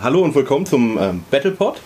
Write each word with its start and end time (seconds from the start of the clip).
Hallo 0.00 0.22
und 0.22 0.32
willkommen 0.36 0.64
zum 0.64 0.96
ähm, 0.96 1.24
Battlepod. 1.28 1.80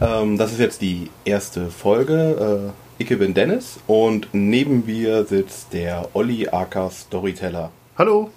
Ähm, 0.00 0.36
das 0.36 0.50
ist 0.50 0.58
jetzt 0.58 0.82
die 0.82 1.08
erste 1.24 1.70
Folge. 1.70 2.72
Äh, 2.98 3.00
ich 3.00 3.16
bin 3.16 3.32
Dennis 3.32 3.78
und 3.86 4.26
neben 4.32 4.84
mir 4.84 5.24
sitzt 5.24 5.72
der 5.72 6.08
Olli 6.14 6.48
Aka 6.48 6.90
Storyteller. 6.90 7.70
Hallo. 7.96 8.30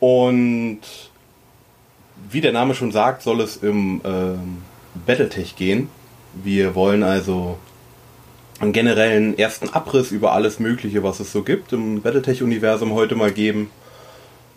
Und 0.00 0.80
wie 2.28 2.40
der 2.40 2.50
Name 2.50 2.74
schon 2.74 2.90
sagt, 2.90 3.22
soll 3.22 3.40
es 3.40 3.58
im 3.58 4.00
ähm, 4.02 4.62
Battletech 5.06 5.54
gehen. 5.54 5.90
Wir 6.34 6.74
wollen 6.74 7.04
also 7.04 7.56
einen 8.58 8.72
generellen 8.72 9.38
ersten 9.38 9.68
Abriss 9.68 10.10
über 10.10 10.32
alles 10.32 10.58
Mögliche, 10.58 11.04
was 11.04 11.20
es 11.20 11.30
so 11.30 11.44
gibt 11.44 11.72
im 11.72 12.02
Battletech-Universum 12.02 12.94
heute 12.94 13.14
mal 13.14 13.30
geben. 13.30 13.70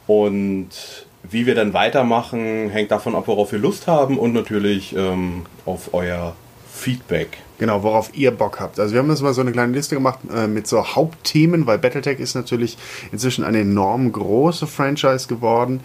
Und 0.08 0.72
wie 1.30 1.46
wir 1.46 1.55
dann 1.55 1.74
weitermachen, 1.74 2.70
hängt 2.70 2.92
davon 2.92 3.16
ab, 3.16 3.23
worauf 3.28 3.52
wir 3.52 3.60
Lust 3.60 3.88
haben 3.88 4.18
und 4.18 4.34
natürlich 4.34 4.95
ähm, 4.95 5.46
auf 5.66 5.94
euer 5.94 6.36
Feedback. 6.73 7.38
Genau, 7.59 7.84
worauf 7.84 8.09
ihr 8.13 8.32
Bock 8.32 8.59
habt. 8.59 8.80
Also 8.80 8.94
wir 8.94 8.99
haben 8.99 9.09
jetzt 9.09 9.22
mal 9.22 9.34
so 9.34 9.40
eine 9.40 9.52
kleine 9.54 9.72
Liste 9.72 9.96
gemacht 9.96 10.20
äh, 10.36 10.48
mit 10.48 10.68
so 10.68 10.96
Hauptthemen, 10.96 11.66
weil 11.66 11.77
Battletech 11.77 12.20
ist 12.20 12.36
natürlich 12.36 12.77
inzwischen 13.12 13.46
eine 13.46 13.59
enorm 13.59 14.12
große 14.12 14.68
Franchise 14.68 15.27
geworden. 15.27 15.82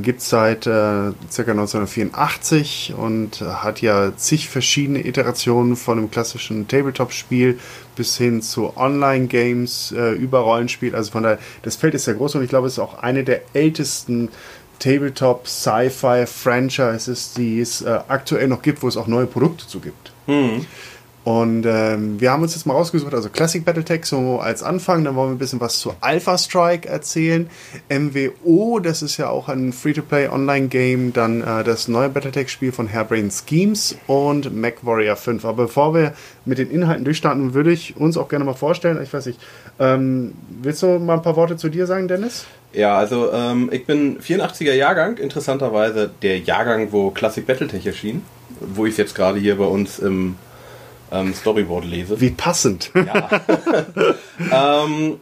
Gibt 0.00 0.22
es 0.22 0.30
seit 0.30 0.66
äh, 0.66 0.70
ca. 0.70 1.12
1984 1.36 2.94
und 2.96 3.42
hat 3.42 3.80
ja 3.82 4.16
zig 4.16 4.48
verschiedene 4.48 5.06
Iterationen 5.06 5.76
von 5.76 5.98
einem 5.98 6.10
klassischen 6.10 6.66
Tabletop-Spiel 6.66 7.58
bis 7.94 8.16
hin 8.16 8.40
zu 8.40 8.76
Online-Games, 8.76 9.92
äh, 9.92 10.12
über 10.12 10.40
Rollenspiel. 10.40 10.96
Also 10.96 11.12
von 11.12 11.22
daher, 11.22 11.38
das 11.62 11.76
Feld 11.76 11.94
ist 11.94 12.06
sehr 12.06 12.14
groß 12.14 12.36
und 12.36 12.42
ich 12.42 12.48
glaube, 12.48 12.66
es 12.66 12.72
ist 12.72 12.78
auch 12.78 13.02
eine 13.02 13.24
der 13.24 13.42
ältesten 13.52 14.30
Tabletop 14.80 15.46
Sci-Fi 15.46 16.26
Franchises, 16.26 17.34
die 17.34 17.60
es 17.60 17.82
äh, 17.82 18.00
aktuell 18.08 18.48
noch 18.48 18.62
gibt, 18.62 18.82
wo 18.82 18.88
es 18.88 18.96
auch 18.96 19.06
neue 19.06 19.26
Produkte 19.26 19.68
zu 19.68 19.78
gibt. 19.78 20.12
Hm. 20.26 20.66
Und 21.22 21.66
ähm, 21.66 22.18
wir 22.18 22.30
haben 22.30 22.42
uns 22.42 22.54
jetzt 22.54 22.64
mal 22.64 22.72
rausgesucht, 22.72 23.12
also 23.12 23.28
Classic 23.28 23.62
Battletech 23.62 24.06
so 24.06 24.40
als 24.40 24.62
Anfang, 24.62 25.04
dann 25.04 25.16
wollen 25.16 25.28
wir 25.28 25.34
ein 25.34 25.38
bisschen 25.38 25.60
was 25.60 25.78
zu 25.78 25.92
Alpha 26.00 26.38
Strike 26.38 26.88
erzählen. 26.88 27.50
MWO, 27.90 28.78
das 28.80 29.02
ist 29.02 29.18
ja 29.18 29.28
auch 29.28 29.50
ein 29.50 29.74
Free-to-Play 29.74 30.28
Online-Game, 30.28 31.12
dann 31.12 31.42
äh, 31.42 31.62
das 31.62 31.88
neue 31.88 32.08
Battletech-Spiel 32.08 32.72
von 32.72 32.90
Hairbrain 32.90 33.30
Schemes 33.30 33.96
und 34.06 34.54
MacWarrior 34.56 35.14
5. 35.14 35.44
Aber 35.44 35.64
bevor 35.64 35.94
wir 35.94 36.14
mit 36.46 36.56
den 36.56 36.70
Inhalten 36.70 37.04
durchstarten, 37.04 37.52
würde 37.52 37.72
ich 37.72 37.98
uns 37.98 38.16
auch 38.16 38.30
gerne 38.30 38.46
mal 38.46 38.54
vorstellen, 38.54 38.98
ich 39.02 39.12
weiß 39.12 39.26
nicht, 39.26 39.38
ähm, 39.78 40.32
willst 40.62 40.82
du 40.82 40.98
mal 40.98 41.14
ein 41.14 41.22
paar 41.22 41.36
Worte 41.36 41.58
zu 41.58 41.68
dir 41.68 41.86
sagen, 41.86 42.08
Dennis? 42.08 42.46
Ja, 42.72 42.96
also 42.96 43.32
ähm, 43.32 43.68
ich 43.72 43.84
bin 43.84 44.20
84er 44.20 44.74
Jahrgang, 44.74 45.16
interessanterweise 45.16 46.10
der 46.22 46.38
Jahrgang, 46.38 46.92
wo 46.92 47.10
Classic 47.10 47.46
Battletech 47.46 47.86
erschien, 47.86 48.22
wo 48.60 48.86
ich 48.86 48.92
es 48.92 48.98
jetzt 48.98 49.14
gerade 49.14 49.40
hier 49.40 49.56
bei 49.56 49.64
uns 49.64 49.98
im 49.98 50.36
ähm, 51.10 51.34
Storyboard 51.34 51.84
lese. 51.84 52.20
Wie 52.20 52.30
passend. 52.30 52.92
Ja. 52.94 53.28
ähm, 54.84 55.18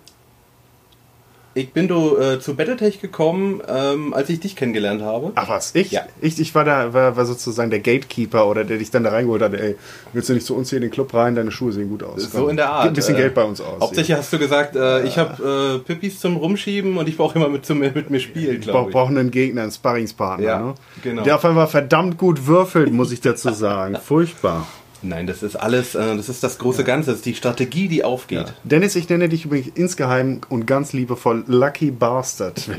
ich 1.59 1.73
bin 1.73 1.89
du 1.89 2.17
äh, 2.17 2.41
zu 2.41 2.55
Battletech 2.55 3.01
gekommen, 3.01 3.61
ähm, 3.69 4.15
als 4.15 4.31
ich 4.31 4.41
dich 4.41 4.55
kennengelernt 4.55 5.03
habe. 5.03 5.33
Ach 5.35 5.49
was, 5.49 5.75
ich? 5.75 5.91
Ja. 5.91 6.03
Ich, 6.21 6.39
ich 6.41 6.55
war 6.55 6.65
da, 6.65 6.93
war, 6.95 7.17
war 7.17 7.27
sozusagen 7.27 7.71
der 7.71 7.81
Gatekeeper 7.81 8.47
oder 8.47 8.65
der 8.65 8.79
dich 8.79 8.91
dann 8.91 9.05
da 9.05 9.11
reingeholt 9.11 9.43
hat, 9.43 9.55
ey, 9.55 9.77
willst 10.13 10.29
du 10.29 10.35
nicht 10.35 10.47
zu 10.47 10.55
uns 10.55 10.71
hier 10.71 10.77
in 10.77 10.83
den 10.83 10.91
Club 10.91 11.13
rein, 11.15 11.35
deine 11.35 11.51
Schuhe 11.51 11.73
sehen 11.73 11.89
gut 11.89 12.03
aus. 12.03 12.23
So 12.31 12.49
in 12.49 12.57
der 12.57 12.71
Art. 12.71 12.85
Gib 12.85 12.93
ein 12.93 12.95
bisschen 12.95 13.17
äh, 13.17 13.19
Geld 13.19 13.35
bei 13.35 13.45
uns 13.45 13.61
aus. 13.61 13.81
Hauptsächlich 13.81 14.17
hast 14.17 14.33
du 14.33 14.39
gesagt, 14.39 14.77
äh, 14.77 15.05
ich 15.05 15.19
habe 15.19 15.81
äh, 15.83 15.87
Pippis 15.87 16.21
zum 16.21 16.37
Rumschieben 16.37 16.97
und 16.97 17.09
ich 17.09 17.17
brauche 17.17 17.37
immer 17.37 17.49
mit, 17.49 17.67
zum, 17.67 17.81
mit 17.81 18.11
mir 18.11 18.21
spielen, 18.21 18.57
Ich 18.57 18.61
glaube 18.63 18.79
brauche 18.79 18.89
ich. 18.89 18.93
brauch 18.93 19.09
einen 19.09 19.31
Gegner, 19.31 19.63
einen 19.63 19.73
Sparringspartner. 19.73 20.47
Ja, 20.47 20.59
ne? 20.61 20.75
genau. 21.03 21.23
Der 21.25 21.35
auf 21.35 21.45
einmal 21.45 21.67
verdammt 21.67 22.19
gut 22.19 22.47
würfelt, 22.47 22.93
muss 22.93 23.11
ich 23.13 23.21
dazu 23.21 23.53
sagen. 23.53 23.97
Furchtbar. 24.03 24.67
Nein, 25.03 25.27
das 25.27 25.43
ist 25.43 25.57
alles, 25.57 25.95
äh, 25.95 26.17
das 26.17 26.29
ist 26.29 26.43
das 26.43 26.59
große 26.59 26.83
Ganze, 26.85 27.11
das 27.11 27.19
ist 27.19 27.27
die 27.27 27.35
Strategie, 27.35 27.89
die 27.89 28.03
aufgeht. 28.05 28.53
Dennis, 28.65 28.97
ich 28.97 29.09
nenne 29.09 29.29
dich 29.29 29.45
übrigens 29.45 29.71
insgeheim 29.77 30.41
und 30.49 30.67
ganz 30.67 30.93
liebevoll 30.93 31.45
Lucky 31.47 31.91
Bastard. 31.91 32.69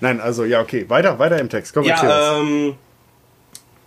Nein, 0.00 0.20
also 0.20 0.44
ja, 0.44 0.60
okay. 0.60 0.86
Weiter, 0.88 1.18
weiter 1.18 1.38
im 1.38 1.48
Text. 1.48 1.74
Komm. 1.74 1.84
Ja, 1.84 2.38
ähm, 2.38 2.74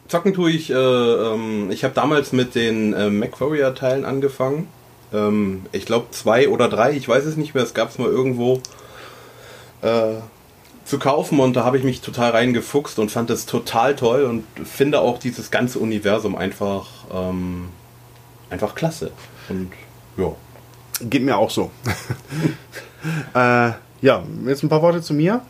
zocken 0.07 0.33
tue 0.33 0.51
ich, 0.51 0.69
äh, 0.69 0.75
ähm, 0.75 1.71
ich 1.71 1.83
habe 1.83 1.93
damals 1.95 2.33
mit 2.33 2.53
den 2.55 2.93
äh, 2.93 3.09
MacWarrior-Teilen 3.09 4.05
angefangen. 4.05 4.67
Ähm, 5.11 5.65
ich 5.71 5.85
glaube 5.85 6.07
zwei 6.11 6.49
oder 6.49 6.69
drei, 6.69 6.91
ich 6.91 7.07
weiß 7.07 7.25
es 7.25 7.35
nicht 7.35 7.55
mehr, 7.55 7.63
es 7.63 7.73
gab 7.73 7.89
es 7.89 7.97
mal 7.97 8.09
irgendwo 8.09 8.61
äh, 9.81 10.15
zu 10.85 10.99
kaufen 10.99 11.39
und 11.39 11.55
da 11.55 11.63
habe 11.63 11.77
ich 11.77 11.83
mich 11.83 12.01
total 12.01 12.31
reingefuchst 12.31 12.99
und 12.99 13.09
fand 13.09 13.29
es 13.29 13.45
total 13.45 13.95
toll 13.95 14.23
und 14.23 14.43
finde 14.67 14.99
auch 14.99 15.17
dieses 15.17 15.49
ganze 15.49 15.79
Universum 15.79 16.35
einfach, 16.35 16.87
ähm, 17.13 17.69
einfach 18.49 18.75
klasse. 18.75 19.11
Und 19.49 19.71
ja. 20.17 20.33
Geht 21.01 21.23
mir 21.23 21.37
auch 21.37 21.49
so. 21.49 21.71
äh, 23.33 23.71
ja, 24.01 24.23
jetzt 24.45 24.63
ein 24.63 24.69
paar 24.69 24.81
Worte 24.81 25.01
zu 25.01 25.13
mir. 25.13 25.41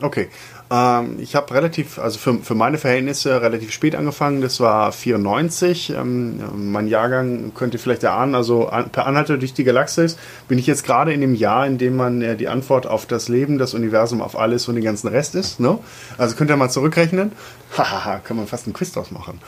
Okay. 0.00 0.28
Ähm, 0.70 1.18
ich 1.20 1.36
habe 1.36 1.54
relativ, 1.54 1.98
also 1.98 2.18
für, 2.18 2.34
für 2.38 2.54
meine 2.54 2.78
Verhältnisse 2.78 3.40
relativ 3.40 3.70
spät 3.70 3.94
angefangen. 3.94 4.40
Das 4.40 4.60
war 4.60 4.92
94. 4.92 5.90
Ähm, 5.90 6.72
mein 6.72 6.88
Jahrgang 6.88 7.52
könnt 7.54 7.74
ihr 7.74 7.80
vielleicht 7.80 8.02
erahnen. 8.02 8.34
Also 8.34 8.68
an, 8.68 8.90
per 8.90 9.06
Anhalter 9.06 9.36
durch 9.38 9.54
die 9.54 9.64
Galaxis 9.64 10.16
bin 10.48 10.58
ich 10.58 10.66
jetzt 10.66 10.84
gerade 10.84 11.12
in 11.12 11.20
dem 11.20 11.34
Jahr, 11.34 11.66
in 11.66 11.78
dem 11.78 11.96
man 11.96 12.22
äh, 12.22 12.36
die 12.36 12.48
Antwort 12.48 12.86
auf 12.86 13.06
das 13.06 13.28
Leben, 13.28 13.58
das 13.58 13.74
Universum, 13.74 14.20
auf 14.20 14.38
alles 14.38 14.68
und 14.68 14.74
den 14.74 14.84
ganzen 14.84 15.08
Rest 15.08 15.34
ist. 15.34 15.60
Ne? 15.60 15.78
Also 16.18 16.34
könnt 16.36 16.50
ihr 16.50 16.56
mal 16.56 16.70
zurückrechnen. 16.70 17.32
Hahaha, 17.78 18.18
kann 18.18 18.36
man 18.36 18.46
fast 18.46 18.66
einen 18.66 18.74
Quiz 18.74 18.92
draus 18.92 19.10
machen. 19.10 19.40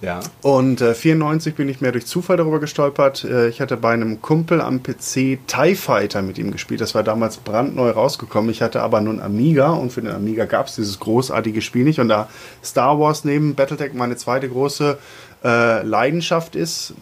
Ja. 0.00 0.20
Und 0.42 0.80
äh, 0.80 0.94
94 0.94 1.56
bin 1.56 1.68
ich 1.68 1.80
mehr 1.80 1.90
durch 1.90 2.06
Zufall 2.06 2.36
darüber 2.36 2.60
gestolpert. 2.60 3.24
Äh, 3.24 3.48
ich 3.48 3.60
hatte 3.60 3.76
bei 3.76 3.92
einem 3.92 4.22
Kumpel 4.22 4.60
am 4.60 4.82
PC 4.82 5.38
TIE 5.46 5.74
Fighter 5.74 6.22
mit 6.22 6.38
ihm 6.38 6.52
gespielt. 6.52 6.80
Das 6.80 6.94
war 6.94 7.02
damals 7.02 7.38
brandneu 7.38 7.90
rausgekommen. 7.90 8.50
Ich 8.50 8.62
hatte 8.62 8.82
aber 8.82 9.00
nur 9.00 9.14
einen 9.14 9.22
Amiga 9.22 9.70
und 9.70 9.92
für 9.92 10.00
den 10.00 10.12
Amiga 10.12 10.44
gab 10.44 10.68
es 10.68 10.76
dieses 10.76 11.00
großartige 11.00 11.62
Spiel 11.62 11.84
nicht. 11.84 11.98
Und 11.98 12.08
da 12.08 12.28
Star 12.64 13.00
Wars 13.00 13.24
neben 13.24 13.56
Battletech 13.56 13.92
meine 13.94 14.16
zweite 14.16 14.48
große 14.48 14.98
äh, 15.42 15.82
Leidenschaft 15.82 16.54
ist, 16.54 16.94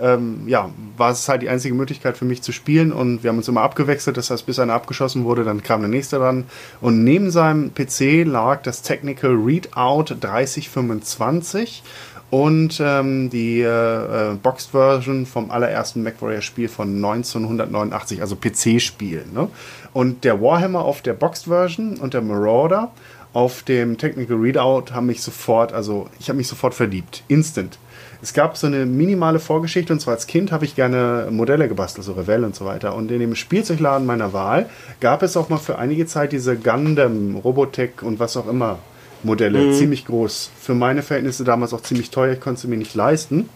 ähm, 0.00 0.42
ja, 0.46 0.70
war 0.96 1.10
es 1.10 1.28
halt 1.28 1.42
die 1.42 1.48
einzige 1.48 1.74
Möglichkeit 1.74 2.16
für 2.16 2.24
mich 2.24 2.42
zu 2.42 2.52
spielen 2.52 2.92
und 2.92 3.22
wir 3.22 3.30
haben 3.30 3.38
uns 3.38 3.48
immer 3.48 3.62
abgewechselt. 3.62 4.16
Das 4.16 4.30
heißt, 4.30 4.46
bis 4.46 4.58
einer 4.58 4.74
abgeschossen 4.74 5.24
wurde, 5.24 5.44
dann 5.44 5.62
kam 5.62 5.80
der 5.80 5.90
nächste 5.90 6.18
dran. 6.18 6.44
Und 6.80 7.04
neben 7.04 7.30
seinem 7.30 7.72
PC 7.74 8.24
lag 8.24 8.62
das 8.62 8.82
Technical 8.82 9.32
Readout 9.34 10.14
3025 10.20 11.82
und 12.30 12.78
ähm, 12.80 13.30
die 13.30 13.60
äh, 13.60 14.32
äh, 14.32 14.34
Boxed-Version 14.34 15.24
vom 15.24 15.50
allerersten 15.50 16.02
MacWarrior-Spiel 16.02 16.68
von 16.68 16.96
1989, 16.96 18.20
also 18.20 18.36
PC-Spiel. 18.36 19.24
Ne? 19.32 19.48
Und 19.94 20.24
der 20.24 20.40
Warhammer 20.42 20.84
auf 20.84 21.00
der 21.00 21.14
Boxed-Version 21.14 21.96
und 21.96 22.12
der 22.12 22.20
Marauder 22.20 22.90
auf 23.32 23.62
dem 23.62 23.98
Technical 23.98 24.36
Readout 24.36 24.92
haben 24.92 25.06
mich 25.06 25.22
sofort, 25.22 25.72
also 25.72 26.08
ich 26.18 26.28
habe 26.28 26.36
mich 26.36 26.48
sofort 26.48 26.74
verliebt, 26.74 27.22
instant. 27.28 27.78
Es 28.20 28.34
gab 28.34 28.56
so 28.56 28.66
eine 28.66 28.84
minimale 28.84 29.38
Vorgeschichte 29.38 29.92
und 29.92 30.00
zwar 30.00 30.14
als 30.14 30.26
Kind 30.26 30.50
habe 30.50 30.64
ich 30.64 30.74
gerne 30.74 31.28
Modelle 31.30 31.68
gebastelt, 31.68 32.04
so 32.04 32.12
Revell 32.12 32.44
und 32.44 32.54
so 32.54 32.64
weiter. 32.64 32.94
Und 32.94 33.10
in 33.12 33.20
dem 33.20 33.36
Spielzeugladen 33.36 34.06
meiner 34.06 34.32
Wahl 34.32 34.68
gab 35.00 35.22
es 35.22 35.36
auch 35.36 35.48
mal 35.48 35.58
für 35.58 35.78
einige 35.78 36.06
Zeit 36.06 36.32
diese 36.32 36.56
Gundam, 36.56 37.36
Robotech 37.36 38.02
und 38.02 38.18
was 38.18 38.36
auch 38.36 38.48
immer 38.48 38.80
Modelle, 39.22 39.72
ziemlich 39.72 40.06
groß. 40.06 40.50
Für 40.60 40.74
meine 40.74 41.02
Verhältnisse 41.02 41.44
damals 41.44 41.72
auch 41.72 41.82
ziemlich 41.82 42.10
teuer, 42.10 42.34
ich 42.34 42.40
konnte 42.40 42.60
sie 42.60 42.68
mir 42.68 42.76
nicht 42.76 42.94
leisten. 42.94 43.48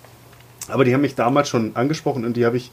Aber 0.69 0.85
die 0.85 0.95
haben 0.95 1.01
mich 1.01 1.15
damals 1.15 1.49
schon 1.49 1.75
angesprochen 1.75 2.25
und 2.25 2.37
die 2.37 2.47
habe 2.47 2.57
ich 2.57 2.71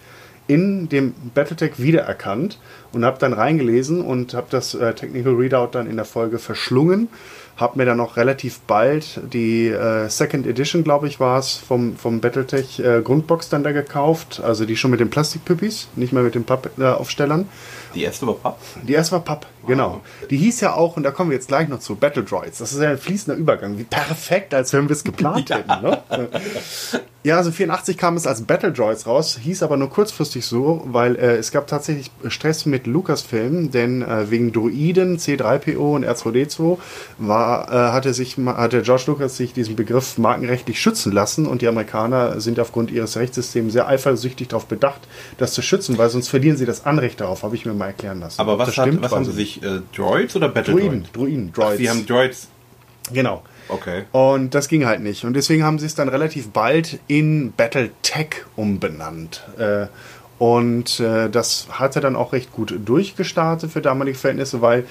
in 0.49 0.89
dem 0.89 1.13
Battletech 1.35 1.73
wiedererkannt 1.77 2.59
und 2.91 3.05
habe 3.05 3.19
dann 3.19 3.33
reingelesen 3.33 4.01
und 4.01 4.33
habe 4.33 4.47
das 4.49 4.73
äh, 4.73 4.95
Technical 4.95 5.35
Readout 5.35 5.69
dann 5.73 5.87
in 5.87 5.95
der 5.95 6.05
Folge 6.05 6.39
verschlungen. 6.39 7.07
Habe 7.55 7.77
mir 7.77 7.85
dann 7.85 7.99
auch 7.99 8.17
relativ 8.17 8.59
bald 8.61 9.21
die 9.31 9.67
äh, 9.67 10.09
Second 10.09 10.47
Edition, 10.47 10.83
glaube 10.83 11.07
ich, 11.07 11.19
war 11.19 11.37
es, 11.37 11.55
vom, 11.55 11.95
vom 11.97 12.19
Battletech 12.19 12.79
äh, 12.79 13.01
Grundbox 13.03 13.49
dann 13.49 13.63
da 13.63 13.73
gekauft. 13.73 14.41
Also 14.43 14.65
die 14.65 14.75
schon 14.75 14.89
mit 14.89 14.99
den 14.99 15.11
Plastikpüppis, 15.11 15.89
nicht 15.95 16.13
mehr 16.13 16.23
mit 16.23 16.33
den 16.33 16.45
Pappaufstellern. 16.45 17.47
Die 17.95 18.03
erste 18.03 18.27
war 18.27 18.35
Papp. 18.35 18.59
Die 18.83 18.93
erste 18.93 19.13
war 19.13 19.21
Papp, 19.21 19.47
genau. 19.65 20.01
Die 20.29 20.37
hieß 20.37 20.61
ja 20.61 20.73
auch, 20.73 20.97
und 20.97 21.03
da 21.03 21.11
kommen 21.11 21.31
wir 21.31 21.35
jetzt 21.35 21.47
gleich 21.47 21.67
noch 21.67 21.79
zu, 21.79 21.95
Battle 21.95 22.23
Droids. 22.23 22.59
Das 22.59 22.71
ist 22.71 22.81
ja 22.81 22.89
ein 22.89 22.97
fließender 22.97 23.37
Übergang. 23.37 23.77
Wie 23.77 23.83
perfekt, 23.83 24.53
als 24.53 24.73
wenn 24.73 24.87
wir 24.87 24.95
es 24.95 25.03
geplant 25.03 25.49
hätten. 25.53 25.81
Ne? 25.81 26.01
Ja, 27.21 27.35
also 27.35 27.51
84 27.51 27.97
kam 27.97 28.15
es 28.15 28.25
als 28.25 28.43
Battle 28.43 28.71
Droids 28.71 29.05
raus, 29.05 29.37
hieß 29.43 29.61
aber 29.63 29.75
nur 29.75 29.89
kurzfristig 29.89 30.45
so, 30.45 30.83
weil 30.85 31.17
äh, 31.17 31.35
es 31.35 31.51
gab 31.51 31.67
tatsächlich 31.67 32.11
Stress 32.29 32.65
mit 32.65 32.87
Lucasfilm, 32.87 33.71
denn 33.71 34.01
äh, 34.01 34.31
wegen 34.31 34.53
Droiden, 34.53 35.17
C3PO 35.17 35.95
und 35.95 36.05
R2D2 36.05 36.77
war 37.17 37.67
äh, 37.67 37.91
hatte 37.91 38.13
sich 38.13 38.37
hatte 38.37 38.83
George 38.83 39.03
Lucas 39.07 39.35
sich 39.35 39.51
diesen 39.51 39.75
Begriff 39.75 40.17
markenrechtlich 40.17 40.79
schützen 40.79 41.11
lassen 41.11 41.45
und 41.45 41.61
die 41.61 41.67
Amerikaner 41.67 42.39
sind 42.39 42.57
aufgrund 42.57 42.89
ihres 42.89 43.17
Rechtssystems 43.17 43.73
sehr 43.73 43.89
eifersüchtig 43.89 44.47
darauf 44.47 44.67
bedacht, 44.67 45.01
das 45.37 45.51
zu 45.51 45.61
schützen, 45.61 45.97
weil 45.97 46.09
sonst 46.09 46.29
verlieren 46.29 46.55
sie 46.55 46.65
das 46.65 46.85
Anrecht 46.85 47.19
darauf, 47.19 47.43
habe 47.43 47.55
ich 47.55 47.65
mir 47.65 47.73
mal 47.79 47.87
erklären 47.87 48.19
lassen. 48.19 48.39
Aber 48.39 48.59
was, 48.59 48.77
hat, 48.77 48.85
stimmt, 48.85 49.01
was 49.01 49.11
haben 49.11 49.25
sie 49.25 49.41
ich 49.41 49.55
sich, 49.55 49.63
äh, 49.63 49.81
Droids 49.95 50.35
oder 50.35 50.49
Battle 50.49 50.73
Druiden, 50.73 51.03
Droids? 51.03 51.11
Druiden, 51.13 51.49
Ach, 51.51 51.55
Droids. 51.55 51.77
sie 51.77 51.89
haben 51.89 52.05
Droids. 52.05 52.47
genau. 53.11 53.43
Okay. 53.69 54.05
Und 54.11 54.55
das 54.55 54.67
ging 54.67 54.85
halt 54.85 55.01
nicht. 55.01 55.25
Und 55.25 55.33
deswegen 55.33 55.63
haben 55.63 55.79
sie 55.79 55.85
es 55.85 55.95
dann 55.95 56.09
relativ 56.09 56.49
bald 56.49 56.99
in 57.07 57.53
Battletech 57.55 58.43
umbenannt. 58.55 59.43
Äh, 59.57 59.87
und 60.39 60.99
äh, 60.99 61.29
das 61.29 61.67
hatte 61.71 61.99
dann 61.99 62.15
auch 62.15 62.33
recht 62.33 62.51
gut 62.51 62.73
durchgestartet 62.83 63.71
für 63.71 63.81
damalige 63.81 64.17
Verhältnisse, 64.17 64.61
weil 64.61 64.85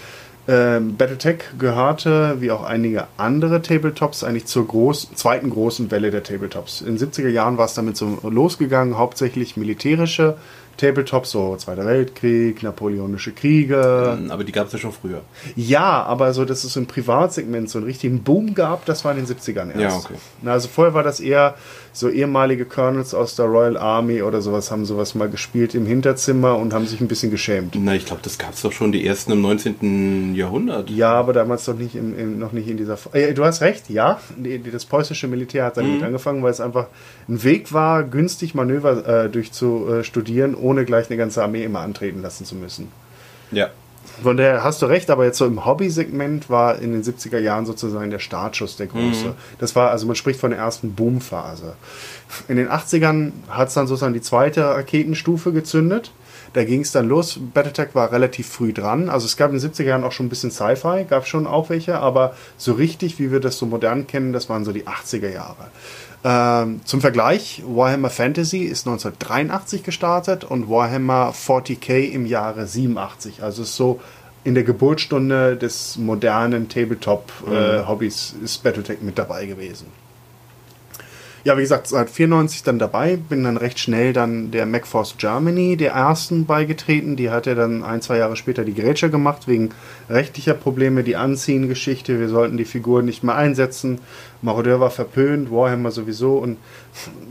äh, 0.46 0.80
Battletech 0.80 1.40
gehörte, 1.58 2.36
wie 2.40 2.50
auch 2.50 2.62
einige 2.62 3.06
andere 3.16 3.62
Tabletops, 3.62 4.24
eigentlich 4.24 4.46
zur 4.46 4.66
groß, 4.66 5.10
zweiten 5.14 5.50
großen 5.50 5.90
Welle 5.90 6.10
der 6.10 6.22
Tabletops. 6.22 6.80
In 6.80 6.96
den 6.96 7.10
70er 7.10 7.28
Jahren 7.28 7.58
war 7.58 7.66
es 7.66 7.74
damit 7.74 7.96
so 7.96 8.18
losgegangen, 8.22 8.96
hauptsächlich 8.96 9.56
militärische 9.56 10.36
Tabletops, 10.78 11.30
so 11.30 11.54
Zweiter 11.56 11.84
Weltkrieg, 11.84 12.62
Napoleonische 12.62 13.32
Kriege, 13.32 14.16
Ähm, 14.18 14.30
Aber 14.30 14.44
die 14.44 14.52
gab 14.52 14.68
es 14.68 14.72
ja 14.72 14.78
schon 14.78 14.92
früher. 14.92 15.20
ja, 15.56 16.02
aber 16.04 16.32
so, 16.32 16.44
dass 16.46 16.64
es 16.64 16.72
so 16.72 16.80
im 16.80 16.86
Privatsegment 16.86 17.68
so 17.68 17.78
einen 17.78 17.86
richtigen 17.86 18.22
Boom 18.22 18.54
gab, 18.54 18.86
das 18.86 19.04
war 19.04 19.12
in 19.16 19.18
den 19.18 19.26
70ern 19.26 19.68
erst. 19.68 19.80
Ja, 19.80 19.96
okay. 19.96 20.14
Na, 20.42 20.52
also 20.52 20.68
vorher 20.68 20.94
war 20.94 21.02
das 21.02 21.20
eher 21.20 21.54
so 21.92 22.08
ehemalige 22.08 22.64
Colonels 22.64 23.12
aus 23.12 23.34
der 23.34 23.46
Royal 23.46 23.76
Army 23.76 24.22
oder 24.22 24.40
sowas 24.40 24.70
haben 24.70 24.84
sowas 24.84 25.14
mal 25.16 25.28
gespielt 25.28 25.74
im 25.74 25.84
Hinterzimmer 25.84 26.56
und 26.56 26.72
haben 26.72 26.86
sich 26.86 27.00
ein 27.00 27.08
bisschen 27.08 27.30
geschämt. 27.32 27.74
Na, 27.76 27.94
ich 27.94 28.06
glaube, 28.06 28.22
das 28.22 28.38
gab 28.38 28.52
es 28.54 28.62
doch 28.62 28.70
schon 28.72 28.92
die 28.92 29.04
ersten 29.04 29.32
im 29.32 29.40
19. 29.42 30.34
Jahrhundert. 30.36 30.90
Ja, 30.90 31.12
aber 31.14 31.32
damals 31.32 31.66
noch 31.66 31.76
nicht, 31.76 31.96
im, 31.96 32.16
im, 32.16 32.38
noch 32.38 32.52
nicht 32.52 32.68
in 32.68 32.76
dieser. 32.76 32.96
Äh, 33.12 33.34
du 33.34 33.44
hast 33.44 33.62
recht, 33.62 33.90
ja. 33.90 34.20
Das 34.72 34.84
preußische 34.84 35.26
Militär 35.26 35.64
hat 35.64 35.76
damit 35.76 36.02
angefangen, 36.02 36.42
weil 36.44 36.52
es 36.52 36.60
einfach 36.60 36.86
ein 37.28 37.42
Weg 37.42 37.72
war, 37.72 38.04
günstig 38.04 38.54
Manöver 38.54 39.24
äh, 39.24 39.28
durchzustudieren, 39.28 40.54
ohne 40.54 40.67
gleich 40.84 41.08
eine 41.08 41.16
ganze 41.16 41.42
Armee 41.42 41.64
immer 41.64 41.80
antreten 41.80 42.22
lassen 42.22 42.44
zu 42.44 42.54
müssen. 42.54 42.88
Ja. 43.50 43.70
Von 44.22 44.36
daher 44.36 44.64
hast 44.64 44.82
du 44.82 44.86
recht, 44.86 45.10
aber 45.10 45.24
jetzt 45.24 45.38
so 45.38 45.46
im 45.46 45.64
Hobby-Segment 45.64 46.50
war 46.50 46.80
in 46.80 46.92
den 46.92 47.02
70er 47.02 47.38
Jahren 47.38 47.66
sozusagen 47.66 48.10
der 48.10 48.18
Startschuss 48.18 48.76
der 48.76 48.88
große. 48.88 49.34
Das 49.58 49.76
war, 49.76 49.90
also 49.90 50.06
man 50.06 50.16
spricht 50.16 50.40
von 50.40 50.50
der 50.50 50.58
ersten 50.58 50.94
Boomphase. 50.94 51.74
In 52.48 52.56
den 52.56 52.68
80ern 52.68 53.32
hat 53.48 53.68
es 53.68 53.74
dann 53.74 53.86
sozusagen 53.86 54.14
die 54.14 54.20
zweite 54.20 54.64
Raketenstufe 54.64 55.52
gezündet. 55.52 56.10
Da 56.54 56.64
ging 56.64 56.80
es 56.80 56.92
dann 56.92 57.08
los. 57.08 57.38
Battletech 57.54 57.94
war 57.94 58.10
relativ 58.10 58.48
früh 58.48 58.72
dran. 58.72 59.08
Also 59.08 59.26
es 59.26 59.36
gab 59.36 59.52
in 59.52 59.58
den 59.58 59.70
70er 59.70 59.84
Jahren 59.84 60.04
auch 60.04 60.12
schon 60.12 60.26
ein 60.26 60.30
bisschen 60.30 60.50
Sci-Fi, 60.50 61.04
gab 61.08 61.26
schon 61.26 61.46
auch 61.46 61.68
welche, 61.68 61.98
aber 61.98 62.34
so 62.56 62.72
richtig, 62.72 63.18
wie 63.18 63.30
wir 63.30 63.40
das 63.40 63.58
so 63.58 63.66
modern 63.66 64.06
kennen, 64.06 64.32
das 64.32 64.48
waren 64.48 64.64
so 64.64 64.72
die 64.72 64.86
80er 64.86 65.30
Jahre. 65.30 65.68
Ähm, 66.24 66.80
zum 66.84 67.00
Vergleich, 67.00 67.62
Warhammer 67.66 68.10
Fantasy 68.10 68.64
ist 68.64 68.86
1983 68.86 69.84
gestartet 69.84 70.44
und 70.44 70.68
Warhammer 70.68 71.32
40k 71.32 72.10
im 72.10 72.26
Jahre 72.26 72.66
87. 72.66 73.42
Also 73.42 73.62
ist 73.62 73.76
so 73.76 74.00
in 74.44 74.54
der 74.54 74.64
Geburtsstunde 74.64 75.56
des 75.56 75.96
modernen 75.96 76.68
Tabletop-Hobbys 76.68 78.34
ist 78.42 78.62
Battletech 78.62 79.02
mit 79.02 79.18
dabei 79.18 79.46
gewesen. 79.46 79.86
Ja, 81.44 81.56
wie 81.56 81.62
gesagt, 81.62 81.86
seit 81.86 82.10
94 82.10 82.64
dann 82.64 82.78
dabei, 82.78 83.16
bin 83.16 83.44
dann 83.44 83.56
recht 83.56 83.78
schnell 83.78 84.12
dann 84.12 84.50
der 84.50 84.66
MacForce 84.66 85.16
Germany, 85.18 85.76
der 85.76 85.92
ersten, 85.92 86.46
beigetreten. 86.46 87.16
Die 87.16 87.30
hat 87.30 87.46
ja 87.46 87.54
dann 87.54 87.84
ein, 87.84 88.02
zwei 88.02 88.18
Jahre 88.18 88.36
später 88.36 88.64
die 88.64 88.74
Grätsche 88.74 89.08
gemacht, 89.08 89.46
wegen 89.46 89.70
rechtlicher 90.10 90.54
Probleme, 90.54 91.04
die 91.04 91.16
Anziehen-Geschichte. 91.16 92.18
Wir 92.18 92.28
sollten 92.28 92.56
die 92.56 92.64
Figuren 92.64 93.04
nicht 93.04 93.22
mehr 93.22 93.36
einsetzen. 93.36 94.00
Marodeur 94.40 94.78
war 94.78 94.90
verpönt, 94.90 95.50
Warhammer 95.50 95.90
sowieso. 95.90 96.36
Und 96.38 96.58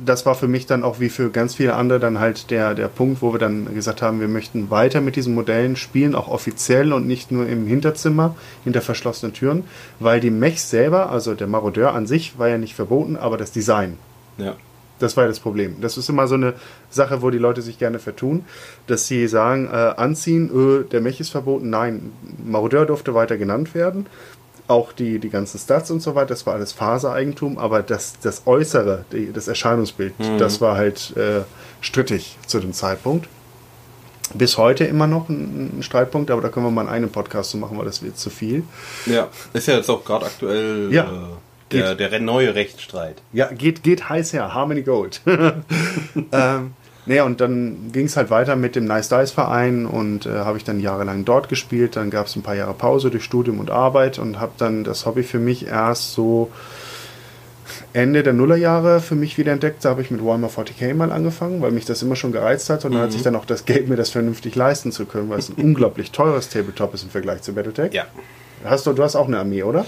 das 0.06 0.26
war 0.26 0.36
für 0.36 0.48
mich 0.48 0.66
dann 0.66 0.84
auch 0.84 1.00
wie 1.00 1.10
für 1.10 1.30
ganz 1.30 1.56
viele 1.56 1.76
andere 1.76 2.00
dann 2.00 2.20
halt 2.20 2.52
der, 2.52 2.76
der 2.76 2.88
Punkt, 2.88 3.22
wo 3.22 3.34
wir 3.34 3.40
dann 3.40 3.74
gesagt 3.74 4.02
haben, 4.02 4.20
wir 4.20 4.28
möchten 4.28 4.70
weiter 4.70 5.00
mit 5.02 5.16
diesen 5.16 5.34
Modellen 5.34 5.76
spielen, 5.76 6.16
auch 6.16 6.28
offiziell 6.28 6.92
und 6.94 7.08
nicht 7.08 7.32
nur 7.32 7.48
im 7.48 7.66
Hinterzimmer, 7.66 8.36
hinter 8.64 8.82
verschlossenen 8.82 9.34
Türen, 9.34 9.64
weil 10.00 10.20
die 10.20 10.32
Mechs 10.32 10.70
selber, 10.70 11.10
also 11.10 11.34
der 11.34 11.48
Marodeur 11.48 11.94
an 11.94 12.08
sich, 12.08 12.38
war 12.38 12.50
ja 12.50 12.58
nicht 12.58 12.76
verboten, 12.76 13.16
aber 13.16 13.38
das 13.38 13.52
Design. 13.52 13.98
Ja. 14.38 14.56
Das 15.00 15.16
war 15.16 15.26
ja 15.26 15.28
das 15.28 15.40
Problem. 15.40 15.76
Das 15.80 15.98
ist 15.98 16.10
immer 16.10 16.28
so 16.28 16.36
eine 16.36 16.56
Sache, 16.90 17.22
wo 17.22 17.30
die 17.30 17.38
Leute 17.38 17.62
sich 17.62 17.78
gerne 17.78 18.00
vertun, 18.00 18.46
dass 18.88 19.08
sie 19.08 19.28
sagen, 19.28 19.68
äh, 19.68 19.76
anziehen, 19.76 20.50
öh, 20.52 20.84
der 20.86 21.02
Mech 21.02 21.20
ist 21.20 21.30
verboten. 21.30 21.70
Nein, 21.70 22.12
Marodeur 22.44 22.86
durfte 22.86 23.14
weiter 23.14 23.38
genannt 23.38 23.76
werden. 23.76 24.08
Auch 24.68 24.92
die, 24.92 25.20
die 25.20 25.30
ganzen 25.30 25.60
Stats 25.60 25.90
und 25.92 26.02
so 26.02 26.14
weiter, 26.16 26.28
das 26.28 26.46
war 26.46 26.56
alles 26.56 26.74
Fasereigentum, 26.74 27.58
aber 27.58 27.82
das, 27.84 28.20
das 28.22 28.44
Äußere, 28.46 29.06
die, 29.14 29.32
das 29.32 29.48
Erscheinungsbild, 29.48 30.14
das 30.40 30.60
war 30.60 30.76
halt 30.76 31.16
äh, 31.16 31.44
strittig 31.80 32.38
zu 32.48 32.60
dem 32.60 32.74
Zeitpunkt. 32.74 33.30
Bis 34.34 34.58
heute 34.58 34.84
immer 34.84 35.08
noch 35.08 35.30
ein, 35.30 35.80
ein 35.80 35.84
Streitpunkt, 35.84 36.32
aber 36.32 36.42
da 36.42 36.50
können 36.50 36.66
wir 36.66 36.72
mal 36.72 36.90
einen 36.90 37.10
Podcast 37.10 37.52
zu 37.52 37.58
machen, 37.58 37.78
weil 37.78 37.86
das 37.86 38.04
wird 38.04 38.18
zu 38.18 38.30
viel. 38.30 38.64
Ja. 39.06 39.30
Ist 39.54 39.70
ja 39.70 39.76
jetzt 39.78 39.90
auch 39.90 40.04
gerade 40.04 40.26
aktuell 40.26 40.90
Ja. 40.92 41.06
äh, 41.72 41.96
der, 41.96 41.96
der 41.96 42.20
neue 42.20 42.54
Rechtsstreit. 42.54 43.22
Ja, 43.32 43.48
geht, 43.48 43.84
geht 43.84 44.10
heiß 44.10 44.34
her, 44.34 44.54
Harmony 44.54 44.82
Gold. 44.82 45.22
ähm, 46.34 46.74
naja, 47.08 47.24
und 47.24 47.40
dann 47.40 47.92
ging 47.94 48.06
es 48.06 48.18
halt 48.18 48.30
weiter 48.30 48.58
mit 48.58 48.76
dem 48.76 48.84
Nice 48.84 49.08
Dice 49.08 49.32
Verein 49.32 49.86
und 49.86 50.26
äh, 50.26 50.40
habe 50.40 50.58
ich 50.58 50.66
dann 50.66 50.82
jahrelang 50.82 51.24
dort 51.24 51.48
gespielt. 51.48 51.96
Dann 51.96 52.10
gab 52.10 52.28
es 52.28 52.36
ein 52.36 52.42
paar 52.42 52.56
Jahre 52.56 52.74
Pause 52.74 53.10
durch 53.10 53.24
Studium 53.24 53.60
und 53.60 53.72
Arbeit 53.72 54.20
und 54.20 54.42
habe 54.42 54.52
dann 54.58 54.84
das 54.84 55.06
Hobby 55.06 55.24
für 55.24 55.40
mich 55.40 55.68
erst 55.68 56.14
so 56.14 56.52
Ende 57.94 58.24
der 58.24 58.34
Nullerjahre 58.34 59.00
für 59.00 59.16
mich 59.16 59.38
wieder 59.38 59.54
entdeckt. 59.54 59.86
Da 59.86 59.90
habe 59.90 60.02
ich 60.02 60.12
mit 60.12 60.24
Warhammer 60.24 60.50
40k 60.50 60.94
mal 60.96 61.14
angefangen, 61.14 61.62
weil 61.62 61.72
mich 61.72 61.86
das 61.86 62.02
immer 62.02 62.18
schon 62.18 62.34
gereizt 62.34 62.70
hat. 62.70 62.84
Und 62.84 62.92
dann 62.92 63.04
hatte 63.04 63.16
ich 63.16 63.24
dann 63.24 63.38
auch 63.38 63.46
das 63.46 63.64
Geld, 63.64 63.88
mir 63.88 63.96
das 63.96 64.10
vernünftig 64.10 64.56
leisten 64.56 64.92
zu 64.92 65.06
können, 65.06 65.30
weil 65.30 65.40
es 65.40 65.48
ein 65.48 65.56
unglaublich 65.64 66.12
teures 66.12 66.50
Tabletop 66.50 66.94
ist 66.94 67.04
im 67.04 67.10
Vergleich 67.10 67.42
zu 67.42 67.54
Battletech. 67.54 67.94
Ja. 67.94 68.06
Hast 68.66 68.86
du, 68.86 68.92
du 68.92 69.04
hast 69.04 69.16
auch 69.16 69.28
eine 69.28 69.40
Armee, 69.40 69.64
oder? 69.64 69.86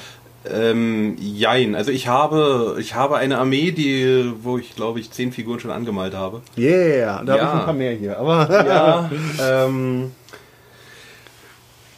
Ähm, 0.50 1.16
jein. 1.20 1.76
Also 1.76 1.92
ich 1.92 2.08
habe, 2.08 2.78
ich 2.80 2.96
habe 2.96 3.18
eine 3.18 3.38
Armee, 3.40 3.72
die, 3.72 4.32
wo 4.42 4.58
ich 4.58 4.76
glaube 4.76 5.00
ich 5.00 5.12
zehn 5.12 5.32
Figuren 5.34 5.60
schon 5.60 5.72
angemalt 5.72 6.14
habe. 6.14 6.42
Yeah, 6.58 7.24
da 7.24 7.34
habe 7.34 7.42
Ja. 7.44 7.48
ich 7.54 7.60
ein 7.60 7.66
paar 7.66 7.74
mehr 7.74 7.94
hier. 7.94 8.18
Aber 8.18 8.66
Ja. 8.66 9.12
ähm, 9.66 10.12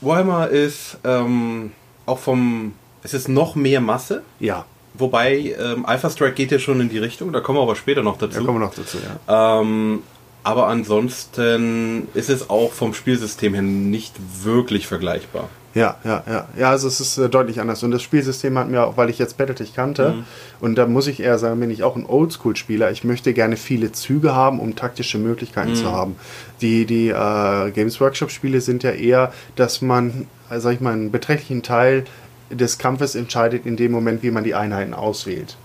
Warhammer 0.02 0.48
ist 0.50 0.98
ähm, 1.04 1.72
auch 2.06 2.18
vom, 2.20 2.74
es 3.04 3.14
ist 3.14 3.28
noch 3.30 3.56
mehr 3.56 3.82
Masse. 3.82 4.24
ja, 4.40 4.66
Wobei 4.94 5.56
ähm, 5.58 5.86
Alpha 5.86 6.10
Strike 6.10 6.34
geht 6.34 6.52
ja 6.52 6.60
schon 6.60 6.82
in 6.82 6.90
die 6.90 6.98
Richtung, 6.98 7.32
da 7.32 7.40
kommen 7.40 7.58
wir 7.60 7.64
aber 7.64 7.78
später 7.78 8.04
noch 8.04 8.18
da 8.18 8.28
dazu. 8.28 8.44
kommen 8.44 8.60
wir 8.60 8.66
noch 8.66 8.76
dazu, 8.76 8.98
ja. 9.28 9.62
Ähm, 9.62 10.04
aber 10.44 10.68
ansonsten 10.68 12.08
ist 12.14 12.30
es 12.30 12.50
auch 12.50 12.74
vom 12.74 12.94
Spielsystem 12.94 13.54
her 13.54 13.62
nicht 13.62 14.14
wirklich 14.44 14.88
vergleichbar. 14.88 15.48
Ja, 15.74 15.96
ja, 16.04 16.24
ja. 16.28 16.48
Ja, 16.58 16.70
also 16.70 16.88
es 16.88 17.00
ist 17.00 17.18
äh, 17.18 17.30
deutlich 17.30 17.60
anders. 17.60 17.84
Und 17.84 17.92
das 17.92 18.02
Spielsystem 18.02 18.58
hat 18.58 18.70
mir 18.70 18.84
auch, 18.86 18.98
weil 18.98 19.10
ich 19.10 19.20
jetzt 19.20 19.38
Battletech 19.38 19.74
kannte, 19.74 20.24
und 20.60 20.76
da 20.76 20.86
muss 20.86 21.08
ich 21.08 21.22
eher 21.22 21.38
sagen, 21.40 21.60
bin 21.60 21.72
ich 21.72 21.84
auch 21.84 21.96
ein 21.96 22.06
Oldschool-Spieler. 22.06 22.92
Ich 22.92 23.04
möchte 23.04 23.34
gerne 23.34 23.58
viele 23.58 23.92
Züge 23.92 24.36
haben, 24.36 24.60
um 24.60 24.76
taktische 24.76 25.18
Möglichkeiten 25.18 25.76
zu 25.76 25.92
haben. 25.92 26.16
Die, 26.62 26.86
die 26.86 27.10
äh, 27.10 27.72
Games 27.72 28.00
Workshop-Spiele 28.00 28.62
sind 28.62 28.84
ja 28.84 28.92
eher, 28.92 29.34
dass 29.56 29.82
man, 29.82 30.28
äh, 30.50 30.60
sag 30.60 30.74
ich 30.74 30.82
mal, 30.82 30.94
einen 30.94 31.12
beträchtlichen 31.12 31.64
Teil 31.64 32.06
des 32.50 32.78
Kampfes 32.78 33.16
entscheidet 33.16 33.66
in 33.66 33.78
dem 33.78 33.92
Moment, 33.92 34.24
wie 34.24 34.32
man 34.32 34.44
die 34.44 34.56
Einheiten 34.56 34.94
auswählt. 34.94 35.58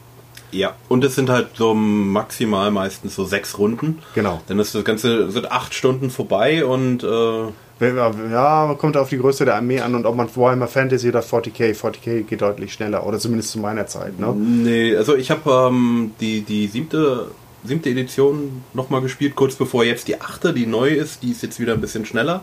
Ja. 0.53 0.75
Und 0.89 1.05
es 1.05 1.15
sind 1.15 1.29
halt 1.29 1.49
so 1.55 1.75
maximal 1.75 2.71
meistens 2.71 3.15
so 3.15 3.25
sechs 3.25 3.59
Runden. 3.59 3.99
Genau. 4.15 4.41
Dann 4.47 4.59
ist 4.59 4.75
das 4.75 4.85
Ganze 4.85 5.31
sind 5.31 5.51
acht 5.51 5.75
Stunden 5.75 6.11
vorbei 6.11 6.65
und 6.65 7.03
äh, 7.03 7.49
Ja, 7.79 8.75
kommt 8.79 8.97
auf 8.97 9.11
die 9.11 9.19
Größe 9.19 9.45
der 9.45 9.57
Armee 9.57 9.81
an 9.81 9.95
und 9.95 10.07
ob 10.07 10.17
man 10.17 10.35
Warhammer 10.35 10.67
Fantasy 10.67 11.09
oder 11.09 11.21
40k. 11.21 11.75
40k 11.75 12.23
geht 12.23 12.41
deutlich 12.41 12.73
schneller, 12.73 13.07
oder 13.07 13.19
zumindest 13.19 13.51
zu 13.51 13.59
meiner 13.59 13.87
Zeit. 13.87 14.19
Ne? 14.19 14.33
Nee, 14.35 14.97
also 14.97 15.15
ich 15.15 15.31
habe 15.31 15.51
ähm, 15.51 16.13
die, 16.21 16.41
die 16.41 16.69
siebte, 16.69 17.31
siebte 17.65 17.91
Edition 17.91 18.63
nochmal 18.73 19.03
gespielt, 19.03 19.35
kurz 19.35 19.57
bevor 19.57 19.85
jetzt 19.85 20.09
die 20.09 20.21
achte, 20.21 20.55
die 20.55 20.67
neu 20.67 20.89
ist, 20.89 21.23
die 21.23 21.33
ist 21.33 21.43
jetzt 21.43 21.61
wieder 21.61 21.75
ein 21.75 21.81
bisschen 21.81 22.07
schneller. 22.07 22.43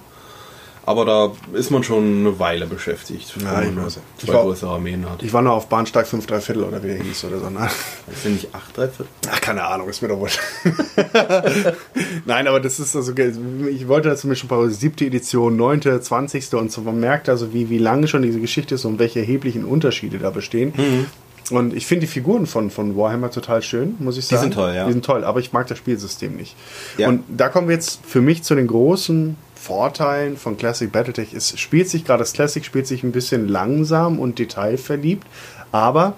Aber 0.85 1.05
da 1.05 1.31
ist 1.57 1.71
man 1.71 1.81
schon 1.83 2.03
eine 2.19 2.39
Weile 2.39 2.65
beschäftigt, 2.65 3.33
Ja, 3.41 3.61
wenn 3.61 3.69
ich 3.69 3.75
man. 3.75 3.87
Ich 3.87 3.97
zwei 4.25 4.33
war- 4.33 4.43
größere 4.43 4.71
Armeen 4.71 5.09
hat. 5.09 5.23
Ich 5.23 5.31
war 5.31 5.41
nur 5.41 5.53
auf 5.53 5.67
Bahnsteig 5.69 6.05
5 6.07 6.25
3 6.25 6.41
Viertel 6.41 6.63
oder 6.65 6.83
wie 6.83 6.87
der 6.87 6.97
hieß 6.97 7.23
oder 7.23 7.39
so. 7.39 7.49
Ne? 7.49 7.69
Ist 8.11 8.25
ja 8.25 8.29
nicht 8.31 8.53
acht, 8.53 8.75
drei 8.77 8.87
Viertel? 8.89 9.07
Ach, 9.31 9.39
keine 9.39 9.63
Ahnung, 9.65 9.87
ist 9.87 10.01
mir 10.01 10.09
doch 10.09 10.19
wurscht. 10.19 10.39
Nein, 12.25 12.47
aber 12.47 12.59
das 12.59 12.79
ist 12.79 12.95
also, 12.95 13.13
ich 13.15 13.87
wollte 13.87 14.09
das 14.09 14.21
zumindest 14.21 14.41
schon 14.41 14.57
ein 14.57 14.61
paar, 14.61 14.69
siebte 14.69 15.05
Edition, 15.05 15.55
neunte, 15.55 16.01
zwanzigste 16.01 16.57
und 16.57 16.71
so. 16.71 16.81
Man 16.81 16.99
merkt 16.99 17.29
also, 17.29 17.53
wie, 17.53 17.69
wie 17.69 17.77
lange 17.77 18.07
schon 18.07 18.21
diese 18.21 18.39
Geschichte 18.39 18.75
ist 18.75 18.85
und 18.85 18.99
welche 18.99 19.19
erheblichen 19.19 19.65
Unterschiede 19.65 20.17
da 20.17 20.29
bestehen. 20.29 20.73
Und 21.51 21.73
ich 21.73 21.85
finde 21.85 22.01
die 22.01 22.11
Figuren 22.11 22.45
von, 22.45 22.69
von 22.69 22.95
Warhammer 22.97 23.29
total 23.29 23.61
schön, 23.61 23.95
muss 23.99 24.17
ich 24.17 24.27
Die 24.27 24.35
sagen. 24.35 24.43
sind 24.43 24.53
toll, 24.53 24.73
ja. 24.75 24.85
Die 24.85 24.93
sind 24.93 25.03
toll, 25.05 25.23
aber 25.23 25.39
ich 25.39 25.51
mag 25.51 25.67
das 25.67 25.77
Spielsystem 25.77 26.35
nicht. 26.35 26.55
Ja. 26.97 27.09
Und 27.09 27.23
da 27.27 27.49
kommen 27.49 27.67
wir 27.67 27.75
jetzt 27.75 27.99
für 28.05 28.21
mich 28.21 28.43
zu 28.43 28.55
den 28.55 28.67
großen 28.67 29.35
Vorteilen 29.63 30.35
von 30.35 30.57
Classic 30.57 30.91
Battletech 30.91 31.33
ist, 31.33 31.57
spielt 31.57 31.87
sich 31.87 32.03
gerade 32.03 32.19
das 32.19 32.33
Classic 32.33 32.65
spielt 32.65 32.85
sich 32.85 33.01
ein 33.01 33.13
bisschen 33.13 33.47
langsam 33.47 34.19
und 34.19 34.37
detailverliebt, 34.37 35.25
aber 35.71 36.17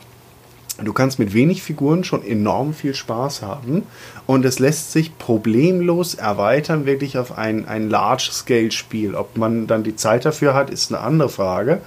Du 0.83 0.91
kannst 0.91 1.19
mit 1.19 1.33
wenig 1.33 1.63
Figuren 1.63 2.03
schon 2.03 2.21
enorm 2.21 2.73
viel 2.73 2.93
Spaß 2.93 3.41
haben 3.41 3.83
und 4.25 4.43
es 4.43 4.59
lässt 4.59 4.91
sich 4.91 5.17
problemlos 5.17 6.15
erweitern, 6.15 6.85
wirklich 6.85 7.17
auf 7.17 7.37
ein, 7.37 7.65
ein 7.65 7.89
Large-Scale-Spiel. 7.89 9.15
Ob 9.15 9.37
man 9.37 9.67
dann 9.67 9.83
die 9.83 9.95
Zeit 9.95 10.25
dafür 10.25 10.53
hat, 10.53 10.69
ist 10.69 10.91
eine 10.91 11.01
andere 11.01 11.29
Frage. 11.29 11.79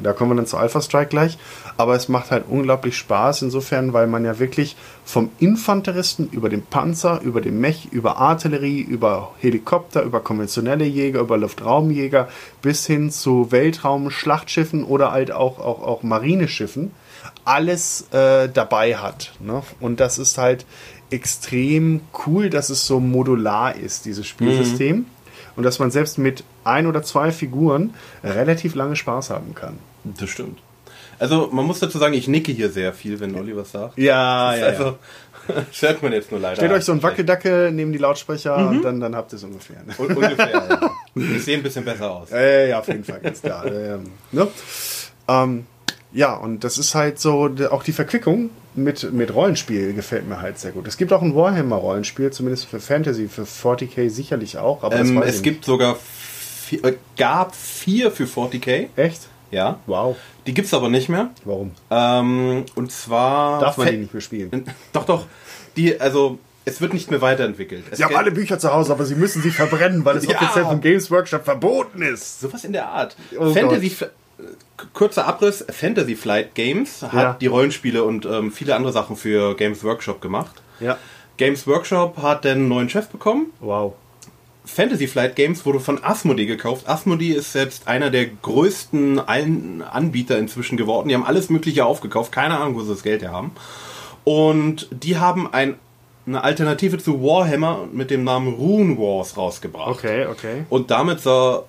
Da 0.00 0.12
kommen 0.12 0.30
wir 0.30 0.36
dann 0.36 0.46
zu 0.46 0.56
Alpha 0.56 0.80
Strike 0.80 1.08
gleich. 1.08 1.36
Aber 1.78 1.94
es 1.94 2.08
macht 2.08 2.32
halt 2.32 2.44
unglaublich 2.48 2.98
Spaß 2.98 3.42
insofern, 3.42 3.92
weil 3.92 4.08
man 4.08 4.24
ja 4.24 4.40
wirklich 4.40 4.76
vom 5.04 5.30
Infanteristen 5.38 6.28
über 6.28 6.48
den 6.48 6.62
Panzer, 6.62 7.20
über 7.22 7.40
den 7.40 7.60
Mech, 7.60 7.88
über 7.92 8.18
Artillerie, 8.18 8.80
über 8.80 9.32
Helikopter, 9.38 10.02
über 10.02 10.18
konventionelle 10.18 10.84
Jäger, 10.84 11.20
über 11.20 11.38
Luftraumjäger 11.38 12.28
bis 12.62 12.84
hin 12.84 13.12
zu 13.12 13.52
Weltraum-Schlachtschiffen 13.52 14.82
oder 14.82 15.12
halt 15.12 15.30
auch, 15.30 15.60
auch, 15.60 15.80
auch 15.80 16.02
Marineschiffen 16.02 16.90
alles 17.44 18.08
äh, 18.10 18.48
dabei 18.48 18.96
hat. 18.96 19.32
Ne? 19.38 19.62
Und 19.78 20.00
das 20.00 20.18
ist 20.18 20.36
halt 20.36 20.66
extrem 21.10 22.00
cool, 22.26 22.50
dass 22.50 22.70
es 22.70 22.88
so 22.88 22.98
modular 22.98 23.76
ist, 23.76 24.04
dieses 24.04 24.26
Spielsystem. 24.26 24.96
Mhm. 24.96 25.06
Und 25.54 25.62
dass 25.62 25.78
man 25.78 25.92
selbst 25.92 26.18
mit 26.18 26.42
ein 26.64 26.86
oder 26.88 27.02
zwei 27.02 27.30
Figuren 27.30 27.94
relativ 28.22 28.74
lange 28.74 28.96
Spaß 28.96 29.30
haben 29.30 29.54
kann. 29.54 29.78
Das 30.04 30.30
stimmt. 30.30 30.58
Also 31.18 31.48
man 31.52 31.64
muss 31.64 31.80
dazu 31.80 31.98
sagen, 31.98 32.14
ich 32.14 32.28
nicke 32.28 32.52
hier 32.52 32.70
sehr 32.70 32.92
viel, 32.92 33.20
wenn 33.20 33.34
Olli 33.34 33.56
was 33.56 33.72
sagt. 33.72 33.98
Ja, 33.98 34.54
ja. 34.54 34.66
Also, 34.66 34.84
ja. 34.84 35.64
hört 35.80 36.02
man 36.02 36.12
jetzt 36.12 36.30
nur 36.30 36.40
leider. 36.40 36.56
Stellt 36.56 36.72
euch 36.72 36.84
so 36.84 36.92
ein 36.92 37.02
Wackeldackel 37.02 37.72
neben 37.72 37.92
die 37.92 37.98
Lautsprecher 37.98 38.58
mhm. 38.58 38.68
und 38.68 38.82
dann, 38.82 39.00
dann 39.00 39.16
habt 39.16 39.32
ihr 39.32 39.36
es 39.36 39.44
ungefähr. 39.44 39.82
Ne? 39.84 39.94
ungefähr. 39.98 40.48
ja. 40.48 40.90
Ich 41.14 41.44
sehe 41.44 41.56
ein 41.56 41.62
bisschen 41.62 41.84
besser 41.84 42.10
aus. 42.10 42.30
Äh, 42.30 42.70
ja, 42.70 42.78
auf 42.78 42.88
jeden 42.88 43.04
Fall, 43.04 43.20
ganz 43.20 43.42
klar. 43.42 43.66
ähm, 43.66 44.12
ne? 44.30 44.48
ähm, 45.26 45.66
ja, 46.12 46.34
und 46.34 46.64
das 46.64 46.78
ist 46.78 46.94
halt 46.94 47.18
so, 47.18 47.50
auch 47.70 47.82
die 47.82 47.92
Verquickung 47.92 48.50
mit, 48.74 49.12
mit 49.12 49.34
Rollenspiel 49.34 49.92
gefällt 49.92 50.26
mir 50.28 50.40
halt 50.40 50.58
sehr 50.58 50.72
gut. 50.72 50.86
Es 50.86 50.96
gibt 50.96 51.12
auch 51.12 51.22
ein 51.22 51.34
Warhammer-Rollenspiel, 51.34 52.30
zumindest 52.30 52.66
für 52.66 52.80
Fantasy, 52.80 53.28
für 53.28 53.42
40k 53.42 54.08
sicherlich 54.08 54.56
auch. 54.56 54.84
Aber 54.84 54.96
ähm, 54.96 55.20
es 55.22 55.42
gibt 55.42 55.64
sogar, 55.64 55.96
vier, 55.96 56.84
äh, 56.84 56.94
gab 57.16 57.54
vier 57.54 58.10
für 58.10 58.24
40k. 58.24 58.88
Echt? 58.96 59.28
Ja. 59.50 59.78
Wow. 59.86 60.16
Die 60.46 60.54
gibt 60.54 60.66
es 60.66 60.74
aber 60.74 60.88
nicht 60.88 61.08
mehr. 61.08 61.30
Warum? 61.44 61.72
Ähm, 61.90 62.64
und 62.74 62.92
zwar. 62.92 63.60
Darf 63.60 63.76
man 63.76 63.88
die 63.88 63.96
nicht 63.96 64.14
mehr 64.14 64.20
spielen? 64.20 64.64
Doch, 64.92 65.04
doch. 65.04 65.26
Die, 65.76 66.00
also, 66.00 66.38
es 66.64 66.80
wird 66.80 66.92
nicht 66.92 67.10
mehr 67.10 67.20
weiterentwickelt. 67.20 67.84
Es 67.90 67.98
sie 67.98 68.04
haben 68.04 68.16
alle 68.16 68.30
Bücher 68.30 68.58
zu 68.58 68.72
Hause, 68.72 68.92
aber 68.92 69.04
sie 69.04 69.14
müssen 69.14 69.42
sie 69.42 69.50
verbrennen, 69.50 70.04
weil 70.04 70.16
es 70.16 70.26
ja. 70.26 70.36
offiziell 70.36 70.64
vom 70.64 70.80
Games 70.80 71.10
Workshop 71.10 71.44
verboten 71.44 72.02
ist. 72.02 72.40
Sowas 72.40 72.64
in 72.64 72.72
der 72.72 72.88
Art. 72.88 73.16
Oh 73.38 73.52
Fantasy, 73.54 73.92
kurzer 74.92 75.26
Abriss, 75.26 75.64
Fantasy 75.70 76.14
Flight 76.16 76.54
Games 76.54 77.02
hat 77.02 77.12
ja. 77.12 77.36
die 77.40 77.46
Rollenspiele 77.46 78.04
und 78.04 78.26
ähm, 78.26 78.52
viele 78.52 78.74
andere 78.74 78.92
Sachen 78.92 79.16
für 79.16 79.56
Games 79.56 79.82
Workshop 79.84 80.20
gemacht. 80.20 80.62
Ja. 80.80 80.98
Games 81.36 81.66
Workshop 81.66 82.18
hat 82.18 82.44
den 82.44 82.68
neuen 82.68 82.88
Chef 82.88 83.08
bekommen. 83.08 83.52
Wow. 83.60 83.94
Fantasy 84.68 85.06
Flight 85.06 85.34
Games 85.34 85.64
wurde 85.64 85.80
von 85.80 86.02
Asmodee 86.04 86.46
gekauft. 86.46 86.88
Asmodee 86.88 87.32
ist 87.32 87.54
jetzt 87.54 87.88
einer 87.88 88.10
der 88.10 88.26
größten 88.26 89.18
Anbieter 89.18 90.38
inzwischen 90.38 90.76
geworden. 90.76 91.08
Die 91.08 91.14
haben 91.14 91.24
alles 91.24 91.48
Mögliche 91.48 91.86
aufgekauft. 91.86 92.32
Keine 92.32 92.58
Ahnung, 92.58 92.74
wo 92.74 92.82
sie 92.82 92.90
das 92.90 93.02
Geld 93.02 93.22
her 93.22 93.32
haben. 93.32 93.52
Und 94.24 94.88
die 94.90 95.16
haben 95.16 95.52
ein, 95.52 95.76
eine 96.26 96.44
Alternative 96.44 96.98
zu 96.98 97.22
Warhammer 97.22 97.88
mit 97.92 98.10
dem 98.10 98.24
Namen 98.24 98.52
Rune 98.54 98.98
Wars 98.98 99.36
rausgebracht. 99.36 99.88
Okay, 99.88 100.26
okay. 100.26 100.64
Und 100.68 100.90
damit 100.90 101.20
soll 101.20 101.64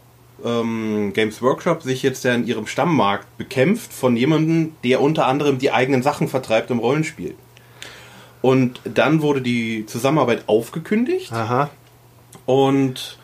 ähm, 0.45 1.11
Games 1.13 1.41
Workshop 1.41 1.81
sich 1.81 2.03
jetzt 2.03 2.25
ja 2.25 2.33
in 2.35 2.45
ihrem 2.45 2.67
Stammmarkt 2.67 3.37
bekämpft 3.37 3.93
von 3.93 4.17
jemandem, 4.17 4.73
der 4.83 5.01
unter 5.01 5.25
anderem 5.25 5.57
die 5.57 5.71
eigenen 5.71 6.03
Sachen 6.03 6.27
vertreibt 6.27 6.69
im 6.69 6.79
Rollenspiel. 6.79 7.33
Und 8.41 8.81
dann 8.83 9.21
wurde 9.21 9.41
die 9.41 9.85
Zusammenarbeit 9.85 10.43
aufgekündigt. 10.47 11.31
Aha. 11.31 11.69
Und 12.49 13.19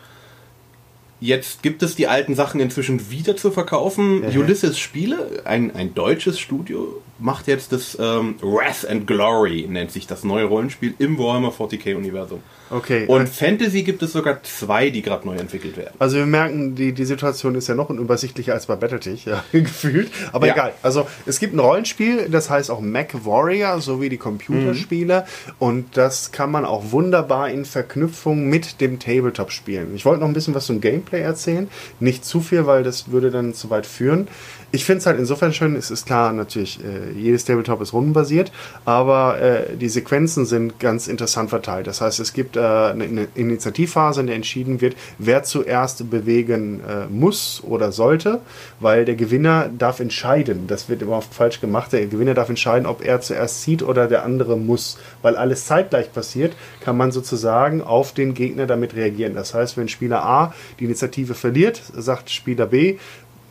jetzt 1.18 1.64
gibt 1.64 1.82
es 1.82 1.96
die 1.96 2.06
alten 2.06 2.36
Sachen 2.36 2.60
inzwischen 2.60 3.10
wieder 3.10 3.36
zu 3.36 3.50
verkaufen. 3.50 4.22
Ja. 4.22 4.38
Ulysses 4.38 4.78
Spiele, 4.78 5.42
ein, 5.44 5.74
ein 5.74 5.94
deutsches 5.94 6.38
Studio, 6.38 7.02
macht 7.18 7.48
jetzt 7.48 7.72
das 7.72 7.98
ähm, 8.00 8.36
Wrath 8.40 8.88
and 8.88 9.04
Glory, 9.04 9.66
nennt 9.68 9.90
sich 9.90 10.06
das 10.06 10.22
neue 10.22 10.44
Rollenspiel 10.44 10.94
im 11.00 11.18
Warhammer 11.18 11.48
40k-Universum. 11.50 12.40
Okay. 12.70 13.06
Und 13.06 13.28
Fantasy 13.28 13.82
gibt 13.82 14.02
es 14.02 14.12
sogar 14.12 14.42
zwei, 14.42 14.90
die 14.90 15.02
gerade 15.02 15.26
neu 15.26 15.36
entwickelt 15.36 15.76
werden. 15.76 15.94
Also 15.98 16.16
wir 16.16 16.26
merken, 16.26 16.74
die, 16.74 16.92
die 16.92 17.04
Situation 17.04 17.54
ist 17.54 17.68
ja 17.68 17.74
noch 17.74 17.90
unübersichtlicher 17.90 18.54
als 18.54 18.66
bei 18.66 18.76
Battletech, 18.76 19.24
ja, 19.24 19.44
gefühlt. 19.52 20.10
Aber 20.32 20.46
ja. 20.46 20.54
egal. 20.54 20.72
Also 20.82 21.06
es 21.26 21.38
gibt 21.38 21.54
ein 21.54 21.60
Rollenspiel, 21.60 22.28
das 22.28 22.50
heißt 22.50 22.70
auch 22.70 22.80
Mac 22.80 23.24
Warrior, 23.24 23.80
so 23.80 24.00
wie 24.00 24.08
die 24.08 24.16
Computerspiele. 24.16 25.20
Mhm. 25.20 25.52
Und 25.58 25.96
das 25.96 26.32
kann 26.32 26.50
man 26.50 26.64
auch 26.64 26.90
wunderbar 26.90 27.50
in 27.50 27.64
Verknüpfung 27.64 28.48
mit 28.48 28.80
dem 28.80 28.98
Tabletop 28.98 29.52
spielen. 29.52 29.94
Ich 29.94 30.04
wollte 30.04 30.20
noch 30.20 30.28
ein 30.28 30.34
bisschen 30.34 30.54
was 30.54 30.66
zum 30.66 30.80
Gameplay 30.80 31.20
erzählen. 31.20 31.68
Nicht 32.00 32.24
zu 32.24 32.40
viel, 32.40 32.66
weil 32.66 32.82
das 32.82 33.10
würde 33.10 33.30
dann 33.30 33.54
zu 33.54 33.70
weit 33.70 33.86
führen. 33.86 34.28
Ich 34.72 34.84
finde 34.84 34.98
es 34.98 35.06
halt 35.06 35.18
insofern 35.18 35.52
schön, 35.52 35.76
es 35.76 35.90
ist 35.90 36.06
klar, 36.06 36.32
natürlich, 36.32 36.80
äh, 36.80 37.18
jedes 37.18 37.44
Tabletop 37.44 37.80
ist 37.80 37.92
rundenbasiert, 37.92 38.50
aber 38.84 39.40
äh, 39.40 39.76
die 39.76 39.88
Sequenzen 39.88 40.44
sind 40.44 40.80
ganz 40.80 41.06
interessant 41.06 41.50
verteilt. 41.50 41.86
Das 41.86 42.00
heißt, 42.00 42.18
es 42.18 42.32
gibt 42.32 42.55
äh, 42.56 42.60
eine 42.60 43.28
Initiativphase, 43.34 44.20
in 44.20 44.26
der 44.26 44.36
entschieden 44.36 44.80
wird, 44.80 44.96
wer 45.18 45.42
zuerst 45.42 46.08
bewegen 46.10 46.80
äh, 46.80 47.06
muss 47.06 47.62
oder 47.64 47.90
sollte, 47.92 48.40
weil 48.80 49.04
der 49.04 49.16
Gewinner 49.16 49.68
darf 49.76 50.00
entscheiden. 50.00 50.66
Das 50.66 50.88
wird 50.88 51.02
immer 51.02 51.16
oft 51.16 51.34
falsch 51.34 51.60
gemacht. 51.60 51.92
Der 51.92 52.06
Gewinner 52.06 52.34
darf 52.34 52.48
entscheiden, 52.48 52.86
ob 52.86 53.04
er 53.04 53.20
zuerst 53.20 53.62
zieht 53.62 53.82
oder 53.82 54.06
der 54.06 54.24
andere 54.24 54.56
muss. 54.56 54.98
Weil 55.22 55.36
alles 55.36 55.66
zeitgleich 55.66 56.12
passiert, 56.12 56.54
kann 56.80 56.96
man 56.96 57.10
sozusagen 57.12 57.82
auf 57.82 58.12
den 58.12 58.34
Gegner 58.34 58.66
damit 58.66 58.94
reagieren. 58.94 59.34
Das 59.34 59.54
heißt, 59.54 59.76
wenn 59.76 59.88
Spieler 59.88 60.24
A 60.24 60.54
die 60.78 60.84
Initiative 60.84 61.34
verliert, 61.34 61.82
sagt 61.94 62.30
Spieler 62.30 62.66
B, 62.66 62.96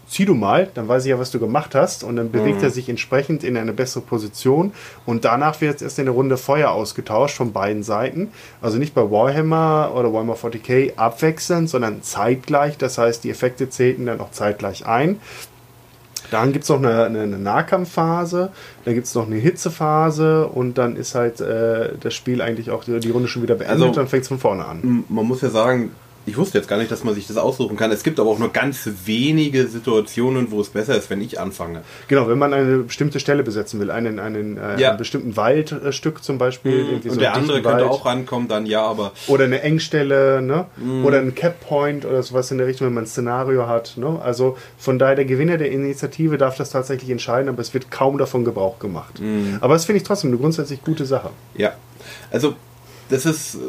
zieh 0.07 0.25
du 0.25 0.33
mal, 0.33 0.69
dann 0.73 0.87
weiß 0.87 1.05
ich 1.05 1.09
ja, 1.09 1.19
was 1.19 1.31
du 1.31 1.39
gemacht 1.39 1.75
hast. 1.75 2.03
Und 2.03 2.15
dann 2.15 2.31
bewegt 2.31 2.57
mhm. 2.57 2.63
er 2.63 2.69
sich 2.69 2.89
entsprechend 2.89 3.43
in 3.43 3.57
eine 3.57 3.73
bessere 3.73 4.03
Position. 4.03 4.73
Und 5.05 5.25
danach 5.25 5.61
wird 5.61 5.73
jetzt 5.73 5.81
erst 5.81 5.99
eine 5.99 6.11
Runde 6.11 6.37
Feuer 6.37 6.71
ausgetauscht 6.71 7.35
von 7.35 7.53
beiden 7.53 7.83
Seiten. 7.83 8.29
Also 8.61 8.77
nicht 8.77 8.93
bei 8.93 9.09
Warhammer 9.09 9.91
oder 9.95 10.13
Warhammer 10.13 10.35
40k 10.35 10.95
abwechselnd, 10.95 11.69
sondern 11.69 12.01
zeitgleich. 12.01 12.77
Das 12.77 12.97
heißt, 12.97 13.23
die 13.23 13.29
Effekte 13.29 13.69
zählten 13.69 14.05
dann 14.05 14.19
auch 14.19 14.31
zeitgleich 14.31 14.85
ein. 14.85 15.19
Dann 16.31 16.53
gibt 16.53 16.63
es 16.63 16.69
noch 16.69 16.77
eine, 16.77 17.03
eine, 17.03 17.21
eine, 17.21 17.37
Nahkampfphase, 17.37 18.51
dann 18.83 18.93
gibt 18.93 19.07
es 19.07 19.15
noch 19.15 19.27
eine 19.27 19.35
Hitzephase 19.35 20.47
und 20.47 20.77
dann 20.77 20.95
ist 20.95 21.15
halt 21.15 21.39
äh, 21.39 21.93
das 21.99 22.13
Spiel 22.13 22.41
eigentlich 22.41 22.71
auch 22.71 22.83
die, 22.83 22.99
die 22.99 23.11
Runde 23.11 23.27
schon 23.27 23.43
wieder 23.43 23.55
beendet 23.55 23.75
also, 23.75 23.87
und 23.87 23.97
dann 23.97 24.07
fängt 24.07 24.23
es 24.23 24.29
von 24.29 24.39
vorne 24.39 24.65
an. 24.65 25.05
Man 25.07 25.25
muss 25.25 25.41
ja 25.41 25.49
sagen, 25.49 25.91
ich 26.25 26.37
wusste 26.37 26.57
jetzt 26.57 26.67
gar 26.67 26.77
nicht, 26.77 26.91
dass 26.91 27.03
man 27.03 27.13
sich 27.13 27.27
das 27.27 27.37
aussuchen 27.37 27.77
kann. 27.77 27.91
Es 27.91 28.03
gibt 28.03 28.19
aber 28.19 28.29
auch 28.29 28.39
nur 28.39 28.51
ganz 28.51 28.89
wenige 29.05 29.67
Situationen, 29.67 30.51
wo 30.51 30.61
es 30.61 30.69
besser 30.69 30.95
ist, 30.97 31.09
wenn 31.09 31.21
ich 31.21 31.39
anfange. 31.39 31.81
Genau, 32.07 32.27
wenn 32.27 32.37
man 32.37 32.53
eine 32.53 32.79
bestimmte 32.79 33.19
Stelle 33.19 33.43
besetzen 33.43 33.79
will, 33.79 33.91
einen, 33.91 34.19
einen, 34.19 34.57
äh, 34.57 34.79
ja. 34.79 34.89
einen 34.89 34.97
bestimmten 34.97 35.37
Waldstück 35.37 36.23
zum 36.23 36.37
Beispiel. 36.37 36.83
Mhm. 36.83 36.93
Und 36.95 37.11
so 37.11 37.19
der 37.19 37.33
andere 37.33 37.61
könnte 37.61 37.83
Wald. 37.83 37.91
auch 37.91 38.05
rankommen, 38.05 38.47
dann 38.47 38.65
ja, 38.65 38.83
aber. 38.83 39.11
Oder 39.27 39.45
eine 39.45 39.61
Engstelle, 39.61 40.41
ne? 40.41 40.65
Mhm. 40.77 41.05
Oder 41.05 41.19
ein 41.19 41.35
Cap 41.35 41.59
Point 41.61 42.05
oder 42.05 42.21
sowas 42.23 42.51
in 42.51 42.57
der 42.57 42.67
Richtung, 42.67 42.87
wenn 42.87 42.93
man 42.93 43.03
ein 43.03 43.07
Szenario 43.07 43.67
hat. 43.67 43.97
Ne? 43.97 44.19
Also 44.21 44.57
von 44.77 44.99
daher, 44.99 45.15
der 45.15 45.25
Gewinner 45.25 45.57
der 45.57 45.71
Initiative 45.71 46.37
darf 46.37 46.57
das 46.57 46.69
tatsächlich 46.69 47.09
entscheiden, 47.09 47.49
aber 47.49 47.61
es 47.61 47.73
wird 47.73 47.91
kaum 47.91 48.17
davon 48.17 48.45
Gebrauch 48.45 48.79
gemacht. 48.79 49.19
Mhm. 49.19 49.57
Aber 49.61 49.73
das 49.73 49.85
finde 49.85 49.97
ich 49.97 50.03
trotzdem 50.03 50.31
eine 50.31 50.39
grundsätzlich 50.39 50.83
gute 50.83 51.05
Sache. 51.05 51.29
Ja. 51.55 51.73
Also 52.31 52.55
das 53.09 53.25
ist, 53.25 53.55
äh, 53.55 53.59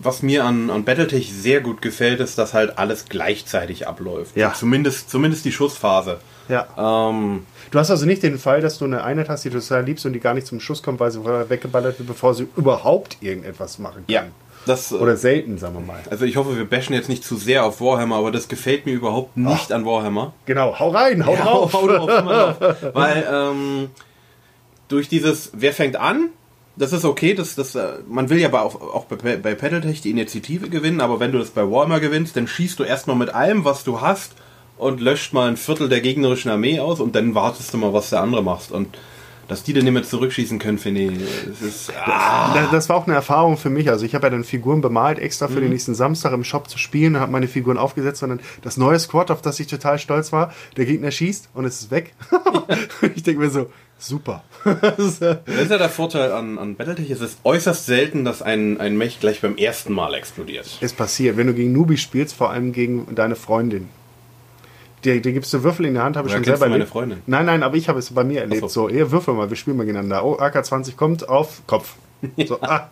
was 0.00 0.22
mir 0.22 0.44
an, 0.44 0.70
an 0.70 0.84
Battletech 0.84 1.32
sehr 1.32 1.60
gut 1.60 1.82
gefällt, 1.82 2.20
ist, 2.20 2.38
dass 2.38 2.54
halt 2.54 2.78
alles 2.78 3.06
gleichzeitig 3.08 3.86
abläuft. 3.86 4.36
Ja. 4.36 4.52
Zumindest, 4.52 5.10
zumindest 5.10 5.44
die 5.44 5.52
Schussphase. 5.52 6.18
Ja. 6.48 6.66
Ähm, 6.76 7.46
du 7.70 7.78
hast 7.78 7.90
also 7.90 8.04
nicht 8.06 8.22
den 8.22 8.38
Fall, 8.38 8.60
dass 8.60 8.78
du 8.78 8.84
eine 8.84 9.04
Einheit 9.04 9.28
hast, 9.28 9.44
die 9.44 9.50
du 9.50 9.60
total 9.60 9.84
liebst 9.84 10.04
und 10.06 10.12
die 10.12 10.20
gar 10.20 10.34
nicht 10.34 10.46
zum 10.46 10.60
Schuss 10.60 10.82
kommt, 10.82 11.00
weil 11.00 11.10
sie 11.10 11.24
weggeballert 11.24 11.98
wird, 11.98 12.08
bevor 12.08 12.34
sie 12.34 12.48
überhaupt 12.56 13.18
irgendetwas 13.20 13.78
machen 13.78 14.04
kann. 14.06 14.14
Ja. 14.14 14.24
Das, 14.66 14.92
äh, 14.92 14.96
Oder 14.96 15.16
selten, 15.16 15.58
sagen 15.58 15.74
wir 15.74 15.80
mal. 15.80 16.00
Also 16.10 16.24
ich 16.24 16.36
hoffe, 16.36 16.56
wir 16.56 16.64
bashen 16.64 16.94
jetzt 16.94 17.08
nicht 17.08 17.24
zu 17.24 17.36
sehr 17.36 17.64
auf 17.64 17.80
Warhammer, 17.80 18.16
aber 18.16 18.30
das 18.30 18.48
gefällt 18.48 18.86
mir 18.86 18.92
überhaupt 18.92 19.36
nicht 19.36 19.70
Ach, 19.70 19.74
an 19.74 19.84
Warhammer. 19.84 20.34
Genau, 20.46 20.78
hau 20.78 20.90
rein, 20.90 21.26
hau 21.26 21.34
ja, 21.34 21.42
drauf. 21.42 21.72
Hau, 21.72 21.82
hau 21.82 21.88
drauf, 21.88 22.58
drauf. 22.58 22.76
Weil 22.94 23.26
ähm, 23.30 23.90
durch 24.88 25.08
dieses, 25.08 25.50
wer 25.54 25.72
fängt 25.72 25.96
an, 25.96 26.28
das 26.76 26.92
ist 26.92 27.04
okay, 27.04 27.34
das, 27.34 27.54
das, 27.54 27.74
äh, 27.74 27.98
man 28.08 28.30
will 28.30 28.38
ja 28.38 28.48
bei, 28.48 28.60
auch, 28.60 28.80
auch 28.80 29.04
bei, 29.04 29.36
bei 29.36 29.54
Pedaltech 29.54 30.00
die 30.00 30.10
Initiative 30.10 30.68
gewinnen, 30.68 31.00
aber 31.00 31.20
wenn 31.20 31.32
du 31.32 31.38
das 31.38 31.50
bei 31.50 31.62
Warhammer 31.62 32.00
gewinnst, 32.00 32.36
dann 32.36 32.46
schießt 32.46 32.78
du 32.78 32.84
erstmal 32.84 33.16
mit 33.16 33.34
allem, 33.34 33.64
was 33.64 33.84
du 33.84 34.00
hast 34.00 34.32
und 34.78 35.00
löscht 35.00 35.32
mal 35.32 35.48
ein 35.48 35.56
Viertel 35.56 35.88
der 35.88 36.00
gegnerischen 36.00 36.50
Armee 36.50 36.80
aus 36.80 37.00
und 37.00 37.14
dann 37.14 37.34
wartest 37.34 37.72
du 37.74 37.78
mal, 37.78 37.92
was 37.92 38.10
der 38.10 38.20
andere 38.20 38.42
macht. 38.42 38.72
Und 38.72 38.96
dass 39.48 39.62
die 39.62 39.74
dann 39.74 39.84
nicht 39.84 39.92
mehr 39.92 40.02
zurückschießen 40.02 40.58
können, 40.58 40.78
finde 40.78 41.02
ich. 41.02 41.18
Das, 41.46 41.60
ist, 41.60 41.92
ah. 42.06 42.54
das, 42.54 42.70
das, 42.70 42.88
war 42.88 42.96
auch 42.96 43.06
eine 43.06 43.14
Erfahrung 43.14 43.58
für 43.58 43.70
mich. 43.70 43.90
Also 43.90 44.06
ich 44.06 44.14
habe 44.14 44.26
ja 44.26 44.30
dann 44.30 44.44
Figuren 44.44 44.80
bemalt, 44.80 45.18
extra 45.18 45.48
für 45.48 45.56
mhm. 45.56 45.62
den 45.62 45.70
nächsten 45.70 45.94
Samstag 45.94 46.32
im 46.32 46.42
Shop 46.42 46.70
zu 46.70 46.78
spielen, 46.78 47.18
habe 47.20 47.32
meine 47.32 47.48
Figuren 47.48 47.76
aufgesetzt, 47.76 48.20
sondern 48.20 48.40
das 48.62 48.76
neue 48.76 48.98
Squad, 48.98 49.30
auf 49.30 49.42
das 49.42 49.60
ich 49.60 49.66
total 49.66 49.98
stolz 49.98 50.32
war, 50.32 50.54
der 50.76 50.86
Gegner 50.86 51.10
schießt 51.10 51.50
und 51.54 51.66
es 51.66 51.82
ist 51.82 51.90
weg. 51.90 52.14
ich 53.14 53.22
denke 53.24 53.40
mir 53.40 53.50
so, 53.50 53.66
super. 54.02 54.42
das 54.64 55.20
ist 55.20 55.20
ja 55.22 55.78
der 55.78 55.88
Vorteil 55.88 56.32
an, 56.32 56.58
an 56.58 56.76
Battletech. 56.76 57.10
Es 57.10 57.20
ist 57.20 57.38
äußerst 57.44 57.86
selten, 57.86 58.24
dass 58.24 58.42
ein, 58.42 58.80
ein 58.80 58.96
Mech 58.96 59.20
gleich 59.20 59.40
beim 59.40 59.56
ersten 59.56 59.92
Mal 59.92 60.14
explodiert. 60.14 60.78
Es 60.80 60.92
passiert, 60.92 61.36
wenn 61.36 61.46
du 61.46 61.54
gegen 61.54 61.72
Nubi 61.72 61.96
spielst, 61.96 62.34
vor 62.34 62.50
allem 62.50 62.72
gegen 62.72 63.14
deine 63.14 63.36
Freundin. 63.36 63.88
Der, 65.04 65.18
der 65.20 65.32
gibst 65.32 65.52
du 65.52 65.62
Würfel 65.64 65.86
in 65.86 65.94
der 65.94 66.04
Hand, 66.04 66.16
habe 66.16 66.28
ich 66.28 66.34
schon 66.34 66.44
selber 66.44 66.66
erlebt. 66.66 66.78
meine 66.78 66.86
Freundin? 66.86 67.22
Nein, 67.26 67.46
nein, 67.46 67.62
aber 67.62 67.76
ich 67.76 67.88
habe 67.88 67.98
es 67.98 68.12
bei 68.12 68.22
mir 68.22 68.42
erlebt. 68.42 68.60
So. 68.62 68.68
so, 68.68 68.88
eher 68.88 69.10
Würfel 69.10 69.34
mal, 69.34 69.50
wir 69.50 69.56
spielen 69.56 69.76
mal 69.76 69.84
gegeneinander. 69.84 70.24
Oh, 70.24 70.38
AK-20 70.38 70.94
kommt 70.96 71.28
auf 71.28 71.62
Kopf. 71.66 71.94
So, 72.46 72.60
ah, 72.60 72.88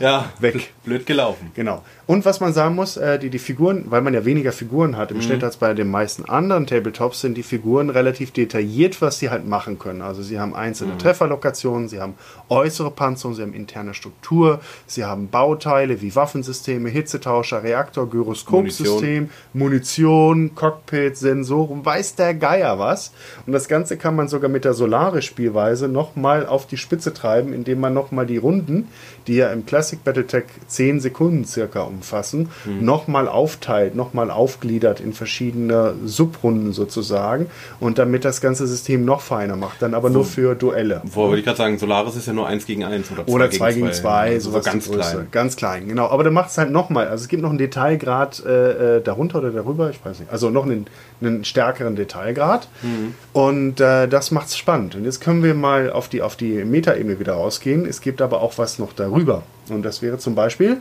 ja, 0.00 0.32
weg. 0.40 0.72
Blöd 0.84 1.04
gelaufen. 1.04 1.50
Genau. 1.54 1.84
Und 2.08 2.24
was 2.24 2.40
man 2.40 2.54
sagen 2.54 2.74
muss, 2.74 2.96
äh, 2.96 3.18
die, 3.18 3.28
die 3.28 3.38
Figuren, 3.38 3.84
weil 3.90 4.00
man 4.00 4.14
ja 4.14 4.24
weniger 4.24 4.50
Figuren 4.50 4.96
hat 4.96 5.10
im 5.10 5.18
mhm. 5.18 5.22
Schnitt 5.22 5.44
als 5.44 5.58
bei 5.58 5.74
den 5.74 5.90
meisten 5.90 6.24
anderen 6.24 6.66
Tabletops, 6.66 7.20
sind 7.20 7.36
die 7.36 7.42
Figuren 7.42 7.90
relativ 7.90 8.30
detailliert, 8.30 9.02
was 9.02 9.18
sie 9.18 9.28
halt 9.28 9.46
machen 9.46 9.78
können. 9.78 10.00
Also 10.00 10.22
sie 10.22 10.40
haben 10.40 10.56
einzelne 10.56 10.94
mhm. 10.94 11.00
Trefferlokationen, 11.00 11.90
sie 11.90 12.00
haben 12.00 12.14
äußere 12.48 12.90
Panzerung, 12.90 13.34
sie 13.34 13.42
haben 13.42 13.52
interne 13.52 13.92
Struktur, 13.92 14.60
sie 14.86 15.04
haben 15.04 15.28
Bauteile 15.28 16.00
wie 16.00 16.14
Waffensysteme, 16.16 16.88
Hitzetauscher, 16.88 17.62
Reaktor, 17.62 18.08
Gyroskopsystem, 18.08 19.28
Munition. 19.52 20.08
Munition, 20.38 20.54
Cockpit, 20.54 21.14
Sensoren, 21.18 21.84
weiß 21.84 22.14
der 22.14 22.32
Geier 22.32 22.78
was. 22.78 23.12
Und 23.46 23.52
das 23.52 23.68
Ganze 23.68 23.98
kann 23.98 24.16
man 24.16 24.28
sogar 24.28 24.48
mit 24.48 24.64
der 24.64 24.72
Solaris-Spielweise 24.72 25.88
nochmal 25.88 26.46
auf 26.46 26.66
die 26.66 26.78
Spitze 26.78 27.12
treiben, 27.12 27.52
indem 27.52 27.80
man 27.80 27.92
nochmal 27.92 28.24
die 28.24 28.38
Runden, 28.38 28.88
die 29.26 29.34
ja 29.34 29.52
im 29.52 29.66
Classic 29.66 30.02
Battletech 30.02 30.44
10 30.68 31.00
Sekunden 31.00 31.44
circa 31.44 31.82
umfassen, 31.98 32.48
mhm. 32.64 32.84
nochmal 32.84 33.28
aufteilt, 33.28 33.94
nochmal 33.94 34.30
aufgliedert 34.30 35.00
in 35.00 35.12
verschiedene 35.12 35.94
Subrunden 36.04 36.72
sozusagen 36.72 37.46
und 37.80 37.98
damit 37.98 38.24
das 38.24 38.40
ganze 38.40 38.66
System 38.66 39.04
noch 39.04 39.20
feiner 39.20 39.56
macht, 39.56 39.82
dann 39.82 39.94
aber 39.94 40.08
so, 40.08 40.14
nur 40.14 40.24
für 40.24 40.54
Duelle. 40.54 41.02
Wo 41.04 41.26
würde 41.28 41.40
ich 41.40 41.44
gerade 41.44 41.58
sagen, 41.58 41.78
Solaris 41.78 42.16
ist 42.16 42.26
ja 42.26 42.32
nur 42.32 42.46
1 42.46 42.66
gegen 42.66 42.84
1 42.84 43.10
oder 43.10 43.26
2 43.26 43.32
oder 43.32 43.50
zwei 43.50 43.72
gegen 43.72 43.92
2, 43.92 44.32
also 44.32 44.50
so 44.50 44.60
ganz 44.60 44.90
klein. 44.90 45.26
Ganz 45.30 45.56
klein, 45.56 45.88
genau. 45.88 46.08
Aber 46.08 46.24
dann 46.24 46.32
macht 46.32 46.50
es 46.50 46.58
halt 46.58 46.70
nochmal, 46.70 47.08
also 47.08 47.22
es 47.22 47.28
gibt 47.28 47.42
noch 47.42 47.50
einen 47.50 47.58
Detailgrad 47.58 48.42
äh, 48.46 48.96
äh, 48.96 49.02
darunter 49.02 49.38
oder 49.38 49.50
darüber, 49.50 49.90
ich 49.90 50.04
weiß 50.04 50.20
nicht, 50.20 50.32
also 50.32 50.50
noch 50.50 50.64
einen, 50.64 50.86
einen 51.20 51.44
stärkeren 51.44 51.96
Detailgrad 51.96 52.68
mhm. 52.82 53.14
und 53.32 53.80
äh, 53.80 54.06
das 54.06 54.30
macht 54.30 54.48
es 54.48 54.56
spannend. 54.56 54.94
Und 54.94 55.04
jetzt 55.04 55.20
können 55.20 55.42
wir 55.42 55.54
mal 55.54 55.90
auf 55.90 56.08
die, 56.08 56.22
auf 56.22 56.36
die 56.36 56.64
Metaebene 56.64 57.18
wieder 57.18 57.34
rausgehen. 57.34 57.86
Es 57.86 58.00
gibt 58.00 58.22
aber 58.22 58.40
auch 58.40 58.58
was 58.58 58.78
noch 58.78 58.92
darüber. 58.92 59.42
Und 59.68 59.82
das 59.82 60.02
wäre 60.02 60.18
zum 60.18 60.34
Beispiel 60.34 60.78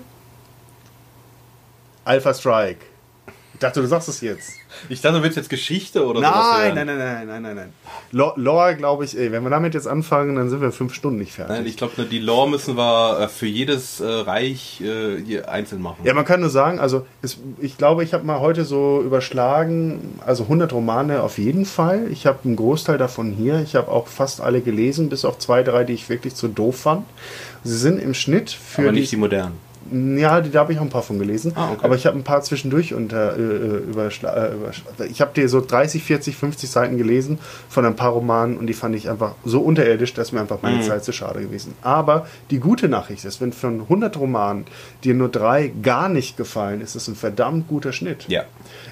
Alpha 2.08 2.34
Strike. 2.34 2.80
Ich 3.58 3.62
dachte, 3.62 3.82
du 3.82 3.88
sagst 3.88 4.08
es 4.08 4.22
jetzt. 4.22 4.52
Ich 4.88 5.02
dachte, 5.02 5.18
du 5.18 5.24
willst 5.24 5.36
jetzt 5.36 5.50
Geschichte 5.50 6.06
oder 6.06 6.22
nein, 6.22 6.32
sowas 6.32 6.76
Nein, 6.76 6.86
nein, 6.86 6.98
nein, 7.00 7.28
nein, 7.28 7.42
nein, 7.42 7.56
nein. 7.56 7.74
Lore, 8.12 8.76
glaube 8.76 9.04
ich, 9.04 9.18
ey, 9.18 9.32
wenn 9.32 9.42
wir 9.42 9.50
damit 9.50 9.74
jetzt 9.74 9.88
anfangen, 9.88 10.36
dann 10.36 10.48
sind 10.52 10.62
wir 10.62 10.72
fünf 10.72 10.94
Stunden 10.94 11.18
nicht 11.18 11.32
fertig. 11.32 11.56
Nein, 11.56 11.66
ich 11.66 11.76
glaube, 11.76 12.04
die 12.06 12.20
Lore 12.20 12.52
müssen 12.52 12.78
wir 12.78 13.22
äh, 13.22 13.28
für 13.28 13.48
jedes 13.48 14.00
äh, 14.00 14.06
Reich 14.06 14.80
äh, 14.82 15.20
hier 15.26 15.50
einzeln 15.50 15.82
machen. 15.82 15.98
Ja, 16.04 16.14
man 16.14 16.24
kann 16.24 16.42
nur 16.42 16.52
sagen, 16.52 16.80
also 16.80 17.08
es, 17.24 17.40
ich 17.60 17.80
glaube, 17.80 18.04
ich 18.04 18.14
habe 18.14 18.24
mal 18.26 18.40
heute 18.40 18.64
so 18.64 19.02
überschlagen, 19.02 20.20
also 20.24 20.44
100 20.44 20.72
Romane 20.72 21.24
auf 21.24 21.40
jeden 21.40 21.66
Fall. 21.66 22.12
Ich 22.12 22.28
habe 22.28 22.38
einen 22.46 22.58
Großteil 22.58 23.00
davon 23.00 23.32
hier. 23.32 23.64
Ich 23.64 23.76
habe 23.76 23.90
auch 23.90 24.06
fast 24.06 24.40
alle 24.40 24.62
gelesen, 24.62 25.10
bis 25.10 25.26
auf 25.26 25.40
zwei, 25.40 25.64
drei, 25.64 25.84
die 25.84 25.94
ich 25.94 26.10
wirklich 26.10 26.36
zu 26.36 26.48
doof 26.48 26.82
fand. 26.82 27.08
Sie 27.64 27.76
sind 27.76 28.00
im 28.00 28.14
Schnitt 28.14 28.52
für. 28.52 28.84
Aber 28.84 28.92
nicht 28.92 29.12
die, 29.12 29.16
die 29.16 29.20
modernen. 29.20 29.67
Ja, 29.92 30.42
da 30.42 30.60
habe 30.60 30.74
ich 30.74 30.80
auch 30.80 30.84
ein 30.84 30.90
paar 30.90 31.04
von 31.04 31.20
gelesen. 31.20 31.54
Ah, 31.56 31.72
okay. 31.72 31.80
Aber 31.84 31.96
ich 31.96 32.06
habe 32.06 32.18
ein 32.18 32.24
paar 32.24 32.42
zwischendurch 32.42 32.94
unter, 32.94 33.38
äh, 33.38 33.42
äh 33.42 33.78
überschlagen. 33.90 34.56
Äh, 35.00 35.06
ich 35.06 35.22
habe 35.22 35.34
dir 35.34 35.48
so 35.50 35.62
30, 35.62 36.04
40, 36.04 36.36
50 36.36 36.70
Seiten 36.70 36.98
gelesen 36.98 37.40
von 37.70 37.86
ein 37.86 37.96
paar 37.96 38.12
Romanen 38.12 38.58
und 38.58 38.68
die 38.68 38.74
fand 38.74 38.96
ich 38.96 39.10
einfach 39.10 39.36
so 39.46 39.62
unterirdisch, 39.62 40.14
dass 40.14 40.32
mir 40.32 40.42
einfach 40.42 40.62
meine 40.62 40.78
mhm. 40.78 40.84
Zeit 40.84 41.04
zu 41.04 41.12
schade 41.12 41.42
gewesen. 41.42 41.74
Aber 41.82 42.28
die 42.52 42.60
gute 42.60 42.90
Nachricht 42.90 43.26
ist, 43.26 43.42
wenn 43.42 43.54
von 43.54 43.82
100 43.82 44.18
Romanen 44.18 44.66
dir 45.04 45.14
nur 45.14 45.30
drei 45.30 45.72
gar 45.82 46.10
nicht 46.10 46.38
gefallen, 46.38 46.82
ist 46.82 46.96
es 46.96 47.08
ein 47.08 47.16
verdammt 47.16 47.68
guter 47.68 47.94
Schnitt. 47.94 48.26
Ja. 48.28 48.44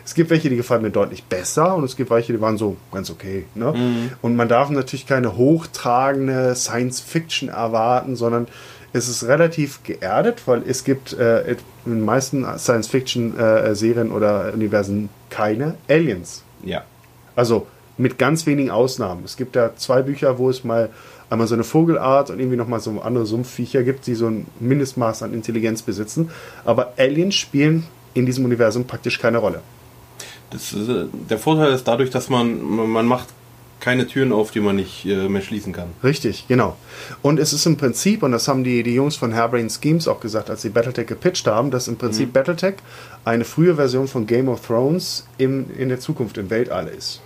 Es 0.05 0.13
gibt 0.13 0.29
welche, 0.29 0.49
die 0.49 0.55
gefallen 0.55 0.81
mir 0.81 0.91
deutlich 0.91 1.23
besser 1.23 1.75
und 1.75 1.83
es 1.83 1.95
gibt 1.95 2.09
welche, 2.09 2.33
die 2.33 2.41
waren 2.41 2.57
so 2.57 2.77
ganz 2.91 3.09
okay. 3.09 3.45
Ne? 3.55 3.73
Mhm. 3.73 4.11
Und 4.21 4.35
man 4.35 4.47
darf 4.47 4.69
natürlich 4.69 5.07
keine 5.07 5.37
hochtragende 5.37 6.55
Science 6.55 6.99
Fiction 6.99 7.49
erwarten, 7.49 8.15
sondern 8.15 8.47
es 8.95 9.09
ist 9.09 9.25
relativ 9.25 9.83
geerdet, 9.83 10.43
weil 10.45 10.63
es 10.65 10.85
gibt 10.85 11.11
äh, 11.11 11.51
in 11.51 11.57
den 11.85 12.05
meisten 12.05 12.45
Science-Fiction-Serien 12.57 14.09
oder 14.09 14.53
Universen 14.53 15.09
keine 15.29 15.75
Aliens. 15.89 16.43
Ja. 16.63 16.83
Also 17.35 17.67
mit 17.97 18.17
ganz 18.17 18.45
wenigen 18.45 18.71
Ausnahmen. 18.71 19.23
Es 19.25 19.35
gibt 19.35 19.57
da 19.57 19.75
zwei 19.75 20.01
Bücher, 20.01 20.37
wo 20.37 20.49
es 20.49 20.63
mal 20.63 20.89
einmal 21.29 21.45
so 21.47 21.55
eine 21.55 21.65
Vogelart 21.65 22.29
und 22.29 22.39
irgendwie 22.39 22.55
nochmal 22.55 22.79
so 22.79 23.01
andere 23.01 23.25
Sumpfviecher 23.25 23.83
gibt, 23.83 24.07
die 24.07 24.15
so 24.15 24.27
ein 24.27 24.47
Mindestmaß 24.61 25.23
an 25.23 25.33
Intelligenz 25.33 25.81
besitzen. 25.81 26.31
Aber 26.63 26.93
Aliens 26.97 27.35
spielen 27.35 27.85
in 28.13 28.25
diesem 28.25 28.45
Universum 28.45 28.85
praktisch 28.85 29.19
keine 29.19 29.39
Rolle. 29.39 29.61
Das, 30.51 30.73
äh, 30.73 31.07
der 31.29 31.37
Vorteil 31.37 31.73
ist 31.73 31.85
dadurch, 31.85 32.11
dass 32.11 32.29
man, 32.29 32.61
man 32.63 33.05
macht 33.05 33.27
keine 33.79 34.07
Türen 34.07 34.31
auf, 34.31 34.51
die 34.51 34.59
man 34.59 34.77
nicht 34.77 35.05
äh, 35.05 35.29
mehr 35.29 35.41
schließen 35.41 35.73
kann. 35.73 35.89
Richtig, 36.03 36.47
genau. 36.47 36.75
Und 37.21 37.39
es 37.39 37.53
ist 37.53 37.65
im 37.65 37.77
Prinzip, 37.77 38.23
und 38.23 38.31
das 38.31 38.47
haben 38.47 38.63
die, 38.63 38.83
die 38.83 38.95
Jungs 38.95 39.15
von 39.15 39.35
Hairbrain 39.35 39.69
Schemes 39.69 40.07
auch 40.07 40.19
gesagt, 40.19 40.49
als 40.49 40.61
sie 40.61 40.69
Battletech 40.69 41.07
gepitcht 41.07 41.47
haben, 41.47 41.71
dass 41.71 41.87
im 41.87 41.97
Prinzip 41.97 42.29
mhm. 42.29 42.33
Battletech 42.33 42.75
eine 43.25 43.45
frühe 43.45 43.75
Version 43.75 44.07
von 44.07 44.25
Game 44.25 44.49
of 44.49 44.65
Thrones 44.65 45.27
im, 45.37 45.67
in 45.77 45.89
der 45.89 45.99
Zukunft 45.99 46.37
im 46.37 46.49
Weltall 46.49 46.87
ist. 46.87 47.21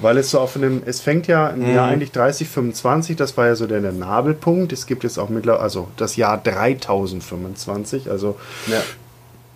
Weil 0.00 0.18
es 0.18 0.30
so 0.30 0.40
auf 0.40 0.56
einem, 0.56 0.82
es 0.84 1.00
fängt 1.00 1.26
ja 1.26 1.48
im 1.48 1.60
mhm. 1.60 1.74
Jahr 1.74 1.88
eigentlich 1.88 2.12
30, 2.12 2.48
25, 2.48 3.16
das 3.16 3.36
war 3.38 3.46
ja 3.46 3.54
so 3.54 3.66
der, 3.66 3.80
der 3.80 3.92
Nabelpunkt. 3.92 4.72
Es 4.72 4.86
gibt 4.86 5.04
jetzt 5.04 5.18
auch 5.18 5.30
mittlerweile, 5.30 5.62
also 5.62 5.88
das 5.96 6.16
Jahr 6.16 6.36
3025, 6.36 8.10
also 8.10 8.36
ja 8.66 8.82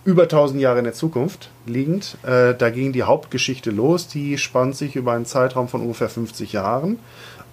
über 0.04 0.22
1000 0.22 0.60
Jahre 0.60 0.78
in 0.78 0.84
der 0.84 0.94
Zukunft 0.94 1.50
liegend. 1.66 2.16
Äh, 2.22 2.54
da 2.54 2.70
ging 2.70 2.92
die 2.92 3.02
Hauptgeschichte 3.02 3.70
los, 3.70 4.08
die 4.08 4.38
spannt 4.38 4.76
sich 4.76 4.96
über 4.96 5.12
einen 5.12 5.26
Zeitraum 5.26 5.68
von 5.68 5.82
ungefähr 5.82 6.08
50 6.08 6.52
Jahren. 6.52 6.98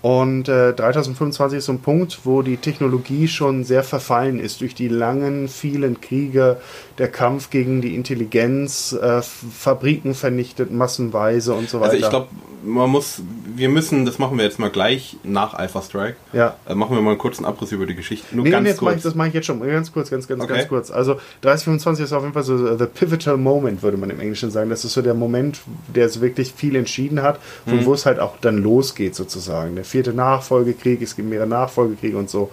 Und 0.02 0.48
äh, 0.48 0.74
3025 0.74 1.58
ist 1.58 1.66
so 1.66 1.72
ein 1.72 1.80
Punkt, 1.80 2.20
wo 2.24 2.42
die 2.42 2.58
Technologie 2.58 3.28
schon 3.28 3.64
sehr 3.64 3.84
verfallen 3.84 4.40
ist 4.40 4.62
durch 4.62 4.76
die 4.76 4.88
langen, 4.88 5.48
vielen 5.48 6.02
Kriege, 6.02 6.58
der 6.98 7.08
Kampf 7.08 7.50
gegen 7.50 7.82
die 7.82 7.96
Intelligenz, 7.96 8.94
äh, 8.94 9.22
Fabriken 9.22 10.14
vernichtet 10.14 10.72
massenweise 10.72 11.54
und 11.54 11.70
so 11.70 11.80
weiter. 11.80 11.94
Also 11.94 12.04
ich 12.04 12.10
glaube, 12.10 12.28
man 12.64 12.90
muss, 12.90 13.22
wir 13.56 13.70
müssen, 13.70 14.06
das 14.06 14.20
machen 14.20 14.38
wir 14.38 14.46
jetzt 14.46 14.60
mal 14.60 14.70
gleich 14.70 15.18
nach 15.24 15.54
Alpha 15.54 15.82
Strike. 15.82 16.16
Ja. 16.34 16.56
Äh, 16.68 16.76
machen 16.76 16.96
wir 16.96 17.02
mal 17.02 17.12
einen 17.12 17.20
kurzen 17.20 17.46
Abriss 17.46 17.72
über 17.72 17.86
die 17.86 17.96
Geschichte. 17.96 18.36
Nur 18.36 18.44
nee, 18.44 18.52
ganz 18.52 18.64
nee, 18.64 18.74
kurz. 18.74 18.82
Mach 18.82 18.98
ich, 18.98 19.04
das 19.04 19.16
mache 19.16 19.28
ich 19.30 19.34
jetzt 19.34 19.46
schon. 19.46 19.60
Ganz 19.62 19.92
kurz, 19.92 20.10
ganz, 20.10 20.28
ganz, 20.28 20.44
okay. 20.44 20.54
ganz 20.54 20.68
kurz. 20.68 20.92
Also 20.92 21.14
3025 21.42 22.06
ist 22.06 22.14
auf 22.14 22.24
jeden 22.24 22.34
Fall 22.34 22.44
so 22.44 22.78
the 22.78 22.86
pivotal 22.86 23.38
moment, 23.38 23.82
würde 23.84 23.98
man 23.98 24.10
im 24.10 24.20
Englischen 24.20 24.52
sagen. 24.52 24.70
Das 24.70 24.84
ist 24.86 24.94
so 24.94 25.02
der 25.02 25.14
Moment, 25.14 25.62
der 25.88 26.10
so 26.10 26.22
wirklich 26.22 26.54
viel 26.54 26.76
entschieden 26.76 27.22
hat, 27.22 27.40
mhm. 27.66 27.86
wo 27.86 27.94
es 27.94 28.06
halt 28.06 28.20
auch 28.20 28.38
dann 28.42 28.62
losgeht 28.62 29.16
sozusagen. 29.16 29.76
Der 29.76 29.86
vierte 29.88 30.14
Nachfolgekrieg, 30.14 31.02
es 31.02 31.16
gibt 31.16 31.30
mehrere 31.30 31.48
Nachfolgekriege 31.48 32.18
und 32.18 32.30
so. 32.30 32.50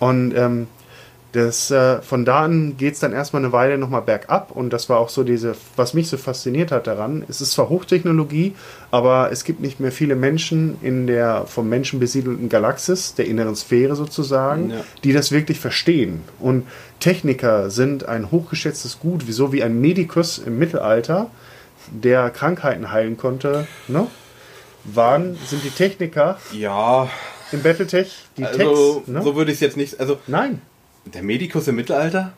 Und 0.00 0.34
ähm, 0.36 0.66
das, 1.34 1.72
äh, 1.72 2.00
von 2.00 2.24
da 2.24 2.44
an 2.44 2.76
geht 2.76 2.94
es 2.94 3.00
dann 3.00 3.12
erstmal 3.12 3.42
eine 3.42 3.50
Weile 3.50 3.76
nochmal 3.76 4.02
bergab 4.02 4.52
und 4.52 4.72
das 4.72 4.88
war 4.88 4.98
auch 4.98 5.08
so 5.08 5.24
diese, 5.24 5.56
was 5.74 5.92
mich 5.92 6.08
so 6.08 6.16
fasziniert 6.16 6.70
hat 6.70 6.86
daran. 6.86 7.24
Es 7.28 7.40
ist 7.40 7.50
zwar 7.50 7.70
Hochtechnologie, 7.70 8.54
aber 8.92 9.32
es 9.32 9.42
gibt 9.42 9.58
nicht 9.58 9.80
mehr 9.80 9.90
viele 9.90 10.14
Menschen 10.14 10.76
in 10.80 11.08
der 11.08 11.46
vom 11.46 11.68
Menschen 11.68 11.98
besiedelten 11.98 12.48
Galaxis, 12.48 13.14
der 13.14 13.26
inneren 13.26 13.56
Sphäre 13.56 13.96
sozusagen, 13.96 14.70
ja. 14.70 14.84
die 15.02 15.12
das 15.12 15.32
wirklich 15.32 15.58
verstehen. 15.58 16.20
Und 16.38 16.68
Techniker 17.00 17.68
sind 17.68 18.06
ein 18.06 18.30
hochgeschätztes 18.30 19.00
Gut, 19.00 19.24
so 19.28 19.52
wie 19.52 19.64
ein 19.64 19.80
Medikus 19.80 20.38
im 20.38 20.60
Mittelalter, 20.60 21.30
der 21.90 22.30
Krankheiten 22.30 22.92
heilen 22.92 23.16
konnte. 23.16 23.66
Ne? 23.88 24.06
Waren, 24.84 25.38
sind 25.46 25.64
die 25.64 25.70
Techniker 25.70 26.38
ja. 26.52 27.08
im 27.52 27.62
Battletech, 27.62 28.12
die 28.36 28.44
also, 28.44 28.96
Techs, 28.96 29.08
ne? 29.08 29.22
So 29.22 29.36
würde 29.36 29.50
ich 29.50 29.56
es 29.56 29.60
jetzt 29.60 29.76
nicht. 29.76 29.98
Also, 29.98 30.18
Nein. 30.26 30.60
Der 31.06 31.22
Medikus 31.22 31.68
im 31.68 31.76
Mittelalter? 31.76 32.32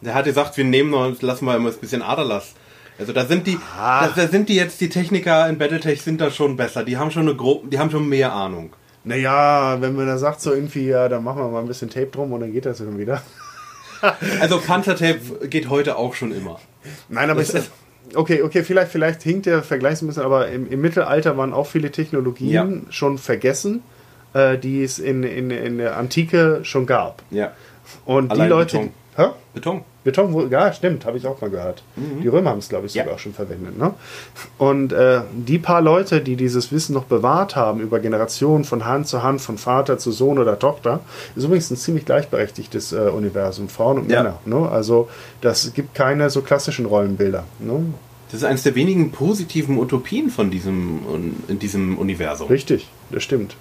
Der 0.00 0.14
hat 0.14 0.26
gesagt, 0.26 0.56
wir 0.56 0.64
nehmen 0.64 0.90
noch, 0.90 1.20
lassen 1.22 1.44
mal 1.44 1.56
immer 1.56 1.70
ein 1.70 1.76
bisschen 1.76 2.02
Aderlass. 2.02 2.54
Also 2.98 3.12
da 3.12 3.26
sind 3.26 3.46
die, 3.46 3.58
ah. 3.78 4.08
da, 4.08 4.22
da, 4.22 4.28
sind 4.28 4.48
die 4.48 4.56
jetzt 4.56 4.80
die 4.80 4.88
Techniker 4.88 5.48
in 5.48 5.58
Battletech 5.58 6.02
sind 6.02 6.20
da 6.20 6.30
schon 6.30 6.56
besser. 6.56 6.82
Die 6.84 6.96
haben 6.96 7.10
schon 7.10 7.22
eine 7.22 7.34
Gro 7.34 7.62
die 7.66 7.78
haben 7.78 7.90
schon 7.90 8.08
mehr 8.08 8.32
Ahnung. 8.32 8.74
Naja, 9.04 9.80
wenn 9.80 9.94
man 9.94 10.06
da 10.06 10.18
sagt 10.18 10.40
so 10.40 10.52
irgendwie, 10.52 10.86
ja, 10.86 11.08
dann 11.08 11.22
machen 11.22 11.40
wir 11.40 11.48
mal 11.48 11.60
ein 11.60 11.68
bisschen 11.68 11.90
Tape 11.90 12.06
drum 12.06 12.32
und 12.32 12.40
dann 12.40 12.52
geht 12.52 12.66
das 12.66 12.78
dann 12.78 12.98
wieder. 12.98 13.22
also 14.40 14.58
Panzertape 14.58 15.46
geht 15.48 15.68
heute 15.68 15.96
auch 15.96 16.14
schon 16.14 16.32
immer. 16.32 16.58
Nein, 17.08 17.30
aber 17.30 17.40
das 17.40 17.50
ist, 17.50 17.70
okay, 18.16 18.42
okay, 18.42 18.62
vielleicht, 18.62 18.90
vielleicht 18.90 19.22
hinkt 19.22 19.46
der 19.46 19.62
Vergleich 19.62 20.02
ein 20.02 20.06
bisschen, 20.06 20.22
aber 20.22 20.48
im, 20.48 20.70
im 20.70 20.80
Mittelalter 20.80 21.36
waren 21.36 21.52
auch 21.52 21.66
viele 21.66 21.90
Technologien 21.90 22.50
ja. 22.86 22.92
schon 22.92 23.18
vergessen 23.18 23.82
äh, 24.36 24.58
die 24.58 24.82
es 24.82 24.98
in, 24.98 25.22
in, 25.22 25.50
in 25.50 25.78
der 25.78 25.96
Antike 25.96 26.60
schon 26.62 26.86
gab. 26.86 27.22
Ja. 27.30 27.52
Und 28.04 28.30
Allein 28.30 28.46
die 28.46 28.50
Leute. 28.50 28.76
Beton. 28.78 28.92
Hä? 29.16 29.26
Beton. 29.54 29.84
Beton, 30.04 30.50
ja, 30.50 30.72
stimmt, 30.72 31.04
habe 31.04 31.16
ich 31.18 31.26
auch 31.26 31.40
mal 31.40 31.50
gehört. 31.50 31.82
Die 31.96 32.28
Römer 32.28 32.50
haben 32.50 32.60
es, 32.60 32.68
glaube 32.68 32.86
ich, 32.86 32.92
sogar 32.92 33.08
Ja. 33.08 33.14
auch 33.14 33.18
schon 33.18 33.32
verwendet. 33.32 33.76
Ne? 33.76 33.92
Und 34.56 34.92
äh, 34.92 35.22
die 35.32 35.58
paar 35.58 35.80
Leute, 35.80 36.20
die 36.20 36.36
dieses 36.36 36.70
Wissen 36.70 36.92
noch 36.92 37.04
bewahrt 37.04 37.56
haben, 37.56 37.80
über 37.80 37.98
Generationen 37.98 38.62
von 38.62 38.84
Hand 38.84 39.08
zu 39.08 39.24
Hand, 39.24 39.40
von 39.40 39.58
Vater 39.58 39.98
zu 39.98 40.12
Sohn 40.12 40.38
oder 40.38 40.60
Tochter, 40.60 41.00
ist 41.34 41.42
übrigens 41.42 41.72
ein 41.72 41.76
ziemlich 41.76 42.04
gleichberechtigtes 42.04 42.92
äh, 42.92 43.08
Universum, 43.08 43.68
Frauen 43.68 43.98
und 43.98 44.10
Ja. 44.10 44.22
Männer. 44.22 44.38
Ne? 44.44 44.68
Also 44.70 45.08
das 45.40 45.72
gibt 45.74 45.96
keine 45.96 46.30
so 46.30 46.42
klassischen 46.42 46.86
Rollenbilder. 46.86 47.42
Ne? 47.58 47.86
Das 48.30 48.40
ist 48.40 48.44
eines 48.44 48.62
der 48.64 48.74
wenigen 48.74 49.12
positiven 49.12 49.78
Utopien 49.78 50.30
von 50.30 50.50
diesem, 50.50 51.00
in 51.48 51.58
diesem 51.58 51.96
Universum. 51.98 52.48
Richtig, 52.48 52.88
das 53.10 53.22
stimmt. 53.22 53.56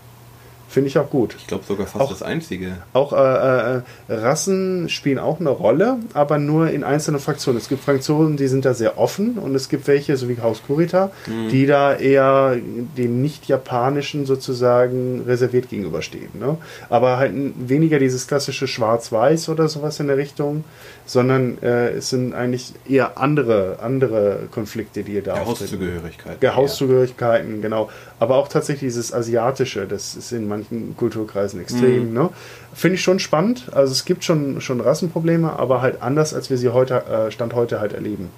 Finde 0.67 0.89
ich 0.89 0.97
auch 0.97 1.10
gut. 1.10 1.36
Ich 1.39 1.47
glaube 1.47 1.63
sogar 1.65 1.86
fast 1.86 2.04
Auch- 2.04 2.10
das 2.10 2.21
einzige. 2.23 2.78
Auch 2.91 3.13
äh, 3.13 3.78
äh, 3.78 3.82
Rassen 4.10 4.89
spielen 4.89 5.19
auch 5.19 5.39
eine 5.39 5.51
Rolle, 5.51 5.99
aber 6.13 6.38
nur 6.39 6.69
in 6.71 6.84
einzelnen 6.84 7.19
Fraktionen. 7.21 7.60
Es 7.62 7.69
gibt 7.69 7.84
Fraktionen, 7.84 8.36
die 8.36 8.47
sind 8.47 8.65
da 8.65 8.73
sehr 8.73 8.97
offen 8.97 9.38
und 9.38 9.56
es 9.56 9.69
gibt 9.69 9.88
welche, 9.88 10.17
so 10.17 10.28
wie 10.28 10.41
Haus 10.41 10.63
Kurita, 10.65 11.12
die 11.51 11.65
da 11.67 11.93
eher 11.95 12.58
dem 12.97 13.21
nicht-japanischen 13.21 14.25
sozusagen 14.25 15.21
reserviert 15.25 15.69
gegenüberstehen. 15.69 16.30
Ne? 16.38 16.58
Aber 16.89 17.17
halt 17.17 17.32
weniger 17.69 17.99
dieses 17.99 18.28
klassische 18.28 18.67
Schwarz-Weiß 18.67 19.47
oder 19.49 19.69
sowas 19.69 19.99
in 19.99 20.08
der 20.08 20.17
Richtung, 20.17 20.65
sondern 21.06 21.62
äh, 21.62 21.89
es 21.89 22.10
sind 22.10 22.34
eigentlich 22.34 22.74
eher 22.88 23.18
andere, 23.20 23.78
andere 23.82 24.48
Konflikte, 24.52 25.04
die 25.04 25.22
da 25.22 25.34
Der 25.34 25.41
auftreten. 25.44 25.60
Hauszugehörigkeit. 25.60 26.41
Der 26.41 26.56
Hauszugehörigkeiten, 26.56 27.62
genau. 27.62 27.89
Aber 28.20 28.36
auch 28.36 28.48
tatsächlich 28.48 28.89
dieses 28.91 29.13
Asiatische, 29.13 29.86
das 29.86 30.15
ist 30.15 30.32
in 30.32 30.48
manchen 30.48 30.98
Kulturkreisen 30.98 31.62
extrem. 31.62 32.13
Ne? 32.13 32.30
Finde 32.74 32.96
ich 32.96 33.04
schon 33.04 33.20
spannend. 33.20 33.68
Also 33.72 33.91
es 33.91 34.06
gibt 34.06 34.24
schon, 34.24 34.62
schon 34.62 34.82
Rassenprobleme, 34.82 35.54
aber 35.54 35.82
halt 35.82 36.02
anders, 36.02 36.34
als 36.34 36.50
wir 36.50 36.58
sie 36.58 36.70
heute, 36.70 37.06
äh, 37.06 37.32
Stand 37.32 37.54
heute 37.54 37.80
halt 37.80 37.94
erleben. 37.94 38.30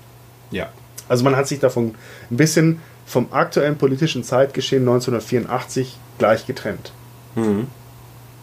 Ja. 0.52 0.70
Also 1.08 1.24
man 1.24 1.36
hat 1.38 1.48
sich 1.48 1.60
davon 1.60 1.96
ein 2.30 2.38
bisschen 2.38 2.82
vom 3.06 3.28
aktuellen 3.32 3.78
politischen 3.78 4.24
Zeitgeschehen 4.24 4.82
1984 4.82 5.98
gleich 6.18 6.46
getrennt. 6.46 6.92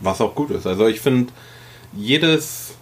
Was 0.01 0.21
auch 0.21 0.35
gut 0.35 0.51
ist. 0.51 0.67
Also 0.67 0.87
ich 0.87 1.01
finde, 1.01 1.33
jedes 1.93 2.75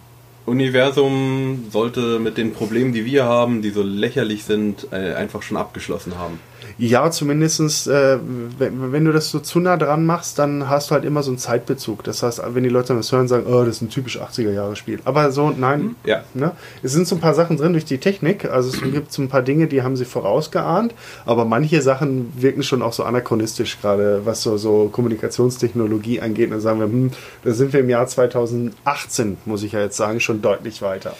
Universum 0.45 1.65
sollte 1.71 2.19
mit 2.19 2.37
den 2.37 2.53
Problemen, 2.53 2.93
die 2.93 3.05
wir 3.05 3.25
haben, 3.25 3.61
die 3.61 3.69
so 3.69 3.81
lächerlich 3.81 4.43
sind, 4.43 4.87
äh, 4.91 5.13
einfach 5.13 5.41
schon 5.41 5.57
abgeschlossen 5.57 6.17
haben. 6.17 6.39
Ja, 6.77 7.11
zumindestens, 7.11 7.87
äh, 7.87 8.17
wenn, 8.57 8.91
wenn 8.91 9.05
du 9.05 9.11
das 9.11 9.29
so 9.29 9.39
zu 9.39 9.59
nah 9.59 9.77
dran 9.77 10.05
machst, 10.05 10.39
dann 10.39 10.69
hast 10.69 10.89
du 10.89 10.95
halt 10.95 11.05
immer 11.05 11.21
so 11.23 11.31
einen 11.31 11.37
Zeitbezug. 11.37 12.03
Das 12.03 12.23
heißt, 12.23 12.41
wenn 12.53 12.63
die 12.63 12.69
Leute 12.69 12.95
das 12.95 13.11
hören, 13.11 13.27
sagen, 13.27 13.45
oh, 13.47 13.63
das 13.63 13.77
ist 13.77 13.81
ein 13.81 13.89
typisch 13.89 14.19
80er-Jahre-Spiel. 14.19 14.99
Aber 15.05 15.31
so, 15.31 15.51
nein, 15.51 15.95
Ja. 16.03 16.23
Ne? 16.33 16.51
Es 16.81 16.91
sind 16.91 17.07
so 17.07 17.15
ein 17.15 17.21
paar 17.21 17.33
Sachen 17.33 17.57
drin 17.57 17.73
durch 17.73 17.85
die 17.85 17.99
Technik. 17.99 18.45
Also 18.45 18.69
es 18.69 18.81
gibt 18.81 19.11
so 19.11 19.21
ein 19.21 19.29
paar 19.29 19.41
Dinge, 19.41 19.67
die 19.67 19.83
haben 19.83 19.95
sie 19.95 20.05
vorausgeahnt. 20.05 20.93
Aber 21.25 21.45
manche 21.45 21.81
Sachen 21.81 22.33
wirken 22.35 22.63
schon 22.63 22.81
auch 22.81 22.93
so 22.93 23.03
anachronistisch, 23.03 23.79
gerade 23.79 24.21
was 24.25 24.41
so, 24.41 24.57
so 24.57 24.89
Kommunikationstechnologie 24.91 26.21
angeht. 26.21 26.45
Und 26.45 26.51
dann 26.51 26.61
sagen 26.61 26.79
wir, 26.79 26.87
hm, 26.87 27.11
da 27.43 27.53
sind 27.53 27.73
wir 27.73 27.81
im 27.81 27.89
Jahr 27.89 28.07
2018, 28.07 29.37
muss 29.45 29.63
ich 29.63 29.73
ja 29.73 29.81
jetzt 29.81 29.97
sagen, 29.97 30.19
schon 30.19 30.41
deutlich 30.41 30.81
weiter. 30.81 31.15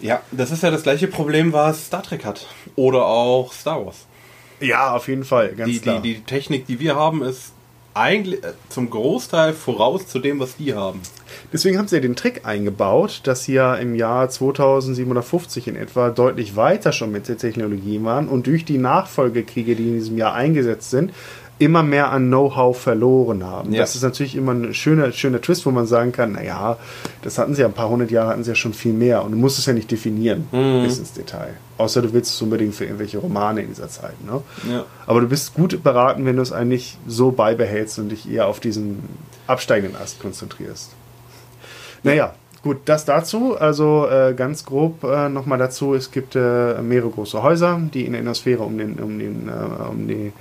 Ja, 0.00 0.20
das 0.32 0.50
ist 0.50 0.62
ja 0.64 0.70
das 0.70 0.82
gleiche 0.82 1.06
Problem, 1.06 1.52
was 1.52 1.86
Star 1.86 2.02
Trek 2.02 2.24
hat. 2.24 2.46
Oder 2.74 3.06
auch 3.06 3.52
Star 3.52 3.86
Wars. 3.86 4.06
Ja, 4.62 4.94
auf 4.94 5.08
jeden 5.08 5.24
Fall, 5.24 5.50
ganz 5.54 5.70
Die, 5.70 5.78
klar. 5.80 6.00
die, 6.00 6.14
die 6.14 6.20
Technik, 6.22 6.66
die 6.66 6.78
wir 6.80 6.94
haben, 6.96 7.22
ist 7.22 7.52
eigentlich 7.94 8.42
äh, 8.42 8.52
zum 8.70 8.88
Großteil 8.88 9.52
voraus 9.52 10.06
zu 10.06 10.18
dem, 10.18 10.40
was 10.40 10.56
die 10.56 10.72
haben. 10.74 11.00
Deswegen 11.52 11.76
haben 11.76 11.88
sie 11.88 11.96
ja 11.96 12.00
den 12.02 12.16
Trick 12.16 12.46
eingebaut, 12.46 13.20
dass 13.24 13.44
sie 13.44 13.52
ja 13.54 13.74
im 13.74 13.94
Jahr 13.94 14.30
2750 14.30 15.68
in 15.68 15.76
etwa 15.76 16.10
deutlich 16.10 16.56
weiter 16.56 16.92
schon 16.92 17.12
mit 17.12 17.28
der 17.28 17.36
Technologie 17.36 18.02
waren 18.02 18.28
und 18.28 18.46
durch 18.46 18.64
die 18.64 18.78
Nachfolgekriege, 18.78 19.76
die 19.76 19.88
in 19.88 19.94
diesem 19.94 20.16
Jahr 20.16 20.34
eingesetzt 20.34 20.90
sind, 20.90 21.12
immer 21.58 21.82
mehr 21.82 22.10
an 22.10 22.26
Know-how 22.26 22.76
verloren 22.76 23.44
haben. 23.44 23.72
Ja. 23.72 23.80
Das 23.80 23.94
ist 23.94 24.02
natürlich 24.02 24.34
immer 24.34 24.52
ein 24.52 24.74
schöner, 24.74 25.12
schöner 25.12 25.40
Twist, 25.40 25.64
wo 25.64 25.70
man 25.70 25.86
sagen 25.86 26.10
kann, 26.10 26.32
naja, 26.32 26.76
das 27.22 27.38
hatten 27.38 27.54
sie 27.54 27.62
ja 27.62 27.68
ein 27.68 27.72
paar 27.72 27.88
hundert 27.88 28.10
Jahre, 28.10 28.30
hatten 28.30 28.42
sie 28.42 28.50
ja 28.50 28.54
schon 28.56 28.74
viel 28.74 28.92
mehr 28.92 29.24
und 29.24 29.32
du 29.32 29.38
musst 29.38 29.58
es 29.58 29.66
ja 29.66 29.72
nicht 29.72 29.90
definieren 29.90 30.48
bis 30.50 30.98
ins 30.98 31.12
Detail. 31.12 31.54
Außer 31.78 32.02
du 32.02 32.12
willst 32.12 32.34
es 32.34 32.42
unbedingt 32.42 32.74
für 32.74 32.84
irgendwelche 32.84 33.18
Romane 33.18 33.62
in 33.62 33.68
dieser 33.68 33.88
Zeit. 33.88 34.14
Ne? 34.24 34.40
Ja. 34.70 34.84
Aber 35.06 35.20
du 35.20 35.28
bist 35.28 35.54
gut 35.54 35.82
beraten, 35.82 36.24
wenn 36.26 36.36
du 36.36 36.42
es 36.42 36.52
eigentlich 36.52 36.98
so 37.06 37.30
beibehältst 37.30 37.98
und 37.98 38.08
dich 38.08 38.30
eher 38.30 38.46
auf 38.46 38.60
diesen 38.60 39.00
absteigenden 39.46 40.00
Ast 40.00 40.20
konzentrierst. 40.20 40.92
Naja, 42.02 42.34
gut, 42.62 42.78
das 42.86 43.04
dazu. 43.04 43.56
Also 43.56 44.08
äh, 44.08 44.34
ganz 44.34 44.64
grob 44.64 45.04
äh, 45.04 45.28
nochmal 45.28 45.58
dazu. 45.58 45.94
Es 45.94 46.10
gibt 46.10 46.34
äh, 46.34 46.82
mehrere 46.82 47.10
große 47.10 47.42
Häuser, 47.42 47.80
die 47.92 48.04
in 48.04 48.12
der 48.12 48.20
Innersphäre 48.20 48.62
um, 48.62 48.78
den, 48.78 48.94
um, 48.94 49.18
den, 49.18 49.48
äh, 49.48 49.88
um 49.88 50.08
die 50.08 50.32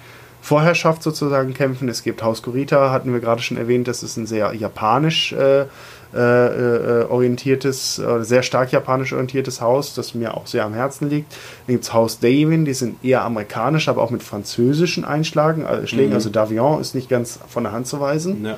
Vorherrschaft 0.41 1.04
sozusagen 1.04 1.54
kämpfen. 1.54 1.88
Es 1.88 2.04
gibt 2.04 2.23
Haus 2.23 2.41
Kurita, 2.41 2.91
hatten 2.91 3.13
wir 3.13 3.19
gerade 3.19 3.41
schon 3.41 3.58
erwähnt. 3.58 3.88
Das 3.88 4.04
ist 4.04 4.17
ein 4.17 4.25
sehr 4.25 4.54
japanisch 4.54 5.34
äh, 5.34 5.65
äh, 6.13 6.17
äh, 6.17 7.06
orientiertes, 7.06 7.97
äh, 7.99 8.23
sehr 8.25 8.43
stark 8.43 8.73
japanisch 8.73 9.13
orientiertes 9.13 9.62
Haus, 9.62 9.93
das 9.93 10.13
mir 10.13 10.36
auch 10.36 10.45
sehr 10.45 10.65
am 10.65 10.73
Herzen 10.73 11.10
liegt. 11.10 11.32
Dann 11.65 11.75
gibt 11.75 11.86
es 11.86 11.93
Haus 11.93 12.19
Davin, 12.19 12.65
die 12.65 12.73
sind 12.73 13.01
eher 13.01 13.21
amerikanisch, 13.21 13.88
aber 13.88 14.01
auch 14.01 14.10
mit 14.10 14.21
französischen 14.21 15.06
Einschlagen, 15.06 15.63
äh, 15.63 15.88
Schlägen. 15.88 16.10
Mhm. 16.10 16.15
Also 16.15 16.30
Davion 16.30 16.82
ist 16.82 16.95
nicht 16.95 17.08
ganz 17.08 17.39
von 17.47 17.63
der 17.63 17.71
Hand 17.71 17.88
zu 17.88 18.01
weisen. 18.01 18.43
Ja. 18.43 18.58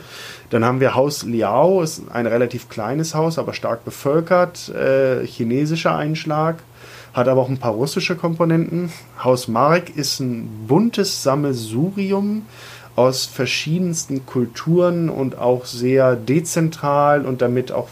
Dann 0.49 0.65
haben 0.65 0.79
wir 0.79 0.95
Haus 0.95 1.23
Liao, 1.23 1.83
ist 1.83 2.01
ein 2.11 2.25
relativ 2.25 2.69
kleines 2.69 3.13
Haus, 3.13 3.37
aber 3.37 3.53
stark 3.53 3.85
bevölkert, 3.85 4.69
äh, 4.69 5.23
chinesischer 5.27 5.95
Einschlag, 5.95 6.55
hat 7.13 7.28
aber 7.28 7.41
auch 7.41 7.49
ein 7.49 7.60
paar 7.60 7.73
russische 7.73 8.15
Komponenten. 8.15 8.91
Haus 9.23 9.47
Marek 9.47 9.95
ist 9.95 10.19
ein 10.19 10.65
buntes 10.67 11.23
Sammelsurium 11.23 12.45
aus 12.95 13.26
verschiedensten 13.26 14.26
Kulturen 14.26 15.10
und 15.10 15.38
auch 15.38 15.65
sehr 15.65 16.15
dezentral 16.15 17.26
und 17.26 17.41
damit 17.41 17.71
auch 17.71 17.89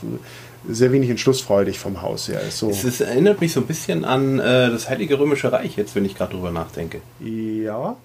sehr 0.68 0.92
wenig 0.92 1.10
entschlussfreudig 1.10 1.80
vom 1.80 2.02
Haus 2.02 2.28
her 2.28 2.42
ist. 2.42 2.60
So. 2.60 2.70
Es, 2.70 2.84
ist, 2.84 3.02
erinnert 3.02 3.42
mich 3.42 3.54
so 3.54 3.62
ein 3.62 3.66
bisschen 3.66 4.06
an 4.06 4.40
äh, 4.40 4.70
das 4.70 4.90
Heilige 4.90 5.18
Römische 5.18 5.52
Reich, 5.52 5.76
jetzt, 5.76 5.96
wenn 5.96 6.06
ich 6.06 6.16
gerade 6.16 6.34
drüber 6.34 6.52
nachdenke. 6.52 7.02
Ja. 7.20 7.96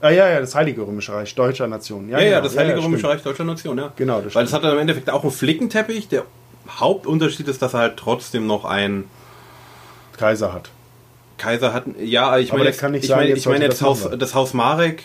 Ah, 0.00 0.10
ja, 0.10 0.28
ja, 0.28 0.40
das 0.40 0.54
Heilige 0.54 0.82
Römische 0.82 1.12
Reich 1.12 1.34
deutscher 1.34 1.66
Nation. 1.66 2.08
Ja, 2.08 2.18
ja, 2.18 2.28
genau. 2.30 2.42
das 2.42 2.56
Heilige 2.56 2.78
ja, 2.78 2.84
Römische 2.84 3.00
stimmt. 3.00 3.14
Reich 3.14 3.22
deutscher 3.22 3.44
Nation, 3.44 3.78
ja. 3.78 3.92
Genau, 3.96 4.20
das 4.20 4.34
Weil 4.34 4.44
es 4.44 4.52
hat 4.52 4.64
dann 4.64 4.72
im 4.72 4.78
Endeffekt 4.78 5.10
auch 5.10 5.22
einen 5.22 5.32
Flickenteppich. 5.32 6.08
Der 6.08 6.24
Hauptunterschied 6.68 7.48
ist, 7.48 7.60
dass 7.60 7.74
er 7.74 7.80
halt 7.80 7.96
trotzdem 7.96 8.46
noch 8.46 8.64
ein 8.64 9.04
Kaiser 10.18 10.52
hat. 10.52 10.70
Kaiser 11.38 11.72
hat. 11.72 11.84
Ja, 12.02 12.36
ich 12.38 12.52
meine 12.52 12.64
jetzt, 12.64 12.74
ich 12.76 12.80
sagen, 12.80 12.92
meine, 13.16 13.28
jetzt 13.28 13.38
ich 13.38 13.46
meine 13.46 13.64
jetzt 13.64 13.80
das 13.80 13.82
Haus, 13.86 14.08
das 14.18 14.34
Haus 14.34 14.54
Marek, 14.54 15.02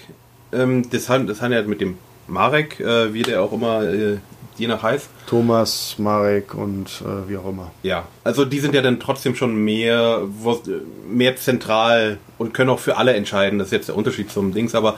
ähm, 0.51 0.89
das, 0.89 1.07
hat, 1.09 1.29
das 1.29 1.41
hat 1.41 1.51
ja 1.51 1.61
mit 1.61 1.79
dem 1.79 1.97
Marek, 2.27 2.79
äh, 2.79 3.13
wie 3.13 3.21
der 3.21 3.41
auch 3.41 3.51
immer 3.53 3.83
äh, 3.83 4.17
je 4.57 4.67
nach 4.67 4.81
heißt. 4.83 5.07
Thomas, 5.27 5.95
Marek 5.97 6.53
und 6.55 6.87
äh, 7.01 7.29
wie 7.29 7.37
auch 7.37 7.47
immer. 7.49 7.71
Ja, 7.83 8.05
also 8.23 8.45
die 8.45 8.59
sind 8.59 8.73
ja 8.75 8.81
dann 8.81 8.99
trotzdem 8.99 9.35
schon 9.35 9.55
mehr, 9.63 10.21
wo- 10.39 10.61
mehr 11.09 11.35
zentral 11.37 12.17
und 12.37 12.53
können 12.53 12.69
auch 12.69 12.79
für 12.79 12.97
alle 12.97 13.13
entscheiden. 13.13 13.59
Das 13.59 13.67
ist 13.69 13.71
jetzt 13.73 13.87
der 13.89 13.95
Unterschied 13.97 14.31
zum 14.31 14.53
Dings, 14.53 14.73
aber 14.75 14.97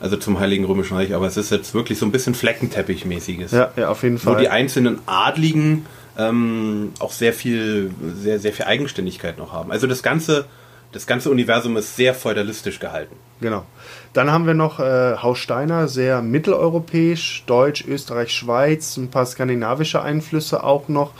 also 0.00 0.16
zum 0.16 0.38
Heiligen 0.38 0.64
Römischen 0.64 0.96
Reich, 0.96 1.14
aber 1.14 1.26
es 1.26 1.36
ist 1.36 1.50
jetzt 1.50 1.72
wirklich 1.72 1.98
so 1.98 2.04
ein 2.06 2.12
bisschen 2.12 2.34
Fleckenteppich-mäßiges. 2.34 3.54
Ja, 3.54 3.70
ja, 3.76 3.88
auf 3.88 4.02
jeden 4.02 4.16
Wo 4.24 4.32
Fall. 4.32 4.40
die 4.40 4.48
einzelnen 4.48 4.98
Adligen 5.06 5.86
ähm, 6.18 6.92
auch 6.98 7.12
sehr 7.12 7.32
viel, 7.32 7.90
sehr, 8.14 8.38
sehr 8.38 8.52
viel 8.52 8.66
Eigenständigkeit 8.66 9.38
noch 9.38 9.52
haben. 9.52 9.70
Also 9.70 9.86
das 9.86 10.02
ganze, 10.02 10.46
das 10.92 11.06
ganze 11.06 11.30
Universum 11.30 11.76
ist 11.76 11.96
sehr 11.96 12.14
feudalistisch 12.14 12.80
gehalten. 12.80 13.16
Genau. 13.40 13.64
Dann 14.12 14.30
haben 14.30 14.46
wir 14.46 14.54
noch 14.54 14.80
äh, 14.80 15.16
Haus 15.16 15.38
Steiner, 15.38 15.88
sehr 15.88 16.22
mitteleuropäisch, 16.22 17.44
Deutsch, 17.46 17.84
Österreich, 17.86 18.32
Schweiz, 18.32 18.96
ein 18.96 19.10
paar 19.10 19.26
skandinavische 19.26 20.00
Einflüsse 20.00 20.64
auch 20.64 20.88
noch. 20.88 21.12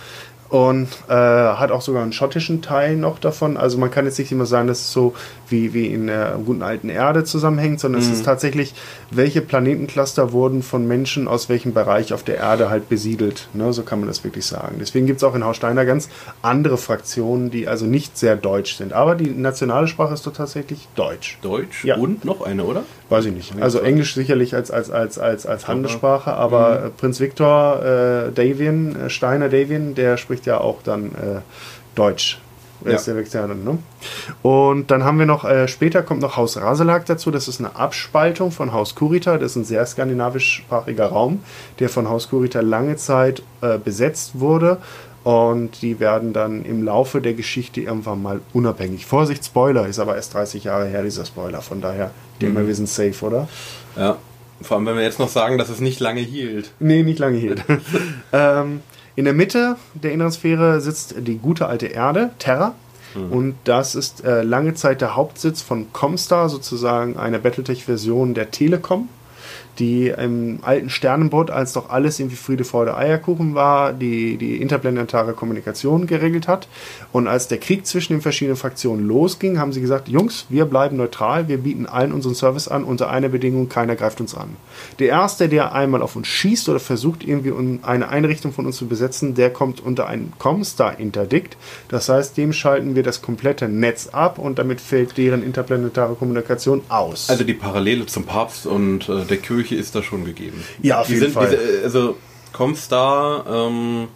Und 0.49 0.89
äh, 1.09 1.13
hat 1.13 1.71
auch 1.73 1.81
sogar 1.81 2.03
einen 2.03 2.13
schottischen 2.13 2.63
Teil 2.63 2.97
noch 2.97 3.19
davon. 3.19 3.57
Also 3.57 3.79
man 3.79 3.91
kann 3.91 4.05
jetzt 4.05 4.19
nicht 4.19 4.31
immer 4.31 4.47
sagen, 4.47 4.69
dass 4.69 4.81
es 4.81 4.93
so 4.93 5.15
wie, 5.49 5.75
wie 5.75 5.87
in 5.87 6.07
der 6.07 6.39
guten 6.45 6.63
alten 6.63 6.89
Erde 6.89 7.25
zusammenhängt, 7.25 7.81
sondern 7.81 8.01
es 8.01 8.09
ist 8.09 8.25
tatsächlich, 8.25 8.75
welche 9.11 9.41
Planetencluster 9.43 10.33
wurden 10.33 10.63
von 10.63 10.87
Menschen 10.87 11.27
aus 11.29 11.49
welchem 11.49 11.73
Bereich 11.75 12.13
auf 12.13 12.23
der 12.23 12.37
Erde 12.37 12.71
halt 12.71 12.89
besiedelt. 12.89 13.49
Ne? 13.55 13.73
So 13.73 13.83
kann 13.83 13.99
man 14.01 14.09
das 14.09 14.23
wirklich 14.25 14.47
sagen. 14.47 14.77
Deswegen 14.81 15.07
gibt 15.07 15.19
es 15.19 15.25
auch 15.25 15.35
in 15.35 15.45
Haus 15.45 15.57
Steiner 15.57 15.85
ganz 15.85 16.09
andere 16.43 16.79
Fraktionen, 16.79 17.51
die 17.51 17.67
also 17.69 17.87
nicht 17.87 18.17
sehr 18.17 18.37
deutsch 18.37 18.77
sind. 18.77 18.93
Aber 18.93 19.15
die 19.15 19.31
nationale 19.31 19.89
Sprache 19.89 20.15
ist 20.15 20.27
doch 20.27 20.33
tatsächlich 20.33 20.87
Deutsch. 20.95 21.39
Deutsch 21.43 21.85
Ja. 21.85 21.97
und 21.97 22.25
noch 22.25 22.41
eine, 22.43 22.65
oder? 22.65 22.83
Weiß 23.09 23.25
ich 23.27 23.33
nicht. 23.33 23.53
Also 23.61 23.79
Englisch 23.81 24.15
sicherlich 24.15 24.55
als, 24.55 24.71
als, 24.71 24.91
als, 24.91 25.19
als, 25.19 25.47
als 25.47 25.69
Handelssprache, 25.69 26.33
aber 26.33 26.87
äh, 26.87 26.91
Prinz 26.91 27.21
Viktor 27.21 27.83
äh, 27.85 28.33
Davian, 28.33 28.97
äh, 28.97 29.11
Steiner 29.11 29.49
Davian, 29.49 29.95
der 29.95 30.17
spricht 30.17 30.36
ja 30.45 30.61
auch 30.61 30.83
dann 30.83 31.07
äh, 31.13 31.41
Deutsch. 31.95 32.39
Ja. 32.85 32.93
ist 32.93 33.07
der 33.07 33.47
ne? 33.47 33.79
Und 34.43 34.91
dann 34.91 35.03
haben 35.03 35.19
wir 35.19 35.27
noch, 35.27 35.45
äh, 35.45 35.67
später 35.67 36.03
kommt 36.03 36.21
noch 36.21 36.37
Haus 36.37 36.57
Raselag 36.59 37.07
dazu. 37.07 37.31
Das 37.31 37.49
ist 37.49 37.59
eine 37.59 37.75
Abspaltung 37.75 38.51
von 38.51 38.73
Haus 38.73 38.95
Kurita. 38.95 39.39
Das 39.39 39.53
ist 39.53 39.57
ein 39.57 39.65
sehr 39.65 39.87
skandinavischsprachiger 39.87 41.07
Raum, 41.07 41.41
der 41.79 41.89
von 41.89 42.09
Haus 42.09 42.29
Kurita 42.29 42.61
lange 42.61 42.97
Zeit 42.97 43.43
äh, 43.63 43.79
besetzt 43.79 44.39
wurde. 44.41 44.79
Und 45.25 45.83
die 45.83 45.99
werden 45.99 46.33
dann 46.33 46.65
im 46.65 46.85
Laufe 46.85 47.21
der 47.21 47.35
Geschichte 47.35 47.81
irgendwann 47.81 48.23
mal 48.23 48.41
unabhängig. 48.53 49.07
Vorsicht, 49.07 49.45
Spoiler, 49.45 49.89
ist 49.89 49.99
aber 49.99 50.15
erst 50.15 50.35
30 50.35 50.65
Jahre 50.65 50.87
her, 50.87 51.03
dieser 51.03 51.25
Spoiler. 51.25 51.63
Von 51.63 51.81
daher, 51.81 52.13
denke 52.41 52.55
mal, 52.55 52.67
wir 52.67 52.75
sind 52.77 52.89
safe, 52.89 53.25
oder? 53.25 53.49
Ja. 53.97 54.19
Vor 54.63 54.77
allem, 54.77 54.87
wenn 54.87 54.97
wir 54.97 55.03
jetzt 55.03 55.19
noch 55.19 55.29
sagen, 55.29 55.59
dass 55.59 55.69
es 55.69 55.81
nicht 55.81 55.99
lange 55.99 56.21
hielt. 56.21 56.71
Nee, 56.79 57.03
nicht 57.03 57.19
lange 57.19 57.39
hier. 57.39 57.57
ähm, 58.33 58.83
in 59.17 59.25
der 59.25 59.35
Mitte 59.35 59.77
der 59.95 60.13
inneren 60.13 60.31
Sphäre 60.31 60.81
sitzt 60.81 61.15
die 61.19 61.39
gute 61.39 61.67
alte 61.67 61.87
Erde, 61.87 62.31
Terra. 62.39 62.75
Und 63.31 63.55
das 63.65 63.95
ist 63.95 64.25
äh, 64.25 64.43
lange 64.43 64.75
Zeit 64.75 65.01
der 65.01 65.17
Hauptsitz 65.17 65.63
von 65.63 65.91
Comstar, 65.95 66.51
sozusagen 66.51 67.17
eine 67.17 67.39
Battletech-Version 67.39 68.35
der 68.35 68.51
Telekom, 68.51 69.09
die 69.79 70.09
im 70.09 70.59
alten 70.63 70.91
Sternenboot, 70.91 71.51
als 71.51 71.73
doch 71.73 71.91
alles 71.91 72.19
irgendwie 72.19 72.37
Friede, 72.37 72.65
Freude, 72.65 72.97
Eierkuchen 72.97 73.55
war, 73.55 73.93
die, 73.93 74.37
die 74.37 74.61
interplanetare 74.61 75.33
Kommunikation 75.33 76.07
geregelt 76.07 76.49
hat. 76.49 76.69
Und 77.13 77.29
als 77.29 77.49
der 77.49 77.59
Krieg 77.59 77.87
zwischen 77.87 78.15
den 78.15 78.23
verschiedenen 78.23 78.57
Fraktionen 78.57 79.07
losging, 79.07 79.59
haben 79.59 79.73
sie 79.73 79.81
gesagt, 79.81 80.09
Jungs, 80.09 80.47
wir 80.49 80.65
bleiben 80.65 80.97
neutral, 80.97 81.49
wir 81.49 81.59
bieten 81.59 81.87
allen 81.87 82.13
unseren 82.13 82.35
Service 82.35 82.69
an, 82.69 82.85
unter 82.85 83.11
einer 83.11 83.29
Bedingung, 83.29 83.69
keiner 83.69 83.97
greift 83.97 84.21
uns 84.21 84.35
an. 84.35 84.57
Der 84.99 85.09
Erste, 85.09 85.49
der 85.49 85.73
einmal 85.73 86.03
auf 86.03 86.17
uns 86.17 86.29
schießt 86.29 86.69
oder 86.69 86.81
versucht, 86.81 87.25
irgendwie 87.25 87.53
eine 87.83 88.09
Einrichtung 88.09 88.53
von 88.53 88.67
uns 88.67 88.77
zu 88.77 88.87
besetzen, 88.87 89.35
der 89.35 89.51
kommt 89.51 89.81
unter 89.81 90.07
ein 90.07 90.33
Comstar-Interdikt. 90.39 91.57
Das 91.89 92.09
heißt, 92.09 92.37
dem 92.37 92.53
schalten 92.53 92.95
wir 92.95 93.03
das 93.03 93.23
komplette 93.23 93.69
Netz 93.69 94.09
ab 94.09 94.39
und 94.39 94.59
damit 94.59 94.81
fällt 94.81 95.17
deren 95.17 95.43
interplanetare 95.43 96.15
Kommunikation 96.15 96.83
aus. 96.89 97.31
Also 97.31 97.45
die 97.45 97.55
Parallele 97.55 98.07
zum 98.07 98.25
Papst 98.25 98.67
und 98.67 99.09
äh, 99.09 99.25
der 99.25 99.37
Kirche 99.39 99.66
ist 99.75 99.95
da 99.95 100.03
schon 100.03 100.25
gegeben. 100.25 100.63
Ja, 100.83 101.01
auf 101.01 101.07
die 101.07 101.15
jeden 101.15 101.25
sind, 101.27 101.35
Fall. 101.35 101.51
Diese, 101.51 101.85
also 101.85 102.17
Comstar, 102.53 103.45
ähm, 103.49 104.09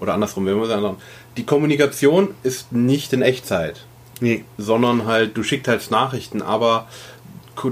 oder 0.00 0.14
andersrum, 0.14 0.46
wenn 0.46 0.58
wir 0.58 0.66
sagen, 0.66 0.96
die 1.36 1.44
Kommunikation 1.44 2.34
ist 2.42 2.72
nicht 2.72 3.12
in 3.12 3.22
Echtzeit, 3.22 3.84
nee. 4.20 4.44
sondern 4.58 5.06
halt, 5.06 5.36
du 5.36 5.42
schickst 5.42 5.68
halt 5.68 5.90
Nachrichten, 5.90 6.42
aber 6.42 6.88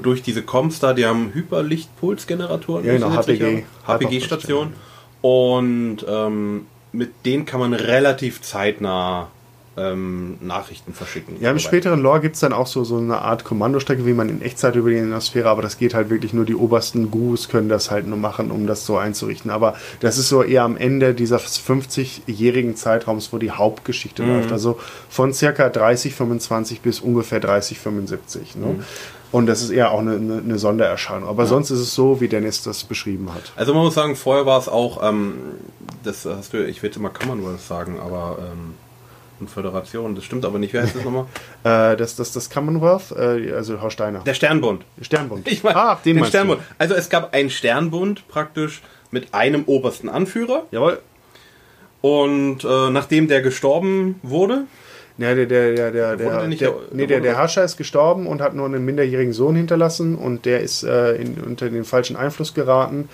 durch 0.03 0.23
diese 0.23 0.43
Comstar, 0.43 0.95
die 0.95 1.07
haben 1.07 1.33
Hyperlichtpulsgeneratoren, 1.35 2.85
Ja, 2.85 2.95
genau, 2.95 3.11
HPG. 3.11 3.65
HPG-Station 3.87 4.75
und 5.21 5.99
ähm, 6.09 6.67
mit 6.93 7.27
denen 7.27 7.45
kann 7.45 7.61
man 7.61 7.73
relativ 7.73 8.43
zeitnah 8.43 9.31
ähm, 9.77 10.37
Nachrichten 10.41 10.93
verschicken. 10.93 11.37
Ja, 11.41 11.51
im 11.51 11.59
Soweit. 11.59 11.69
späteren 11.69 12.01
Lore 12.01 12.21
gibt 12.21 12.35
es 12.35 12.41
dann 12.41 12.53
auch 12.53 12.67
so, 12.67 12.85
so 12.85 12.97
eine 12.97 13.19
Art 13.19 13.45
Kommandostrecke, 13.45 14.05
wie 14.05 14.13
man 14.13 14.29
in 14.29 14.43
Echtzeit 14.43 14.75
über 14.75 14.91
die 14.91 14.97
Innersphäre, 14.97 15.49
aber 15.49 15.63
das 15.63 15.79
geht 15.79 15.95
halt 15.95 16.11
wirklich 16.11 16.33
nur 16.33 16.45
die 16.45 16.55
obersten 16.55 17.11
Gurus 17.11 17.49
können 17.49 17.69
das 17.69 17.91
halt 17.91 18.07
nur 18.07 18.19
machen, 18.19 18.51
um 18.51 18.67
das 18.67 18.85
so 18.85 18.99
einzurichten. 18.99 19.51
Aber 19.51 19.77
das 20.01 20.19
ist 20.19 20.29
so 20.29 20.43
eher 20.43 20.65
am 20.65 20.77
Ende 20.77 21.15
dieses 21.15 21.61
50-jährigen 21.61 22.77
Zeitraums, 22.77 23.33
wo 23.33 23.39
die 23.39 23.53
Hauptgeschichte 23.53 24.25
läuft. 24.25 24.53
Also 24.53 24.79
von 25.09 25.33
circa 25.33 25.69
30, 25.69 26.15
25 26.15 26.81
bis 26.81 27.01
ungefähr 27.01 27.41
30, 27.41 27.79
75. 27.79 28.57
Ne? 28.57 28.85
Und 29.33 29.47
das 29.47 29.63
ist 29.63 29.71
eher 29.71 29.93
auch 29.93 30.01
eine, 30.01 30.15
eine, 30.17 30.59
Sondererscheinung. 30.59 31.29
Aber 31.29 31.47
sonst 31.47 31.71
ist 31.71 31.79
es 31.79 31.95
so, 31.95 32.21
wie 32.21 32.27
Dennis 32.27 32.63
das 32.65 32.83
beschrieben 32.83 33.33
hat. 33.33 33.53
Also 33.55 33.73
man 33.75 33.85
muss 33.85 33.95
sagen, 33.95 34.17
vorher 34.17 34.45
war 34.45 34.59
es 34.59 34.69
auch, 34.69 35.09
ähm, 35.09 35.35
das 36.03 36.25
hast 36.25 36.53
du, 36.53 36.67
ich 36.67 36.83
will 36.83 36.91
immer 36.97 37.11
Commonwealth 37.11 37.61
sagen, 37.61 38.01
aber 38.01 38.39
ähm, 38.41 38.75
und 39.41 39.49
Föderation, 39.51 40.15
das 40.15 40.25
stimmt 40.25 40.45
aber 40.45 40.59
nicht. 40.59 40.73
Wer 40.73 40.83
heißt 40.83 40.97
das 40.97 41.05
nochmal? 41.05 41.27
Äh, 41.65 41.97
das, 41.97 42.17
das, 42.17 42.33
das 42.33 42.49
Commonwealth, 42.49 43.13
äh, 43.13 43.53
also 43.53 43.81
Herr 43.83 43.91
Steiner. 43.91 44.21
Der 44.21 44.33
Sternbund. 44.35 44.83
Sternbund. 45.03 45.47
Ich 45.47 45.63
meine, 45.63 45.77
ah, 45.77 46.01
den, 46.05 46.17
den 46.17 46.25
Sternbund. 46.25 46.61
Also 46.79 46.95
es 46.95 47.11
gab 47.11 47.35
einen 47.35 47.51
Sternbund 47.51 48.27
praktisch 48.29 48.81
mit 49.11 49.35
einem 49.35 49.65
obersten 49.67 50.09
Anführer 50.09 50.65
Du. 50.71 50.77
Jawohl. 50.77 50.99
und 52.01 52.65
äh, 52.65 52.91
nachdem 52.91 53.29
der 53.29 53.43
gestorben 53.43 54.19
wurde, 54.23 54.65
Ja, 55.19 55.35
der, 55.35 55.45
der, 55.47 55.75
der, 55.75 55.91
der, 55.91 56.17
der, 56.17 56.31
der 56.39 56.49
nicht 56.49 56.63
der, 56.63 56.71
der- 56.71 56.79
nee, 56.93 57.07
der, 57.07 57.21
der 57.21 57.37
Herrscher 57.37 57.63
ist 57.65 57.77
gestorben 57.77 58.27
und 58.27 58.41
hat 58.41 58.55
nur 58.55 58.65
einen 58.67 58.85
minderjährigen 58.85 59.35
Sohn 59.35 59.55
hinterlassen 59.55 60.15
und 60.15 60.47
der 60.47 60.61
ist 60.61 60.83
äh, 60.83 61.13
in, 61.17 61.35
unter 61.43 61.69
den 61.69 61.85
falschen 61.85 62.17
Einfluss 62.17 62.55
geraten. 62.55 63.09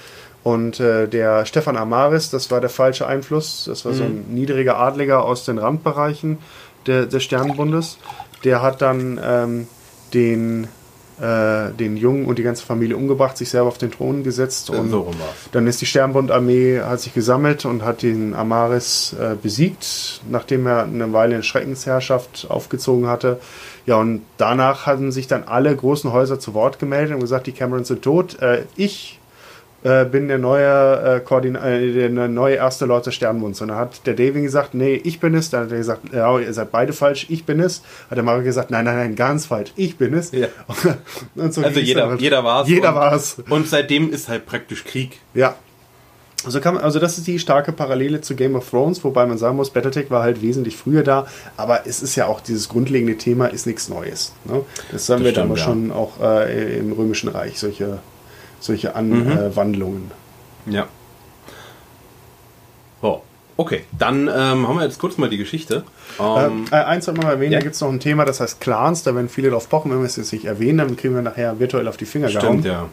Und 0.47 0.79
äh, 0.79 1.09
der 1.09 1.45
Stefan 1.45 1.77
Amaris, 1.77 2.31
das 2.31 2.53
war 2.53 2.61
der 2.61 2.71
falsche 2.71 3.05
Einfluss, 3.05 3.65
das 3.67 3.85
war 3.85 3.95
so 3.95 4.05
ein 4.05 4.27
niedriger 4.29 4.79
Adliger 4.79 5.25
aus 5.25 5.45
den 5.45 5.59
Randbereichen 5.59 6.39
der, 6.87 7.07
des 7.07 7.25
Sternenbundes. 7.25 7.99
Der 8.45 8.63
hat 8.63 8.81
dann 8.81 9.19
ähm, 9.21 9.67
den, 10.15 10.69
äh, 11.21 11.73
den 11.77 11.97
Jungen 11.97 12.27
und 12.27 12.39
die 12.39 12.45
ganze 12.45 12.65
Familie 12.65 12.97
umgebracht, 12.97 13.37
sich 13.37 13.49
selber 13.49 13.67
auf 13.67 13.79
den 13.79 13.91
Thron 13.91 14.23
gesetzt 14.23 14.71
und 14.71 14.89
so 14.89 15.11
dann 15.51 15.67
ist 15.67 15.81
die 15.81 15.87
Sternbundarmee, 15.87 16.81
hat 16.81 17.01
sich 17.01 17.13
gesammelt 17.13 17.65
und 17.65 17.83
hat 17.83 18.03
den 18.03 18.33
Amaris 18.33 19.17
äh, 19.21 19.35
besiegt, 19.35 20.21
nachdem 20.31 20.69
er 20.69 20.85
eine 20.85 21.13
Weile 21.13 21.35
in 21.35 21.43
Schreckensherrschaft 21.43 22.47
aufgezogen 22.49 23.09
hatte. 23.09 23.41
Ja, 23.85 23.97
und 23.97 24.23
danach 24.37 24.87
hatten 24.87 25.11
sich 25.11 25.27
dann 25.27 25.43
alle 25.43 25.75
großen 25.75 26.13
Häuser 26.13 26.39
zu 26.39 26.55
Wort 26.55 26.79
gemeldet 26.79 27.15
und 27.15 27.21
gesagt, 27.21 27.49
die 27.49 27.53
Camerons 27.53 27.89
sind 27.89 28.03
tot. 28.03 28.41
Äh, 28.41 28.63
ich 28.77 29.19
äh, 29.83 30.05
bin 30.05 30.29
der 30.29 30.39
neue, 30.39 31.17
äh, 31.17 31.21
Koordin 31.21 31.55
äh, 31.55 31.93
der 31.93 32.29
neue 32.29 32.57
erste 32.57 32.87
Lord 32.87 33.07
des 33.07 33.15
Sternbunds. 33.15 33.61
Und 33.61 33.69
dann 33.69 33.77
hat 33.77 34.07
der 34.07 34.15
Davin 34.15 34.43
gesagt, 34.43 34.75
nee, 34.75 34.95
ich 34.95 35.21
bin 35.21 35.35
es. 35.35 35.51
Dann 35.51 35.65
hat 35.65 35.73
er 35.73 35.79
gesagt, 35.79 36.13
ja, 36.13 36.39
ihr 36.39 36.53
seid 36.53 36.71
beide 36.71 36.93
falsch, 36.93 37.27
ich 37.29 37.45
bin 37.45 37.61
es. 37.61 37.83
Hat 38.11 38.17
der 38.17 38.25
Mario 38.25 38.43
gesagt, 38.45 38.71
nein, 38.71 38.85
nein, 38.85 38.97
nein, 38.97 39.17
ganz 39.17 39.47
falsch, 39.47 39.73
ich 39.77 39.97
bin 39.97 40.15
es. 40.15 40.33
Ja. 40.33 40.49
So 41.51 41.63
Also 41.63 41.81
jeder, 41.81 42.03
dann 42.03 42.11
halt. 42.11 42.21
jeder 42.21 42.45
war 42.45 42.63
es. 42.63 42.69
Jeder 42.69 42.89
und, 42.91 42.95
war 42.95 43.13
es. 43.13 43.37
Und 43.49 43.69
seitdem 43.69 44.11
ist 44.13 44.29
halt 44.29 44.47
praktisch 44.47 44.85
Krieg. 44.85 45.21
Ja. 45.35 45.55
Also, 46.45 46.61
kann 46.61 46.75
man, 46.75 46.85
also 46.85 46.99
das 47.01 47.19
ist 47.19 47.27
die 47.27 47.39
starke 47.39 47.73
Parallele 47.73 48.21
zu 48.21 48.37
Game 48.37 48.55
of 48.55 48.71
Thrones, 48.71 49.03
wobei 49.03 49.27
man 49.27 49.37
sagen 49.37 49.57
muss, 49.57 49.71
Battletech 49.71 50.11
war 50.11 50.23
halt 50.23 50.43
wesentlich 50.43 50.77
früher 50.77 51.03
da, 51.03 51.27
aber 51.57 51.87
es 51.87 52.03
ist 52.03 52.15
ja 52.15 52.27
auch 52.27 52.41
dieses 52.41 52.69
grundlegende 52.69 53.17
Thema, 53.17 53.47
ist 53.47 53.67
nichts 53.67 53.89
Neues. 53.89 54.33
Ne? 54.45 54.63
Das 54.93 55.09
haben 55.09 55.19
Das 55.19 55.25
wir 55.25 55.31
stimmt, 55.31 55.37
damals 55.37 55.61
ja. 55.61 55.67
schon 55.67 55.91
auch 55.93 56.21
äh, 56.21 56.79
im 56.79 56.93
Römischen 56.93 57.29
Reich, 57.31 57.59
solche, 57.59 57.99
solche 58.61 58.95
Anwandlungen. 58.95 60.11
Ja. 60.67 60.87
So, 63.03 63.23
okay. 63.57 63.85
Dann 63.97 64.29
ähm, 64.29 64.69
haben 64.69 64.77
wir 64.77 64.85
jetzt 64.85 64.99
kurz 64.99 65.19
mal 65.19 65.29
die 65.29 65.37
Geschichte. 65.37 65.85
Ähm, 66.19 66.65
äh, 66.71 66.77
eins 66.77 67.05
sollte 67.05 67.21
man 67.21 67.29
mal 67.29 67.35
erwähnen, 67.35 67.53
ja. 67.53 67.59
da 67.59 67.63
gibt 67.63 67.75
es 67.75 67.81
noch 67.81 67.91
ein 67.91 68.01
Thema, 68.01 68.25
das 68.25 68.41
heißt 68.41 68.61
Clans, 68.61 69.03
da 69.03 69.15
werden 69.15 69.29
viele 69.29 69.51
drauf 69.51 69.69
pochen, 69.69 69.91
wenn 69.91 69.99
wir 69.99 70.07
es 70.07 70.17
jetzt 70.17 70.33
nicht 70.33 70.45
erwähnen, 70.45 70.79
dann 70.79 70.97
kriegen 70.97 71.15
wir 71.15 71.23
nachher 71.23 71.59
virtuell 71.59 71.87
auf 71.89 71.97
die 71.97 72.07
Finger 72.07 72.29
gehauen. 72.29 72.61
stimmt, 72.61 72.65
ja. 72.65 72.89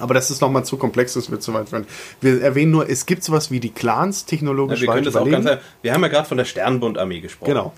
Aber 0.00 0.14
das 0.14 0.30
ist 0.30 0.40
nochmal 0.40 0.64
zu 0.64 0.76
komplex, 0.76 1.14
das 1.14 1.30
wird 1.30 1.42
zu 1.42 1.54
weit 1.54 1.70
werden. 1.70 1.86
Wir 2.20 2.42
erwähnen 2.42 2.72
nur, 2.72 2.88
es 2.88 3.06
gibt 3.06 3.22
sowas 3.22 3.50
wie 3.50 3.60
die 3.60 3.70
Clans 3.70 4.26
ja 4.26 4.26
technologisch 4.26 4.80
wir 4.80 4.88
können 4.88 5.04
das 5.04 5.14
auch 5.14 5.28
ganz, 5.28 5.48
wir 5.82 5.92
haben 5.92 6.02
ja 6.02 6.08
gerade 6.08 6.26
von 6.26 6.36
der 6.36 6.44
Sternbundarmee 6.44 7.20
gesprochen. 7.20 7.50
Genau. 7.50 7.72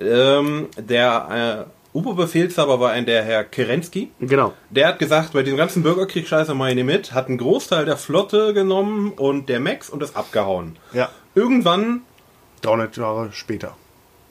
Ähm, 0.00 0.68
der 0.78 1.66
äh, 1.68 1.77
Oberbefehlshaber 1.92 2.80
war 2.80 2.90
ein 2.92 3.06
der 3.06 3.22
Herr 3.24 3.44
Kerensky. 3.44 4.10
Genau. 4.20 4.52
Der 4.70 4.88
hat 4.88 4.98
gesagt, 4.98 5.32
bei 5.32 5.42
diesem 5.42 5.56
ganzen 5.56 5.82
Bürgerkrieg-Scheiße 5.82 6.54
mache 6.54 6.70
ich 6.70 6.74
nicht 6.76 6.84
mit, 6.84 7.12
hat 7.12 7.28
einen 7.28 7.38
Großteil 7.38 7.86
der 7.86 7.96
Flotte 7.96 8.52
genommen 8.52 9.12
und 9.12 9.48
der 9.48 9.60
Max 9.60 9.88
und 9.88 10.02
ist 10.02 10.16
abgehauen. 10.16 10.76
Ja. 10.92 11.08
Irgendwann, 11.34 12.02
300 12.62 12.96
Jahre 12.96 13.28
später. 13.32 13.76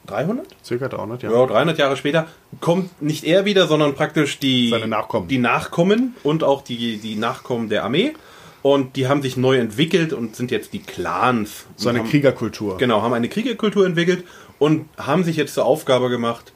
300? 0.05 0.45
Circa 0.63 0.87
300, 0.87 1.23
ja. 1.23 1.31
Ja, 1.31 1.45
300 1.45 1.77
Jahre 1.77 1.97
später 1.97 2.27
kommt 2.61 3.01
nicht 3.01 3.23
er 3.25 3.45
wieder, 3.45 3.67
sondern 3.67 3.93
praktisch 3.95 4.39
die 4.39 4.69
Seine 4.69 4.87
Nachkommen. 4.87 5.27
die 5.27 5.37
Nachkommen 5.37 6.15
und 6.23 6.43
auch 6.43 6.61
die, 6.61 6.97
die 6.97 7.15
Nachkommen 7.15 7.69
der 7.69 7.83
Armee. 7.83 8.13
Und 8.61 8.95
die 8.95 9.07
haben 9.07 9.21
sich 9.21 9.37
neu 9.37 9.57
entwickelt 9.57 10.13
und 10.13 10.35
sind 10.35 10.51
jetzt 10.51 10.73
die 10.73 10.81
Clans. 10.81 11.65
So 11.75 11.89
eine 11.89 11.99
haben, 11.99 12.09
Kriegerkultur. 12.09 12.77
Genau, 12.77 13.01
haben 13.01 13.13
eine 13.13 13.29
Kriegerkultur 13.29 13.85
entwickelt 13.85 14.25
und 14.59 14.87
haben 14.97 15.23
sich 15.23 15.37
jetzt 15.37 15.53
zur 15.53 15.65
Aufgabe 15.65 16.09
gemacht, 16.09 16.53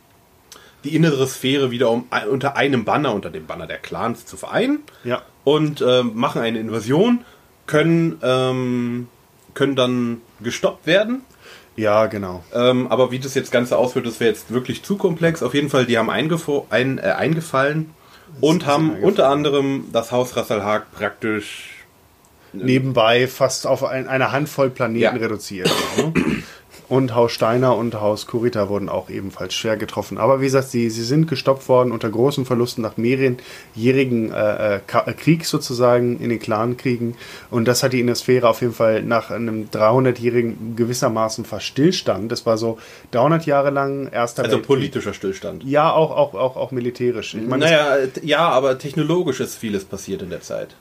die 0.84 0.96
innere 0.96 1.28
Sphäre 1.28 1.72
wieder 1.72 1.90
um, 1.90 2.06
unter 2.30 2.58
einem 2.58 2.86
Banner, 2.86 3.14
unter 3.14 3.30
dem 3.30 3.46
Banner 3.46 3.68
der 3.68 3.78
Clans 3.78 4.26
zu 4.26 4.38
vereinen. 4.38 4.80
Ja. 5.04 5.22
Und 5.44 5.82
ähm, 5.82 6.12
machen 6.16 6.42
eine 6.42 6.60
Invasion, 6.60 7.24
können, 7.68 8.20
ähm, 8.22 9.08
können 9.54 9.76
dann 9.76 10.22
gestoppt 10.42 10.88
werden. 10.88 11.22
Ja, 11.76 12.08
genau. 12.08 12.44
Ähm, 12.54 12.88
aber 12.88 13.12
wie 13.12 13.20
das 13.20 13.34
jetzt 13.34 13.52
Ganze 13.52 13.78
ausführt, 13.78 14.06
das 14.06 14.20
wäre 14.20 14.30
jetzt 14.30 14.52
wirklich 14.52 14.84
zu 14.84 14.98
komplex. 14.98 15.42
Auf 15.42 15.54
jeden 15.54 15.70
Fall, 15.70 15.86
die 15.86 15.98
haben 15.98 16.10
ein, 16.70 16.98
äh, 16.98 17.02
eingefallen 17.02 17.92
und 18.42 18.64
ist 18.64 18.68
haben 18.68 18.84
eingefallen. 18.84 19.06
unter 19.06 19.30
anderem 19.30 19.86
das 19.92 20.12
Haus 20.12 20.36
Rassalhag 20.36 20.92
praktisch. 20.92 21.70
Nebenbei 22.54 23.28
fast 23.28 23.66
auf 23.66 23.84
ein, 23.86 24.10
eine 24.10 24.34
Handvoll 24.34 24.70
Planeten 24.70 25.00
Ja. 25.02 25.12
reduziert. 25.12 25.72
Und 26.92 27.16
Haus 27.16 27.32
Steiner 27.32 27.78
und 27.78 28.02
Haus 28.02 28.28
Kurita 28.28 28.68
wurden 28.68 28.90
auch 28.90 29.10
ebenfalls 29.10 29.54
schwer 29.54 29.78
getroffen. 29.78 30.18
Aber 30.18 30.42
wie 30.42 30.44
gesagt, 30.44 30.72
sie, 30.72 30.90
sie 30.90 31.06
sind 31.06 31.26
gestoppt 31.26 31.70
worden 31.70 31.94
unter 31.94 32.10
großen 32.10 32.46
Verlusten 32.46 32.82
nach 32.82 32.98
mehrjährigen 32.98 34.34
äh, 34.34 34.76
äh, 34.76 34.80
Krieg 35.14 35.46
sozusagen 35.46 36.20
in 36.20 36.28
den 36.28 36.40
Clankriegen. 36.40 37.16
Und 37.50 37.70
das 37.70 37.82
hat 37.82 37.94
die 37.94 38.02
Innersphäre 38.02 38.50
auf 38.50 38.60
jeden 38.60 38.74
Fall 38.74 39.04
nach 39.04 39.32
einem 39.32 39.70
300-jährigen 39.72 40.76
gewissermaßen 40.76 41.46
fast 41.46 41.68
Stillstand. 41.68 42.30
Das 42.30 42.46
war 42.46 42.58
so 42.58 42.78
300 43.12 43.46
Jahre 43.46 43.70
lang 43.70 44.10
erster 44.12 44.44
Also 44.44 44.58
Weltkrieg. 44.58 44.68
politischer 44.68 45.14
Stillstand. 45.14 45.64
Ja, 45.64 45.94
auch, 45.94 46.12
auch, 46.12 46.34
auch, 46.34 46.58
auch 46.58 46.72
militärisch. 46.72 47.36
Ich 47.36 47.48
meine, 47.48 47.64
naja, 47.64 48.00
ja, 48.22 48.50
aber 48.50 48.78
technologisch 48.78 49.40
ist 49.40 49.56
vieles 49.56 49.86
passiert 49.86 50.24
in 50.24 50.30
der 50.30 50.42
Zeit. 50.42 50.76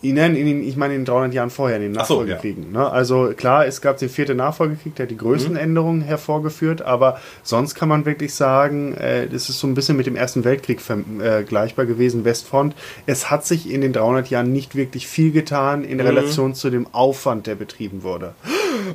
Nein, 0.00 0.36
in 0.36 0.62
ich 0.62 0.76
meine 0.76 0.94
in 0.94 1.00
den 1.00 1.06
300 1.06 1.34
Jahren 1.34 1.50
vorher, 1.50 1.76
in 1.76 1.82
den 1.82 1.92
Nachfolgekriegen. 1.92 2.66
So, 2.72 2.78
ja. 2.78 2.84
ne? 2.84 2.90
Also 2.90 3.32
klar, 3.36 3.66
es 3.66 3.80
gab 3.80 3.98
den 3.98 4.08
vierten 4.08 4.36
Nachfolgekrieg, 4.36 4.94
der 4.94 5.04
hat 5.04 5.10
die 5.10 5.16
größten 5.16 5.54
mhm. 5.54 5.58
Änderungen 5.58 6.02
hervorgeführt, 6.02 6.82
aber 6.82 7.20
sonst 7.42 7.74
kann 7.74 7.88
man 7.88 8.06
wirklich 8.06 8.32
sagen, 8.34 8.94
äh, 8.94 9.26
das 9.26 9.48
ist 9.48 9.58
so 9.58 9.66
ein 9.66 9.74
bisschen 9.74 9.96
mit 9.96 10.06
dem 10.06 10.14
Ersten 10.14 10.44
Weltkrieg 10.44 10.80
vergleichbar 10.80 11.84
äh, 11.84 11.88
gewesen, 11.88 12.24
Westfront. 12.24 12.76
Es 13.06 13.28
hat 13.30 13.44
sich 13.44 13.70
in 13.70 13.80
den 13.80 13.92
300 13.92 14.30
Jahren 14.30 14.52
nicht 14.52 14.76
wirklich 14.76 15.08
viel 15.08 15.32
getan 15.32 15.82
in 15.82 15.98
mhm. 15.98 16.04
Relation 16.04 16.54
zu 16.54 16.70
dem 16.70 16.86
Aufwand, 16.92 17.48
der 17.48 17.56
betrieben 17.56 18.04
wurde. 18.04 18.34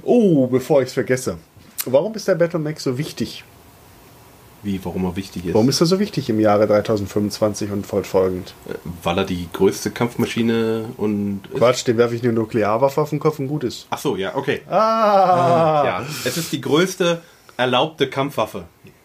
Oh, 0.03 0.47
bevor 0.47 0.81
ich 0.81 0.87
es 0.87 0.93
vergesse. 0.93 1.37
Warum 1.85 2.13
ist 2.15 2.29
der 2.29 2.35
Battle 2.35 2.59
Mac 2.59 2.79
so 2.79 2.97
wichtig? 2.97 3.43
Wie, 4.63 4.83
warum 4.83 5.05
er 5.05 5.15
wichtig 5.15 5.45
ist? 5.45 5.53
Warum 5.53 5.67
ist 5.69 5.81
er 5.81 5.87
so 5.87 5.99
wichtig 5.99 6.29
im 6.29 6.39
Jahre 6.39 6.67
3025 6.67 7.71
und 7.71 7.85
fortfolgend? 7.85 8.53
Äh, 8.67 8.75
weil 9.03 9.17
er 9.17 9.25
die 9.25 9.49
größte 9.51 9.91
Kampfmaschine 9.91 10.85
und. 10.97 11.41
Quatsch, 11.53 11.85
dem 11.85 11.97
werfe 11.97 12.15
ich 12.15 12.23
eine 12.23 12.33
Nuklearwaffe 12.33 13.01
auf 13.01 13.09
den 13.09 13.19
Kopf 13.19 13.39
und 13.39 13.49
gut 13.49 13.63
ist. 13.65 13.87
Ach 13.89 13.97
so, 13.97 14.15
ja, 14.15 14.35
okay. 14.35 14.61
Ah! 14.69 15.83
Ja, 15.85 16.05
es 16.23 16.37
ist 16.37 16.51
die 16.51 16.61
größte 16.61 17.21
erlaubte 17.57 18.09
Kampfwaffe. 18.09 18.63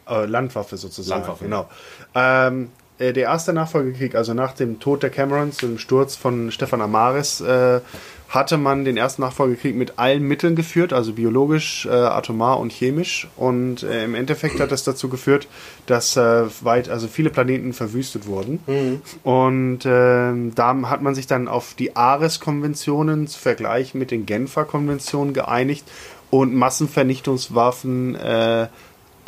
Äh, 0.08 0.26
Landwaffe 0.26 0.76
sozusagen. 0.76 1.22
Landwaffe. 1.22 1.44
Genau. 1.44 1.68
Ähm, 2.14 2.70
äh, 2.98 3.12
der 3.12 3.24
erste 3.24 3.52
Nachfolgekrieg, 3.52 4.14
also 4.14 4.34
nach 4.34 4.52
dem 4.52 4.80
Tod 4.80 5.02
der 5.02 5.10
Camerons 5.10 5.62
und 5.62 5.70
dem 5.70 5.78
Sturz 5.78 6.16
von 6.16 6.50
Stefan 6.50 6.80
Amaris, 6.80 7.40
äh, 7.40 7.80
hatte 8.28 8.58
man 8.58 8.84
den 8.84 8.98
ersten 8.98 9.22
Nachfolgekrieg 9.22 9.74
mit 9.74 9.98
allen 9.98 10.22
Mitteln 10.22 10.54
geführt, 10.54 10.92
also 10.92 11.14
biologisch, 11.14 11.86
äh, 11.86 11.90
atomar 11.90 12.60
und 12.60 12.72
chemisch. 12.72 13.26
Und 13.36 13.82
äh, 13.82 14.04
im 14.04 14.14
Endeffekt 14.14 14.60
hat 14.60 14.70
das 14.70 14.84
dazu 14.84 15.08
geführt, 15.08 15.48
dass 15.86 16.16
äh, 16.16 16.44
weit, 16.60 16.90
also 16.90 17.08
viele 17.08 17.30
Planeten 17.30 17.72
verwüstet 17.72 18.26
wurden. 18.26 18.60
Mhm. 18.66 19.02
Und 19.22 19.80
ähm, 19.86 20.54
da 20.54 20.76
hat 20.82 21.00
man 21.00 21.14
sich 21.14 21.26
dann 21.26 21.48
auf 21.48 21.72
die 21.72 21.96
Ares-Konventionen 21.96 23.26
zu 23.28 23.38
vergleichen 23.38 23.98
mit 23.98 24.10
den 24.10 24.26
Genfer 24.26 24.66
Konventionen 24.66 25.32
geeinigt 25.32 25.86
und 26.30 26.54
Massenvernichtungswaffen 26.54 28.14
äh, 28.14 28.68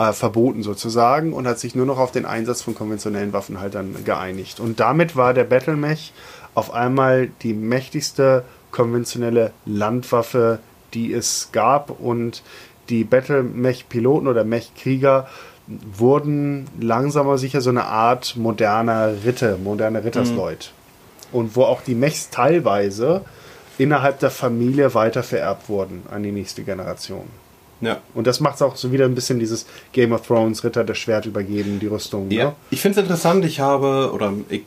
äh, 0.00 0.12
verboten 0.12 0.62
sozusagen 0.62 1.32
und 1.32 1.46
hat 1.46 1.58
sich 1.58 1.74
nur 1.74 1.86
noch 1.86 1.98
auf 1.98 2.12
den 2.12 2.26
Einsatz 2.26 2.60
von 2.60 2.74
konventionellen 2.74 3.32
Waffen 3.32 3.60
halt 3.60 3.74
dann 3.74 4.04
geeinigt. 4.04 4.60
Und 4.60 4.78
damit 4.78 5.16
war 5.16 5.32
der 5.32 5.44
Battlemech 5.44 6.12
auf 6.54 6.72
einmal 6.74 7.28
die 7.42 7.54
mächtigste 7.54 8.44
konventionelle 8.70 9.52
Landwaffe, 9.66 10.58
die 10.94 11.12
es 11.12 11.50
gab. 11.52 12.00
Und 12.00 12.42
die 12.88 13.04
Battle-Mech-Piloten 13.04 14.28
oder 14.28 14.44
Mech-Krieger 14.44 15.28
wurden 15.66 16.66
langsam 16.80 17.26
aber 17.26 17.38
sicher 17.38 17.60
so 17.60 17.70
eine 17.70 17.84
Art 17.84 18.36
moderner 18.36 19.12
Ritter, 19.24 19.56
moderne 19.58 20.04
Rittersleut. 20.04 20.72
Mhm. 20.72 21.38
Und 21.38 21.56
wo 21.56 21.62
auch 21.62 21.82
die 21.82 21.94
Mechs 21.94 22.30
teilweise 22.30 23.24
innerhalb 23.78 24.18
der 24.18 24.30
Familie 24.30 24.94
weiter 24.94 25.22
vererbt 25.22 25.68
wurden 25.68 26.02
an 26.10 26.22
die 26.22 26.32
nächste 26.32 26.64
Generation. 26.64 27.26
Ja. 27.80 27.98
Und 28.14 28.26
das 28.26 28.40
macht 28.40 28.56
es 28.56 28.62
auch 28.62 28.76
so 28.76 28.92
wieder 28.92 29.06
ein 29.06 29.14
bisschen 29.14 29.38
dieses 29.38 29.64
Game 29.92 30.12
of 30.12 30.26
Thrones, 30.26 30.64
Ritter 30.64 30.84
das 30.84 30.98
Schwert 30.98 31.24
übergeben, 31.24 31.78
die 31.80 31.86
Rüstung. 31.86 32.30
Ja. 32.30 32.46
Ne? 32.46 32.52
Ich 32.70 32.80
finde 32.80 32.98
es 32.98 33.04
interessant, 33.04 33.44
ich 33.44 33.60
habe, 33.60 34.10
oder 34.12 34.32
ich 34.48 34.64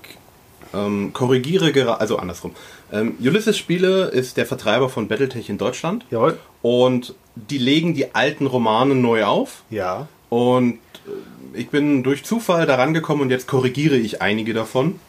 ähm, 0.74 1.14
korrigiere 1.14 1.72
gerade, 1.72 2.00
also 2.00 2.18
andersrum. 2.18 2.52
Ähm, 2.92 3.16
Ulysses 3.20 3.58
Spiele 3.58 4.06
ist 4.06 4.38
der 4.38 4.46
Vertreiber 4.46 4.90
von 4.90 5.08
Battletech 5.08 5.50
in 5.50 5.58
Deutschland. 5.58 6.06
Jawohl. 6.10 6.38
Und 6.62 7.16
die 7.36 7.58
legen 7.58 7.94
die 7.94 8.16
alten 8.16 8.46
Romane 8.48 8.96
neu 8.96 9.26
auf. 9.26 9.64
Ja. 9.70 10.08
Und 10.30 10.80
äh, 11.06 11.60
ich 11.60 11.70
bin 11.70 12.04
durch 12.04 12.24
Zufall 12.24 12.66
daran 12.66 12.94
gekommen 12.94 13.22
und 13.22 13.30
jetzt 13.30 13.48
korrigiere 13.48 13.96
ich 13.96 14.22
einige 14.22 14.54
davon. 14.54 15.00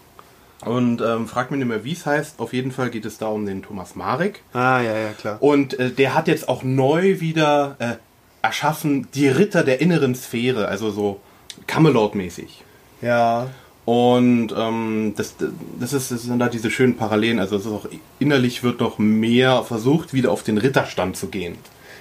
Und 0.64 1.02
ähm, 1.02 1.26
frag 1.28 1.50
mich 1.50 1.58
nicht 1.58 1.68
mehr, 1.68 1.84
wie 1.84 1.92
es 1.92 2.06
heißt. 2.06 2.40
Auf 2.40 2.52
jeden 2.52 2.72
Fall 2.72 2.90
geht 2.90 3.04
es 3.04 3.18
da 3.18 3.26
um 3.26 3.44
den 3.44 3.62
Thomas 3.62 3.96
Marek. 3.96 4.42
Ah, 4.54 4.80
ja, 4.80 4.96
ja, 4.96 5.12
klar. 5.12 5.36
Und 5.40 5.78
äh, 5.78 5.90
der 5.90 6.14
hat 6.14 6.26
jetzt 6.26 6.48
auch 6.48 6.62
neu 6.62 7.20
wieder 7.20 7.76
äh, 7.78 7.94
erschaffen 8.40 9.08
die 9.14 9.28
Ritter 9.28 9.62
der 9.62 9.80
inneren 9.80 10.14
Sphäre, 10.14 10.68
also 10.68 10.90
so 10.90 11.20
Camelot-mäßig. 11.66 12.62
Ja. 13.00 13.48
Und 13.84 14.54
ähm, 14.56 15.12
das, 15.16 15.34
das, 15.78 15.92
ist, 15.92 16.10
das 16.10 16.22
sind 16.22 16.38
da 16.38 16.48
diese 16.48 16.70
schönen 16.70 16.96
Parallelen. 16.96 17.38
Also 17.38 17.56
es 17.56 17.66
ist 17.66 17.72
auch 17.72 17.86
innerlich 18.18 18.62
wird 18.62 18.80
noch 18.80 18.98
mehr 18.98 19.62
versucht, 19.62 20.14
wieder 20.14 20.30
auf 20.30 20.42
den 20.42 20.56
Ritterstand 20.56 21.16
zu 21.16 21.28
gehen. 21.28 21.58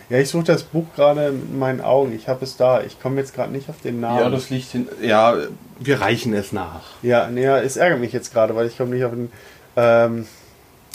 Ja, 0.09 0.19
ich 0.19 0.29
suche 0.29 0.43
das 0.43 0.63
Buch 0.63 0.85
gerade 0.95 1.29
in 1.29 1.59
meinen 1.59 1.81
Augen. 1.81 2.13
Ich 2.15 2.27
habe 2.27 2.43
es 2.43 2.55
da. 2.55 2.81
Ich 2.83 3.01
komme 3.01 3.17
jetzt 3.17 3.33
gerade 3.33 3.51
nicht 3.51 3.69
auf 3.69 3.81
den 3.81 3.99
Namen. 3.99 4.19
Ja, 4.19 4.29
das 4.29 4.49
liegt 4.49 4.69
hin. 4.71 4.87
Ja, 5.01 5.35
wir 5.79 6.01
reichen 6.01 6.33
es 6.33 6.51
nach. 6.51 6.81
Ja, 7.01 7.27
nee, 7.27 7.45
es 7.45 7.77
ärgert 7.77 7.99
mich 7.99 8.13
jetzt 8.13 8.33
gerade, 8.33 8.55
weil 8.55 8.67
ich 8.67 8.77
komme 8.77 8.95
nicht 8.95 9.03
auf 9.03 9.11
den. 9.11 9.31
Ähm, 9.75 10.25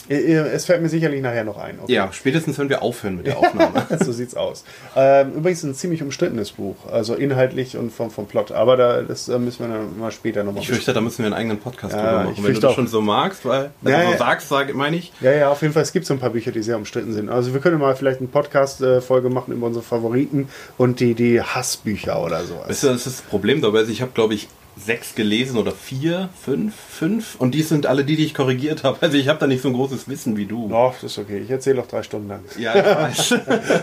es 0.09 0.65
fällt 0.65 0.83
mir 0.83 0.89
sicherlich 0.89 1.23
nachher 1.23 1.45
noch 1.45 1.59
ein. 1.59 1.79
Okay. 1.83 1.93
Ja, 1.93 2.11
spätestens 2.13 2.59
wenn 2.59 2.69
wir 2.69 2.83
aufhören 2.83 3.17
mit 3.17 3.27
der 3.27 3.39
Aufnahme. 3.39 3.87
so 4.05 4.13
sieht's 4.13 4.35
aus. 4.35 4.65
Ähm, 4.97 5.33
übrigens 5.35 5.63
ein 5.63 5.75
ziemlich 5.75 6.03
umstrittenes 6.03 6.53
Buch, 6.53 6.77
also 6.91 7.15
inhaltlich 7.15 7.77
und 7.77 7.93
vom, 7.93 8.11
vom 8.11 8.27
Plot. 8.27 8.53
Aber 8.53 8.77
da, 8.77 9.03
das 9.03 9.29
äh, 9.29 9.39
müssen 9.39 9.61
wir 9.61 9.69
dann 9.69 9.99
mal 9.99 10.13
später 10.13 10.45
nochmal. 10.45 10.63
Ich 10.63 10.69
fürchte, 10.69 10.93
da 10.93 11.01
müssen 11.01 11.19
wir 11.19 11.27
einen 11.27 11.35
eigenen 11.35 11.59
Podcast 11.59 11.95
ja, 11.95 12.03
drüber 12.03 12.31
machen, 12.31 12.45
wenn 12.45 12.55
du 12.55 12.61
das 12.61 12.75
schon 12.75 12.87
so 12.87 13.01
magst, 13.01 13.45
weil 13.45 13.71
wenn 13.83 13.93
ja, 13.93 14.05
du 14.05 14.13
so 14.13 14.19
sagst, 14.19 14.49
sag, 14.49 14.75
meine 14.75 14.97
ich. 14.97 15.13
Ja, 15.21 15.33
ja, 15.33 15.51
auf 15.51 15.63
jeden 15.63 15.75
Fall. 15.75 15.83
Es 15.83 15.93
gibt 15.93 16.07
so 16.07 16.15
ein 16.15 16.21
paar 16.21 16.31
Bücher, 16.31 16.53
die 16.53 16.63
sehr 16.63 16.77
umstritten 16.77 17.13
sind. 17.13 17.29
Also 17.29 17.53
wir 17.53 17.61
können 17.61 17.79
mal 17.79 17.95
vielleicht 17.95 18.21
eine 18.21 18.29
Podcast-Folge 18.29 19.31
machen 19.31 19.53
über 19.53 19.67
unsere 19.67 19.85
Favoriten 19.85 20.49
und 20.77 21.01
die, 21.01 21.15
die 21.15 21.41
Hassbücher 21.41 22.23
oder 22.23 22.45
so. 22.45 22.55
Weißt 22.67 22.83
du, 22.83 22.87
das 22.89 23.07
ist 23.07 23.07
das 23.07 23.23
Problem 23.23 23.61
dabei. 23.61 23.83
Ich 23.83 24.03
habe, 24.03 24.13
glaube 24.13 24.35
ich, 24.35 24.49
sechs 24.85 25.15
gelesen 25.15 25.57
oder 25.59 25.73
vier, 25.73 26.29
fünf, 26.43 26.75
fünf. 26.75 27.37
Und 27.39 27.55
die 27.55 27.63
sind 27.63 27.87
alle 27.87 28.05
die, 28.05 28.17
die 28.17 28.25
ich 28.25 28.35
korrigiert 28.35 28.85
habe. 28.85 28.99
Also 29.01 29.17
ich 29.17 29.29
habe 29.29 29.39
da 29.39 29.47
nicht 29.47 29.63
so 29.63 29.69
ein 29.69 29.75
großes 29.75 30.09
Wissen 30.09 30.37
wie 30.37 30.47
du. 30.47 30.69
Doch, 30.69 30.95
das 30.95 31.13
ist 31.13 31.19
okay. 31.19 31.39
Ich 31.39 31.51
erzähle 31.51 31.81
auch 31.81 31.87
drei 31.87 32.03
Stunden 32.03 32.29
lang. 32.29 32.41
Ja, 32.59 32.75
ich 32.75 32.85
weiß. 32.85 33.35